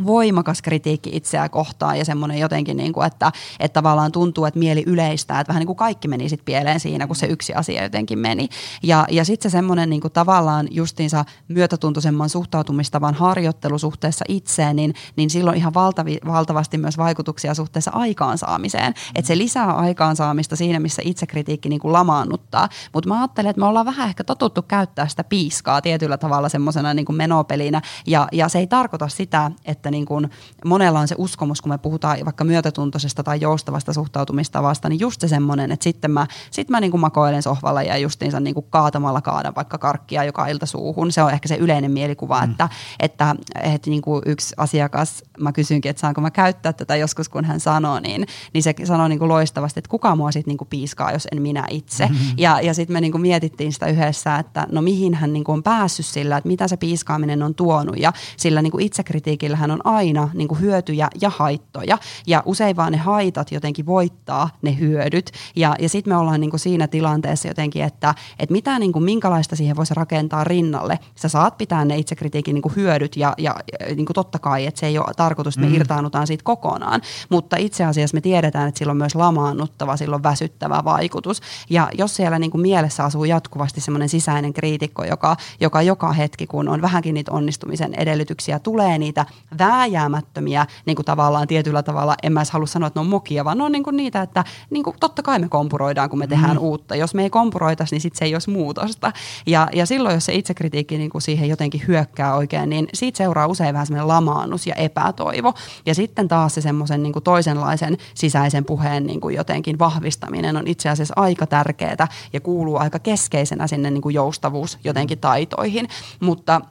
voimakas 0.06 0.62
kritiikki 0.62 1.10
itseä 1.14 1.50
kohtaan 1.50 1.98
ja 1.98 2.06
semmoinen 2.06 2.40
jotenkin, 2.40 2.78
niin 2.78 2.94
kuin, 2.94 3.08
että, 3.08 3.32
että 3.60 3.74
tavallaan 3.74 4.12
tuntuu, 4.12 4.46
että 4.46 4.60
mieli 4.60 4.84
yleistää, 4.88 5.40
että 5.40 5.50
vähän 5.50 5.60
niin 5.60 5.68
kuin 5.68 5.76
kaikki 5.76 6.08
meni 6.08 6.30
sitten 6.30 6.46
pieleen 6.46 6.80
siinä, 6.80 7.08
kun 7.08 7.16
se 7.16 7.26
yksi 7.26 7.54
asia 7.54 7.84
jotenkin 7.84 8.20
meni. 8.20 8.50
Ja, 8.84 9.06
ja 9.10 9.26
sitten 9.26 9.52
se 9.52 9.54
semmoinen 9.54 9.90
niin 9.90 10.02
kuin 10.02 10.12
tavallaan 10.14 10.68
justiinsa 10.72 11.26
myötätuntoisemman 11.48 12.30
suhtautumistavan 12.30 13.14
harjoittelu 13.14 13.78
suhteessa 13.78 14.26
itseen, 14.28 14.76
niin, 14.76 14.94
niin 15.16 15.30
silloin 15.30 15.58
ihan 15.58 15.74
valtavi, 15.74 16.18
valtavasti 16.28 16.78
myös 16.78 16.98
vaikutuksia 16.98 17.54
suhteessa 17.54 17.92
aikaansaamiseen. 17.94 18.94
Että 19.16 19.28
se 19.28 19.38
lisää 19.38 19.74
aikaansaamista 19.74 20.56
siinä, 20.56 20.80
missä 20.80 21.02
itsekritiikki 21.06 21.70
niin 21.70 21.82
kuin 21.82 21.94
lamaannuttaa. 21.94 22.70
Mutta 22.94 23.10
mä 23.10 23.20
ajattelen, 23.20 23.50
että 23.50 23.60
me 23.60 23.66
ollaan 23.66 23.86
vähän 23.86 24.10
ehkä 24.10 24.24
totuttu 24.24 24.62
käyttää 24.62 25.08
sitä 25.08 25.24
piiskaa 25.24 25.82
tietyllä 25.82 26.18
tavalla 26.18 26.50
semmoisena 26.50 26.94
niin 26.94 27.06
menopelinä 27.12 27.82
ja, 28.08 28.28
ja 28.32 28.50
se 28.50 28.60
ei 28.60 28.68
tarkoita 28.68 29.08
sitä, 29.08 29.52
että 29.66 29.81
niin 29.90 30.06
kuin 30.06 30.30
monella 30.66 31.00
on 31.00 31.08
se 31.08 31.16
uskomus, 31.18 31.62
kun 31.62 31.72
me 31.72 31.78
puhutaan 31.78 32.18
vaikka 32.26 32.44
myötätuntoisesta 32.44 33.24
tai 33.24 33.42
joustavasta 33.42 33.94
suhtautumistavasta, 33.94 34.90
niin 34.90 35.00
just 35.00 35.22
se 35.22 35.28
semmoinen, 35.28 35.72
että 35.72 35.84
sitten 35.84 36.12
mä, 36.12 36.28
sit 36.52 36.70
mä 36.70 36.80
niin 36.80 36.92
kuin 36.92 37.02
makoilen 37.02 37.44
sohvalla 37.44 37.84
ja 37.84 37.98
justiinsa 37.98 38.40
niin 38.40 38.54
kuin 38.54 38.66
kaatamalla 38.70 39.22
kaadan 39.22 39.56
vaikka 39.56 39.78
karkkia 39.78 40.24
joka 40.24 40.48
ilta 40.48 40.66
suuhun. 40.66 41.12
Se 41.12 41.24
on 41.24 41.32
ehkä 41.32 41.48
se 41.48 41.56
yleinen 41.56 41.92
mielikuva, 41.92 42.46
mm. 42.46 42.52
että, 42.52 42.70
että, 43.00 43.36
että 43.62 43.90
niin 43.90 44.02
kuin 44.02 44.22
yksi 44.26 44.54
asiakas, 44.58 45.24
mä 45.40 45.52
kysynkin, 45.52 45.90
että 45.90 46.00
saanko 46.00 46.22
mä 46.22 46.32
käyttää 46.32 46.74
tätä 46.74 46.96
joskus, 46.96 47.30
kun 47.30 47.46
hän 47.46 47.60
sanoo, 47.60 48.00
niin, 48.00 48.28
niin 48.54 48.64
se 48.64 48.74
sanoo 48.84 49.08
niin 49.08 49.20
kuin 49.20 49.30
loistavasti, 49.30 49.80
että 49.80 49.90
kuka 49.90 50.16
mua 50.16 50.32
sitten 50.32 50.52
niin 50.52 50.58
kuin 50.58 50.68
piiskaa, 50.68 51.12
jos 51.12 51.28
en 51.32 51.42
minä 51.42 51.68
itse. 51.70 52.06
Mm-hmm. 52.06 52.34
Ja, 52.38 52.62
ja 52.62 52.74
sitten 52.74 52.94
me 52.94 53.02
niin 53.02 53.12
kuin 53.12 53.22
mietittiin 53.22 53.74
sitä 53.74 53.88
yhdessä, 53.88 54.36
että 54.36 54.68
no 54.72 54.82
mihin 54.82 55.14
hän 55.14 55.34
niin 55.34 55.44
kuin 55.44 55.54
on 55.54 55.64
päässyt 55.64 56.06
sillä, 56.06 56.38
että 56.38 56.48
mitä 56.48 56.68
se 56.68 56.78
piiskaaminen 56.78 57.44
on 57.44 57.56
tuonut 57.56 57.98
ja 57.98 58.14
sillä 58.38 58.62
niin 58.62 58.72
kuin 58.72 58.86
itsekritiikillähän 58.86 59.71
on 59.72 59.82
aina 59.84 60.30
niin 60.34 60.48
kuin 60.48 60.62
hyötyjä 60.62 61.08
ja 61.22 61.30
haittoja. 61.30 61.98
Ja 62.28 62.44
usein 62.46 62.76
vaan 62.76 62.92
ne 62.92 62.98
haitat 62.98 63.52
jotenkin 63.52 63.86
voittaa 63.86 64.50
ne 64.62 64.80
hyödyt. 64.80 65.32
Ja, 65.56 65.76
ja 65.80 65.90
sitten 65.90 66.14
me 66.14 66.18
ollaan 66.18 66.42
niin 66.42 66.50
kuin 66.50 66.60
siinä 66.60 66.88
tilanteessa 66.88 67.48
jotenkin, 67.48 67.84
että, 67.84 68.16
että 68.40 68.54
mitä 68.54 68.80
niin 68.80 68.92
kuin, 68.92 69.04
minkälaista 69.04 69.56
siihen 69.56 69.76
voisi 69.76 69.94
rakentaa 69.94 70.44
rinnalle. 70.44 71.00
Sä 71.16 71.30
saat 71.30 71.58
pitää 71.58 71.86
ne 71.86 71.98
itsekritiikin 71.98 72.54
niin 72.54 72.62
kuin 72.62 72.76
hyödyt 72.76 73.18
ja, 73.18 73.34
ja 73.38 73.56
niin 73.96 74.06
kuin 74.06 74.16
totta 74.16 74.40
kai, 74.40 74.66
että 74.66 74.80
se 74.80 74.86
ei 74.86 74.98
ole 74.98 75.14
tarkoitus, 75.18 75.56
että 75.56 75.66
me 75.66 75.70
mm. 75.70 75.76
irtaannutaan 75.76 76.28
siitä 76.28 76.44
kokonaan. 76.44 77.02
Mutta 77.30 77.58
itse 77.58 77.86
asiassa 77.86 78.18
me 78.18 78.22
tiedetään, 78.22 78.68
että 78.68 78.80
sillä 78.80 78.92
on 78.92 78.98
myös 78.98 79.16
lamaannuttava, 79.16 79.98
sillä 79.98 80.16
on 80.16 80.24
väsyttävä 80.24 80.82
vaikutus. 80.84 81.42
Ja 81.70 81.90
jos 81.98 82.16
siellä 82.16 82.40
niin 82.40 82.52
kuin 82.52 82.62
mielessä 82.62 83.04
asuu 83.04 83.26
jatkuvasti 83.26 83.82
semmoinen 83.82 84.10
sisäinen 84.10 84.54
kriitikko, 84.54 85.04
joka, 85.04 85.38
joka 85.60 85.82
joka 85.82 86.12
hetki, 86.12 86.48
kun 86.48 86.70
on 86.70 86.82
vähänkin 86.82 87.14
niitä 87.14 87.32
onnistumisen 87.32 87.94
edellytyksiä, 87.94 88.60
tulee 88.60 88.98
niitä 88.98 89.26
vääjäämättömiä 89.62 90.66
niin 90.86 90.96
kuin 90.96 91.06
tavallaan 91.06 91.48
tietyllä 91.48 91.84
tavalla, 91.84 92.16
en 92.24 92.34
mä 92.34 92.40
edes 92.40 92.52
halua 92.52 92.68
sanoa, 92.68 92.88
että 92.88 93.00
ne 93.00 93.02
on 93.02 93.10
mokia, 93.10 93.46
vaan 93.46 93.58
ne 93.58 93.64
on 93.64 93.72
niin 93.72 93.84
kuin 93.84 93.98
niitä, 93.98 94.22
että 94.22 94.44
niin 94.70 94.84
kuin, 94.84 94.96
totta 95.00 95.24
kai 95.24 95.40
me 95.40 95.50
kompuroidaan, 95.50 96.10
kun 96.10 96.20
me 96.20 96.28
tehdään 96.28 96.58
mm. 96.58 96.64
uutta. 96.64 96.96
Jos 96.96 97.14
me 97.14 97.24
ei 97.24 97.30
kompuroitaisi, 97.30 97.96
niin 97.96 98.02
sitten 98.02 98.20
se 98.20 98.26
ei 98.26 98.36
olisi 98.36 98.50
muutosta. 98.50 99.12
Ja, 99.46 99.68
ja 99.74 99.86
silloin, 99.86 100.16
jos 100.16 100.26
se 100.26 100.34
itsekritiikki 100.34 100.98
niin 100.98 101.10
kuin 101.10 101.22
siihen 101.22 101.50
jotenkin 101.50 101.82
hyökkää 101.88 102.36
oikein, 102.36 102.70
niin 102.70 102.88
siitä 102.94 103.18
seuraa 103.18 103.48
usein 103.48 103.74
vähän 103.74 103.88
semmoinen 103.88 104.08
lamaannus 104.08 104.68
ja 104.68 104.76
epätoivo. 104.76 105.54
Ja 105.86 105.96
sitten 105.96 106.28
taas 106.28 106.56
se 106.56 106.62
semmoisen 106.62 107.04
niin 107.04 107.14
kuin 107.14 107.24
toisenlaisen 107.24 107.98
sisäisen 108.14 108.66
puheen 108.66 109.08
niin 109.08 109.22
kuin 109.22 109.36
jotenkin 109.36 109.80
vahvistaminen 109.80 110.58
on 110.58 110.68
itse 110.68 110.90
asiassa 110.90 111.14
aika 111.18 111.48
tärkeää 111.48 112.08
ja 112.34 112.40
kuuluu 112.40 112.78
aika 112.78 113.00
keskeisenä 113.00 113.68
sinne 113.68 113.92
niin 113.92 114.02
kuin 114.02 114.16
joustavuus 114.16 114.80
jotenkin 114.84 115.20
taitoihin. 115.20 115.88
Mutta 116.20 116.62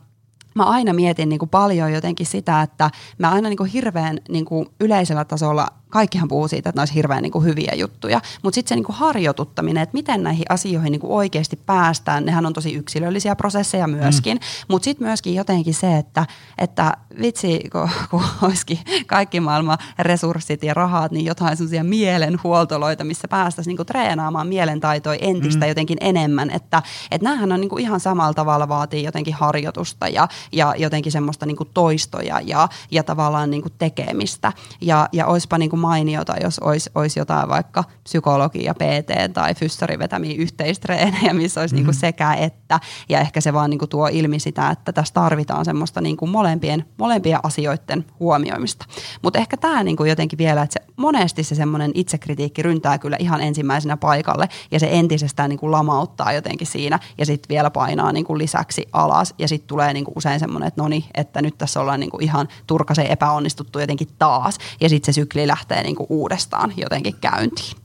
mä 0.55 0.64
aina 0.64 0.92
mietin 0.92 1.28
niin 1.28 1.38
kuin 1.38 1.48
paljon 1.48 1.92
jotenkin 1.92 2.26
sitä, 2.26 2.62
että 2.62 2.90
mä 3.18 3.30
aina 3.30 3.48
niin 3.48 3.57
kuin 3.57 3.70
hirveän 3.70 4.18
niin 4.28 4.44
kuin 4.44 4.66
yleisellä 4.80 5.24
tasolla 5.24 5.68
kaikkihan 5.91 6.28
puhuu 6.28 6.49
siitä, 6.49 6.68
että 6.68 6.78
ne 6.78 6.80
olisi 6.80 6.95
hirveän 6.95 7.22
niin 7.22 7.32
kuin 7.32 7.45
hyviä 7.45 7.72
juttuja, 7.74 8.20
mutta 8.43 8.55
sitten 8.55 8.68
se 8.68 8.74
niin 8.74 8.84
kuin 8.84 8.97
harjoituttaminen, 8.97 9.82
että 9.82 9.95
miten 9.97 10.22
näihin 10.22 10.45
asioihin 10.49 10.93
niin 10.93 11.01
kuin 11.01 11.12
oikeasti 11.12 11.57
päästään, 11.66 12.24
nehän 12.24 12.47
on 12.47 12.53
tosi 12.53 12.74
yksilöllisiä 12.74 13.36
prosesseja 13.36 13.86
myöskin, 13.86 14.36
mm. 14.36 14.64
mutta 14.68 14.84
sitten 14.84 15.07
myöskin 15.07 15.34
jotenkin 15.34 15.74
se, 15.74 15.97
että, 15.97 16.26
että 16.59 16.93
vitsi, 17.22 17.61
kun, 17.72 17.91
kun 18.11 18.22
olisikin 18.43 18.78
kaikki 19.07 19.41
maailman 19.41 19.78
resurssit 19.99 20.62
ja 20.62 20.74
rahat, 20.74 21.12
niin 21.12 21.26
jotain 21.26 21.57
sellaisia 21.57 21.84
mielenhuoltoloita, 21.84 23.05
missä 23.05 23.28
päästäisiin 23.28 23.70
niin 23.70 23.76
kuin 23.76 23.86
treenaamaan 23.86 24.47
mielentaitoja 24.47 25.18
entistä 25.20 25.64
mm. 25.64 25.68
jotenkin 25.68 25.99
enemmän, 26.01 26.51
että, 26.51 26.82
että 27.11 27.28
näähän 27.28 27.53
on 27.53 27.61
niin 27.61 27.68
kuin 27.68 27.82
ihan 27.82 28.01
samalla 28.01 28.34
tavalla 28.34 28.68
vaatii 28.68 29.05
jotenkin 29.05 29.34
harjoitusta 29.34 30.09
ja, 30.09 30.28
ja 30.53 30.74
jotenkin 30.78 31.12
semmoista 31.12 31.47
niin 31.47 31.57
kuin 31.57 31.70
toistoja 31.74 32.41
ja, 32.45 32.68
ja 32.91 33.03
tavallaan 33.03 33.51
niin 33.51 33.62
kuin 33.62 33.72
tekemistä 33.78 34.53
ja, 34.80 35.09
ja 35.12 35.26
olisipa 35.26 35.59
niin 35.59 35.70
kuin 35.70 35.79
mainiota, 35.80 36.34
jos 36.42 36.58
olisi, 36.58 36.90
olisi 36.94 37.18
jotain 37.18 37.48
vaikka 37.48 37.84
psykologia, 38.02 38.74
PT 38.74 39.32
tai 39.32 39.54
fyssari 39.54 39.98
vetämiä 39.98 40.34
yhteistreenejä, 40.38 41.32
missä 41.32 41.60
olisi 41.60 41.74
mm. 41.74 41.76
niin 41.76 41.84
kuin 41.84 41.94
sekä 41.94 42.34
että. 42.34 42.80
Ja 43.08 43.20
ehkä 43.20 43.40
se 43.40 43.52
vaan 43.52 43.70
niin 43.70 43.88
tuo 43.90 44.08
ilmi 44.12 44.38
sitä, 44.38 44.70
että 44.70 44.92
tässä 44.92 45.14
tarvitaan 45.14 45.64
semmoista 45.64 46.00
niin 46.00 46.16
molempien, 46.28 46.84
molempien 46.98 47.40
asioiden 47.42 48.04
huomioimista. 48.20 48.86
Mutta 49.22 49.38
ehkä 49.38 49.56
tämä 49.56 49.82
niin 49.82 49.96
jotenkin 50.08 50.38
vielä, 50.38 50.62
että 50.62 50.80
se, 50.80 50.92
monesti 50.96 51.44
se 51.44 51.54
semmoinen 51.54 51.90
itsekritiikki 51.94 52.62
ryntää 52.62 52.98
kyllä 52.98 53.16
ihan 53.18 53.40
ensimmäisenä 53.40 53.96
paikalle 53.96 54.48
ja 54.70 54.80
se 54.80 54.88
entisestään 54.92 55.50
niin 55.50 55.70
lamauttaa 55.70 56.32
jotenkin 56.32 56.66
siinä 56.66 56.98
ja 57.18 57.26
sitten 57.26 57.48
vielä 57.48 57.70
painaa 57.70 58.12
niin 58.12 58.26
lisäksi 58.38 58.88
alas 58.92 59.34
ja 59.38 59.48
sitten 59.48 59.68
tulee 59.68 59.92
niin 59.92 60.04
usein 60.16 60.40
semmoinen, 60.40 60.68
että 60.68 60.82
no 60.82 60.88
niin, 60.88 61.04
että 61.14 61.42
nyt 61.42 61.58
tässä 61.58 61.80
ollaan 61.80 62.00
niin 62.00 62.10
ihan 62.20 62.48
turkasen 62.66 63.06
epäonnistuttu 63.06 63.78
jotenkin 63.78 64.08
taas 64.18 64.58
ja 64.80 64.88
sitten 64.88 65.14
se 65.14 65.20
sykli 65.20 65.46
lähtee 65.46 65.69
lähtee 65.70 65.82
niin 65.82 65.96
kuin 65.96 66.06
uudestaan 66.10 66.72
jotenkin 66.76 67.14
käyntiin. 67.20 67.76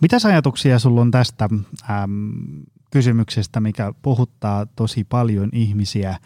Mitä 0.00 0.16
ajatuksia 0.24 0.78
sulla 0.78 1.00
on 1.00 1.10
tästä 1.10 1.48
äm, 1.90 2.32
kysymyksestä, 2.90 3.60
mikä 3.60 3.92
puhuttaa 4.02 4.66
tosi 4.66 5.04
paljon 5.04 5.50
ihmisiä, 5.52 6.18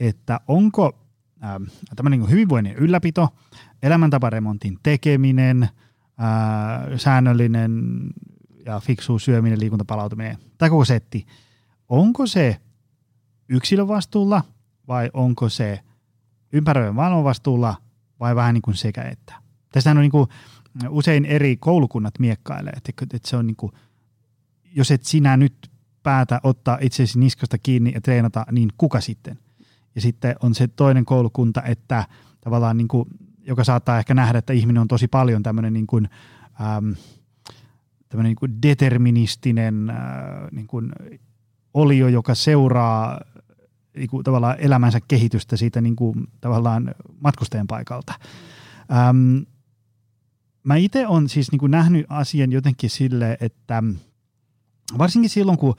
että 0.00 0.40
onko 0.48 0.98
äm, 1.44 1.66
tämmöinen 1.96 2.20
niin 2.20 2.30
hyvinvoinnin 2.30 2.74
ylläpito, 2.74 3.28
elämäntaparemontin 3.82 4.78
tekeminen, 4.82 5.68
ää, 6.18 6.98
säännöllinen 6.98 7.82
ja 8.66 8.80
fiksu 8.80 9.18
syöminen, 9.18 9.60
liikuntapalautuminen, 9.60 10.38
tai 10.58 10.70
koko 10.70 10.84
setti, 10.84 11.26
onko 11.88 12.26
se 12.26 12.56
yksilön 13.48 13.88
vastuulla 13.88 14.42
vai 14.88 15.10
onko 15.12 15.48
se 15.48 15.80
ympäröivän 16.52 16.94
maailman 16.94 17.24
vastuulla 17.24 17.76
vai 18.20 18.36
vähän 18.36 18.54
niin 18.54 18.62
kuin 18.62 18.76
sekä 18.76 19.02
että. 19.02 19.43
Tässähän 19.74 19.98
on 19.98 20.02
niin 20.02 20.10
kuin 20.10 20.28
usein 20.88 21.24
eri 21.24 21.56
koulukunnat 21.56 22.18
miekkailee, 22.18 22.72
että, 22.76 22.92
että 23.14 23.28
se 23.28 23.36
on 23.36 23.46
niin 23.46 23.56
kuin, 23.56 23.72
jos 24.74 24.90
et 24.90 25.04
sinä 25.04 25.36
nyt 25.36 25.70
päätä 26.02 26.40
ottaa 26.42 26.78
itsesi 26.80 27.18
niskasta 27.18 27.58
kiinni 27.58 27.92
ja 27.94 28.00
treenata, 28.00 28.46
niin 28.52 28.70
kuka 28.78 29.00
sitten? 29.00 29.38
Ja 29.94 30.00
sitten 30.00 30.36
on 30.42 30.54
se 30.54 30.68
toinen 30.68 31.04
koulukunta, 31.04 31.62
että 31.62 32.06
tavallaan 32.40 32.76
niin 32.76 32.88
kuin, 32.88 33.08
joka 33.46 33.64
saattaa 33.64 33.98
ehkä 33.98 34.14
nähdä, 34.14 34.38
että 34.38 34.52
ihminen 34.52 34.80
on 34.80 34.88
tosi 34.88 35.08
paljon 35.08 35.42
tämmöinen 35.42 35.72
niin 35.72 35.86
kuin, 35.86 36.08
äm, 36.60 36.94
tämmöinen 38.08 38.30
niin 38.30 38.36
kuin 38.36 38.62
deterministinen 38.62 39.90
äh, 39.90 39.96
niin 40.52 40.66
kuin 40.66 40.92
olio, 41.74 42.08
joka 42.08 42.34
seuraa 42.34 43.20
niin 43.96 44.08
kuin, 44.08 44.24
tavallaan 44.24 44.56
elämänsä 44.58 45.00
kehitystä 45.08 45.56
siitä 45.56 45.80
niin 45.80 45.96
kuin, 45.96 46.26
tavallaan 46.40 46.94
matkustajan 47.20 47.66
paikalta. 47.66 48.14
Äm, 49.08 49.44
mä 50.64 50.76
itse 50.76 51.06
olen 51.06 51.28
siis 51.28 51.52
niin 51.52 51.60
kuin 51.60 51.70
nähnyt 51.70 52.06
asian 52.08 52.52
jotenkin 52.52 52.90
sille, 52.90 53.36
että 53.40 53.82
varsinkin 54.98 55.30
silloin, 55.30 55.58
kun 55.58 55.74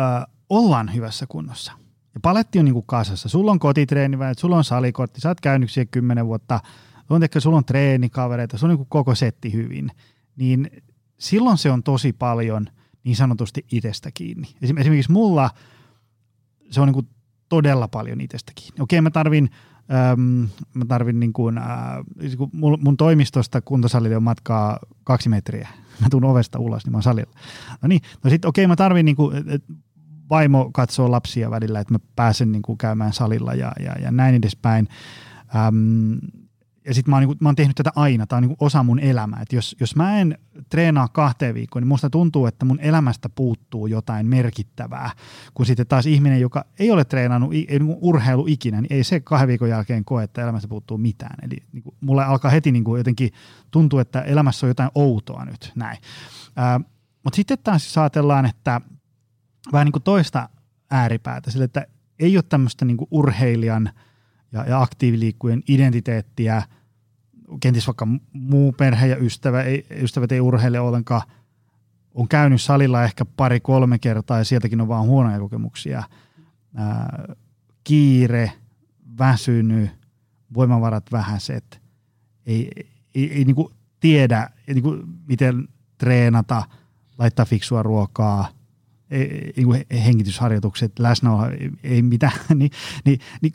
äh, 0.00 0.26
ollaan 0.48 0.94
hyvässä 0.94 1.26
kunnossa– 1.26 1.72
ja 2.14 2.20
paletti 2.20 2.58
on 2.58 2.64
niinku 2.64 2.82
kasassa. 2.82 3.28
Sulla 3.28 3.50
on 3.50 3.58
kotitreeniväet, 3.58 4.38
sulla 4.38 4.56
on 4.56 4.64
salikortti, 4.64 5.20
sä 5.20 5.28
oot 5.28 5.40
käynyt 5.40 5.70
siellä 5.70 5.88
kymmenen 5.90 6.26
vuotta, 6.26 6.60
sulla 7.08 7.20
on, 7.34 7.42
sulla 7.42 7.56
on 7.56 7.64
treenikavereita, 7.64 8.58
se 8.58 8.66
on 8.66 8.70
niinku 8.70 8.86
koko 8.88 9.14
setti 9.14 9.52
hyvin. 9.52 9.90
Niin 10.36 10.70
silloin 11.18 11.58
se 11.58 11.70
on 11.70 11.82
tosi 11.82 12.12
paljon 12.12 12.66
niin 13.04 13.16
sanotusti 13.16 13.66
itsestä 13.72 14.10
kiinni. 14.14 14.48
Esimerkiksi 14.62 15.12
mulla 15.12 15.50
se 16.70 16.80
on 16.80 16.88
niinku 16.88 17.08
todella 17.48 17.88
paljon 17.88 18.20
itsestä 18.20 18.52
kiinni. 18.54 18.80
Okei, 18.80 19.00
mä 19.00 19.10
tarvin, 19.10 19.50
äm, 19.90 20.48
mä 20.74 20.84
tarvin 20.88 21.20
niin 21.20 21.32
kuin, 21.32 21.58
äh, 21.58 21.64
mun, 22.52 22.78
mun 22.82 22.96
toimistosta 22.96 23.60
kuntosalille 23.60 24.16
on 24.16 24.22
matkaa 24.22 24.78
kaksi 25.04 25.28
metriä. 25.28 25.68
Mä 26.00 26.06
tuun 26.10 26.24
ovesta 26.24 26.58
ulos, 26.58 26.84
niin 26.84 26.92
mä 26.92 26.96
oon 26.96 27.02
salilla. 27.02 27.32
No 27.82 27.88
niin, 27.88 28.00
no 28.24 28.30
sit 28.30 28.44
okei, 28.44 28.66
mä 28.66 28.76
tarvin 28.76 29.06
niin 29.06 29.16
kuin, 29.16 29.44
vaimo 30.30 30.70
katsoo 30.72 31.10
lapsia 31.10 31.50
välillä, 31.50 31.80
että 31.80 31.94
mä 31.94 31.98
pääsen 32.16 32.52
niin 32.52 32.62
kuin 32.62 32.78
käymään 32.78 33.12
salilla 33.12 33.54
ja, 33.54 33.72
ja, 33.80 33.92
ja 34.02 34.10
näin 34.10 34.34
edespäin. 34.34 34.88
Äm, 35.66 36.18
ja 36.90 36.94
sitten 36.94 37.10
mä, 37.10 37.20
niin 37.20 37.36
mä 37.40 37.48
oon 37.48 37.56
tehnyt 37.56 37.76
tätä 37.76 37.90
aina, 37.96 38.26
tämä 38.26 38.36
on 38.36 38.42
niin 38.42 38.56
osa 38.60 38.82
mun 38.82 38.98
elämää. 38.98 39.42
Et 39.42 39.52
jos, 39.52 39.76
jos 39.80 39.96
mä 39.96 40.18
en 40.18 40.38
treenaa 40.70 41.08
kahteen 41.08 41.54
viikkoon, 41.54 41.82
niin 41.82 41.88
musta 41.88 42.10
tuntuu, 42.10 42.46
että 42.46 42.64
mun 42.64 42.80
elämästä 42.80 43.28
puuttuu 43.28 43.86
jotain 43.86 44.26
merkittävää. 44.26 45.10
Kun 45.54 45.66
sitten 45.66 45.86
taas 45.86 46.06
ihminen, 46.06 46.40
joka 46.40 46.64
ei 46.78 46.90
ole 46.90 47.04
treenannut, 47.04 47.52
ei 47.52 47.78
niin 47.78 47.96
urheilu 48.00 48.46
ikinä, 48.48 48.80
niin 48.80 48.92
ei 48.92 49.04
se 49.04 49.20
kahden 49.20 49.48
viikon 49.48 49.68
jälkeen 49.68 50.04
koe, 50.04 50.24
että 50.24 50.42
elämästä 50.42 50.68
puuttuu 50.68 50.98
mitään. 50.98 51.36
Eli 51.42 51.56
niin 51.72 51.82
kuin, 51.82 51.94
mulle 52.00 52.24
alkaa 52.24 52.50
heti 52.50 52.72
niin 52.72 52.84
kuin 52.84 52.98
jotenkin 52.98 53.30
tuntua, 53.70 54.00
että 54.00 54.20
elämässä 54.20 54.66
on 54.66 54.70
jotain 54.70 54.90
outoa 54.94 55.44
nyt 55.44 55.72
näin. 55.74 55.98
Mutta 57.24 57.36
sitten 57.36 57.58
taas 57.58 57.98
ajatellaan, 57.98 58.46
että 58.46 58.80
vähän 59.72 59.84
niin 59.84 59.92
kuin 59.92 60.02
toista 60.02 60.48
ääripäätä, 60.90 61.50
sille, 61.50 61.64
että 61.64 61.86
ei 62.18 62.36
ole 62.36 62.44
tämmöistä 62.48 62.84
niin 62.84 62.96
urheilijan 63.10 63.90
ja, 64.52 64.64
ja 64.64 64.82
aktiiviliikkujen 64.82 65.62
identiteettiä, 65.68 66.62
kenties 67.60 67.86
vaikka 67.86 68.06
muu 68.32 68.72
perhe 68.72 69.06
ja 69.06 69.16
ystävä, 69.16 69.62
ei, 69.62 69.86
ystävät 69.90 70.32
ei 70.32 70.40
urheile 70.40 70.80
ollenkaan, 70.80 71.22
on 72.14 72.28
käynyt 72.28 72.62
salilla 72.62 73.04
ehkä 73.04 73.24
pari-kolme 73.24 73.98
kertaa 73.98 74.38
ja 74.38 74.44
sieltäkin 74.44 74.80
on 74.80 74.88
vaan 74.88 75.06
huonoja 75.06 75.38
kokemuksia. 75.38 76.02
Ää, 76.74 77.34
kiire, 77.84 78.52
väsynyt, 79.18 79.90
voimavarat 80.54 81.12
vähäiset, 81.12 81.80
ei, 82.46 82.70
ei, 83.14 83.32
ei 83.32 83.44
niin 83.44 83.56
kuin 83.56 83.74
tiedä, 84.00 84.50
ei 84.68 84.74
niin 84.74 84.82
kuin 84.82 85.02
miten 85.28 85.68
treenata, 85.98 86.62
laittaa 87.18 87.44
fiksua 87.44 87.82
ruokaa– 87.82 88.48
hengitysharjoitukset, 90.04 90.98
läsnäolo, 90.98 91.42
ei 91.82 92.02
mitään, 92.02 92.32
niin, 92.54 92.70
niin, 93.04 93.20
niin 93.42 93.52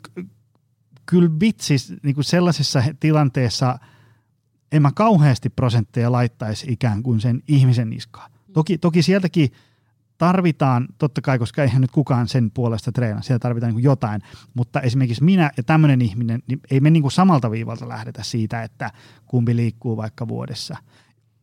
kyllä 1.06 1.30
vitsi 1.40 1.76
niin 2.02 2.14
kuin 2.14 2.24
sellaisessa 2.24 2.82
tilanteessa 3.00 3.78
en 4.72 4.82
mä 4.82 4.92
kauheasti 4.94 5.50
prosentteja 5.50 6.12
laittaisi 6.12 6.72
ikään 6.72 7.02
kuin 7.02 7.20
sen 7.20 7.42
ihmisen 7.48 7.90
niskaan. 7.90 8.30
Toki, 8.52 8.78
toki 8.78 9.02
sieltäkin 9.02 9.52
tarvitaan, 10.18 10.88
totta 10.98 11.20
kai, 11.20 11.38
koska 11.38 11.62
eihän 11.62 11.80
nyt 11.80 11.90
kukaan 11.90 12.28
sen 12.28 12.50
puolesta 12.50 12.92
treena, 12.92 13.22
siellä 13.22 13.38
tarvitaan 13.38 13.74
niin 13.74 13.82
jotain, 13.82 14.22
mutta 14.54 14.80
esimerkiksi 14.80 15.24
minä 15.24 15.50
ja 15.56 15.62
tämmöinen 15.62 16.02
ihminen, 16.02 16.42
niin 16.46 16.60
ei 16.70 16.80
me 16.80 16.90
niin 16.90 17.02
kuin 17.02 17.12
samalta 17.12 17.50
viivalta 17.50 17.88
lähdetä 17.88 18.22
siitä, 18.22 18.62
että 18.62 18.90
kumpi 19.26 19.56
liikkuu 19.56 19.96
vaikka 19.96 20.28
vuodessa. 20.28 20.76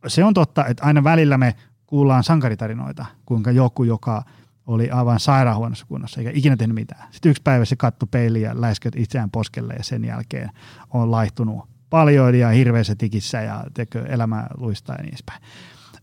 Se 0.06 0.24
on 0.24 0.34
totta, 0.34 0.66
että 0.66 0.84
aina 0.84 1.04
välillä 1.04 1.38
me 1.38 1.54
kuullaan 1.86 2.24
sankaritarinoita, 2.24 3.06
kuinka 3.26 3.50
joku, 3.50 3.84
joka 3.84 4.24
oli 4.66 4.90
aivan 4.90 5.20
sairaanhuonossa 5.20 5.86
kunnossa 5.86 6.20
eikä 6.20 6.30
ikinä 6.34 6.56
tehnyt 6.56 6.74
mitään. 6.74 7.08
Sitten 7.10 7.30
yksi 7.30 7.42
päivä 7.42 7.64
se 7.64 7.76
katto 7.76 8.06
peiliä 8.06 8.48
ja 8.48 8.60
läisköt 8.60 8.96
itseään 8.96 9.30
poskelle 9.30 9.74
ja 9.74 9.84
sen 9.84 10.04
jälkeen 10.04 10.50
on 10.90 11.10
laihtunut 11.10 11.64
paljon 11.90 12.34
ja 12.34 12.48
hirveässä 12.48 12.94
tikissä 12.94 13.40
ja 13.40 13.64
tekö 13.74 14.06
elämä 14.06 14.46
luistaa 14.56 14.96
ja 14.96 15.02
niin 15.02 15.08
edespäin. 15.08 15.42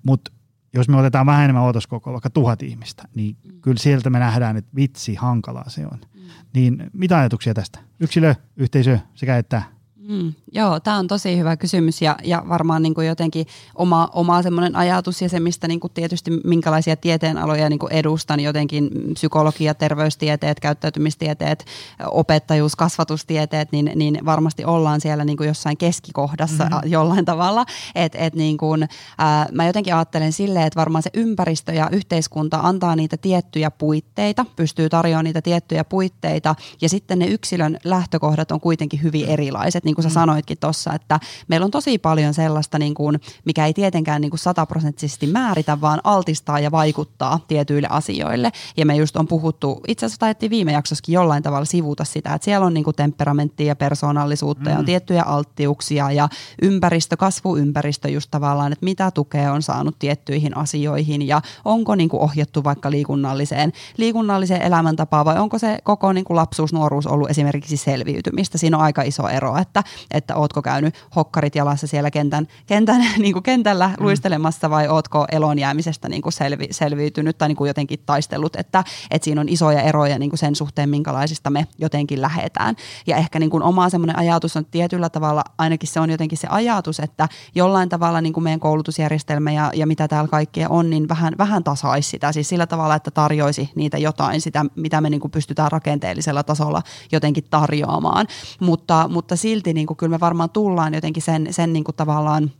Mutta 0.04 0.32
jos 0.74 0.90
me 0.90 0.98
otetaan 0.98 1.26
vähän 1.26 1.44
enemmän 1.44 1.64
otoskokoa, 1.64 2.14
vaikka 2.14 2.30
tuhat 2.30 2.64
ihmistä, 2.64 3.04
niin 3.16 3.38
mm. 3.44 3.62
kyllä 3.62 3.80
sieltä 3.80 4.10
me 4.10 4.20
nähdään, 4.20 4.58
että 4.58 4.76
vitsi, 4.76 5.16
hankalaa 5.16 5.70
se 5.70 5.86
on. 5.86 6.00
Mm. 6.16 6.22
Niin 6.54 6.90
mitä 6.94 7.20
ajatuksia 7.20 7.54
tästä? 7.54 7.80
Yksilö, 8.00 8.36
yhteisö 8.58 9.00
sekä 9.16 9.38
että 9.38 9.62
Mm, 10.08 10.34
joo, 10.52 10.80
tämä 10.80 10.98
on 10.98 11.08
tosi 11.08 11.38
hyvä 11.38 11.58
kysymys 11.58 12.02
ja, 12.02 12.16
ja 12.24 12.44
varmaan 12.50 12.82
niin 12.82 12.94
kuin 12.94 13.08
jotenkin 13.08 13.46
oma, 13.76 14.10
oma 14.14 14.42
semmoinen 14.42 14.76
ajatus 14.76 15.22
ja 15.22 15.30
se, 15.30 15.40
mistä 15.40 15.68
niin 15.68 15.80
kuin 15.80 15.94
tietysti 15.94 16.32
minkälaisia 16.44 16.96
tieteenaloja 16.96 17.70
niin 17.70 17.80
kuin 17.80 17.94
edustan, 17.94 18.40
jotenkin 18.40 18.90
psykologia, 19.14 19.74
terveystieteet, 19.74 20.60
käyttäytymistieteet, 20.60 21.66
opettajuus, 22.06 22.76
kasvatustieteet, 22.76 23.72
niin, 23.72 23.92
niin 23.96 24.20
varmasti 24.26 24.66
ollaan 24.66 25.02
siellä 25.02 25.26
niin 25.26 25.38
kuin 25.38 25.48
jossain 25.48 25.78
keskikohdassa 25.78 26.64
mm-hmm. 26.64 26.92
jollain 26.96 27.26
tavalla. 27.26 27.66
Et, 27.96 28.16
et 28.16 28.36
niin 28.36 28.58
kuin, 28.58 28.90
ää, 29.18 29.48
mä 29.52 29.68
jotenkin 29.68 29.96
ajattelen 29.96 30.34
silleen, 30.34 30.68
että 30.68 30.80
varmaan 30.80 31.04
se 31.04 31.10
ympäristö 31.14 31.74
ja 31.74 31.90
yhteiskunta 31.92 32.60
antaa 32.64 32.96
niitä 32.96 33.18
tiettyjä 33.18 33.72
puitteita, 33.72 34.46
pystyy 34.56 34.90
tarjoamaan 34.90 35.26
niitä 35.26 35.42
tiettyjä 35.42 35.84
puitteita 35.84 36.56
ja 36.82 36.90
sitten 36.90 37.20
ne 37.20 37.26
yksilön 37.28 37.78
lähtökohdat 37.84 38.52
on 38.52 38.60
kuitenkin 38.60 39.04
hyvin 39.04 39.26
erilaiset 39.26 39.84
niin 39.84 39.96
kuin 39.96 40.04
sä 40.04 40.10
mm. 40.10 40.14
Sanoitkin 40.42 40.58
tuossa, 40.58 40.94
että 40.94 41.20
meillä 41.48 41.66
on 41.66 41.72
tosi 41.72 41.98
paljon 41.98 42.34
sellaista, 42.34 42.80
niin 42.80 42.94
kuin, 42.94 43.20
mikä 43.46 43.66
ei 43.66 43.74
tietenkään 43.74 44.22
niin 44.22 44.30
kuin 44.30 44.40
sataprosenttisesti 44.40 45.28
määritä, 45.28 45.82
vaan 45.82 46.02
altistaa 46.04 46.60
ja 46.60 46.72
vaikuttaa 46.72 47.40
tietyille 47.48 47.88
asioille. 47.92 48.52
Ja 48.78 48.86
me 48.86 48.96
just 48.96 49.18
on 49.18 49.28
puhuttu, 49.28 49.82
itse 49.88 50.06
asiassa 50.06 50.20
taidettiin 50.20 50.50
viime 50.50 50.72
jaksossakin 50.72 51.14
jollain 51.14 51.44
tavalla 51.44 51.66
sivuta 51.66 52.04
sitä, 52.04 52.34
että 52.34 52.46
siellä 52.46 52.66
on 52.66 52.74
niin 52.74 52.84
kuin 52.84 52.96
temperamenttia 52.96 53.68
ja 53.68 53.76
persoonallisuutta 53.76 54.70
mm. 54.70 54.72
ja 54.72 54.80
on 54.80 54.86
tiettyjä 54.86 55.24
alttiuksia 55.24 56.12
ja 56.12 56.30
ympäristö, 56.62 57.18
kasvuympäristö 57.18 58.10
just 58.10 58.32
tavallaan, 58.32 58.72
että 58.72 58.86
mitä 58.86 59.12
tukea 59.12 59.54
on 59.54 59.62
saanut 59.62 60.00
tiettyihin 60.00 60.58
asioihin 60.58 61.28
ja 61.28 61.42
onko 61.66 61.96
niin 61.96 62.10
kuin 62.10 62.22
ohjattu 62.22 62.64
vaikka 62.64 62.92
liikunnalliseen, 62.92 63.74
liikunnalliseen 63.98 64.62
elämäntapaan 64.62 65.26
vai 65.26 65.40
onko 65.40 65.58
se 65.58 65.78
koko 65.84 66.14
niin 66.14 66.26
kuin 66.26 66.36
lapsuus, 66.36 66.74
nuoruus 66.74 67.08
ollut 67.08 67.30
esimerkiksi 67.30 67.78
selviytymistä. 67.78 68.58
Siinä 68.58 68.78
on 68.78 68.84
aika 68.84 69.02
iso 69.02 69.28
ero, 69.28 69.58
että 69.58 69.84
että, 70.12 70.31
että 70.32 70.40
ootko 70.40 70.62
käynyt 70.62 70.96
hokkarit 71.16 71.56
jalassa 71.56 71.88
siellä 71.88 72.12
kentän, 72.12 72.48
kentän, 72.66 73.02
niin 73.18 73.34
kuin 73.34 73.44
kentällä 73.44 73.88
mm. 73.88 74.04
luistelemassa 74.04 74.70
vai 74.70 74.88
ootko 74.88 75.26
elon 75.32 75.60
jäämisestä 75.60 76.10
niin 76.10 76.22
kuin 76.22 76.34
selvi, 76.34 76.68
selviytynyt 76.72 77.38
tai 77.38 77.48
niin 77.48 77.56
kuin 77.56 77.68
jotenkin 77.68 78.00
taistellut, 78.06 78.56
että, 78.56 78.84
että 79.12 79.26
siinä 79.26 79.42
on 79.42 79.50
isoja 79.50 79.82
eroja 79.82 80.20
niin 80.20 80.30
kuin 80.30 80.40
sen 80.40 80.56
suhteen, 80.56 80.90
minkälaisista 80.90 81.50
me 81.50 81.68
jotenkin 81.78 82.22
lähetään. 82.22 82.76
Ja 83.08 83.18
ehkä 83.18 83.40
niin 83.40 83.50
kuin 83.50 83.64
oma 83.64 83.90
semmoinen 83.90 84.18
ajatus 84.18 84.58
on 84.58 84.66
tietyllä 84.66 85.10
tavalla, 85.10 85.44
ainakin 85.58 85.90
se 85.90 86.00
on 86.00 86.10
jotenkin 86.10 86.38
se 86.38 86.48
ajatus, 86.48 87.00
että 87.00 87.28
jollain 87.56 87.90
tavalla 87.90 88.22
niin 88.22 88.34
kuin 88.34 88.44
meidän 88.44 88.60
koulutusjärjestelmä 88.60 89.52
ja, 89.52 89.72
ja 89.76 89.88
mitä 89.88 90.08
täällä 90.08 90.28
kaikkea 90.28 90.70
on, 90.70 90.90
niin 90.90 91.10
vähän, 91.10 91.34
vähän 91.38 91.64
tasaisi 91.64 92.10
sitä, 92.10 92.32
siis 92.32 92.50
sillä 92.50 92.68
tavalla, 92.68 92.96
että 92.96 93.12
tarjoisi 93.12 93.70
niitä 93.76 93.98
jotain, 93.98 94.42
sitä 94.42 94.66
mitä 94.76 95.02
me 95.02 95.10
niin 95.10 95.22
kuin 95.22 95.32
pystytään 95.32 95.72
rakenteellisella 95.72 96.44
tasolla 96.44 96.82
jotenkin 97.12 97.44
tarjoamaan. 97.50 98.28
Mutta, 98.60 99.08
mutta 99.08 99.36
silti 99.36 99.74
niin 99.74 99.88
kuin 99.88 99.98
kyllä 99.98 100.12
me 100.12 100.20
varmaan 100.22 100.50
tullaan 100.50 100.94
jotenkin 100.94 101.24
sen, 101.24 101.48
sen 101.52 101.74
niin 101.74 101.84
kuin 101.84 101.96
tavallaan 101.96 102.52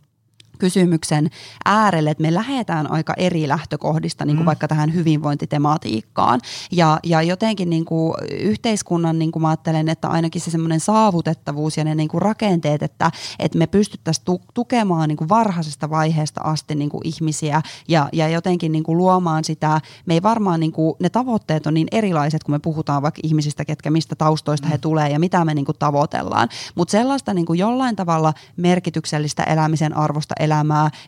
kysymyksen 0.62 1.30
äärelle, 1.64 2.10
että 2.10 2.22
me 2.22 2.34
lähdetään 2.34 2.90
aika 2.90 3.14
eri 3.16 3.48
lähtökohdista 3.48 4.24
niin 4.24 4.36
kuin 4.36 4.44
mm. 4.44 4.46
vaikka 4.46 4.68
tähän 4.68 4.94
hyvinvointitematiikkaan. 4.94 6.40
Ja, 6.72 6.98
ja 7.02 7.22
jotenkin 7.22 7.70
niin 7.70 7.84
kuin 7.84 8.14
yhteiskunnan, 8.30 9.18
niin 9.18 9.32
kuin 9.32 9.42
mä 9.42 9.48
ajattelen, 9.48 9.88
että 9.88 10.08
ainakin 10.08 10.40
se 10.40 10.50
semmoinen 10.50 10.80
saavutettavuus 10.80 11.76
ja 11.76 11.84
ne 11.84 11.94
niin 11.94 12.08
kuin 12.08 12.22
rakenteet, 12.22 12.82
että, 12.82 13.10
että 13.38 13.58
me 13.58 13.66
pystyttäisiin 13.66 14.24
tu- 14.24 14.40
tukemaan 14.54 15.08
niin 15.08 15.16
kuin 15.16 15.28
varhaisesta 15.28 15.90
vaiheesta 15.90 16.40
asti 16.44 16.74
niin 16.74 16.90
kuin 16.90 17.06
ihmisiä 17.06 17.62
ja, 17.88 18.08
ja 18.12 18.28
jotenkin 18.28 18.72
niin 18.72 18.84
kuin 18.84 18.98
luomaan 18.98 19.44
sitä, 19.44 19.80
me 20.06 20.14
ei 20.14 20.22
varmaan, 20.22 20.60
niin 20.60 20.72
kuin, 20.72 20.94
ne 21.00 21.10
tavoitteet 21.10 21.66
on 21.66 21.74
niin 21.74 21.88
erilaiset, 21.92 22.44
kun 22.44 22.54
me 22.54 22.58
puhutaan 22.58 23.02
vaikka 23.02 23.20
ihmisistä, 23.24 23.64
ketkä 23.64 23.90
mistä 23.90 24.14
taustoista 24.14 24.68
he 24.68 24.74
mm. 24.74 24.80
tulee 24.80 25.08
ja 25.08 25.18
mitä 25.18 25.44
me 25.44 25.54
niin 25.54 25.64
kuin 25.64 25.78
tavoitellaan. 25.78 26.48
Mutta 26.74 26.92
sellaista 26.92 27.34
niin 27.34 27.46
kuin 27.46 27.58
jollain 27.58 27.96
tavalla 27.96 28.34
merkityksellistä 28.56 29.42
elämisen 29.42 29.96
arvosta 29.96 30.34
elämää 30.40 30.51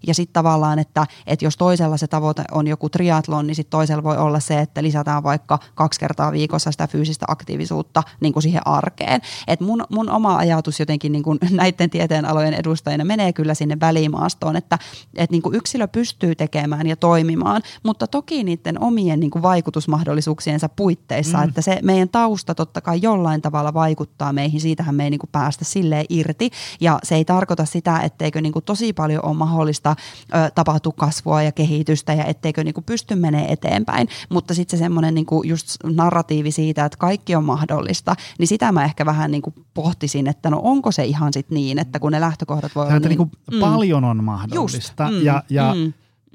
ja 0.07 0.15
sitten 0.15 0.33
tavallaan, 0.33 0.79
että, 0.79 1.07
että 1.27 1.45
jos 1.45 1.57
toisella 1.57 1.97
se 1.97 2.07
tavoite 2.07 2.45
on 2.53 2.67
joku 2.67 2.89
triatlon, 2.89 3.47
niin 3.47 3.55
sitten 3.55 3.71
toisella 3.71 4.03
voi 4.03 4.17
olla 4.17 4.41
se, 4.41 4.61
että 4.61 4.83
lisätään 4.83 5.23
vaikka 5.23 5.59
kaksi 5.75 6.01
kertaa 6.01 6.33
viikossa 6.33 6.73
sitä 6.73 6.87
fyysistä 6.87 7.27
aktiivisuutta 7.29 8.03
niin 8.21 8.33
kuin 8.33 8.43
siihen 8.43 8.67
arkeen. 8.67 9.21
Et 9.49 9.61
mun, 9.61 9.85
mun 9.91 10.11
oma 10.11 10.37
ajatus 10.37 10.81
jotenkin 10.81 11.13
niin 11.13 11.23
kuin 11.23 11.39
näiden 11.51 11.91
tieteenalojen 11.91 12.55
edustajina 12.55 13.05
menee 13.05 13.33
kyllä 13.33 13.55
sinne 13.55 13.77
välimaastoon, 13.81 14.57
että, 14.57 14.79
että 15.17 15.33
niin 15.33 15.43
kuin 15.43 15.55
yksilö 15.55 15.89
pystyy 15.89 16.35
tekemään 16.35 16.87
ja 16.87 16.97
toimimaan, 16.97 17.63
mutta 17.83 18.07
toki 18.07 18.45
niiden 18.45 18.83
omien 18.83 19.21
niin 19.21 19.31
kuin 19.31 19.43
vaikutusmahdollisuuksiensa 19.43 20.69
puitteissa, 20.69 21.39
mm. 21.39 21.45
että 21.45 21.63
se 21.63 21.79
meidän 21.83 22.09
tausta 22.09 22.55
totta 22.55 22.81
kai 22.81 22.99
jollain 23.03 23.43
tavalla 23.43 23.75
vaikuttaa 23.75 24.33
meihin, 24.33 24.61
siitähän 24.61 24.95
me 24.95 25.05
ei 25.05 25.11
niin 25.11 25.19
kuin 25.19 25.31
päästä 25.33 25.65
silleen 25.65 26.05
irti 26.09 26.51
ja 26.81 26.99
se 27.03 27.15
ei 27.15 27.25
tarkoita 27.25 27.65
sitä, 27.65 28.01
etteikö 28.01 28.41
niin 28.41 28.53
kuin 28.53 28.65
tosi 28.65 28.93
paljon 28.93 29.25
ole 29.35 29.39
mahdollista 29.39 29.97
ö, 30.35 30.51
tapahtua 30.55 30.93
kasvua 30.97 31.43
ja 31.43 31.53
kehitystä 31.53 32.13
ja 32.13 32.25
etteikö 32.25 32.65
niin 32.65 32.75
kuin 32.75 32.85
pysty 32.85 33.15
menemään 33.15 33.51
eteenpäin, 33.51 34.09
mutta 34.29 34.55
sitten 34.55 34.79
se 34.79 34.83
semmoinen 34.83 35.15
niin 35.15 35.27
just 35.45 35.77
narratiivi 35.85 36.51
siitä, 36.51 36.85
että 36.85 36.99
kaikki 36.99 37.35
on 37.35 37.45
mahdollista, 37.45 38.17
niin 38.39 38.47
sitä 38.47 38.73
mä 38.73 38.85
ehkä 38.85 39.07
vähän 39.07 39.31
niin 39.31 39.43
kuin 39.43 39.55
pohtisin, 39.75 40.27
että 40.27 40.51
no 40.51 40.61
onko 40.63 40.93
se 40.93 41.05
ihan 41.05 41.33
sitten 41.33 41.55
niin, 41.55 41.79
että 41.79 41.99
kun 41.99 42.13
ne 42.13 42.21
lähtökohdat 42.21 42.75
voi 42.75 42.87
olla 42.87 42.99
niin, 42.99 43.09
niin 43.09 43.17
kuin 43.17 43.31
mm. 43.53 43.61
paljon 43.61 44.05
on 44.05 44.25
mahdollista 44.25 45.05
just, 45.05 45.19
mm, 45.19 45.27
ja, 45.27 45.43
ja 45.51 45.75
mm, 45.75 45.93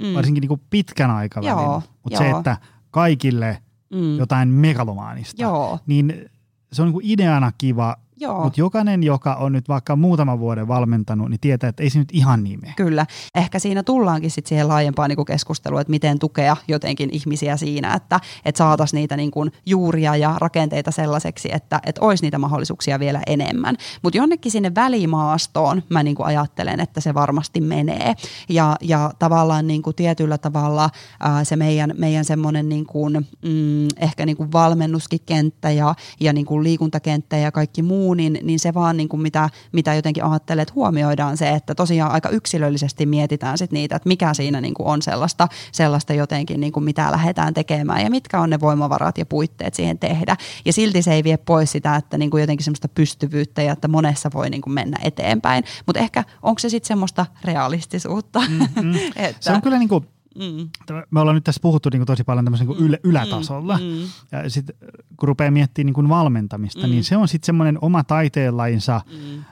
mm. 0.07 0.13
varsinkin 0.13 0.41
niin 0.41 0.47
kuin 0.49 0.61
pitkän 0.69 1.11
aikavälin, 1.11 1.83
mutta 2.03 2.17
se, 2.17 2.29
että 2.29 2.57
kaikille 2.91 3.61
mm. 3.93 4.17
jotain 4.17 4.47
megalomaanista, 4.47 5.41
Joo. 5.41 5.79
niin 5.87 6.29
se 6.73 6.81
on 6.81 6.87
niin 6.87 6.93
kuin 6.93 7.05
ideana 7.05 7.51
kiva, 7.57 7.95
mutta 8.43 8.59
jokainen, 8.59 9.03
joka 9.03 9.35
on 9.35 9.53
nyt 9.53 9.69
vaikka 9.69 9.95
muutaman 9.95 10.39
vuoden 10.39 10.67
valmentanut, 10.67 11.29
niin 11.29 11.39
tietää, 11.39 11.69
että 11.69 11.83
ei 11.83 11.89
se 11.89 11.99
nyt 11.99 12.09
ihan 12.13 12.43
niin 12.43 12.59
mene. 12.61 12.73
Kyllä. 12.77 13.05
Ehkä 13.35 13.59
siinä 13.59 13.83
tullaankin 13.83 14.31
sitten 14.31 14.49
siihen 14.49 14.67
laajempaan 14.67 15.09
niin 15.09 15.25
keskusteluun, 15.25 15.81
että 15.81 15.91
miten 15.91 16.19
tukea 16.19 16.57
jotenkin 16.67 17.09
ihmisiä 17.11 17.57
siinä, 17.57 17.93
että, 17.93 18.19
että 18.45 18.57
saataisiin 18.57 18.97
niitä 18.97 19.17
niin 19.17 19.31
kuin 19.31 19.51
juuria 19.65 20.15
ja 20.15 20.35
rakenteita 20.37 20.91
sellaiseksi, 20.91 21.49
että, 21.51 21.79
että 21.85 22.01
olisi 22.01 22.23
niitä 22.23 22.37
mahdollisuuksia 22.37 22.99
vielä 22.99 23.21
enemmän. 23.27 23.75
Mutta 24.01 24.17
jonnekin 24.17 24.51
sinne 24.51 24.75
välimaastoon 24.75 25.83
mä 25.89 26.03
niin 26.03 26.15
kuin 26.15 26.27
ajattelen, 26.27 26.79
että 26.79 27.01
se 27.01 27.13
varmasti 27.13 27.61
menee. 27.61 28.15
Ja, 28.49 28.75
ja 28.81 29.11
tavallaan 29.19 29.67
niin 29.67 29.81
kuin 29.81 29.95
tietyllä 29.95 30.37
tavalla 30.37 30.89
ää, 31.19 31.43
se 31.43 31.55
meidän, 31.55 31.93
meidän 31.97 32.25
semmoinen 32.25 32.69
niin 32.69 32.85
kuin, 32.85 33.13
mm, 33.43 33.87
ehkä 33.97 34.25
niin 34.25 34.37
kuin 34.37 34.51
valmennuskin 34.51 35.19
kenttä 35.25 35.71
ja, 35.71 35.95
ja 36.19 36.33
niin 36.33 36.45
kuin 36.45 36.63
liikuntakenttä 36.63 37.37
ja 37.37 37.51
kaikki 37.51 37.81
muu 37.81 38.08
muu, 38.09 38.13
niin, 38.13 38.39
niin 38.43 38.59
se 38.59 38.73
vaan 38.73 38.97
niin 38.97 39.09
kuin 39.09 39.21
mitä, 39.21 39.49
mitä 39.71 39.93
jotenkin 39.93 40.23
ajattelee, 40.23 40.61
että 40.61 40.73
huomioidaan 40.75 41.37
se, 41.37 41.49
että 41.49 41.75
tosiaan 41.75 42.11
aika 42.11 42.29
yksilöllisesti 42.29 43.05
mietitään 43.05 43.57
sit 43.57 43.71
niitä, 43.71 43.95
että 43.95 44.07
mikä 44.07 44.33
siinä 44.33 44.61
niin 44.61 44.73
kuin 44.73 44.87
on 44.87 45.01
sellaista, 45.01 45.47
sellaista 45.71 46.13
jotenkin, 46.13 46.59
niin 46.59 46.71
kuin 46.71 46.83
mitä 46.83 47.11
lähdetään 47.11 47.53
tekemään 47.53 48.01
ja 48.01 48.09
mitkä 48.09 48.39
on 48.39 48.49
ne 48.49 48.59
voimavarat 48.59 49.17
ja 49.17 49.25
puitteet 49.25 49.73
siihen 49.73 49.99
tehdä. 49.99 50.35
Ja 50.65 50.73
silti 50.73 51.01
se 51.01 51.13
ei 51.13 51.23
vie 51.23 51.37
pois 51.37 51.71
sitä, 51.71 51.95
että 51.95 52.17
niin 52.17 52.31
kuin 52.31 52.41
jotenkin 52.41 52.63
semmoista 52.63 52.87
pystyvyyttä 52.87 53.61
ja 53.61 53.73
että 53.73 53.87
monessa 53.87 54.29
voi 54.33 54.49
niin 54.49 54.61
kuin 54.61 54.73
mennä 54.73 54.97
eteenpäin. 55.03 55.63
Mutta 55.85 55.99
ehkä 55.99 56.23
onko 56.41 56.59
se 56.59 56.69
sitten 56.69 56.87
semmoista 56.87 57.25
realistisuutta? 57.43 58.39
Mm-hmm. 58.39 58.95
että, 59.15 59.37
se 59.39 59.51
on 59.51 59.61
kyllä 59.61 59.79
niin 59.79 59.89
kuin 59.89 60.07
Mm. 60.39 60.69
Me 61.11 61.19
ollaan 61.19 61.35
nyt 61.35 61.43
tässä 61.43 61.61
puhuttu 61.61 61.89
niin 61.89 61.99
kuin 61.99 62.07
tosi 62.07 62.23
paljon 62.23 62.45
tämmöisen 62.45 62.67
niin 62.67 62.79
yle, 62.79 62.99
ylätasolla. 63.03 63.77
Mm. 63.77 63.83
mm. 63.83 64.01
Ja 64.31 64.49
sitten 64.49 64.75
kun 65.17 65.27
rupeaa 65.27 65.51
miettimään 65.51 65.85
niin 65.85 65.93
kuin 65.93 66.09
valmentamista, 66.09 66.79
niin 66.79 66.89
mm. 66.89 66.93
niin 66.93 67.03
se 67.03 67.17
on 67.17 67.27
sitten 67.27 67.45
semmoinen 67.45 67.77
oma 67.81 68.03
taiteenlajinsa 68.03 69.01
mm. 69.11 69.43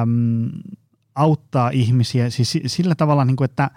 äm, 0.00 0.50
auttaa 1.14 1.70
ihmisiä 1.70 2.30
siis 2.30 2.58
sillä 2.66 2.94
tavalla, 2.94 3.24
niin 3.24 3.36
kuin, 3.36 3.44
että 3.44 3.70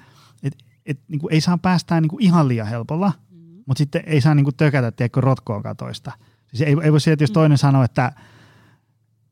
et, 0.44 0.58
et, 0.86 1.00
niin 1.08 1.20
kuin 1.20 1.34
ei 1.34 1.42
saa 1.42 1.58
päästää 1.58 2.02
niin 2.02 2.10
kuin 2.10 2.24
ihan 2.24 2.48
liian 2.48 2.68
helpolla, 2.68 3.12
mm. 3.32 3.38
mutta 3.66 3.78
sitten 3.78 4.04
ei 4.06 4.22
saa 4.22 4.36
niin 4.36 4.44
kuin 4.44 4.56
tökätä 4.56 4.92
tiedätkö, 4.92 5.22
rotkoon 5.22 5.64
katoista. 5.64 6.12
Siis 6.48 6.62
ei, 6.62 6.76
ei 6.84 6.92
voi 6.92 7.02
sieltä, 7.02 7.24
jos 7.24 7.30
mm. 7.30 7.34
toinen 7.34 7.58
sanoo, 7.58 7.84
että 7.84 8.12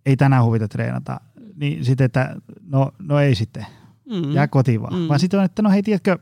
ei 0.06 0.18
tänään 0.18 0.44
huvita 0.44 0.68
treenata, 0.68 1.20
niin 1.56 1.86
sitten, 1.86 2.06
että 2.06 2.36
no, 2.68 2.92
no 3.00 3.20
ei 3.20 3.36
sitten, 3.36 3.66
mm. 4.10 4.32
jää 4.32 4.48
kotiin 4.48 4.82
vaan. 4.82 4.94
Mm. 4.94 5.08
Vaan 5.08 5.20
sitten 5.20 5.40
on, 5.40 5.46
että 5.46 5.62
no 5.62 5.70
hei, 5.70 5.84
tiedätkö, 5.84 6.20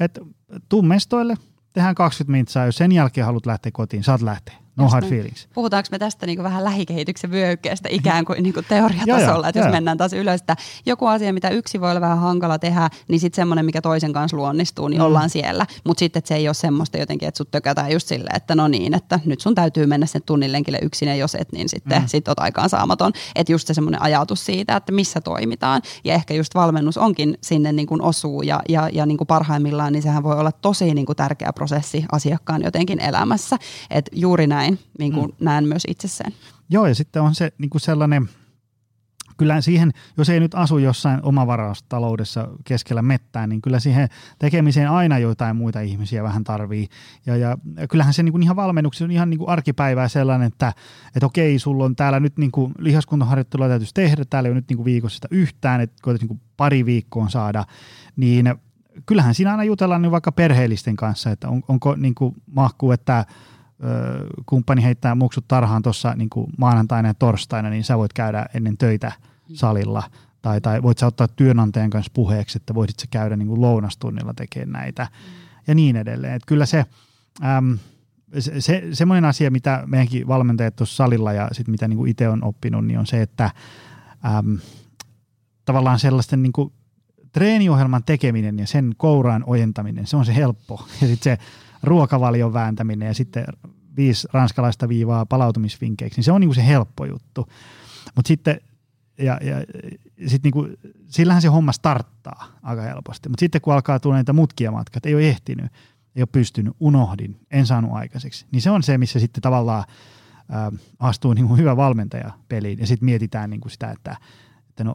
että 0.00 0.20
tuu 0.68 0.82
mestoille, 0.82 1.34
tehdään 1.72 1.94
20 1.94 2.32
mintsaa, 2.32 2.66
jos 2.66 2.76
sen 2.76 2.92
jälkeen 2.92 3.24
haluat 3.24 3.46
lähteä 3.46 3.72
kotiin, 3.72 4.04
saat 4.04 4.22
lähteä. 4.22 4.63
No 4.76 4.88
hard 4.88 5.06
feelings. 5.08 5.48
Puhutaanko 5.54 5.88
me 5.90 5.98
tästä 5.98 6.26
niin 6.26 6.36
kuin 6.36 6.44
vähän 6.44 6.64
lähikehityksen 6.64 7.30
vyöhykkeestä 7.30 7.88
ikään 7.92 8.24
kuin, 8.24 8.42
niin 8.42 8.54
kuin 8.54 8.66
teoriatasolla, 8.68 9.48
että 9.48 9.60
jos 9.60 9.70
mennään 9.70 9.98
taas 9.98 10.12
ylös, 10.12 10.40
että 10.40 10.56
joku 10.86 11.06
asia, 11.06 11.32
mitä 11.32 11.48
yksi 11.48 11.80
voi 11.80 11.90
olla 11.90 12.00
vähän 12.00 12.18
hankala 12.18 12.58
tehdä, 12.58 12.90
niin 13.08 13.20
sitten 13.20 13.36
semmoinen, 13.36 13.64
mikä 13.64 13.80
toisen 13.80 14.12
kanssa 14.12 14.36
luonnistuu, 14.36 14.88
niin 14.88 15.00
mm. 15.00 15.06
ollaan 15.06 15.30
siellä. 15.30 15.66
Mutta 15.84 15.98
sitten 15.98 16.18
että 16.18 16.28
se 16.28 16.34
ei 16.34 16.48
ole 16.48 16.54
semmoista 16.54 16.98
jotenkin, 16.98 17.28
että 17.28 17.38
sut 17.38 17.50
tökätään 17.50 17.92
just 17.92 18.08
silleen, 18.08 18.36
että 18.36 18.54
no 18.54 18.68
niin, 18.68 18.94
että 18.94 19.20
nyt 19.24 19.40
sun 19.40 19.54
täytyy 19.54 19.86
mennä 19.86 20.06
sen 20.06 20.22
tunnin 20.26 20.52
lenkille 20.52 20.78
yksin 20.82 21.08
ja 21.08 21.14
jos 21.14 21.34
et, 21.34 21.52
niin 21.52 21.68
sitten 21.68 22.02
mm. 22.02 22.08
sit 22.08 22.28
oot 22.28 22.38
aikaan 22.38 22.70
saamaton. 22.70 23.12
Että 23.34 23.52
just 23.52 23.66
se 23.66 23.74
semmoinen 23.74 24.02
ajatus 24.02 24.44
siitä, 24.44 24.76
että 24.76 24.92
missä 24.92 25.20
toimitaan. 25.20 25.82
Ja 26.04 26.14
ehkä 26.14 26.34
just 26.34 26.54
valmennus 26.54 26.98
onkin 26.98 27.38
sinne 27.40 27.72
niin 27.72 27.86
kuin 27.86 28.02
osuu 28.02 28.42
ja, 28.42 28.60
ja, 28.68 28.88
ja 28.92 29.06
niin 29.06 29.18
kuin 29.18 29.26
parhaimmillaan, 29.26 29.92
niin 29.92 30.02
sehän 30.02 30.22
voi 30.22 30.38
olla 30.38 30.52
tosi 30.52 30.94
niin 30.94 31.06
kuin 31.06 31.16
tärkeä 31.16 31.52
prosessi 31.52 32.04
asiakkaan 32.12 32.62
jotenkin 32.62 33.00
elämässä. 33.00 33.56
Että 33.90 34.10
juuri 34.14 34.46
näin 34.46 34.63
näin, 34.64 34.78
niin 34.98 35.12
kuin 35.12 35.26
mm. 35.26 35.44
näen 35.44 35.64
myös 35.64 35.82
itsessään. 35.88 36.32
Joo, 36.70 36.86
ja 36.86 36.94
sitten 36.94 37.22
on 37.22 37.34
se 37.34 37.52
niin 37.58 37.70
kuin 37.70 37.80
sellainen, 37.80 38.28
kyllä 39.36 39.60
siihen, 39.60 39.90
jos 40.18 40.28
ei 40.28 40.40
nyt 40.40 40.54
asu 40.54 40.78
jossain 40.78 41.20
omavaraustaloudessa 41.22 42.48
keskellä 42.64 43.02
mettään, 43.02 43.48
niin 43.48 43.62
kyllä 43.62 43.80
siihen 43.80 44.08
tekemiseen 44.38 44.90
aina 44.90 45.18
joitain 45.18 45.56
muita 45.56 45.80
ihmisiä 45.80 46.22
vähän 46.22 46.44
tarvii. 46.44 46.88
Ja, 47.26 47.36
ja 47.36 47.58
kyllähän 47.90 48.14
se 48.14 48.22
niin 48.22 48.32
kuin 48.32 48.42
ihan 48.42 48.56
valmennuksessa 48.56 49.04
on 49.04 49.10
ihan 49.10 49.30
niin 49.30 49.38
kuin 49.38 49.48
arkipäivää 49.48 50.08
sellainen, 50.08 50.48
että, 50.48 50.72
että 51.16 51.26
okei, 51.26 51.58
sulla 51.58 51.84
on 51.84 51.96
täällä 51.96 52.20
nyt 52.20 52.38
niin 52.38 52.52
kuin 52.52 52.72
lihaskuntoharjoittelua 52.78 53.68
täytyisi 53.68 53.94
tehdä, 53.94 54.24
täällä 54.24 54.46
ei 54.46 54.50
ole 54.50 54.58
nyt 54.58 54.68
niin 54.68 54.76
kuin 54.76 54.84
viikossa 54.84 55.16
sitä 55.16 55.28
yhtään, 55.30 55.80
että 55.80 55.96
koetat 56.02 56.20
niin 56.20 56.28
kuin 56.28 56.40
pari 56.56 56.86
viikkoon 56.86 57.30
saada, 57.30 57.64
niin 58.16 58.54
kyllähän 59.06 59.34
siinä 59.34 59.50
aina 59.50 59.64
jutellaan 59.64 60.02
niin 60.02 60.12
vaikka 60.12 60.32
perheellisten 60.32 60.96
kanssa, 60.96 61.30
että 61.30 61.48
on, 61.48 61.62
onko 61.68 61.94
niin 61.94 62.14
kuin 62.14 62.34
mahkuu, 62.46 62.92
että 62.92 63.26
kumppani 64.46 64.82
heittää 64.82 65.14
muksut 65.14 65.48
tarhaan 65.48 65.82
tuossa 65.82 66.14
niin 66.16 66.28
maanantaina 66.58 67.08
ja 67.08 67.14
torstaina, 67.14 67.70
niin 67.70 67.84
sä 67.84 67.98
voit 67.98 68.12
käydä 68.12 68.46
ennen 68.54 68.78
töitä 68.78 69.12
salilla. 69.52 70.02
Tai, 70.42 70.60
tai 70.60 70.82
voit 70.82 70.98
sä 70.98 71.06
ottaa 71.06 71.28
työnantajan 71.28 71.90
kanssa 71.90 72.12
puheeksi, 72.14 72.58
että 72.58 72.74
voisit 72.74 73.00
sä 73.00 73.06
käydä 73.10 73.36
niin 73.36 73.60
lounastunnilla 73.60 74.34
tekemään 74.34 74.82
näitä 74.82 75.02
mm. 75.10 75.32
ja 75.66 75.74
niin 75.74 75.96
edelleen. 75.96 76.34
Et 76.34 76.42
kyllä 76.46 76.66
se, 76.66 76.84
äm, 77.44 77.78
se, 78.38 78.60
se, 78.60 78.82
semmoinen 78.92 79.24
asia, 79.24 79.50
mitä 79.50 79.82
meidänkin 79.86 80.28
valmentajat 80.28 80.76
tuossa 80.76 80.96
salilla 80.96 81.32
ja 81.32 81.48
sit 81.52 81.68
mitä 81.68 81.88
niin 81.88 82.08
itse 82.08 82.28
on 82.28 82.44
oppinut, 82.44 82.86
niin 82.86 82.98
on 82.98 83.06
se, 83.06 83.22
että 83.22 83.50
äm, 84.38 84.58
tavallaan 85.64 85.98
sellaisten 85.98 86.42
niin 86.42 86.52
kuin 86.52 86.72
treeniohjelman 87.32 88.04
tekeminen 88.04 88.58
ja 88.58 88.66
sen 88.66 88.94
kouraan 88.96 89.44
ojentaminen, 89.46 90.06
se 90.06 90.16
on 90.16 90.24
se 90.24 90.34
helppo. 90.34 90.86
Ja 91.00 91.06
sitten 91.06 91.38
se 91.38 91.44
ruokavalion 91.84 92.52
vääntäminen 92.52 93.06
ja 93.06 93.14
sitten 93.14 93.44
viisi 93.96 94.28
ranskalaista 94.32 94.88
viivaa 94.88 95.26
palautumisvinkkeiksi, 95.26 96.18
niin 96.18 96.24
se 96.24 96.32
on 96.32 96.40
niin 96.40 96.48
kuin 96.48 96.54
se 96.56 96.66
helppo 96.66 97.04
juttu. 97.04 97.48
Mutta 98.16 98.28
sitten, 98.28 98.60
ja, 99.18 99.38
ja, 99.42 99.56
sit 100.26 100.42
niin 100.42 100.52
kuin, 100.52 100.76
sillähän 101.06 101.42
se 101.42 101.48
homma 101.48 101.72
starttaa 101.72 102.46
aika 102.62 102.82
helposti. 102.82 103.28
Mutta 103.28 103.40
sitten 103.40 103.60
kun 103.60 103.74
alkaa 103.74 104.00
tulla 104.00 104.14
näitä 104.14 104.32
mutkia 104.32 104.70
matkat, 104.70 105.06
ei 105.06 105.14
ole 105.14 105.28
ehtinyt, 105.28 105.66
ei 106.16 106.22
ole 106.22 106.28
pystynyt, 106.32 106.76
unohdin, 106.80 107.40
en 107.50 107.66
saanut 107.66 107.92
aikaiseksi, 107.92 108.46
niin 108.50 108.62
se 108.62 108.70
on 108.70 108.82
se, 108.82 108.98
missä 108.98 109.20
sitten 109.20 109.42
tavallaan 109.42 109.84
ää, 110.48 110.72
astuu 110.98 111.32
niin 111.32 111.48
kuin 111.48 111.60
hyvä 111.60 111.76
valmentaja 111.76 112.30
peliin 112.48 112.78
ja 112.78 112.86
sitten 112.86 113.04
mietitään 113.04 113.50
niin 113.50 113.60
kuin 113.60 113.72
sitä, 113.72 113.90
että, 113.90 114.16
että 114.68 114.84
no, 114.84 114.94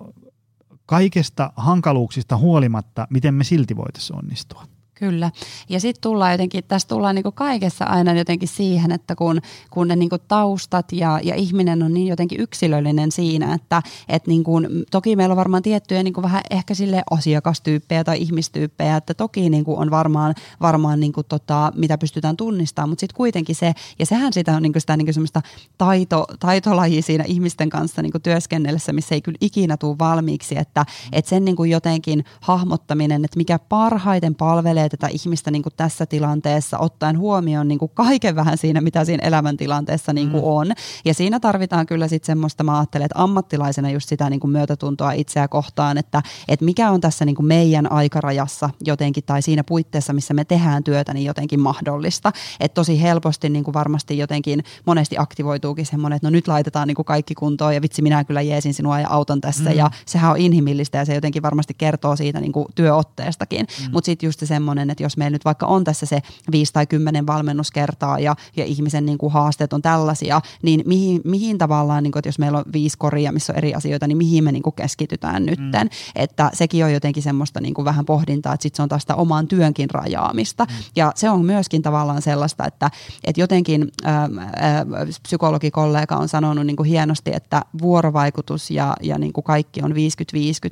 kaikesta 0.85 1.53
hankaluuksista 1.55 2.37
huolimatta, 2.37 3.07
miten 3.09 3.33
me 3.33 3.43
silti 3.43 3.77
voitaisiin 3.77 4.17
onnistua. 4.17 4.78
Kyllä. 4.99 5.31
Ja 5.69 5.79
sitten 5.79 6.01
tullaan 6.01 6.31
jotenkin, 6.31 6.63
tässä 6.67 6.87
tullaan 6.87 7.15
niinku 7.15 7.31
kaikessa 7.31 7.85
aina 7.85 8.13
jotenkin 8.13 8.47
siihen, 8.47 8.91
että 8.91 9.15
kun, 9.15 9.41
kun 9.69 9.87
ne 9.87 9.95
niinku 9.95 10.17
taustat 10.27 10.91
ja, 10.91 11.19
ja 11.23 11.35
ihminen 11.35 11.83
on 11.83 11.93
niin 11.93 12.07
jotenkin 12.07 12.39
yksilöllinen 12.39 13.11
siinä, 13.11 13.53
että 13.53 13.81
et 14.09 14.27
niinku, 14.27 14.51
toki 14.91 15.15
meillä 15.15 15.33
on 15.33 15.37
varmaan 15.37 15.63
tiettyjä 15.63 16.03
niinku 16.03 16.21
vähän 16.21 16.41
ehkä 16.49 16.73
sille 16.73 17.03
asiakastyyppejä 17.11 18.03
tai 18.03 18.21
ihmistyyppejä, 18.21 18.97
että 18.97 19.13
toki 19.13 19.49
niinku 19.49 19.79
on 19.79 19.91
varmaan, 19.91 20.35
varmaan 20.61 20.99
niinku 20.99 21.23
tota, 21.23 21.71
mitä 21.75 21.97
pystytään 21.97 22.37
tunnistamaan, 22.37 22.89
mutta 22.89 22.99
sitten 22.99 23.17
kuitenkin 23.17 23.55
se, 23.55 23.73
ja 23.99 24.05
sehän 24.05 24.33
sitä 24.33 24.55
on 24.55 24.63
niinku 24.63 24.79
sitä 24.79 24.97
niinku 24.97 25.13
semmoista 25.13 25.41
taito, 25.77 26.25
taitolajia 26.39 27.01
siinä 27.01 27.23
ihmisten 27.27 27.69
kanssa 27.69 28.01
niinku 28.01 28.19
työskennellessä, 28.19 28.93
missä 28.93 29.15
ei 29.15 29.21
kyllä 29.21 29.37
ikinä 29.41 29.77
tule 29.77 29.99
valmiiksi, 29.99 30.57
että 30.57 30.85
et 31.11 31.25
sen 31.25 31.45
niinku 31.45 31.63
jotenkin 31.63 32.25
hahmottaminen, 32.41 33.25
että 33.25 33.37
mikä 33.37 33.59
parhaiten 33.59 34.35
palvelee 34.35 34.88
tätä 34.89 35.07
ihmistä 35.07 35.51
niin 35.51 35.63
kuin 35.63 35.73
tässä 35.77 36.05
tilanteessa, 36.05 36.77
ottaen 36.77 37.17
huomioon 37.17 37.67
niin 37.67 37.79
kuin 37.79 37.91
kaiken 37.93 38.35
vähän 38.35 38.57
siinä, 38.57 38.81
mitä 38.81 39.05
siinä 39.05 39.27
elämäntilanteessa 39.27 40.13
niin 40.13 40.29
kuin 40.29 40.43
mm. 40.43 40.49
on. 40.49 40.71
Ja 41.05 41.13
siinä 41.13 41.39
tarvitaan 41.39 41.85
kyllä 41.85 42.07
sitten 42.07 42.25
semmoista, 42.25 42.63
mä 42.63 42.79
ajattelen, 42.79 43.05
että 43.05 43.23
ammattilaisena 43.23 43.89
just 43.89 44.09
sitä 44.09 44.29
niin 44.29 44.39
kuin 44.39 44.51
myötätuntoa 44.51 45.11
itseä 45.11 45.47
kohtaan, 45.47 45.97
että, 45.97 46.21
että 46.47 46.65
mikä 46.65 46.91
on 46.91 47.01
tässä 47.01 47.25
niin 47.25 47.35
kuin 47.35 47.45
meidän 47.45 47.91
aikarajassa 47.91 48.69
jotenkin 48.85 49.23
tai 49.23 49.41
siinä 49.41 49.63
puitteissa, 49.63 50.13
missä 50.13 50.33
me 50.33 50.45
tehdään 50.45 50.83
työtä, 50.83 51.13
niin 51.13 51.25
jotenkin 51.25 51.59
mahdollista. 51.59 52.31
Että 52.59 52.75
tosi 52.75 53.01
helposti 53.01 53.49
niin 53.49 53.63
kuin 53.63 53.73
varmasti 53.73 54.17
jotenkin 54.17 54.63
monesti 54.85 55.17
aktivoituukin 55.17 55.85
semmoinen, 55.85 56.15
että 56.15 56.27
no 56.27 56.31
nyt 56.31 56.47
laitetaan 56.47 56.87
niin 56.87 56.95
kuin 56.95 57.05
kaikki 57.05 57.35
kuntoon 57.35 57.75
ja 57.75 57.81
vitsi 57.81 58.01
minä 58.01 58.23
kyllä 58.23 58.41
jeesin 58.41 58.73
sinua 58.73 58.99
ja 58.99 59.09
auton 59.09 59.41
tässä 59.41 59.69
mm. 59.69 59.75
ja 59.75 59.91
sehän 60.05 60.31
on 60.31 60.37
inhimillistä 60.37 60.97
ja 60.97 61.05
se 61.05 61.15
jotenkin 61.15 61.41
varmasti 61.41 61.73
kertoo 61.73 62.15
siitä 62.15 62.39
niin 62.39 62.51
kuin 62.51 62.65
työotteestakin. 62.75 63.65
Mm. 63.65 63.91
Mutta 63.91 64.05
sitten 64.05 64.27
just 64.27 64.39
se 64.39 64.45
semmoinen 64.45 64.78
semmoinen, 64.79 64.91
että 64.91 65.03
jos 65.03 65.17
meillä 65.17 65.35
nyt 65.35 65.45
vaikka 65.45 65.65
on 65.65 65.83
tässä 65.83 66.05
se 66.05 66.21
viisi 66.51 66.73
tai 66.73 66.87
kymmenen 66.87 67.27
valmennuskertaa 67.27 68.19
ja, 68.19 68.35
ja 68.55 68.65
ihmisen 68.65 69.05
niin 69.05 69.17
kuin 69.17 69.31
haasteet 69.31 69.73
on 69.73 69.81
tällaisia, 69.81 70.41
niin 70.61 70.83
mihin, 70.85 71.21
mihin 71.25 71.57
tavallaan, 71.57 72.03
niin 72.03 72.11
kuin, 72.11 72.19
että 72.19 72.27
jos 72.27 72.39
meillä 72.39 72.57
on 72.57 72.63
viisi 72.73 72.97
koria, 72.97 73.31
missä 73.31 73.53
on 73.53 73.57
eri 73.57 73.75
asioita, 73.75 74.07
niin 74.07 74.17
mihin 74.17 74.43
me 74.43 74.51
niin 74.51 74.63
kuin 74.63 74.75
keskitytään 74.75 75.45
nytten. 75.45 75.87
Mm. 75.87 76.13
Että 76.15 76.51
sekin 76.53 76.85
on 76.85 76.93
jotenkin 76.93 77.23
semmoista 77.23 77.61
niin 77.61 77.73
kuin 77.73 77.85
vähän 77.85 78.05
pohdintaa, 78.05 78.53
että 78.53 78.63
sitten 78.63 78.77
se 78.77 78.83
on 78.83 78.89
taas 78.89 79.03
sitä 79.03 79.15
oman 79.15 79.47
työnkin 79.47 79.89
rajaamista. 79.89 80.65
Mm. 80.65 80.71
Ja 80.95 81.11
se 81.15 81.29
on 81.29 81.45
myöskin 81.45 81.81
tavallaan 81.81 82.21
sellaista, 82.21 82.65
että, 82.65 82.91
että 83.23 83.41
jotenkin 83.41 83.91
ää, 84.03 84.29
ää, 84.55 84.85
psykologikollega 85.23 86.15
on 86.15 86.27
sanonut 86.27 86.65
niin 86.65 86.75
kuin 86.75 86.89
hienosti, 86.89 87.31
että 87.33 87.61
vuorovaikutus 87.81 88.71
ja, 88.71 88.95
ja 89.01 89.17
niin 89.17 89.33
kuin 89.33 89.43
kaikki 89.43 89.81
on 89.81 89.91
50-50, 89.91 89.95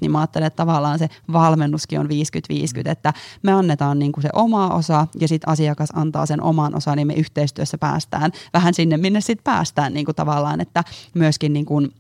niin 0.02 0.12
mä 0.12 0.20
ajattelen, 0.20 0.48
että 0.48 0.58
tavallaan 0.58 1.00
se 1.00 1.10
valmennuskin 1.34 2.00
on 2.00 2.06
50-50, 2.06 2.10
mm. 2.10 2.92
että 2.92 3.14
me 3.44 3.52
annetaan 3.52 3.97
on 3.98 4.00
niin 4.00 4.12
kuin 4.12 4.22
se 4.22 4.30
oma 4.34 4.70
osa 4.70 5.08
ja 5.20 5.28
sitten 5.28 5.50
asiakas 5.50 5.90
antaa 5.94 6.26
sen 6.26 6.42
oman 6.42 6.76
osan, 6.76 6.98
niin 6.98 7.08
me 7.08 7.14
yhteistyössä 7.14 7.78
päästään 7.78 8.32
vähän 8.54 8.74
sinne, 8.74 8.98
minne 8.98 9.22
sitten 9.22 9.44
päästään 9.44 9.94
niin 9.94 10.06
kuin 10.06 10.16
tavallaan, 10.16 10.62
että 10.62 10.84
myöskin 11.14 11.54
niin 11.54 11.66
kuin 11.66 11.92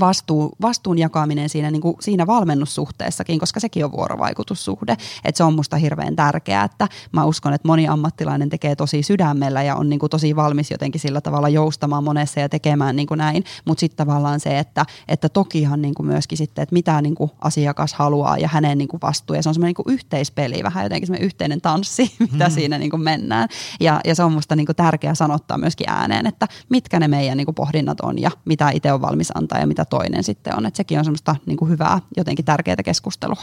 vastuu, 0.00 0.52
vastuun 0.60 0.98
jakaminen 0.98 1.48
siinä, 1.48 1.70
niin 1.70 1.82
kuin, 1.82 1.96
siinä 2.00 2.26
valmennussuhteessakin, 2.26 3.38
koska 3.38 3.60
sekin 3.60 3.84
on 3.84 3.92
vuorovaikutussuhde. 3.92 4.92
Että 5.24 5.36
se 5.36 5.44
on 5.44 5.54
musta 5.54 5.76
hirveän 5.76 6.16
tärkeää, 6.16 6.64
että 6.64 6.88
mä 7.12 7.24
uskon, 7.24 7.52
että 7.52 7.68
moni 7.68 7.88
ammattilainen 7.88 8.48
tekee 8.48 8.76
tosi 8.76 9.02
sydämellä 9.02 9.62
ja 9.62 9.76
on 9.76 9.88
niin 9.88 9.98
kuin, 9.98 10.10
tosi 10.10 10.36
valmis 10.36 10.70
jotenkin 10.70 11.00
sillä 11.00 11.20
tavalla 11.20 11.48
joustamaan 11.48 12.04
monessa 12.04 12.40
ja 12.40 12.48
tekemään 12.48 12.96
niin 12.96 13.06
kuin 13.06 13.18
näin. 13.18 13.44
Mutta 13.64 13.80
sitten 13.80 14.06
tavallaan 14.06 14.40
se, 14.40 14.58
että, 14.58 14.86
että 15.08 15.28
tokihan 15.28 15.82
niin 15.82 15.94
kuin 15.94 16.06
myöskin 16.06 16.38
sitten, 16.38 16.62
että 16.62 16.72
mitä 16.72 17.02
niin 17.02 17.14
kuin 17.14 17.30
asiakas 17.40 17.94
haluaa 17.94 18.38
ja 18.38 18.48
hänen 18.48 18.78
niin 18.78 18.88
kuin 18.88 19.00
vastuu. 19.02 19.36
Ja 19.36 19.42
se 19.42 19.48
on 19.48 19.54
semmoinen 19.54 19.74
niin 19.86 19.94
yhteispeli, 19.94 20.62
vähän 20.62 20.84
jotenkin 20.84 21.06
semmoinen 21.06 21.26
yhteinen 21.26 21.60
tanssi, 21.60 22.14
mitä 22.32 22.44
hmm. 22.44 22.54
siinä 22.54 22.78
niin 22.78 22.90
kuin 22.90 23.02
mennään. 23.02 23.48
Ja, 23.80 24.00
ja 24.04 24.14
se 24.14 24.22
on 24.22 24.32
musta 24.32 24.56
niin 24.56 24.66
kuin 24.66 24.76
tärkeää 24.76 25.14
sanottaa 25.14 25.58
myöskin 25.58 25.88
ääneen, 25.88 26.26
että 26.26 26.48
mitkä 26.68 27.00
ne 27.00 27.08
meidän 27.08 27.36
niin 27.36 27.44
kuin 27.44 27.54
pohdinnat 27.54 28.00
on 28.00 28.18
ja 28.18 28.30
mitä 28.44 28.70
itse 28.70 28.92
on 28.92 29.00
valmis 29.00 29.32
antaa 29.34 29.58
ja 29.58 29.66
mitä 29.66 29.81
mitä 29.82 29.90
toinen 29.90 30.24
sitten 30.24 30.56
on. 30.56 30.66
Että 30.66 30.76
sekin 30.76 30.98
on 30.98 31.04
semmoista 31.04 31.36
niin 31.46 31.56
kuin 31.56 31.70
hyvää, 31.70 32.00
jotenkin 32.16 32.44
tärkeää 32.44 32.82
keskustelua. 32.84 33.42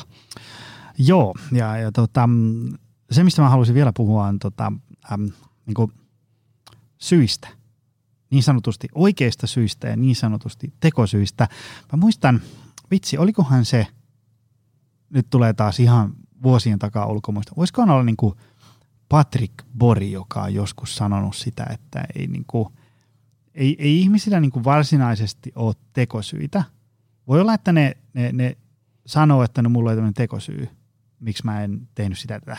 Joo, 0.97 1.33
ja, 1.51 1.77
ja 1.77 1.91
tota, 1.91 2.29
se 3.11 3.23
mistä 3.23 3.41
mä 3.41 3.49
haluaisin 3.49 3.75
vielä 3.75 3.93
puhua 3.93 4.25
on 4.25 4.39
tota, 4.39 4.71
äm, 5.11 5.31
niin 5.65 5.75
kuin 5.75 5.91
syistä. 6.97 7.47
Niin 8.29 8.43
sanotusti 8.43 8.87
oikeista 8.95 9.47
syistä 9.47 9.87
ja 9.87 9.95
niin 9.95 10.15
sanotusti 10.15 10.73
tekosyistä. 10.79 11.47
Mä 11.91 11.97
muistan, 11.97 12.41
vitsi, 12.91 13.17
olikohan 13.17 13.65
se, 13.65 13.87
nyt 15.09 15.27
tulee 15.29 15.53
taas 15.53 15.79
ihan 15.79 16.13
vuosien 16.43 16.79
takaa 16.79 17.05
ulkomuista, 17.05 17.53
voisikohan 17.57 17.89
olla 17.89 18.03
niin 18.03 18.17
kuin 18.17 18.35
Patrick 19.09 19.53
Bori, 19.77 20.11
joka 20.11 20.41
on 20.41 20.53
joskus 20.53 20.95
sanonut 20.95 21.35
sitä, 21.35 21.65
että 21.73 22.03
ei 22.15 22.27
niin 22.27 22.45
kuin– 22.47 22.69
ei, 23.55 23.75
ei 23.79 23.99
ihmisillä 23.99 24.39
niin 24.39 24.51
kuin 24.51 24.63
varsinaisesti 24.63 25.51
ole 25.55 25.75
tekosyitä. 25.93 26.63
Voi 27.27 27.41
olla, 27.41 27.53
että 27.53 27.71
ne, 27.71 27.97
ne, 28.13 28.31
ne 28.31 28.57
sanoo, 29.05 29.43
että 29.43 29.61
no 29.61 29.69
mulla 29.69 29.89
on 29.89 29.95
tämmöinen 29.95 30.13
tekosyy, 30.13 30.69
miksi 31.19 31.45
mä 31.45 31.63
en 31.63 31.87
tehnyt 31.95 32.19
sitä 32.19 32.39
tätä. 32.39 32.57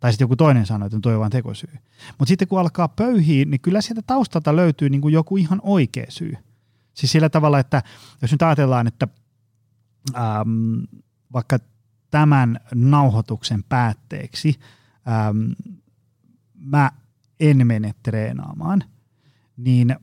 Tai 0.00 0.12
sitten 0.12 0.24
joku 0.24 0.36
toinen 0.36 0.66
sanoo, 0.66 0.86
että 0.86 0.96
no 0.96 1.00
toi 1.00 1.14
on 1.14 1.20
vain 1.20 1.32
tekosyy. 1.32 1.78
Mutta 2.18 2.28
sitten 2.28 2.48
kun 2.48 2.60
alkaa 2.60 2.88
pöyhiä, 2.88 3.44
niin 3.44 3.60
kyllä 3.60 3.80
sieltä 3.80 4.02
taustalta 4.02 4.56
löytyy 4.56 4.90
niin 4.90 5.00
kuin 5.00 5.14
joku 5.14 5.36
ihan 5.36 5.60
oikea 5.62 6.06
syy. 6.08 6.32
Siis 6.94 7.12
sillä 7.12 7.28
tavalla, 7.28 7.58
että 7.58 7.82
jos 8.22 8.32
nyt 8.32 8.42
ajatellaan, 8.42 8.86
että 8.86 9.08
ähm, 10.16 10.78
vaikka 11.32 11.58
tämän 12.10 12.60
nauhoituksen 12.74 13.64
päätteeksi 13.64 14.60
ähm, 15.08 15.52
mä 16.54 16.90
en 17.40 17.66
mene 17.66 17.94
treenaamaan, 18.02 18.84
niin– 19.56 19.96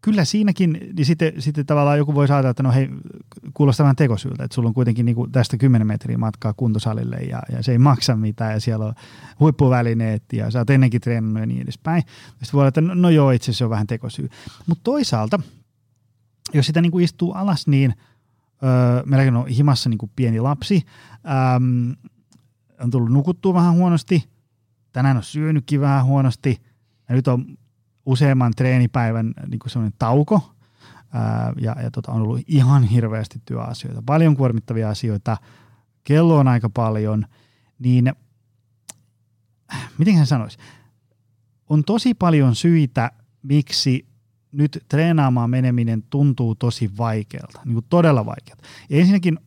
kyllä 0.00 0.24
siinäkin, 0.24 0.72
niin 0.96 1.06
sitten, 1.06 1.32
sitten 1.38 1.66
tavallaan 1.66 1.98
joku 1.98 2.14
voi 2.14 2.28
saada, 2.28 2.48
että 2.48 2.62
no 2.62 2.72
hei, 2.72 2.88
kuulostaa 3.54 3.84
vähän 3.84 3.96
tekosyltä, 3.96 4.44
että 4.44 4.54
sulla 4.54 4.68
on 4.68 4.74
kuitenkin 4.74 5.06
niin 5.06 5.16
kuin 5.16 5.32
tästä 5.32 5.56
10 5.56 5.86
metriä 5.86 6.18
matkaa 6.18 6.52
kuntosalille 6.52 7.16
ja, 7.16 7.42
ja 7.52 7.62
se 7.62 7.72
ei 7.72 7.78
maksa 7.78 8.16
mitään 8.16 8.52
ja 8.52 8.60
siellä 8.60 8.84
on 8.84 8.94
huippuvälineet 9.40 10.22
ja 10.32 10.50
sä 10.50 10.58
oot 10.58 10.70
ennenkin 10.70 11.00
treenannut 11.00 11.40
ja 11.40 11.46
niin 11.46 11.62
edespäin. 11.62 12.02
Sitten 12.28 12.52
voi 12.52 12.60
olla, 12.60 12.68
että 12.68 12.80
no, 12.80 12.94
no 12.94 13.10
joo, 13.10 13.30
itse 13.30 13.52
se 13.52 13.64
on 13.64 13.70
vähän 13.70 13.86
tekosyy. 13.86 14.28
Mutta 14.66 14.82
toisaalta, 14.84 15.40
jos 16.52 16.66
sitä 16.66 16.80
niin 16.80 16.92
kuin 16.92 17.04
istuu 17.04 17.32
alas, 17.32 17.66
niin 17.66 17.94
öö, 18.62 19.02
meilläkin 19.06 19.36
on 19.36 19.48
himassa 19.48 19.90
niin 19.90 19.98
kuin 19.98 20.12
pieni 20.16 20.40
lapsi, 20.40 20.82
öö, 21.26 21.94
on 22.80 22.90
tullut 22.90 23.12
nukuttua 23.12 23.54
vähän 23.54 23.74
huonosti, 23.74 24.28
tänään 24.92 25.16
on 25.16 25.22
syönytkin 25.22 25.80
vähän 25.80 26.04
huonosti, 26.04 26.60
ja 27.08 27.14
nyt 27.14 27.28
on 27.28 27.46
useamman 28.10 28.52
treenipäivän 28.56 29.34
niin 29.46 29.58
kuin 29.58 29.92
tauko, 29.98 30.54
ää, 31.12 31.52
ja, 31.60 31.76
ja 31.82 31.90
tota, 31.90 32.12
on 32.12 32.22
ollut 32.22 32.40
ihan 32.46 32.82
hirveästi 32.82 33.42
työasioita, 33.44 34.02
paljon 34.06 34.36
kuormittavia 34.36 34.90
asioita, 34.90 35.36
kello 36.04 36.38
on 36.38 36.48
aika 36.48 36.70
paljon, 36.70 37.26
niin 37.78 38.12
miten 39.98 40.14
hän 40.14 40.26
sanoisi, 40.26 40.58
on 41.68 41.84
tosi 41.84 42.14
paljon 42.14 42.54
syitä, 42.54 43.10
miksi 43.42 44.08
nyt 44.52 44.84
treenaamaan 44.88 45.50
meneminen 45.50 46.02
tuntuu 46.02 46.54
tosi 46.54 46.90
vaikealta, 46.98 47.60
niin 47.64 47.74
kuin 47.74 47.86
todella 47.88 48.26
vaikealta. 48.26 48.62
Ja 48.90 48.98
ensinnäkin 48.98 49.38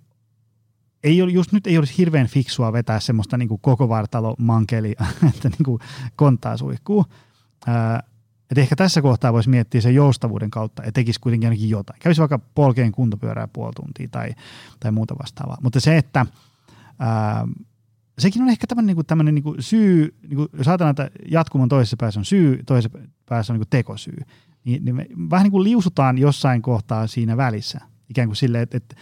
ei 1.03 1.21
ole, 1.21 1.31
just 1.31 1.51
nyt 1.51 1.67
ei 1.67 1.77
olisi 1.77 1.97
hirveän 1.97 2.27
fiksua 2.27 2.73
vetää 2.73 2.99
semmoista 2.99 3.37
niin 3.37 3.49
koko 3.61 3.89
vartalo 3.89 4.35
mankeli, 4.39 4.95
että 5.35 5.49
niin 5.49 5.65
kuin 5.65 5.79
kontaa 6.15 6.57
suihkuu. 6.57 7.05
Et 8.51 8.57
ehkä 8.57 8.75
tässä 8.75 9.01
kohtaa 9.01 9.33
voisi 9.33 9.49
miettiä 9.49 9.81
sen 9.81 9.95
joustavuuden 9.95 10.51
kautta, 10.51 10.83
että 10.83 10.91
tekisi 10.91 11.19
kuitenkin 11.19 11.47
ainakin 11.47 11.69
jotain. 11.69 11.99
Kävisi 11.99 12.21
vaikka 12.21 12.39
polkeen 12.39 12.91
kuntopyörää 12.91 13.47
puoli 13.47 13.73
tuntia 13.73 14.07
tai, 14.11 14.29
tai 14.79 14.91
muuta 14.91 15.15
vastaavaa. 15.19 15.57
Mutta 15.63 15.79
se, 15.79 15.97
että 15.97 16.25
ää, 16.99 17.47
sekin 18.19 18.41
on 18.41 18.49
ehkä 18.49 18.67
tämmöinen, 18.67 18.95
niin 18.95 19.05
tämmöinen 19.05 19.35
niin 19.35 19.55
syy, 19.59 20.15
kuin, 20.35 20.47
jos 20.53 20.67
ajatellaan, 20.67 20.91
että 20.91 21.09
jatkumon 21.31 21.69
toisessa 21.69 21.97
päässä 21.99 22.19
on 22.19 22.25
syy, 22.25 22.63
toisessa 22.65 22.99
päässä 23.25 23.53
on 23.53 23.59
niin 23.59 23.67
tekosyy, 23.69 24.17
niin, 24.65 24.85
niin 24.85 24.95
me 24.95 25.07
vähän 25.29 25.43
niin 25.43 25.51
kuin 25.51 25.63
liusutaan 25.63 26.17
jossain 26.17 26.61
kohtaa 26.61 27.07
siinä 27.07 27.37
välissä. 27.37 27.79
Ikään 28.09 28.27
kuin 28.27 28.35
silleen, 28.35 28.63
että, 28.63 28.77
että, 28.77 28.95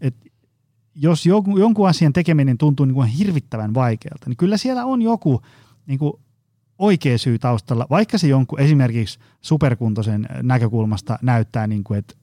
että 0.00 0.28
jos 0.94 1.26
jonkun 1.26 1.88
asian 1.88 2.12
tekeminen 2.12 2.58
tuntuu 2.58 2.86
niin 2.86 2.94
kuin 2.94 3.08
hirvittävän 3.08 3.74
vaikealta, 3.74 4.28
niin 4.28 4.36
kyllä 4.36 4.56
siellä 4.56 4.84
on 4.84 5.02
joku 5.02 5.42
niin 5.86 5.98
kuin 5.98 6.12
oikea 6.82 7.18
syy 7.18 7.38
taustalla, 7.38 7.86
vaikka 7.90 8.18
se 8.18 8.28
jonkun 8.28 8.60
esimerkiksi 8.60 9.18
superkuntoisen 9.40 10.28
näkökulmasta 10.42 11.18
näyttää, 11.22 11.66
niin 11.66 11.84
kuin, 11.84 11.98
että 11.98 12.14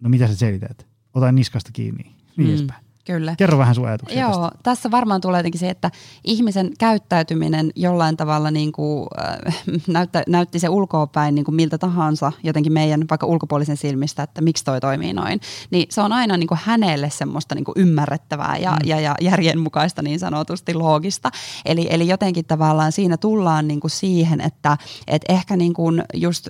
no 0.00 0.08
mitä 0.08 0.26
sä 0.26 0.36
selität, 0.36 0.86
ota 1.14 1.32
niskasta 1.32 1.70
kiinni, 1.72 2.02
niin 2.02 2.16
mm. 2.36 2.48
edespäin. 2.48 2.87
Kyllä. 3.08 3.34
Kerro 3.38 3.58
vähän 3.58 3.74
sun 3.74 3.86
ajatuksia 3.86 4.20
Joo, 4.20 4.30
tästä. 4.32 4.58
tässä 4.62 4.90
varmaan 4.90 5.20
tulee 5.20 5.38
jotenkin 5.38 5.58
se, 5.58 5.70
että 5.70 5.90
ihmisen 6.24 6.70
käyttäytyminen 6.78 7.70
jollain 7.76 8.16
tavalla 8.16 8.50
niin 8.50 8.72
kuin, 8.72 9.06
äh, 9.48 9.54
näyttä, 9.86 10.22
näytti 10.26 10.58
se 10.58 10.68
ulkoapäin 10.68 11.34
niin 11.34 11.44
kuin 11.44 11.54
miltä 11.54 11.78
tahansa 11.78 12.32
jotenkin 12.42 12.72
meidän 12.72 13.04
vaikka 13.10 13.26
ulkopuolisen 13.26 13.76
silmistä, 13.76 14.22
että 14.22 14.40
miksi 14.40 14.64
toi 14.64 14.80
toimii 14.80 15.12
noin. 15.12 15.40
Niin 15.70 15.86
se 15.90 16.00
on 16.00 16.12
aina 16.12 16.36
niin 16.36 16.46
kuin 16.46 16.60
hänelle 16.64 17.10
semmoista 17.10 17.54
niin 17.54 17.64
kuin 17.64 17.74
ymmärrettävää 17.76 18.56
ja, 18.56 18.70
mm. 18.70 18.88
ja, 18.88 19.00
ja 19.00 19.14
järjenmukaista 19.20 20.02
niin 20.02 20.18
sanotusti 20.18 20.74
loogista. 20.74 21.30
Eli, 21.64 21.86
eli 21.90 22.08
jotenkin 22.08 22.44
tavallaan 22.44 22.92
siinä 22.92 23.16
tullaan 23.16 23.68
niin 23.68 23.80
kuin 23.80 23.90
siihen, 23.90 24.40
että 24.40 24.76
et 25.06 25.22
ehkä 25.28 25.56
niin 25.56 25.74
kuin 25.74 26.02
just, 26.14 26.48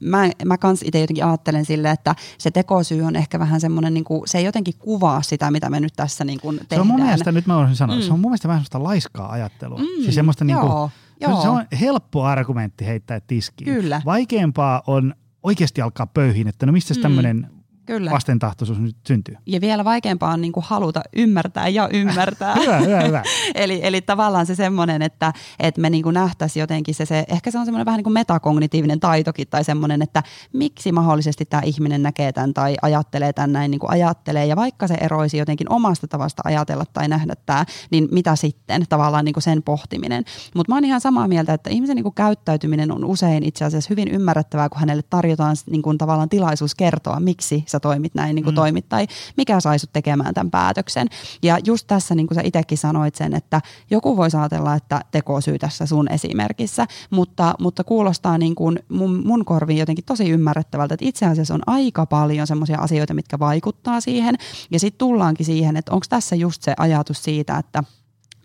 mä, 0.00 0.30
mä 0.44 0.58
kans 0.58 0.82
itse 0.82 1.00
jotenkin 1.00 1.24
ajattelen 1.24 1.64
sille, 1.64 1.90
että 1.90 2.14
se 2.38 2.50
tekosyy 2.50 3.02
on 3.02 3.16
ehkä 3.16 3.38
vähän 3.38 3.60
semmoinen, 3.60 3.94
niin 3.94 4.04
kuin, 4.04 4.22
se 4.26 4.38
ei 4.38 4.44
jotenkin 4.44 4.74
kuvaa 4.78 5.22
sitä, 5.22 5.50
mitä 5.50 5.70
me 5.70 5.80
nyt 5.80 5.87
tässä 5.96 6.24
niin 6.24 6.40
kuin 6.40 6.58
tehdään. 6.58 6.76
Se 6.76 6.80
on 6.80 6.86
mun 6.86 7.02
mielestä, 7.02 7.32
nyt 7.32 7.46
mä 7.46 7.56
voisin 7.56 7.76
sanoa, 7.76 7.96
mm. 7.96 8.02
se 8.02 8.12
on 8.12 8.20
mun 8.20 8.30
mielestä 8.30 8.48
vähän 8.48 8.58
semmoista 8.60 8.82
laiskaa 8.82 9.32
ajattelua. 9.32 9.78
Mm, 9.78 10.02
siis 10.02 10.14
semmoista 10.14 10.44
niin 10.44 10.58
kuin, 10.58 10.90
se, 11.20 11.26
on, 11.26 11.42
se 11.42 11.48
on 11.48 11.64
helppo 11.80 12.24
argumentti 12.24 12.86
heittää 12.86 13.20
tiskiin. 13.20 13.74
Kyllä. 13.74 14.02
Vaikeampaa 14.04 14.82
on 14.86 15.14
oikeasti 15.42 15.80
alkaa 15.80 16.06
pöyhiin, 16.06 16.48
että 16.48 16.66
no 16.66 16.72
mistä 16.72 16.94
mm. 16.94 17.00
tämmöinen 17.00 17.50
Kyllä. 17.88 18.10
vastentahtoisuus 18.10 18.78
nyt 18.78 18.96
syntyy. 19.06 19.36
Ja 19.46 19.60
vielä 19.60 19.84
vaikeampaa 19.84 20.32
on 20.32 20.40
niin 20.40 20.52
kuin 20.52 20.64
haluta 20.68 21.02
ymmärtää 21.16 21.68
ja 21.68 21.88
ymmärtää. 21.92 22.54
hyvä, 22.60 22.78
hyvä, 22.78 23.00
hyvä. 23.00 23.22
eli, 23.54 23.80
eli 23.82 24.00
tavallaan 24.00 24.46
se 24.46 24.54
semmoinen, 24.54 25.02
että, 25.02 25.32
että 25.58 25.80
me 25.80 25.90
niin 25.90 26.02
kuin 26.02 26.14
nähtäisiin 26.14 26.60
jotenkin 26.60 26.94
se, 26.94 27.06
se, 27.06 27.24
ehkä 27.28 27.50
se 27.50 27.58
on 27.58 27.64
semmoinen 27.64 27.86
vähän 27.86 27.98
niin 27.98 28.04
kuin 28.04 28.12
metakognitiivinen 28.12 29.00
taitokin 29.00 29.48
tai 29.48 29.64
semmoinen, 29.64 30.02
että 30.02 30.22
miksi 30.52 30.92
mahdollisesti 30.92 31.44
tämä 31.44 31.62
ihminen 31.64 32.02
näkee 32.02 32.32
tämän 32.32 32.54
tai 32.54 32.76
ajattelee 32.82 33.32
tämän 33.32 33.52
näin 33.52 33.70
niin 33.70 33.78
kuin 33.78 33.90
ajattelee. 33.90 34.46
Ja 34.46 34.56
vaikka 34.56 34.86
se 34.86 34.94
eroisi 34.94 35.38
jotenkin 35.38 35.72
omasta 35.72 36.08
tavasta 36.08 36.42
ajatella 36.44 36.84
tai 36.92 37.08
nähdä 37.08 37.34
tämä, 37.46 37.64
niin 37.90 38.08
mitä 38.12 38.36
sitten 38.36 38.84
tavallaan 38.88 39.24
niin 39.24 39.34
kuin 39.34 39.42
sen 39.42 39.62
pohtiminen. 39.62 40.24
Mutta 40.54 40.72
mä 40.72 40.76
oon 40.76 40.84
ihan 40.84 41.00
samaa 41.00 41.28
mieltä, 41.28 41.54
että 41.54 41.70
ihmisen 41.70 41.96
niin 41.96 42.04
kuin 42.04 42.14
käyttäytyminen 42.14 42.92
on 42.92 43.04
usein 43.04 43.44
itse 43.44 43.64
asiassa 43.64 43.88
hyvin 43.90 44.08
ymmärrettävää, 44.08 44.68
kun 44.68 44.80
hänelle 44.80 45.02
tarjotaan 45.10 45.56
niin 45.70 45.82
kuin 45.82 45.98
tavallaan 45.98 46.28
tilaisuus 46.28 46.74
kertoa, 46.74 47.20
miksi 47.20 47.64
sä 47.66 47.77
toimit 47.80 48.14
näin 48.14 48.34
niin 48.34 48.44
kuin 48.44 48.54
mm. 48.54 48.56
toimit 48.56 48.88
tai 48.88 49.06
mikä 49.36 49.60
sai 49.60 49.78
sut 49.78 49.92
tekemään 49.92 50.34
tämän 50.34 50.50
päätöksen. 50.50 51.08
Ja 51.42 51.58
just 51.64 51.86
tässä 51.86 52.14
niin 52.14 52.26
kuin 52.26 52.34
sä 52.34 52.42
itsekin 52.44 52.78
sanoit 52.78 53.14
sen, 53.14 53.34
että 53.34 53.60
joku 53.90 54.16
voi 54.16 54.28
ajatella, 54.38 54.74
että 54.74 55.00
tekosyy 55.10 55.58
tässä 55.58 55.86
sun 55.86 56.12
esimerkissä, 56.12 56.86
mutta, 57.10 57.54
mutta 57.60 57.84
kuulostaa 57.84 58.38
niin 58.38 58.54
kuin 58.54 58.78
mun, 58.88 59.26
mun 59.26 59.44
korviin 59.44 59.78
jotenkin 59.78 60.04
tosi 60.04 60.30
ymmärrettävältä, 60.30 60.94
että 60.94 61.06
itse 61.06 61.26
asiassa 61.26 61.54
on 61.54 61.62
aika 61.66 62.06
paljon 62.06 62.46
semmoisia 62.46 62.78
asioita, 62.78 63.14
mitkä 63.14 63.38
vaikuttaa 63.38 64.00
siihen. 64.00 64.34
Ja 64.70 64.80
sitten 64.80 64.98
tullaankin 64.98 65.46
siihen, 65.46 65.76
että 65.76 65.92
onko 65.92 66.06
tässä 66.08 66.36
just 66.36 66.62
se 66.62 66.74
ajatus 66.78 67.24
siitä, 67.24 67.58
että– 67.58 67.82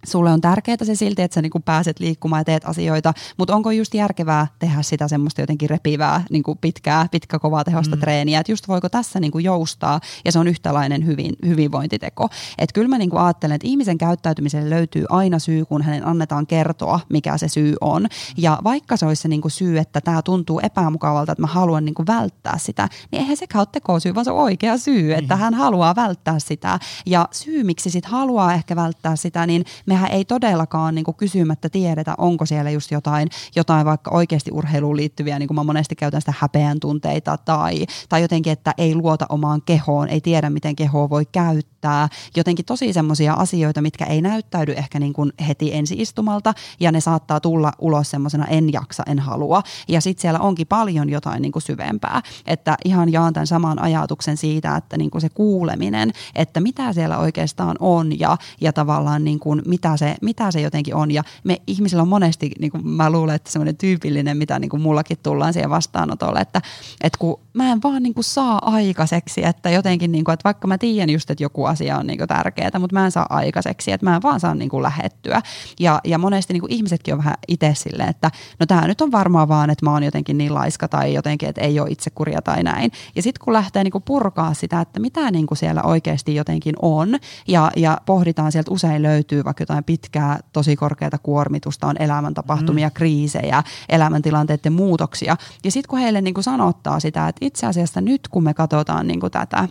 sulle 0.04 0.32
on 0.32 0.42
tärkeää 0.42 0.78
se 0.84 0.96
silti, 0.96 1.22
että 1.22 1.36
sä 1.36 1.42
niin 1.42 1.52
kuin 1.52 1.64
pääset 1.64 2.00
liikkumaan 2.00 2.40
ja 2.40 2.46
teet 2.46 2.66
asioita, 2.66 3.14
mutta 3.38 3.56
onko 3.56 3.72
just 3.72 3.94
järkevää 3.94 4.48
tehdä 4.60 4.82
sitä 4.82 5.08
semmoista 5.08 5.42
jotenkin 5.42 5.70
repivää, 5.70 6.24
niin 6.30 6.44
kuin 6.44 6.58
pitkää, 6.58 7.08
pitkä 7.12 7.40
kovaa 7.40 7.64
tehosta 7.64 7.96
mm. 7.96 8.00
treeniä, 8.00 8.40
että 8.40 8.52
just 8.52 8.68
voiko 8.68 8.90
tässä 8.90 9.20
niin 9.20 9.32
kuin 9.32 9.46
joustaa 9.46 10.00
ja 10.26 10.32
se 10.32 10.40
on 10.40 10.48
yhtälainen 10.48 11.06
hyvin, 11.06 11.36
hyvinvointiteko. 11.46 12.30
Että 12.58 12.74
kyllä 12.74 12.88
mä 12.88 12.98
niin 12.98 13.10
kuin 13.10 13.22
ajattelen, 13.22 13.56
että 13.56 13.68
ihmisen 13.68 13.98
käyttäytymiselle 13.98 14.70
löytyy 14.70 15.06
aina 15.10 15.40
syy, 15.40 15.66
kun 15.66 15.82
hänen 15.82 16.08
annetaan 16.08 16.48
kertoa, 16.48 17.00
mikä 17.10 17.38
se 17.38 17.48
syy 17.48 17.76
on. 17.82 18.08
Ja 18.38 18.60
vaikka 18.64 18.98
se 18.98 19.06
olisi 19.06 19.22
se 19.22 19.28
niin 19.28 19.42
kuin 19.42 19.52
syy, 19.52 19.78
että 19.78 20.02
tämä 20.02 20.22
tuntuu 20.22 20.60
epämukavalta, 20.64 21.32
että 21.32 21.42
mä 21.42 21.48
haluan 21.48 21.86
niin 21.86 21.96
kuin 21.96 22.08
välttää 22.08 22.58
sitä, 22.58 22.90
niin 23.12 23.22
eihän 23.22 23.38
se 23.38 23.46
ole 23.56 23.68
tekosyy, 23.72 24.16
vaan 24.16 24.26
se 24.26 24.32
on 24.32 24.38
oikea 24.38 24.78
syy, 24.78 25.14
että 25.14 25.34
niin. 25.34 25.42
hän 25.42 25.54
haluaa 25.54 25.96
välttää 25.96 26.40
sitä. 26.40 26.80
Ja 27.06 27.28
syy, 27.32 27.64
miksi 27.64 27.90
sit 27.90 28.06
haluaa 28.06 28.54
ehkä 28.54 28.76
välttää 28.76 29.16
sitä, 29.16 29.48
niin 29.48 29.66
me 29.86 29.93
mehän 29.94 30.12
ei 30.12 30.26
todellakaan 30.26 30.96
niin 30.96 31.06
kuin 31.06 31.18
kysymättä 31.18 31.70
tiedetä, 31.70 32.16
onko 32.18 32.46
siellä 32.46 32.72
just 32.72 32.92
jotain, 32.92 33.30
jotain 33.56 33.86
vaikka 33.86 34.12
oikeasti 34.12 34.52
urheiluun 34.54 34.98
liittyviä, 34.98 35.40
niin 35.40 35.48
kuin 35.48 35.56
mä 35.56 35.64
monesti 35.64 35.96
käytän 35.96 36.22
sitä 36.22 36.34
häpeän 36.38 36.80
tunteita 36.80 37.38
tai, 37.38 37.86
tai 38.10 38.22
jotenkin, 38.22 38.54
että 38.54 38.74
ei 38.78 38.96
luota 38.96 39.26
omaan 39.30 39.62
kehoon, 39.62 40.10
ei 40.10 40.22
tiedä, 40.22 40.50
miten 40.50 40.76
kehoa 40.76 41.10
voi 41.10 41.26
käyttää. 41.26 42.10
Jotenkin 42.36 42.66
tosi 42.66 42.94
semmoisia 42.94 43.34
asioita, 43.34 43.82
mitkä 43.82 44.06
ei 44.06 44.22
näyttäydy 44.22 44.72
ehkä 44.72 45.00
niin 45.00 45.14
kuin 45.14 45.34
heti 45.48 45.74
ensi 45.74 45.96
istumalta 45.98 46.54
ja 46.80 46.92
ne 46.92 47.02
saattaa 47.02 47.40
tulla 47.40 47.72
ulos 47.80 48.12
semmoisena 48.12 48.46
en 48.46 48.74
jaksa, 48.74 49.04
en 49.08 49.20
halua. 49.20 49.62
Ja 49.88 50.02
sitten 50.02 50.22
siellä 50.22 50.40
onkin 50.40 50.68
paljon 50.68 51.10
jotain 51.10 51.42
niin 51.42 51.52
kuin 51.52 51.64
syvempää. 51.64 52.22
Että 52.48 52.78
ihan 52.86 53.12
jaan 53.12 53.34
tämän 53.34 53.48
saman 53.48 53.82
ajatuksen 53.82 54.38
siitä, 54.38 54.76
että 54.76 54.98
niin 54.98 55.12
kuin 55.12 55.22
se 55.22 55.30
kuuleminen, 55.30 56.12
että 56.36 56.60
mitä 56.60 56.94
siellä 56.94 57.18
oikeastaan 57.18 57.76
on 57.80 58.20
ja, 58.20 58.38
ja 58.62 58.74
tavallaan 58.74 59.24
niin 59.24 59.40
kuin, 59.40 59.62
mit, 59.66 59.83
mitä 59.84 59.98
se, 59.98 60.16
mitä 60.22 60.52
se 60.52 60.62
jotenkin 60.62 60.96
on. 60.96 61.12
Ja 61.12 61.24
me 61.44 61.62
ihmisillä 61.68 62.02
on 62.02 62.08
monesti, 62.08 62.52
niin 62.60 62.72
kuin 62.72 62.88
mä 62.88 63.10
luulen, 63.10 63.36
että 63.36 63.52
semmoinen 63.52 63.78
tyypillinen, 63.78 64.38
mitä 64.38 64.60
niin 64.60 64.70
kuin 64.70 64.82
mullakin 64.82 65.18
tullaan 65.24 65.54
siihen 65.54 65.70
vastaanotolle, 65.70 66.40
että, 66.40 66.62
että 67.04 67.20
kun 67.20 67.40
mä 67.54 67.72
en 67.72 67.84
vaan 67.84 68.04
niin 68.04 68.14
kuin 68.14 68.24
saa 68.24 68.74
aikaiseksi, 68.74 69.46
että 69.46 69.70
jotenkin, 69.70 70.12
niin 70.12 70.24
kuin, 70.24 70.34
että 70.34 70.44
vaikka 70.44 70.68
mä 70.68 70.78
tiedän 70.78 71.10
just, 71.10 71.30
että 71.30 71.44
joku 71.44 71.66
asia 71.66 71.98
on 71.98 72.08
niin 72.08 72.18
kuin 72.18 72.28
tärkeää, 72.28 72.80
mutta 72.80 72.96
mä 72.96 73.06
en 73.06 73.12
saa 73.12 73.26
aikaiseksi, 73.30 73.92
että 73.92 74.06
mä 74.06 74.16
en 74.16 74.22
vaan 74.22 74.40
saa 74.40 74.56
niin 74.56 74.70
kuin 74.70 74.84
lähettyä. 74.84 75.42
Ja, 75.80 76.02
ja 76.04 76.18
monesti 76.18 76.54
niin 76.54 76.62
kuin 76.62 76.74
ihmisetkin 76.74 77.14
on 77.14 77.18
vähän 77.18 77.36
itse 77.48 77.74
silleen, 77.76 78.10
että 78.10 78.32
no 78.60 78.66
tämä 78.66 78.88
nyt 78.88 79.02
on 79.02 79.12
varmaan 79.12 79.48
vaan, 79.48 79.70
että 79.70 79.86
mä 79.86 79.92
oon 79.92 80.04
jotenkin 80.04 80.38
niin 80.38 80.54
laiska 80.54 80.88
tai 80.88 81.14
jotenkin, 81.14 81.50
että 81.50 81.62
ei 81.62 81.80
ole 81.80 81.90
itsekuria 81.90 82.42
tai 82.42 82.64
näin. 82.64 82.92
Ja 83.16 83.22
sitten 83.22 83.44
kun 83.46 83.54
lähtee 83.54 83.84
niin 83.84 83.92
kuin 83.92 84.04
purkaa 84.08 84.54
sitä, 84.54 84.82
että 84.82 85.00
mitä 85.00 85.32
niin 85.32 85.48
kuin 85.48 85.58
siellä 85.58 85.84
oikeasti 85.84 86.36
jotenkin 86.36 86.76
on 86.82 87.18
ja, 87.48 87.72
ja 87.76 87.98
pohditaan 88.06 88.52
sieltä 88.52 88.72
usein 88.72 89.02
löytyy 89.02 89.44
vaikka 89.46 89.62
jotain 89.62 89.84
pitkää, 89.84 90.40
tosi 90.54 90.76
korkeata 90.76 91.18
kuormitusta, 91.18 91.88
on 91.88 91.96
elämäntapahtumia, 92.00 92.88
mm. 92.88 92.94
kriisejä, 92.94 93.64
elämäntilanteiden 93.90 94.74
muutoksia. 94.74 95.38
Ja 95.64 95.72
sitten 95.72 95.90
kun 95.90 96.00
heille 96.00 96.22
niin 96.22 96.34
kuin 96.34 96.44
sanottaa 96.44 97.00
sitä, 97.00 97.28
että 97.28 97.43
itse 97.46 97.68
asiassa 97.68 98.02
nyt 98.02 98.28
kun 98.28 98.44
me 98.44 98.54
katsotaan 98.54 99.08
niin 99.08 99.20
kuin 99.20 99.32
tätä 99.32 99.68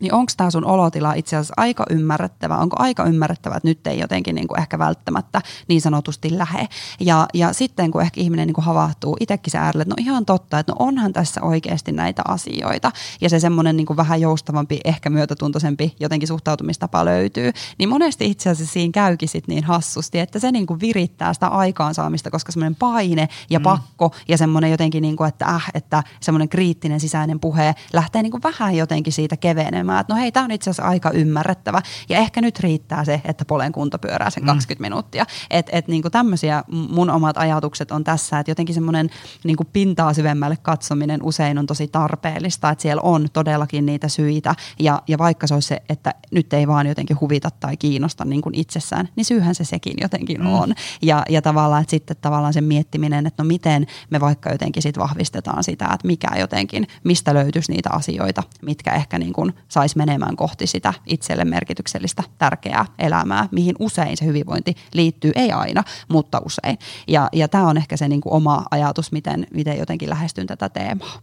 niin 0.00 0.14
onko 0.14 0.32
tämä 0.36 0.50
sun 0.50 0.64
olotila 0.64 1.12
itse 1.12 1.36
asiassa 1.36 1.54
aika 1.56 1.84
ymmärrettävä? 1.90 2.56
Onko 2.56 2.76
aika 2.78 3.04
ymmärrettävä, 3.04 3.56
että 3.56 3.68
nyt 3.68 3.86
ei 3.86 3.98
jotenkin 3.98 4.34
niin 4.34 4.48
kuin 4.48 4.60
ehkä 4.60 4.78
välttämättä 4.78 5.42
niin 5.68 5.80
sanotusti 5.80 6.38
lähe? 6.38 6.68
Ja, 7.00 7.26
ja 7.34 7.52
sitten 7.52 7.90
kun 7.90 8.02
ehkä 8.02 8.20
ihminen 8.20 8.46
niin 8.46 8.54
kuin 8.54 8.64
havahtuu 8.64 9.16
itsekin 9.20 9.50
se 9.50 9.58
äärelle, 9.58 9.82
että 9.82 9.94
no 9.98 10.02
ihan 10.04 10.26
totta, 10.26 10.58
että 10.58 10.72
no 10.72 10.76
onhan 10.78 11.12
tässä 11.12 11.42
oikeasti 11.42 11.92
näitä 11.92 12.22
asioita 12.28 12.92
ja 13.20 13.28
se 13.28 13.40
semmoinen 13.40 13.76
niin 13.76 13.86
kuin 13.86 13.96
vähän 13.96 14.20
joustavampi, 14.20 14.80
ehkä 14.84 15.10
myötätuntoisempi 15.10 15.96
jotenkin 16.00 16.28
suhtautumistapa 16.28 17.04
löytyy, 17.04 17.52
niin 17.78 17.88
monesti 17.88 18.26
itse 18.26 18.50
asiassa 18.50 18.72
siinä 18.72 18.92
käykin 18.92 19.28
sit 19.28 19.48
niin 19.48 19.64
hassusti, 19.64 20.18
että 20.18 20.38
se 20.38 20.52
niin 20.52 20.66
kuin 20.66 20.80
virittää 20.80 21.34
sitä 21.34 21.46
aikaansaamista, 21.46 22.30
koska 22.30 22.52
semmoinen 22.52 22.76
paine 22.76 23.28
ja 23.50 23.58
mm. 23.58 23.62
pakko 23.62 24.14
ja 24.28 24.38
semmoinen 24.38 24.70
jotenkin, 24.70 25.02
niin 25.02 25.16
kuin, 25.16 25.28
että 25.28 25.46
äh, 25.46 25.70
että 25.74 26.02
semmoinen 26.20 26.48
kriittinen 26.48 27.00
sisäinen 27.00 27.40
puhe 27.40 27.74
lähtee 27.92 28.22
niin 28.22 28.30
kuin 28.30 28.42
vähän 28.42 28.76
jotenkin 28.76 29.12
siitä 29.12 29.36
kevenemään 29.36 29.87
menemään, 29.88 30.00
että 30.00 30.14
no 30.14 30.20
hei, 30.20 30.32
tämä 30.32 30.44
on 30.44 30.50
itse 30.50 30.70
asiassa 30.70 30.88
aika 30.88 31.10
ymmärrettävä 31.10 31.82
ja 32.08 32.18
ehkä 32.18 32.40
nyt 32.40 32.60
riittää 32.60 33.04
se, 33.04 33.20
että 33.24 33.44
polen 33.44 33.72
kunto 33.72 33.98
pyörää 33.98 34.30
sen 34.30 34.44
20 34.44 34.80
mm. 34.80 34.84
minuuttia. 34.84 35.26
Että 35.50 35.72
et, 35.74 35.88
niin 35.88 36.02
tämmöisiä 36.02 36.64
mun 36.68 37.10
omat 37.10 37.36
ajatukset 37.36 37.92
on 37.92 38.04
tässä, 38.04 38.38
että 38.38 38.50
jotenkin 38.50 38.74
semmoinen 38.74 39.10
niin 39.44 39.56
pintaa 39.72 40.14
syvemmälle 40.14 40.56
katsominen 40.56 41.22
usein 41.22 41.58
on 41.58 41.66
tosi 41.66 41.88
tarpeellista, 41.88 42.70
että 42.70 42.82
siellä 42.82 43.02
on 43.02 43.28
todellakin 43.32 43.86
niitä 43.86 44.08
syitä 44.08 44.54
ja, 44.78 45.02
ja 45.08 45.18
vaikka 45.18 45.46
se 45.46 45.54
olisi 45.54 45.68
se, 45.68 45.82
että 45.88 46.14
nyt 46.30 46.52
ei 46.52 46.66
vaan 46.66 46.86
jotenkin 46.86 47.20
huvita 47.20 47.50
tai 47.50 47.76
kiinnosta 47.76 48.24
niin 48.24 48.42
kuin 48.42 48.54
itsessään, 48.54 49.08
niin 49.16 49.24
syyhän 49.24 49.54
se 49.54 49.64
sekin 49.64 49.94
jotenkin 50.00 50.40
mm. 50.40 50.46
on. 50.46 50.74
Ja, 51.02 51.22
ja 51.28 51.42
tavallaan, 51.42 51.82
että 51.82 51.90
sitten 51.90 52.16
tavallaan 52.20 52.52
sen 52.52 52.64
miettiminen, 52.64 53.26
että 53.26 53.42
no 53.42 53.46
miten 53.46 53.86
me 54.10 54.20
vaikka 54.20 54.50
jotenkin 54.50 54.82
sit 54.82 54.98
vahvistetaan 54.98 55.64
sitä, 55.64 55.84
että 55.84 56.06
mikä 56.06 56.28
jotenkin, 56.38 56.86
mistä 57.04 57.34
löytyisi 57.34 57.72
niitä 57.72 57.90
asioita, 57.92 58.42
mitkä 58.62 58.94
ehkä 58.94 59.18
niin 59.18 59.32
kuin 59.32 59.54
saisi 59.78 59.96
menemään 59.96 60.36
kohti 60.36 60.66
sitä 60.66 60.94
itselle 61.06 61.44
merkityksellistä 61.44 62.22
tärkeää 62.38 62.86
elämää, 62.98 63.48
mihin 63.50 63.74
usein 63.78 64.16
se 64.16 64.24
hyvinvointi 64.24 64.74
liittyy, 64.94 65.32
ei 65.34 65.52
aina, 65.52 65.84
mutta 66.08 66.40
usein. 66.44 66.78
Ja, 67.08 67.28
ja 67.32 67.48
tämä 67.48 67.68
on 67.68 67.76
ehkä 67.76 67.96
se 67.96 68.08
niin 68.08 68.20
kuin 68.20 68.32
oma 68.32 68.64
ajatus, 68.70 69.12
miten, 69.12 69.46
miten 69.54 69.78
jotenkin 69.78 70.10
lähestyn 70.10 70.46
tätä 70.46 70.68
teemaa. 70.68 71.20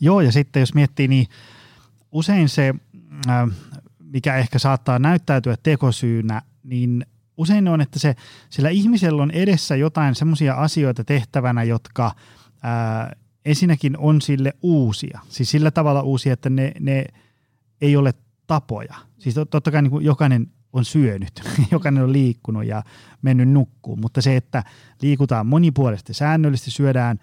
Joo, 0.00 0.20
ja 0.20 0.32
sitten 0.32 0.60
jos 0.60 0.74
miettii, 0.74 1.08
niin 1.08 1.26
usein 2.12 2.48
se, 2.48 2.74
äh, 3.28 3.48
mikä 3.98 4.36
ehkä 4.36 4.58
saattaa 4.58 4.98
näyttäytyä 4.98 5.56
tekosyynä, 5.62 6.42
niin 6.64 7.06
usein 7.36 7.68
on, 7.68 7.80
että 7.80 7.98
se, 7.98 8.14
sillä 8.50 8.68
ihmisellä 8.68 9.22
on 9.22 9.30
edessä 9.30 9.76
jotain 9.76 10.14
semmoisia 10.14 10.54
asioita 10.54 11.04
tehtävänä, 11.04 11.62
jotka 11.62 12.14
ää, 12.62 13.00
äh, 13.00 13.10
ensinnäkin 13.44 13.98
on 13.98 14.20
sille 14.20 14.52
uusia. 14.62 15.20
Siis 15.28 15.50
sillä 15.50 15.70
tavalla 15.70 16.02
uusia, 16.02 16.32
että 16.32 16.50
ne, 16.50 16.72
ne 16.80 17.04
ei 17.80 17.96
ole 17.96 18.14
tapoja. 18.46 18.94
Siis 19.18 19.34
totta 19.50 19.70
kai 19.70 19.82
niin 19.82 19.90
kuin 19.90 20.04
jokainen 20.04 20.46
on 20.72 20.84
syönyt, 20.84 21.42
jokainen 21.72 22.04
on 22.04 22.12
liikkunut 22.12 22.64
ja 22.64 22.82
mennyt 23.22 23.48
nukkuun, 23.48 24.00
mutta 24.00 24.22
se, 24.22 24.36
että 24.36 24.64
liikutaan 25.02 25.46
monipuolisesti, 25.46 26.14
säännöllisesti 26.14 26.70
syödään 26.70 27.18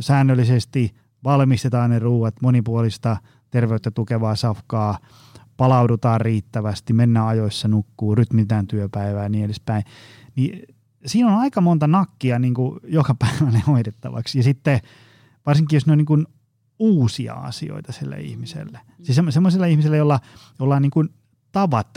säännöllisesti, 0.00 0.94
valmistetaan 1.24 1.90
ne 1.90 1.98
ruuat, 1.98 2.34
monipuolista 2.42 3.16
terveyttä 3.50 3.90
tukevaa 3.90 4.36
safkaa, 4.36 4.98
palaudutaan 5.56 6.20
riittävästi, 6.20 6.92
mennään 6.92 7.26
ajoissa 7.26 7.68
nukkuu, 7.68 8.14
rytmitään 8.14 8.66
työpäivää 8.66 9.22
ja 9.22 9.28
niin 9.28 9.44
edespäin. 9.44 9.84
Niin 10.36 10.62
siinä 11.06 11.32
on 11.32 11.38
aika 11.38 11.60
monta 11.60 11.86
nakkia 11.86 12.38
niin 12.38 12.54
kuin 12.54 12.80
joka 12.84 13.14
päivälle 13.14 13.62
hoidettavaksi. 13.66 14.38
Ja 14.38 14.42
sitten 14.42 14.80
varsinkin, 15.46 15.76
jos 15.76 15.86
ne 15.86 15.92
on 15.92 15.98
niin 15.98 16.06
kuin 16.06 16.26
uusia 16.80 17.34
asioita 17.34 17.92
sille 17.92 18.20
ihmiselle. 18.20 18.80
Siis 19.02 19.20
semmoiselle 19.30 19.70
ihmiselle, 19.70 19.96
jolla, 19.96 20.20
jolla 20.58 20.76
on 20.76 20.82
niin 20.82 20.90
kuin 20.90 21.08
tavat 21.52 21.88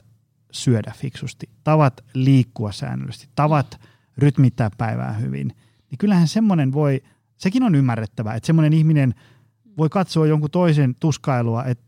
syödä 0.51 0.93
fiksusti, 0.97 1.49
tavat 1.63 2.01
liikkua 2.13 2.71
säännöllisesti, 2.71 3.29
tavat 3.35 3.79
rytmittää 4.17 4.69
päivää 4.77 5.13
hyvin, 5.13 5.47
niin 5.89 5.97
kyllähän 5.97 6.27
semmoinen 6.27 6.73
voi, 6.73 7.01
sekin 7.37 7.63
on 7.63 7.75
ymmärrettävää, 7.75 8.35
että 8.35 8.47
semmoinen 8.47 8.73
ihminen 8.73 9.15
voi 9.77 9.89
katsoa 9.89 10.27
jonkun 10.27 10.51
toisen 10.51 10.95
tuskailua, 10.99 11.63
että 11.65 11.85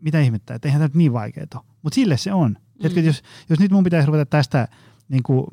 mitä 0.00 0.20
ihmettä, 0.20 0.54
että 0.54 0.68
eihän 0.68 0.80
tämä 0.80 0.90
niin 0.94 1.12
vaikeaa 1.12 1.64
Mutta 1.82 1.94
sille 1.94 2.16
se 2.16 2.32
on. 2.32 2.50
Mm. 2.50 2.86
Että 2.86 3.00
jos, 3.00 3.22
jos 3.48 3.60
nyt 3.60 3.70
mun 3.70 3.84
pitäisi 3.84 4.06
ruveta 4.06 4.26
tästä 4.26 4.68
niin 5.08 5.22
kuin 5.22 5.46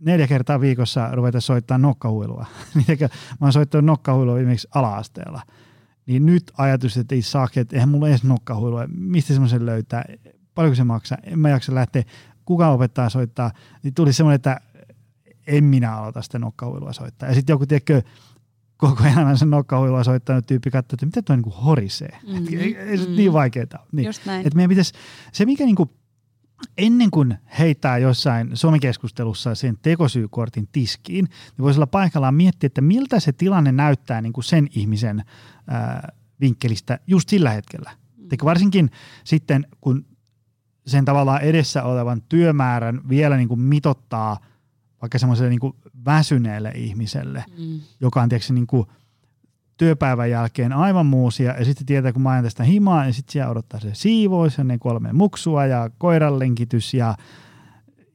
neljä 0.00 0.26
kertaa 0.26 0.60
viikossa 0.60 1.10
ruveta 1.12 1.40
soittaa 1.40 1.78
nokkahuilua, 1.78 2.46
niin 2.74 2.98
mä 3.00 3.08
oon 3.40 3.52
soittanut 3.52 3.84
nokkahuilua 3.84 4.34
viimeksi 4.34 4.68
ala-asteella, 4.74 5.42
niin 6.08 6.26
nyt 6.26 6.52
ajatus, 6.58 6.96
että 6.96 7.14
ei 7.14 7.22
saa, 7.22 7.48
että 7.56 7.76
eihän 7.76 7.88
mulla 7.88 8.08
edes 8.08 8.24
nokkahuilua, 8.24 8.86
mistä 8.86 9.32
semmoisen 9.32 9.66
löytää, 9.66 10.04
paljonko 10.54 10.74
se 10.74 10.84
maksaa, 10.84 11.18
en 11.22 11.38
mä 11.38 11.48
jaksa 11.48 11.74
lähteä, 11.74 12.02
kuka 12.44 12.68
opettaa 12.68 13.08
soittaa, 13.08 13.50
niin 13.82 13.94
tuli 13.94 14.12
semmoinen, 14.12 14.36
että 14.36 14.60
en 15.46 15.64
minä 15.64 15.96
aloita 15.96 16.22
sitä 16.22 16.38
nokkahuilua 16.38 16.92
soittaa. 16.92 17.28
Ja 17.28 17.34
sitten 17.34 17.54
joku, 17.54 17.66
tiedätkö, 17.66 18.02
koko 18.76 19.04
elämänsä 19.04 19.46
nokkahuilua 19.46 20.04
soittanut 20.04 20.46
tyyppi 20.46 20.70
katsoo, 20.70 20.94
että 20.94 21.06
mitä 21.06 21.22
tuo 21.22 21.36
niinku 21.36 21.50
horisee. 21.50 22.18
Mm-hmm. 22.26 22.46
ei, 22.58 22.76
ei 22.76 22.96
se 22.98 23.02
mm-hmm. 23.02 23.16
niin 23.16 23.32
vaikeaa 23.32 23.86
niin. 23.92 24.06
Just 24.06 24.26
näin. 24.26 24.46
Et 24.46 24.54
meidän 24.54 24.68
pitäisi, 24.68 24.92
se 25.32 25.46
mikä 25.46 25.64
niinku, 25.64 25.90
ennen 26.78 27.10
kuin 27.10 27.34
heittää 27.58 27.98
jossain 27.98 28.50
somekeskustelussa 28.54 29.54
sen 29.54 29.78
tekosyykortin 29.82 30.68
tiskiin, 30.72 31.24
niin 31.24 31.64
voisi 31.64 31.78
olla 31.78 31.86
paikallaan 31.86 32.34
miettiä, 32.34 32.66
että 32.66 32.80
miltä 32.80 33.20
se 33.20 33.32
tilanne 33.32 33.72
näyttää 33.72 34.20
niin 34.20 34.32
kuin 34.32 34.44
sen 34.44 34.68
ihmisen 34.74 35.24
ää, 35.66 36.12
vinkkelistä 36.40 36.98
just 37.06 37.28
sillä 37.28 37.50
hetkellä. 37.50 37.90
Mm. 38.16 38.28
varsinkin 38.44 38.90
sitten, 39.24 39.66
kun 39.80 40.06
sen 40.86 41.04
tavallaan 41.04 41.40
edessä 41.40 41.82
olevan 41.82 42.22
työmäärän 42.22 43.08
vielä 43.08 43.36
niin 43.36 43.48
kuin 43.48 43.60
mitottaa 43.60 44.38
vaikka 45.02 45.18
semmoiselle 45.18 45.50
niin 45.50 45.94
väsyneelle 46.04 46.72
ihmiselle, 46.74 47.44
mm. 47.58 47.80
joka 48.00 48.22
on 48.22 48.28
tietysti 48.28 48.52
niin 48.52 48.66
kuin 48.66 48.86
työpäivän 49.78 50.30
jälkeen 50.30 50.72
aivan 50.72 51.06
muusia 51.06 51.54
ja 51.58 51.64
sitten 51.64 51.86
tietää, 51.86 52.12
kun 52.12 52.22
mä 52.22 52.30
ajan 52.30 52.44
tästä 52.44 52.64
himaa, 52.64 53.06
ja 53.06 53.12
sitten 53.12 53.32
siellä 53.32 53.50
odottaa 53.50 53.80
se 53.80 53.90
siivous 53.92 54.58
ja 54.58 54.64
ne 54.64 54.78
kolme 54.78 55.12
muksua 55.12 55.66
ja 55.66 55.90
koiranlenkitys 55.98 56.94
ja 56.94 57.14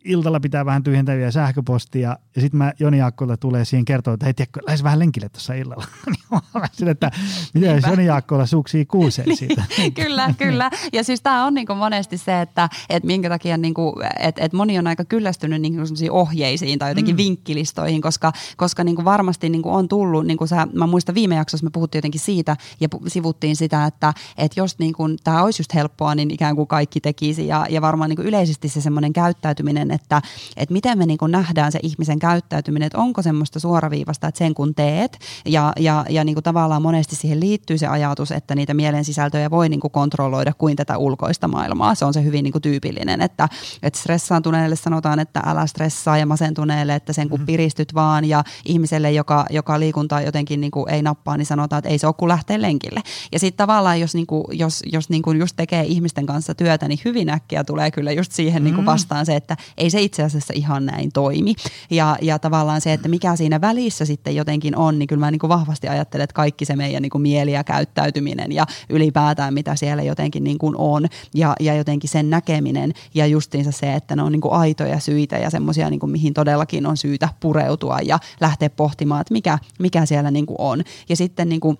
iltalla 0.05 0.39
pitää 0.39 0.65
vähän 0.65 0.83
tyhjentäviä 0.83 1.31
sähköpostia, 1.31 2.17
ja 2.35 2.41
sitten 2.41 2.57
mä 2.57 2.73
Joni 2.79 2.97
Jaakkola 2.97 3.37
tulee 3.37 3.65
siihen 3.65 3.85
kertoa, 3.85 4.13
että 4.13 4.25
hei, 4.25 4.33
tiedätkö, 4.33 4.59
lähes 4.67 4.83
vähän 4.83 4.99
lenkille 4.99 5.29
tuossa 5.29 5.53
illalla. 5.53 5.85
niin 6.05 6.41
sille, 6.71 6.91
että 6.91 7.11
mitä 7.53 7.65
jos 7.65 7.83
Joni 7.87 8.05
Jaakkola 8.05 8.45
suksii 8.45 8.85
kuuseen 8.85 9.27
niin, 9.27 9.37
siitä. 9.37 9.63
kyllä, 10.01 10.33
kyllä. 10.37 10.69
Ja 10.93 11.03
siis 11.03 11.21
tämä 11.21 11.45
on 11.45 11.53
niinku 11.53 11.75
monesti 11.75 12.17
se, 12.17 12.41
että 12.41 12.69
et 12.89 13.03
minkä 13.03 13.29
takia 13.29 13.57
niinku, 13.57 13.95
et, 14.19 14.35
et 14.39 14.53
moni 14.53 14.79
on 14.79 14.87
aika 14.87 15.05
kyllästynyt 15.05 15.61
niinku 15.61 15.81
ohjeisiin 16.11 16.79
tai 16.79 16.91
jotenkin 16.91 17.15
mm. 17.15 17.17
vinkkilistoihin, 17.17 18.01
koska, 18.01 18.31
koska 18.57 18.83
niinku 18.83 19.05
varmasti 19.05 19.49
niinku 19.49 19.73
on 19.73 19.87
tullut, 19.87 20.25
niinku 20.25 20.47
sä, 20.47 20.67
mä 20.73 20.87
muistan 20.87 21.15
viime 21.15 21.35
jaksossa 21.35 21.63
me 21.63 21.69
puhuttiin 21.73 21.97
jotenkin 21.97 22.21
siitä 22.21 22.57
ja 22.79 22.87
sivuttiin 23.07 23.55
sitä, 23.55 23.85
että 23.85 24.13
et 24.37 24.57
jos 24.57 24.79
niinku, 24.79 25.03
tämä 25.23 25.43
olisi 25.43 25.61
just 25.61 25.73
helppoa, 25.73 26.15
niin 26.15 26.31
ikään 26.31 26.55
kuin 26.55 26.67
kaikki 26.67 27.01
tekisi 27.01 27.47
ja, 27.47 27.65
ja 27.69 27.81
varmaan 27.81 28.09
niinku 28.09 28.23
yleisesti 28.23 28.69
se 28.69 28.81
semmoinen 28.81 29.13
käyttäytyminen, 29.13 29.91
että, 29.93 30.21
että 30.57 30.73
miten 30.73 30.97
me 30.97 31.05
niin 31.05 31.17
kuin 31.17 31.31
nähdään 31.31 31.71
se 31.71 31.79
ihmisen 31.83 32.19
käyttäytyminen, 32.19 32.87
että 32.87 32.97
onko 32.97 33.21
semmoista 33.21 33.59
suoraviivasta, 33.59 34.27
että 34.27 34.37
sen 34.37 34.53
kun 34.53 34.75
teet 34.75 35.19
ja, 35.45 35.73
ja, 35.79 36.05
ja 36.09 36.23
niin 36.23 36.35
kuin 36.35 36.43
tavallaan 36.43 36.81
monesti 36.81 37.15
siihen 37.15 37.39
liittyy 37.39 37.77
se 37.77 37.87
ajatus, 37.87 38.31
että 38.31 38.55
niitä 38.55 38.73
mielen 38.73 39.05
sisältöjä 39.05 39.51
voi 39.51 39.69
niin 39.69 39.79
kuin 39.79 39.91
kontrolloida 39.91 40.53
kuin 40.53 40.75
tätä 40.75 40.97
ulkoista 40.97 41.47
maailmaa. 41.47 41.95
Se 41.95 42.05
on 42.05 42.13
se 42.13 42.23
hyvin 42.23 42.43
niin 42.43 42.51
kuin 42.51 42.61
tyypillinen, 42.61 43.21
että, 43.21 43.49
että 43.83 43.99
stressaantuneelle 43.99 44.75
sanotaan, 44.75 45.19
että 45.19 45.41
älä 45.45 45.65
stressaa 45.65 46.17
ja 46.17 46.25
masentuneelle, 46.25 46.95
että 46.95 47.13
sen 47.13 47.29
kun 47.29 47.39
mm-hmm. 47.39 47.45
piristyt 47.45 47.93
vaan 47.93 48.25
ja 48.25 48.43
ihmiselle, 48.65 49.11
joka, 49.11 49.45
joka 49.49 49.79
liikuntaa 49.79 50.21
jotenkin 50.21 50.61
niin 50.61 50.71
kuin 50.71 50.89
ei 50.89 51.01
nappaa, 51.01 51.37
niin 51.37 51.45
sanotaan, 51.45 51.77
että 51.77 51.89
ei 51.89 51.97
se 51.97 52.07
ole 52.07 52.15
kuin 52.17 52.29
lähteä 52.29 52.61
lenkille. 52.61 53.01
Ja 53.31 53.39
sitten 53.39 53.57
tavallaan, 53.57 53.99
jos, 53.99 54.15
niin 54.15 54.27
kuin, 54.27 54.43
jos, 54.51 54.83
jos 54.85 55.09
niin 55.09 55.21
kuin 55.21 55.39
just 55.39 55.55
tekee 55.55 55.83
ihmisten 55.83 56.25
kanssa 56.25 56.55
työtä, 56.55 56.87
niin 56.87 56.99
hyvin 57.05 57.29
äkkiä 57.29 57.63
tulee 57.63 57.91
kyllä 57.91 58.11
just 58.11 58.31
siihen 58.31 58.63
niin 58.63 58.75
kuin 58.75 58.85
mm. 58.85 58.91
vastaan 58.91 59.25
se, 59.25 59.35
että 59.35 59.57
ei 59.83 59.89
se 59.89 60.01
itse 60.01 60.23
asiassa 60.23 60.53
ihan 60.55 60.85
näin 60.85 61.11
toimi. 61.11 61.55
Ja, 61.89 62.17
ja 62.21 62.39
tavallaan 62.39 62.81
se, 62.81 62.93
että 62.93 63.09
mikä 63.09 63.35
siinä 63.35 63.61
välissä 63.61 64.05
sitten 64.05 64.35
jotenkin 64.35 64.75
on, 64.75 64.99
niin 64.99 65.07
kyllä 65.07 65.19
mä 65.19 65.31
niin 65.31 65.39
kuin 65.39 65.49
vahvasti 65.49 65.87
ajattelen, 65.87 66.23
että 66.23 66.33
kaikki 66.33 66.65
se 66.65 66.75
meidän 66.75 67.01
niin 67.01 67.09
kuin 67.09 67.21
mieli 67.21 67.51
ja 67.51 67.63
käyttäytyminen 67.63 68.51
ja 68.51 68.65
ylipäätään 68.89 69.53
mitä 69.53 69.75
siellä 69.75 70.03
jotenkin 70.03 70.43
niin 70.43 70.57
kuin 70.57 70.75
on 70.77 71.07
ja, 71.33 71.55
ja 71.59 71.75
jotenkin 71.75 72.09
sen 72.09 72.29
näkeminen 72.29 72.93
ja 73.13 73.25
justiinsa 73.25 73.71
se, 73.71 73.93
että 73.93 74.15
ne 74.15 74.21
on 74.23 74.31
niin 74.31 74.41
kuin 74.41 74.53
aitoja 74.53 74.99
syitä 74.99 75.37
ja 75.37 75.49
semmoisia, 75.49 75.89
niin 75.89 76.11
mihin 76.11 76.33
todellakin 76.33 76.85
on 76.85 76.97
syytä 76.97 77.29
pureutua 77.39 77.99
ja 78.03 78.19
lähteä 78.41 78.69
pohtimaan, 78.69 79.21
että 79.21 79.33
mikä, 79.33 79.59
mikä 79.79 80.05
siellä 80.05 80.31
niin 80.31 80.45
kuin 80.45 80.57
on. 80.59 80.83
Ja 81.09 81.15
sitten 81.15 81.49
niin 81.49 81.61
kuin 81.61 81.77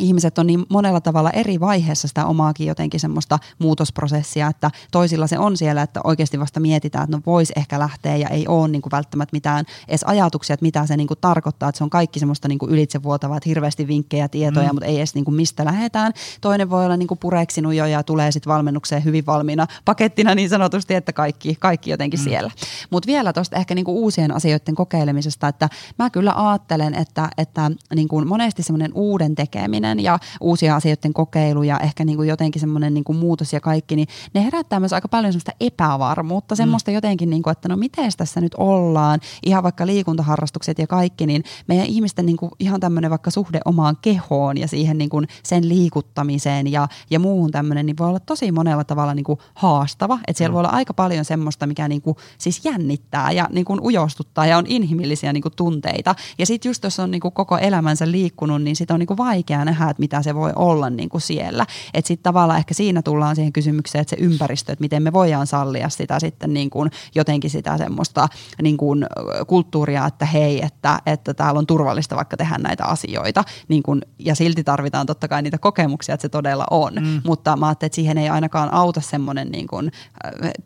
ihmiset 0.00 0.38
on 0.38 0.46
niin 0.46 0.66
monella 0.68 1.00
tavalla 1.00 1.30
eri 1.30 1.60
vaiheessa 1.60 2.08
sitä 2.08 2.26
omaakin 2.26 2.66
jotenkin 2.66 3.00
semmoista 3.00 3.38
muutosprosessia, 3.58 4.48
että 4.48 4.70
toisilla 4.92 5.26
se 5.26 5.38
on 5.38 5.56
siellä, 5.56 5.82
että 5.82 6.00
oikeasti 6.04 6.40
vasta 6.40 6.60
mietitään, 6.60 7.04
että 7.04 7.16
no 7.16 7.22
voisi 7.26 7.52
ehkä 7.56 7.78
lähteä 7.78 8.16
ja 8.16 8.28
ei 8.28 8.48
ole 8.48 8.68
niin 8.68 8.82
kuin 8.82 8.90
välttämättä 8.90 9.36
mitään 9.36 9.64
edes 9.88 10.04
ajatuksia, 10.04 10.54
että 10.54 10.64
mitä 10.64 10.86
se 10.86 10.96
niin 10.96 11.06
kuin 11.06 11.18
tarkoittaa, 11.20 11.68
että 11.68 11.78
se 11.78 11.84
on 11.84 11.90
kaikki 11.90 12.18
semmoista 12.18 12.48
niin 12.48 12.58
kuin 12.58 12.72
ylitsevuotavaa, 12.72 13.36
että 13.36 13.48
hirveästi 13.48 13.86
vinkkejä, 13.86 14.28
tietoja, 14.28 14.68
mm. 14.68 14.74
mutta 14.74 14.86
ei 14.86 14.96
edes 14.96 15.14
niin 15.14 15.24
kuin 15.24 15.34
mistä 15.34 15.64
lähdetään. 15.64 16.12
Toinen 16.40 16.70
voi 16.70 16.84
olla 16.84 16.96
niin 16.96 17.08
kuin 17.08 17.18
pureksinut 17.18 17.74
jo 17.74 17.86
ja 17.86 18.02
tulee 18.02 18.32
sitten 18.32 18.52
valmennukseen 18.52 19.04
hyvin 19.04 19.26
valmiina 19.26 19.66
pakettina 19.84 20.34
niin 20.34 20.48
sanotusti, 20.48 20.94
että 20.94 21.12
kaikki, 21.12 21.56
kaikki 21.60 21.90
jotenkin 21.90 22.20
mm. 22.20 22.24
siellä. 22.24 22.50
Mutta 22.90 23.06
vielä 23.06 23.32
tuosta 23.32 23.56
ehkä 23.56 23.74
niin 23.74 23.84
kuin 23.84 23.96
uusien 23.96 24.32
asioiden 24.32 24.74
kokeilemisesta, 24.74 25.48
että 25.48 25.68
mä 25.98 26.10
kyllä 26.10 26.32
ajattelen, 26.36 26.94
että, 26.94 27.28
että 27.38 27.70
niin 27.94 28.08
kuin 28.08 28.28
monesti 28.28 28.62
semmoinen 28.62 28.92
uuden 28.94 29.34
tekeminen, 29.34 29.89
oppiminen 29.90 30.04
ja 30.04 30.18
uusia 30.40 30.76
asioiden 30.76 31.12
kokeilu 31.12 31.62
ja 31.62 31.78
ehkä 31.78 32.04
niin 32.04 32.16
kuin 32.16 32.28
jotenkin 32.28 32.60
semmoinen 32.60 32.94
niin 32.94 33.04
kuin 33.04 33.18
muutos 33.18 33.52
ja 33.52 33.60
kaikki, 33.60 33.96
niin 33.96 34.08
ne 34.34 34.44
herättää 34.44 34.80
myös 34.80 34.92
aika 34.92 35.08
paljon 35.08 35.32
semmoista 35.32 35.52
epävarmuutta, 35.60 36.56
semmoista 36.56 36.90
mm. 36.90 36.94
jotenkin, 36.94 37.30
niin 37.30 37.42
kuin, 37.42 37.52
että 37.52 37.68
no 37.68 37.76
miten 37.76 38.10
tässä 38.16 38.40
nyt 38.40 38.54
ollaan, 38.54 39.20
ihan 39.46 39.62
vaikka 39.62 39.86
liikuntaharrastukset 39.86 40.78
ja 40.78 40.86
kaikki, 40.86 41.26
niin 41.26 41.44
meidän 41.66 41.86
ihmisten 41.86 42.26
niin 42.26 42.36
kuin 42.36 42.50
ihan 42.58 42.80
tämmöinen 42.80 43.10
vaikka 43.10 43.30
suhde 43.30 43.60
omaan 43.64 43.96
kehoon 44.02 44.56
ja 44.56 44.68
siihen 44.68 44.98
niin 44.98 45.10
kuin 45.10 45.26
sen 45.42 45.68
liikuttamiseen 45.68 46.72
ja, 46.72 46.88
ja 47.10 47.18
muuhun 47.18 47.50
tämmöinen, 47.50 47.86
niin 47.86 47.98
voi 47.98 48.08
olla 48.08 48.20
tosi 48.20 48.52
monella 48.52 48.84
tavalla 48.84 49.14
niin 49.14 49.24
kuin 49.24 49.38
haastava, 49.54 50.18
että 50.26 50.38
siellä 50.38 50.50
mm. 50.50 50.54
voi 50.54 50.60
olla 50.60 50.68
aika 50.68 50.94
paljon 50.94 51.24
semmoista, 51.24 51.66
mikä 51.66 51.88
niin 51.88 52.02
kuin 52.02 52.16
siis 52.38 52.64
jännittää 52.64 53.32
ja 53.32 53.48
niin 53.52 53.64
kuin 53.64 53.80
ujostuttaa 53.80 54.46
ja 54.46 54.58
on 54.58 54.64
inhimillisiä 54.68 55.32
niin 55.32 55.42
kuin 55.42 55.56
tunteita 55.56 56.14
ja 56.38 56.46
sitten 56.46 56.68
just 56.68 56.84
jos 56.84 57.00
on 57.00 57.10
niin 57.10 57.20
kuin 57.20 57.32
koko 57.32 57.58
elämänsä 57.58 58.10
liikkunut, 58.10 58.62
niin 58.62 58.76
sitä 58.76 58.94
on 58.94 59.00
niin 59.00 59.06
kuin 59.06 59.18
vaikea 59.18 59.64
nähdä, 59.64 59.79
että 59.88 60.00
mitä 60.00 60.22
se 60.22 60.34
voi 60.34 60.52
olla 60.56 60.90
niin 60.90 61.08
kuin 61.08 61.20
siellä. 61.20 61.66
Että 61.94 62.08
sitten 62.08 62.22
tavallaan 62.22 62.58
ehkä 62.58 62.74
siinä 62.74 63.02
tullaan 63.02 63.36
siihen 63.36 63.52
kysymykseen, 63.52 64.02
että 64.02 64.16
se 64.16 64.22
ympäristö, 64.22 64.72
että 64.72 64.82
miten 64.82 65.02
me 65.02 65.12
voidaan 65.12 65.46
sallia 65.46 65.88
sitä 65.88 66.20
sitten 66.20 66.54
niin 66.54 66.70
kuin 66.70 66.90
jotenkin 67.14 67.50
sitä 67.50 67.78
semmoista 67.78 68.28
niin 68.62 68.76
kuin 68.76 69.06
kulttuuria, 69.46 70.06
että 70.06 70.24
hei, 70.24 70.64
että, 70.64 70.98
että 71.06 71.34
täällä 71.34 71.58
on 71.58 71.66
turvallista 71.66 72.16
vaikka 72.16 72.36
tehdä 72.36 72.58
näitä 72.58 72.84
asioita. 72.84 73.44
Niin 73.68 73.82
kuin, 73.82 74.02
ja 74.18 74.34
silti 74.34 74.64
tarvitaan 74.64 75.06
totta 75.06 75.28
kai 75.28 75.42
niitä 75.42 75.58
kokemuksia, 75.58 76.14
että 76.14 76.22
se 76.22 76.28
todella 76.28 76.66
on. 76.70 76.94
Mm. 76.94 77.20
Mutta 77.26 77.56
mä 77.56 77.66
ajattelin, 77.66 77.88
että 77.88 77.96
siihen 77.96 78.18
ei 78.18 78.28
ainakaan 78.28 78.74
auta 78.74 79.00
semmoinen, 79.00 79.48
niin 79.48 79.66
kuin, 79.66 79.92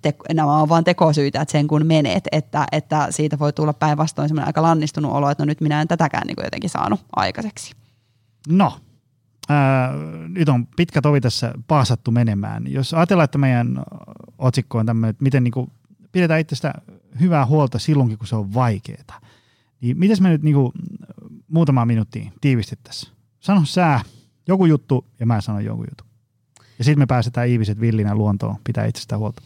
te, 0.03 0.15
nämä 0.35 0.57
on 0.57 0.69
vaan 0.69 0.85
tekosyitä, 0.85 1.41
että 1.41 1.53
sen 1.53 1.67
kun 1.67 1.87
menet, 1.87 2.29
että, 2.33 2.67
että 2.73 3.07
siitä 3.11 3.39
voi 3.39 3.53
tulla 3.53 3.73
päinvastoin 3.73 4.29
semmoinen 4.29 4.47
aika 4.47 4.63
lannistunut 4.63 5.13
olo, 5.13 5.31
että 5.31 5.43
no 5.43 5.47
nyt 5.47 5.61
minä 5.61 5.81
en 5.81 5.89
tätäkään 5.89 6.27
niin 6.27 6.37
kuin 6.37 6.45
jotenkin 6.45 6.71
saanut 6.71 7.01
aikaiseksi. 7.17 7.75
No, 8.49 8.73
ää, 9.49 9.93
nyt 10.29 10.49
on 10.49 10.67
pitkä 10.77 11.03
tovi 11.03 11.21
tässä 11.21 11.55
paasattu 11.67 12.11
menemään. 12.11 12.73
Jos 12.73 12.95
ajatellaan, 12.95 13.25
että 13.25 13.39
meidän 13.39 13.83
otsikko 14.39 14.79
on 14.79 14.87
tämmöinen, 14.87 15.11
että 15.11 15.23
miten 15.23 15.45
niin 15.45 15.53
kuin 15.53 15.71
pidetään 16.13 16.41
itsestä 16.41 16.75
hyvää 17.21 17.47
huolta 17.47 17.79
silloinkin, 17.79 18.19
kun 18.19 18.27
se 18.27 18.37
on 18.37 18.55
vaikeaa, 18.55 19.21
niin 19.81 19.99
miten 19.99 20.17
me 20.21 20.29
nyt 20.29 20.43
niin 20.43 20.55
kuin, 20.55 20.73
muutama 21.49 21.85
minuuttia 21.85 22.31
tiivistettäisiin? 22.41 23.13
Sano 23.41 23.65
sää 23.65 24.01
joku 24.49 24.67
juttu 24.67 25.07
ja 25.21 25.27
mä 25.27 25.41
sanon 25.41 25.65
joku 25.65 25.83
juttu. 25.83 26.05
Ja 26.79 26.85
sitten 26.85 26.99
me 26.99 27.07
pääsetään 27.07 27.49
ihmiset 27.49 27.81
villinä 27.81 28.15
luontoon 28.15 28.57
pitää 28.65 28.87
itsestä 28.87 29.19
huolta. 29.19 29.43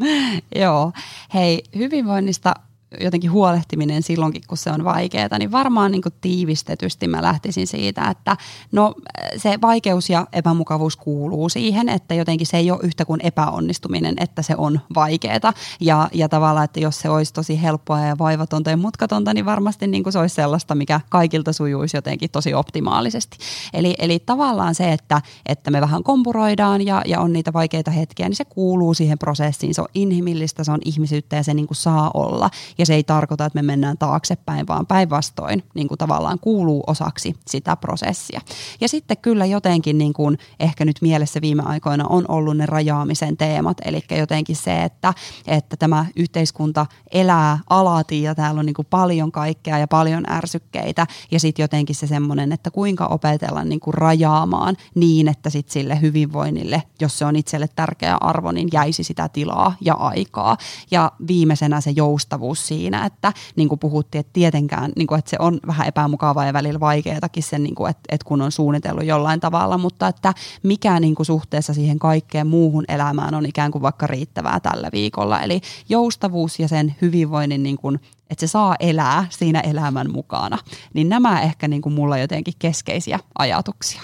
Joo. 0.62 0.92
Hei, 1.34 1.62
hyvinvoinnista 1.76 2.54
jotenkin 3.00 3.32
huolehtiminen 3.32 4.02
silloinkin, 4.02 4.42
kun 4.48 4.58
se 4.58 4.70
on 4.70 4.84
vaikeaa, 4.84 5.38
niin 5.38 5.52
varmaan 5.52 5.90
niin 5.90 6.02
kuin 6.02 6.14
tiivistetysti 6.20 7.08
mä 7.08 7.22
lähtisin 7.22 7.66
siitä, 7.66 8.10
että 8.10 8.36
no 8.72 8.94
se 9.36 9.58
vaikeus 9.62 10.10
ja 10.10 10.26
epämukavuus 10.32 10.96
kuuluu 10.96 11.48
siihen, 11.48 11.88
että 11.88 12.14
jotenkin 12.14 12.46
se 12.46 12.56
ei 12.56 12.70
ole 12.70 12.80
yhtä 12.82 13.04
kuin 13.04 13.20
epäonnistuminen, 13.24 14.14
että 14.20 14.42
se 14.42 14.54
on 14.56 14.80
vaikeaa. 14.94 15.52
Ja, 15.80 16.08
ja 16.12 16.28
tavallaan, 16.28 16.64
että 16.64 16.80
jos 16.80 16.98
se 16.98 17.08
olisi 17.08 17.32
tosi 17.32 17.62
helppoa 17.62 18.00
ja 18.00 18.18
vaivatonta 18.18 18.70
ja 18.70 18.76
mutkatonta, 18.76 19.34
niin 19.34 19.46
varmasti 19.46 19.86
niin 19.86 20.02
kuin 20.02 20.12
se 20.12 20.18
olisi 20.18 20.34
sellaista, 20.34 20.74
mikä 20.74 21.00
kaikilta 21.10 21.52
sujuisi 21.52 21.96
jotenkin 21.96 22.30
tosi 22.30 22.54
optimaalisesti. 22.54 23.38
Eli, 23.72 23.94
eli 23.98 24.18
tavallaan 24.18 24.74
se, 24.74 24.92
että, 24.92 25.22
että 25.46 25.70
me 25.70 25.80
vähän 25.80 26.02
kompuroidaan 26.02 26.86
ja, 26.86 27.02
ja 27.06 27.20
on 27.20 27.32
niitä 27.32 27.52
vaikeita 27.52 27.90
hetkiä, 27.90 28.28
niin 28.28 28.36
se 28.36 28.44
kuuluu 28.44 28.94
siihen 28.94 29.18
prosessiin. 29.18 29.74
Se 29.74 29.80
on 29.80 29.88
inhimillistä, 29.94 30.64
se 30.64 30.72
on 30.72 30.80
ihmisyyttä 30.84 31.36
ja 31.36 31.42
se 31.42 31.54
niin 31.54 31.66
kuin 31.66 31.76
saa 31.76 32.10
olla. 32.14 32.50
Ja 32.78 32.83
se 32.86 32.94
ei 32.94 33.04
tarkoita, 33.04 33.44
että 33.44 33.58
me 33.58 33.62
mennään 33.62 33.98
taaksepäin, 33.98 34.66
vaan 34.66 34.86
päinvastoin 34.86 35.62
niin 35.74 35.88
kuin 35.88 35.98
tavallaan 35.98 36.38
kuuluu 36.38 36.84
osaksi 36.86 37.34
sitä 37.46 37.76
prosessia. 37.76 38.40
Ja 38.80 38.88
sitten 38.88 39.16
kyllä 39.16 39.46
jotenkin 39.46 39.98
niin 39.98 40.12
kuin 40.12 40.38
ehkä 40.60 40.84
nyt 40.84 40.96
mielessä 41.00 41.40
viime 41.40 41.62
aikoina 41.66 42.06
on 42.08 42.24
ollut 42.28 42.56
ne 42.56 42.66
rajaamisen 42.66 43.36
teemat, 43.36 43.76
eli 43.84 44.02
jotenkin 44.18 44.56
se, 44.56 44.82
että, 44.82 45.14
että 45.46 45.76
tämä 45.76 46.06
yhteiskunta 46.16 46.86
elää 47.12 47.58
alati 47.70 48.22
ja 48.22 48.34
täällä 48.34 48.58
on 48.58 48.66
niin 48.66 48.74
kuin 48.74 48.86
paljon 48.90 49.32
kaikkea 49.32 49.78
ja 49.78 49.88
paljon 49.88 50.30
ärsykkeitä 50.30 51.06
ja 51.30 51.40
sitten 51.40 51.62
jotenkin 51.62 51.96
se 51.96 52.06
semmoinen, 52.06 52.52
että 52.52 52.70
kuinka 52.70 53.06
opetella 53.06 53.64
niin 53.64 53.80
kuin 53.80 53.94
rajaamaan 53.94 54.76
niin, 54.94 55.28
että 55.28 55.50
sitten 55.50 55.72
sille 55.72 56.00
hyvinvoinnille, 56.00 56.82
jos 57.00 57.18
se 57.18 57.24
on 57.24 57.36
itselle 57.36 57.68
tärkeä 57.76 58.16
arvo, 58.20 58.52
niin 58.52 58.68
jäisi 58.72 59.04
sitä 59.04 59.28
tilaa 59.28 59.74
ja 59.80 59.94
aikaa. 59.94 60.56
Ja 60.90 61.12
viimeisenä 61.28 61.80
se 61.80 61.90
joustavuus 61.90 62.66
siinä, 62.74 63.06
että 63.06 63.32
niin 63.56 63.68
kuin 63.68 63.78
puhuttiin, 63.78 64.20
että 64.20 64.32
tietenkään, 64.32 64.92
niin 64.96 65.06
kuin, 65.06 65.18
että 65.18 65.30
se 65.30 65.36
on 65.38 65.60
vähän 65.66 65.88
epämukavaa 65.88 66.46
ja 66.46 66.52
välillä 66.52 66.80
vaikeatakin 66.80 67.42
sen, 67.42 67.62
niin 67.62 67.74
kuin, 67.74 67.90
että, 67.90 68.02
että 68.08 68.24
kun 68.24 68.42
on 68.42 68.52
suunnitellut 68.52 69.04
jollain 69.04 69.40
tavalla, 69.40 69.78
mutta 69.78 70.08
että 70.08 70.34
mikä 70.62 71.00
niin 71.00 71.14
kuin 71.14 71.26
suhteessa 71.26 71.74
siihen 71.74 71.98
kaikkeen 71.98 72.46
muuhun 72.46 72.84
elämään 72.88 73.34
on 73.34 73.46
ikään 73.46 73.70
kuin 73.70 73.82
vaikka 73.82 74.06
riittävää 74.06 74.60
tällä 74.60 74.88
viikolla. 74.92 75.40
Eli 75.40 75.60
joustavuus 75.88 76.58
ja 76.60 76.68
sen 76.68 76.94
hyvinvoinnin, 77.02 77.62
niin 77.62 77.76
kuin, 77.76 78.00
että 78.30 78.46
se 78.46 78.50
saa 78.50 78.76
elää 78.80 79.26
siinä 79.30 79.60
elämän 79.60 80.12
mukana. 80.12 80.58
Niin 80.94 81.08
nämä 81.08 81.40
ehkä 81.40 81.68
niin 81.68 81.82
kuin 81.82 81.92
mulla 81.92 82.18
jotenkin 82.18 82.54
keskeisiä 82.58 83.18
ajatuksia. 83.38 84.02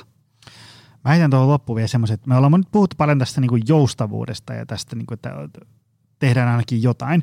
Mä 1.05 1.11
heitän 1.11 1.31
tuohon 1.31 1.49
loppuun 1.49 1.77
vielä 1.77 1.89
semmoisen, 1.89 2.15
että 2.15 2.29
me 2.29 2.37
ollaan 2.37 2.53
nyt 2.53 2.71
puhuttu 2.73 2.97
paljon 2.97 3.19
tästä 3.19 3.41
niin 3.41 3.49
kuin 3.49 3.63
joustavuudesta 3.69 4.55
ja 4.55 4.67
tästä, 4.67 4.97
niin 4.97 5.07
kuin, 5.07 5.15
että 5.15 5.31
tehdään 6.19 6.49
ainakin 6.49 6.83
jotain. 6.83 7.23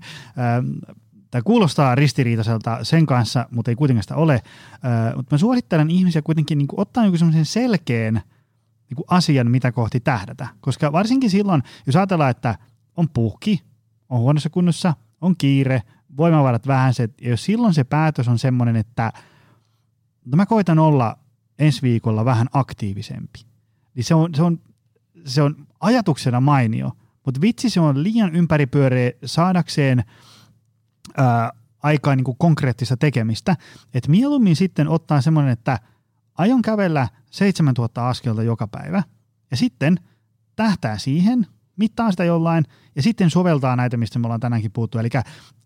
Tämä 1.32 1.42
kuulostaa 1.42 1.96
ristiriitaiselta 1.96 2.84
sen 2.84 3.06
kanssa, 3.06 3.48
mutta 3.52 3.72
ei 3.72 3.76
kuitenkaan 3.76 4.04
sitä 4.04 4.16
ole. 4.16 4.42
Mutta 5.16 5.36
mä 5.36 5.38
suosittelen 5.38 5.90
ihmisiä 5.90 6.22
kuitenkin 6.22 6.58
niin 6.58 6.68
kuin 6.68 6.80
ottaa 6.80 7.06
joku 7.06 7.18
semmoisen 7.18 7.46
selkeän 7.46 8.14
niin 8.90 8.96
kuin 8.96 9.06
asian, 9.08 9.52
mitä 9.52 9.72
kohti 9.72 10.00
tähdätä. 10.00 10.48
Koska 10.62 10.92
varsinkin 10.92 11.30
silloin, 11.30 11.64
jos 11.86 11.96
ajatellaan, 11.96 12.32
että 12.32 12.56
on 12.98 13.10
puhki, 13.10 13.62
on 14.10 14.20
huonossa 14.20 14.50
kunnossa, 14.50 14.94
on 15.22 15.36
kiire, 15.38 15.84
voimavarat 16.18 16.68
vähäiset, 16.68 17.22
ja 17.22 17.30
jos 17.30 17.46
silloin 17.46 17.74
se 17.74 17.84
päätös 17.84 18.28
on 18.28 18.40
semmoinen, 18.40 18.76
että 18.76 19.14
no 20.26 20.36
mä 20.36 20.46
koitan 20.46 20.80
olla 20.80 21.18
ensi 21.60 21.82
viikolla 21.82 22.26
vähän 22.26 22.48
aktiivisempi, 22.54 23.40
niin 23.96 24.04
se 24.04 24.16
on, 24.16 24.36
se 24.36 24.44
on, 24.44 24.60
se 25.26 25.42
on 25.42 25.68
ajatuksena 25.80 26.42
mainio, 26.42 26.92
mutta 27.26 27.42
vitsi 27.42 27.70
se 27.70 27.80
on 27.80 28.04
liian 28.04 28.36
ympäripyöreä 28.36 29.12
saadakseen 29.26 30.04
ää, 31.18 31.52
aikaa 31.84 32.16
niin 32.16 32.24
kuin 32.24 32.38
konkreettista 32.40 32.98
tekemistä, 32.98 33.56
että 33.94 34.12
mieluummin 34.12 34.56
sitten 34.56 34.88
ottaa 34.88 35.22
semmoinen, 35.22 35.54
että 35.54 35.80
aion 36.38 36.62
kävellä 36.62 37.08
7000 37.32 38.10
askelta 38.10 38.44
joka 38.44 38.68
päivä 38.68 39.04
ja 39.52 39.58
sitten 39.58 40.00
tähtää 40.56 40.98
siihen, 40.98 41.48
mittaa 41.78 42.12
sitä 42.12 42.24
jollain 42.24 42.66
ja 42.96 43.02
sitten 43.04 43.30
soveltaa 43.30 43.76
näitä, 43.76 43.98
mistä 43.98 44.20
me 44.20 44.26
ollaan 44.26 44.40
tänäänkin 44.40 44.72
puhuttu. 44.72 45.00
Eli 45.00 45.10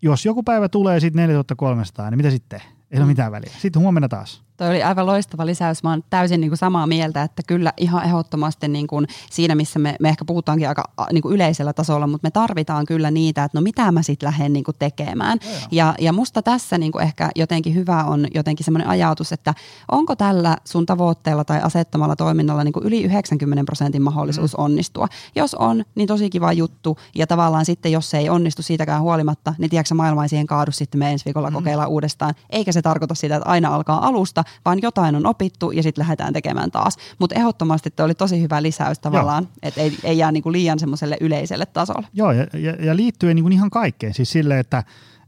jos 0.02 0.26
joku 0.26 0.42
päivä 0.42 0.68
tulee 0.68 1.00
sitten 1.00 1.20
4300, 1.20 2.10
niin 2.10 2.16
mitä 2.16 2.30
sitten? 2.30 2.60
Ei 2.90 2.98
ole 2.98 3.04
mm. 3.04 3.08
mitään 3.08 3.32
väliä. 3.32 3.52
Sitten 3.58 3.82
huomenna 3.82 4.08
taas. 4.08 4.42
Toi 4.62 4.70
oli 4.70 4.82
aivan 4.82 5.06
loistava 5.06 5.46
lisäys. 5.46 5.82
Mä 5.82 5.90
oon 5.90 6.04
täysin 6.10 6.40
niin 6.40 6.50
kuin 6.50 6.58
samaa 6.58 6.86
mieltä, 6.86 7.22
että 7.22 7.42
kyllä 7.46 7.72
ihan 7.76 8.04
ehdottomasti 8.04 8.68
niin 8.68 8.86
kuin 8.86 9.06
siinä, 9.30 9.54
missä 9.54 9.78
me, 9.78 9.96
me 10.00 10.08
ehkä 10.08 10.24
puhutaankin 10.24 10.68
aika 10.68 10.84
niin 11.12 11.22
kuin 11.22 11.34
yleisellä 11.34 11.72
tasolla, 11.72 12.06
mutta 12.06 12.26
me 12.26 12.30
tarvitaan 12.30 12.86
kyllä 12.86 13.10
niitä, 13.10 13.44
että 13.44 13.58
no 13.58 13.62
mitä 13.62 13.92
mä 13.92 14.02
sitten 14.02 14.26
lähden 14.26 14.52
niin 14.52 14.64
kuin 14.64 14.76
tekemään. 14.78 15.38
Ja, 15.70 15.94
ja 16.00 16.12
musta 16.12 16.42
tässä 16.42 16.78
niin 16.78 16.92
kuin 16.92 17.02
ehkä 17.02 17.30
jotenkin 17.36 17.74
hyvä 17.74 18.04
on 18.04 18.26
jotenkin 18.34 18.64
semmoinen 18.64 18.88
ajatus, 18.88 19.32
että 19.32 19.54
onko 19.90 20.16
tällä 20.16 20.56
sun 20.64 20.86
tavoitteella 20.86 21.44
tai 21.44 21.60
asettamalla 21.62 22.16
toiminnalla 22.16 22.64
niin 22.64 22.72
kuin 22.72 22.86
yli 22.86 23.02
90 23.02 23.64
prosentin 23.64 24.02
mahdollisuus 24.02 24.58
mm. 24.58 24.64
onnistua. 24.64 25.08
Jos 25.34 25.54
on, 25.54 25.84
niin 25.94 26.08
tosi 26.08 26.30
kiva 26.30 26.52
juttu. 26.52 26.98
Ja 27.14 27.26
tavallaan 27.26 27.64
sitten, 27.64 27.92
jos 27.92 28.10
se 28.10 28.18
ei 28.18 28.28
onnistu 28.28 28.62
siitäkään 28.62 29.02
huolimatta, 29.02 29.54
niin 29.58 29.70
tiedätkö 29.70 29.94
maailma 29.94 30.22
ei 30.22 30.28
siihen 30.28 30.46
kaadu, 30.46 30.72
sitten 30.72 30.98
me 30.98 31.12
ensi 31.12 31.24
viikolla 31.24 31.50
mm. 31.50 31.54
kokeillaan 31.54 31.90
uudestaan. 31.90 32.34
Eikä 32.50 32.72
se 32.72 32.82
tarkoita 32.82 33.14
sitä, 33.14 33.36
että 33.36 33.48
aina 33.48 33.74
alkaa 33.74 34.06
alusta, 34.06 34.44
vaan 34.64 34.82
jotain 34.82 35.16
on 35.16 35.26
opittu 35.26 35.70
ja 35.70 35.82
sitten 35.82 36.02
lähdetään 36.02 36.32
tekemään 36.32 36.70
taas. 36.70 36.96
Mutta 37.18 37.34
ehdottomasti 37.34 37.90
tämä 37.90 38.04
oli 38.04 38.14
tosi 38.14 38.40
hyvä 38.40 38.62
lisäys 38.62 38.98
tavallaan, 38.98 39.48
että 39.62 39.80
ei, 39.80 39.98
ei 40.04 40.18
jää 40.18 40.32
niinku 40.32 40.52
liian 40.52 40.78
semmoiselle 40.78 41.16
yleiselle 41.20 41.66
tasolle. 41.66 42.06
Joo, 42.12 42.32
ja, 42.32 42.46
ja, 42.52 42.72
ja 42.84 42.96
liittyen 42.96 43.36
niinku 43.36 43.50
ihan 43.50 43.70
kaikkeen. 43.70 44.14
Siis 44.14 44.32
sille, 44.32 44.58
että, 44.58 44.84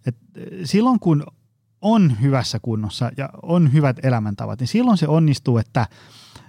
että 0.07 0.41
silloin 0.65 1.01
kun 1.01 1.27
on 1.81 2.17
hyvässä 2.21 2.59
kunnossa 2.59 3.11
ja 3.17 3.29
on 3.43 3.73
hyvät 3.73 4.05
elämäntavat, 4.05 4.61
niin 4.61 4.69
silloin 4.69 4.99
se 4.99 5.09
onnistuu, 5.09 5.59
että, 5.59 5.87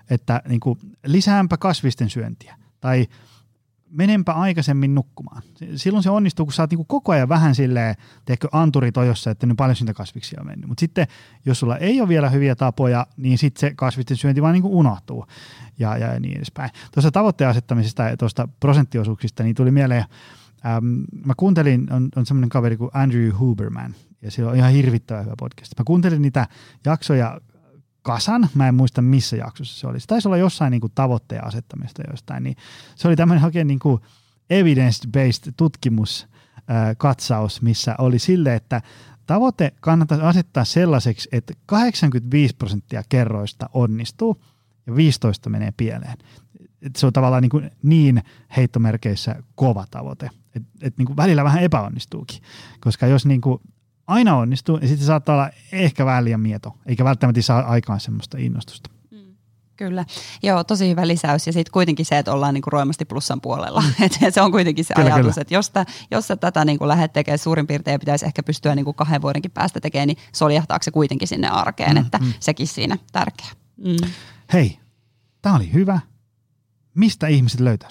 että 0.09 0.41
niin 0.47 0.59
kuin 0.59 0.79
lisäämpä 1.05 1.57
kasvisten 1.57 2.09
syöntiä 2.09 2.55
tai– 2.81 3.05
menenpä 3.95 4.31
aikaisemmin 4.31 4.95
nukkumaan. 4.95 5.41
Silloin 5.75 6.03
se 6.03 6.09
onnistuu, 6.09 6.45
kun 6.45 6.53
sä 6.53 6.63
oot 6.63 6.71
niin 6.71 6.85
koko 6.85 7.11
ajan 7.11 7.29
vähän 7.29 7.55
silleen, 7.55 7.95
teekö 8.25 8.47
anturi 8.51 8.91
tojossa, 8.91 9.31
että 9.31 9.45
nyt 9.45 9.57
paljon 9.57 9.75
sitä 9.75 9.93
kasviksia 9.93 10.41
on 10.41 10.47
mennyt. 10.47 10.67
Mutta 10.67 10.79
sitten, 10.79 11.07
jos 11.45 11.59
sulla 11.59 11.77
ei 11.77 12.01
ole 12.01 12.09
vielä 12.09 12.29
hyviä 12.29 12.55
tapoja, 12.55 13.07
niin 13.17 13.37
sitten 13.37 13.59
se 13.59 13.75
kasvisten 13.75 14.17
syönti 14.17 14.41
vaan 14.41 14.53
niin 14.53 14.65
unohtuu 14.65 15.25
ja, 15.79 15.97
ja 15.97 16.19
niin 16.19 16.37
edespäin. 16.37 16.69
Tuossa 16.93 17.11
tavoitteen 17.11 17.49
asettamisesta 17.49 18.03
ja 18.03 18.17
tuosta 18.17 18.47
prosenttiosuuksista, 18.59 19.43
niin 19.43 19.55
tuli 19.55 19.71
mieleen, 19.71 20.05
äm, 20.65 21.03
mä 21.25 21.33
kuuntelin, 21.37 21.93
on, 21.93 22.09
on 22.15 22.25
semmoinen 22.25 22.49
kaveri 22.49 22.77
kuin 22.77 22.91
Andrew 22.93 23.31
Huberman, 23.39 23.95
ja 24.21 24.31
sillä 24.31 24.51
on 24.51 24.57
ihan 24.57 24.71
hirvittävä 24.71 25.21
hyvä 25.21 25.33
podcast. 25.39 25.73
Mä 25.79 25.83
kuuntelin 25.85 26.21
niitä 26.21 26.47
jaksoja 26.85 27.41
kasan, 28.05 28.49
mä 28.53 28.67
en 28.67 28.75
muista 28.75 29.01
missä 29.01 29.35
jaksossa 29.35 29.79
se 29.79 29.87
oli. 29.87 29.99
Se 29.99 30.07
taisi 30.07 30.27
olla 30.27 30.37
jossain 30.37 30.71
niin 30.71 30.81
kuin 30.81 30.91
tavoitteen 30.95 31.47
asettamista 31.47 32.03
jostain, 32.11 32.43
niin 32.43 32.55
se 32.95 33.07
oli 33.07 33.15
tämmöinen 33.15 33.45
oikein 33.45 33.67
niin 33.67 33.79
kuin 33.79 34.01
evidence-based 34.49 35.53
tutkimuskatsaus, 35.57 37.61
missä 37.61 37.95
oli 37.97 38.19
sille, 38.19 38.55
että 38.55 38.81
tavoite 39.25 39.73
kannattaa 39.79 40.29
asettaa 40.29 40.65
sellaiseksi, 40.65 41.29
että 41.31 41.53
85 41.65 42.55
prosenttia 42.55 43.03
kerroista 43.09 43.69
onnistuu 43.73 44.43
ja 44.87 44.95
15 44.95 45.49
menee 45.49 45.73
pieleen. 45.77 46.17
Et 46.81 46.95
se 46.95 47.05
on 47.05 47.13
tavallaan 47.13 47.41
niin, 47.41 47.49
kuin 47.49 47.71
niin 47.83 48.23
heittomerkeissä 48.57 49.35
kova 49.55 49.85
tavoite, 49.91 50.29
että 50.55 50.69
et 50.81 50.97
niin 50.97 51.05
kuin 51.05 51.17
välillä 51.17 51.43
vähän 51.43 51.63
epäonnistuukin, 51.63 52.41
koska 52.79 53.07
jos 53.07 53.25
niin 53.25 53.41
kuin 53.41 53.61
aina 54.07 54.37
onnistuu, 54.37 54.77
ja 54.77 54.87
sitten 54.87 55.07
saattaa 55.07 55.35
olla 55.35 55.49
ehkä 55.71 56.05
vähän 56.05 56.25
liian 56.25 56.39
mieto, 56.39 56.75
eikä 56.85 57.03
välttämättä 57.03 57.41
saa 57.41 57.59
aikaan 57.59 57.99
semmoista 57.99 58.37
innostusta. 58.37 58.89
Mm. 59.11 59.35
Kyllä. 59.75 60.05
Joo, 60.43 60.63
tosi 60.63 60.89
hyvä 60.89 61.07
lisäys. 61.07 61.47
Ja 61.47 61.53
sitten 61.53 61.71
kuitenkin 61.71 62.05
se, 62.05 62.17
että 62.17 62.33
ollaan 62.33 62.53
niinku 62.53 62.69
roimasti 62.69 63.05
plussan 63.05 63.41
puolella. 63.41 63.81
Mm. 63.81 64.05
Et 64.05 64.33
se 64.33 64.41
on 64.41 64.51
kuitenkin 64.51 64.85
se 64.85 64.93
kyllä, 64.93 65.13
ajatus, 65.13 65.33
kyllä. 65.33 65.41
että 65.41 65.53
jos, 65.53 65.69
tä, 65.69 65.85
jos 66.11 66.27
sä 66.27 66.35
tätä 66.35 66.65
niinku 66.65 66.87
lähdet 66.87 67.13
tekemään 67.13 67.39
suurin 67.39 67.67
piirtein 67.67 67.99
pitäisi 67.99 68.25
ehkä 68.25 68.43
pystyä 68.43 68.75
niinku 68.75 68.93
kahden 68.93 69.21
vuodenkin 69.21 69.51
päästä 69.51 69.79
tekemään, 69.79 70.07
niin 70.07 70.17
soljahtaako 70.33 70.83
se 70.83 70.91
kuitenkin 70.91 71.27
sinne 71.27 71.47
arkeen, 71.47 71.95
mm, 71.95 72.01
että 72.01 72.17
mm. 72.17 72.33
sekin 72.39 72.67
siinä 72.67 72.97
tärkeä. 73.11 73.49
Mm. 73.77 74.11
Hei, 74.53 74.79
tämä 75.41 75.55
oli 75.55 75.73
hyvä 75.73 75.99
mistä 76.95 77.27
ihmiset 77.27 77.59
löytää 77.59 77.89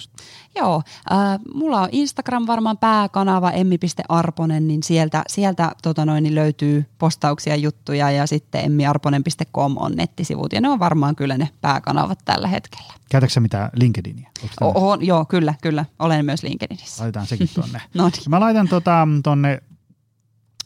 Joo, 0.55 0.81
äh, 1.11 1.39
mulla 1.53 1.81
on 1.81 1.89
Instagram 1.91 2.47
varmaan 2.47 2.77
pääkanava 2.77 3.51
emmi.arponen, 3.51 4.67
niin 4.67 4.83
sieltä, 4.83 5.23
sieltä 5.27 5.71
tota 5.83 6.05
noin, 6.05 6.23
niin 6.23 6.35
löytyy 6.35 6.85
postauksia, 6.97 7.55
juttuja 7.55 8.11
ja 8.11 8.27
sitten 8.27 8.65
emmiarponen.com 8.65 9.77
on 9.77 9.91
nettisivut 9.95 10.53
ja 10.53 10.61
ne 10.61 10.69
on 10.69 10.79
varmaan 10.79 11.15
kyllä 11.15 11.37
ne 11.37 11.49
pääkanavat 11.61 12.19
tällä 12.25 12.47
hetkellä. 12.47 12.93
Käytätkö 13.09 13.39
mitä 13.39 13.69
LinkedInia? 13.73 14.29
Oho, 14.61 14.97
joo, 15.01 15.25
kyllä, 15.25 15.53
kyllä. 15.61 15.85
Olen 15.99 16.25
myös 16.25 16.43
LinkedInissä. 16.43 17.03
Laitetaan 17.03 17.27
sekin 17.27 17.49
tuonne. 17.55 17.81
no 17.93 18.09
niin. 18.09 18.29
Mä 18.29 18.39
laitan 18.39 18.67
tota, 18.67 19.07
tuonne 19.23 19.61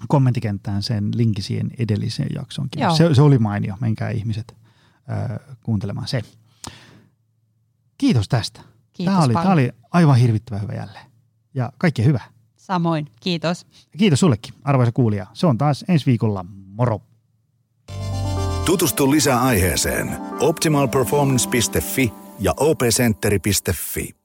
kommenttikenttään 0.08 0.84
sen 0.84 1.12
linkin 1.16 1.44
siihen 1.44 1.72
edelliseen 1.80 2.30
jaksonkin. 2.36 2.84
Se, 2.98 3.16
se 3.16 3.22
oli 3.22 3.38
mainio, 3.38 3.76
menkää 3.82 4.10
ihmiset 4.10 4.56
äh, 5.12 5.40
kuuntelemaan 5.64 6.08
se. 6.08 6.22
Kiitos 8.00 8.30
tästä. 8.30 8.62
Kiitos 8.94 9.14
tämä 9.14 9.26
oli, 9.26 9.34
tämä 9.34 9.54
oli 9.54 9.72
aivan 9.92 10.16
hirvittävän 10.16 10.62
hyvä 10.62 10.74
jälleen. 10.74 11.06
Ja 11.54 11.72
kaikkea 11.78 12.06
hyvää. 12.06 12.26
Samoin, 12.58 13.08
kiitos. 13.20 13.66
Kiitos 13.98 14.20
sullekin, 14.20 14.54
arvoisa 14.64 14.92
kuulija. 14.92 15.28
Se 15.34 15.48
on 15.48 15.58
taas 15.58 15.86
ensi 15.88 16.06
viikolla. 16.06 16.46
Moro! 16.66 17.02
Tutustu 18.66 19.12
lisää 19.12 19.42
aiheeseen 19.42 20.18
optimalperformance.fi 20.40 22.14
ja 22.40 22.54
opcenteri.fi. 22.58 24.19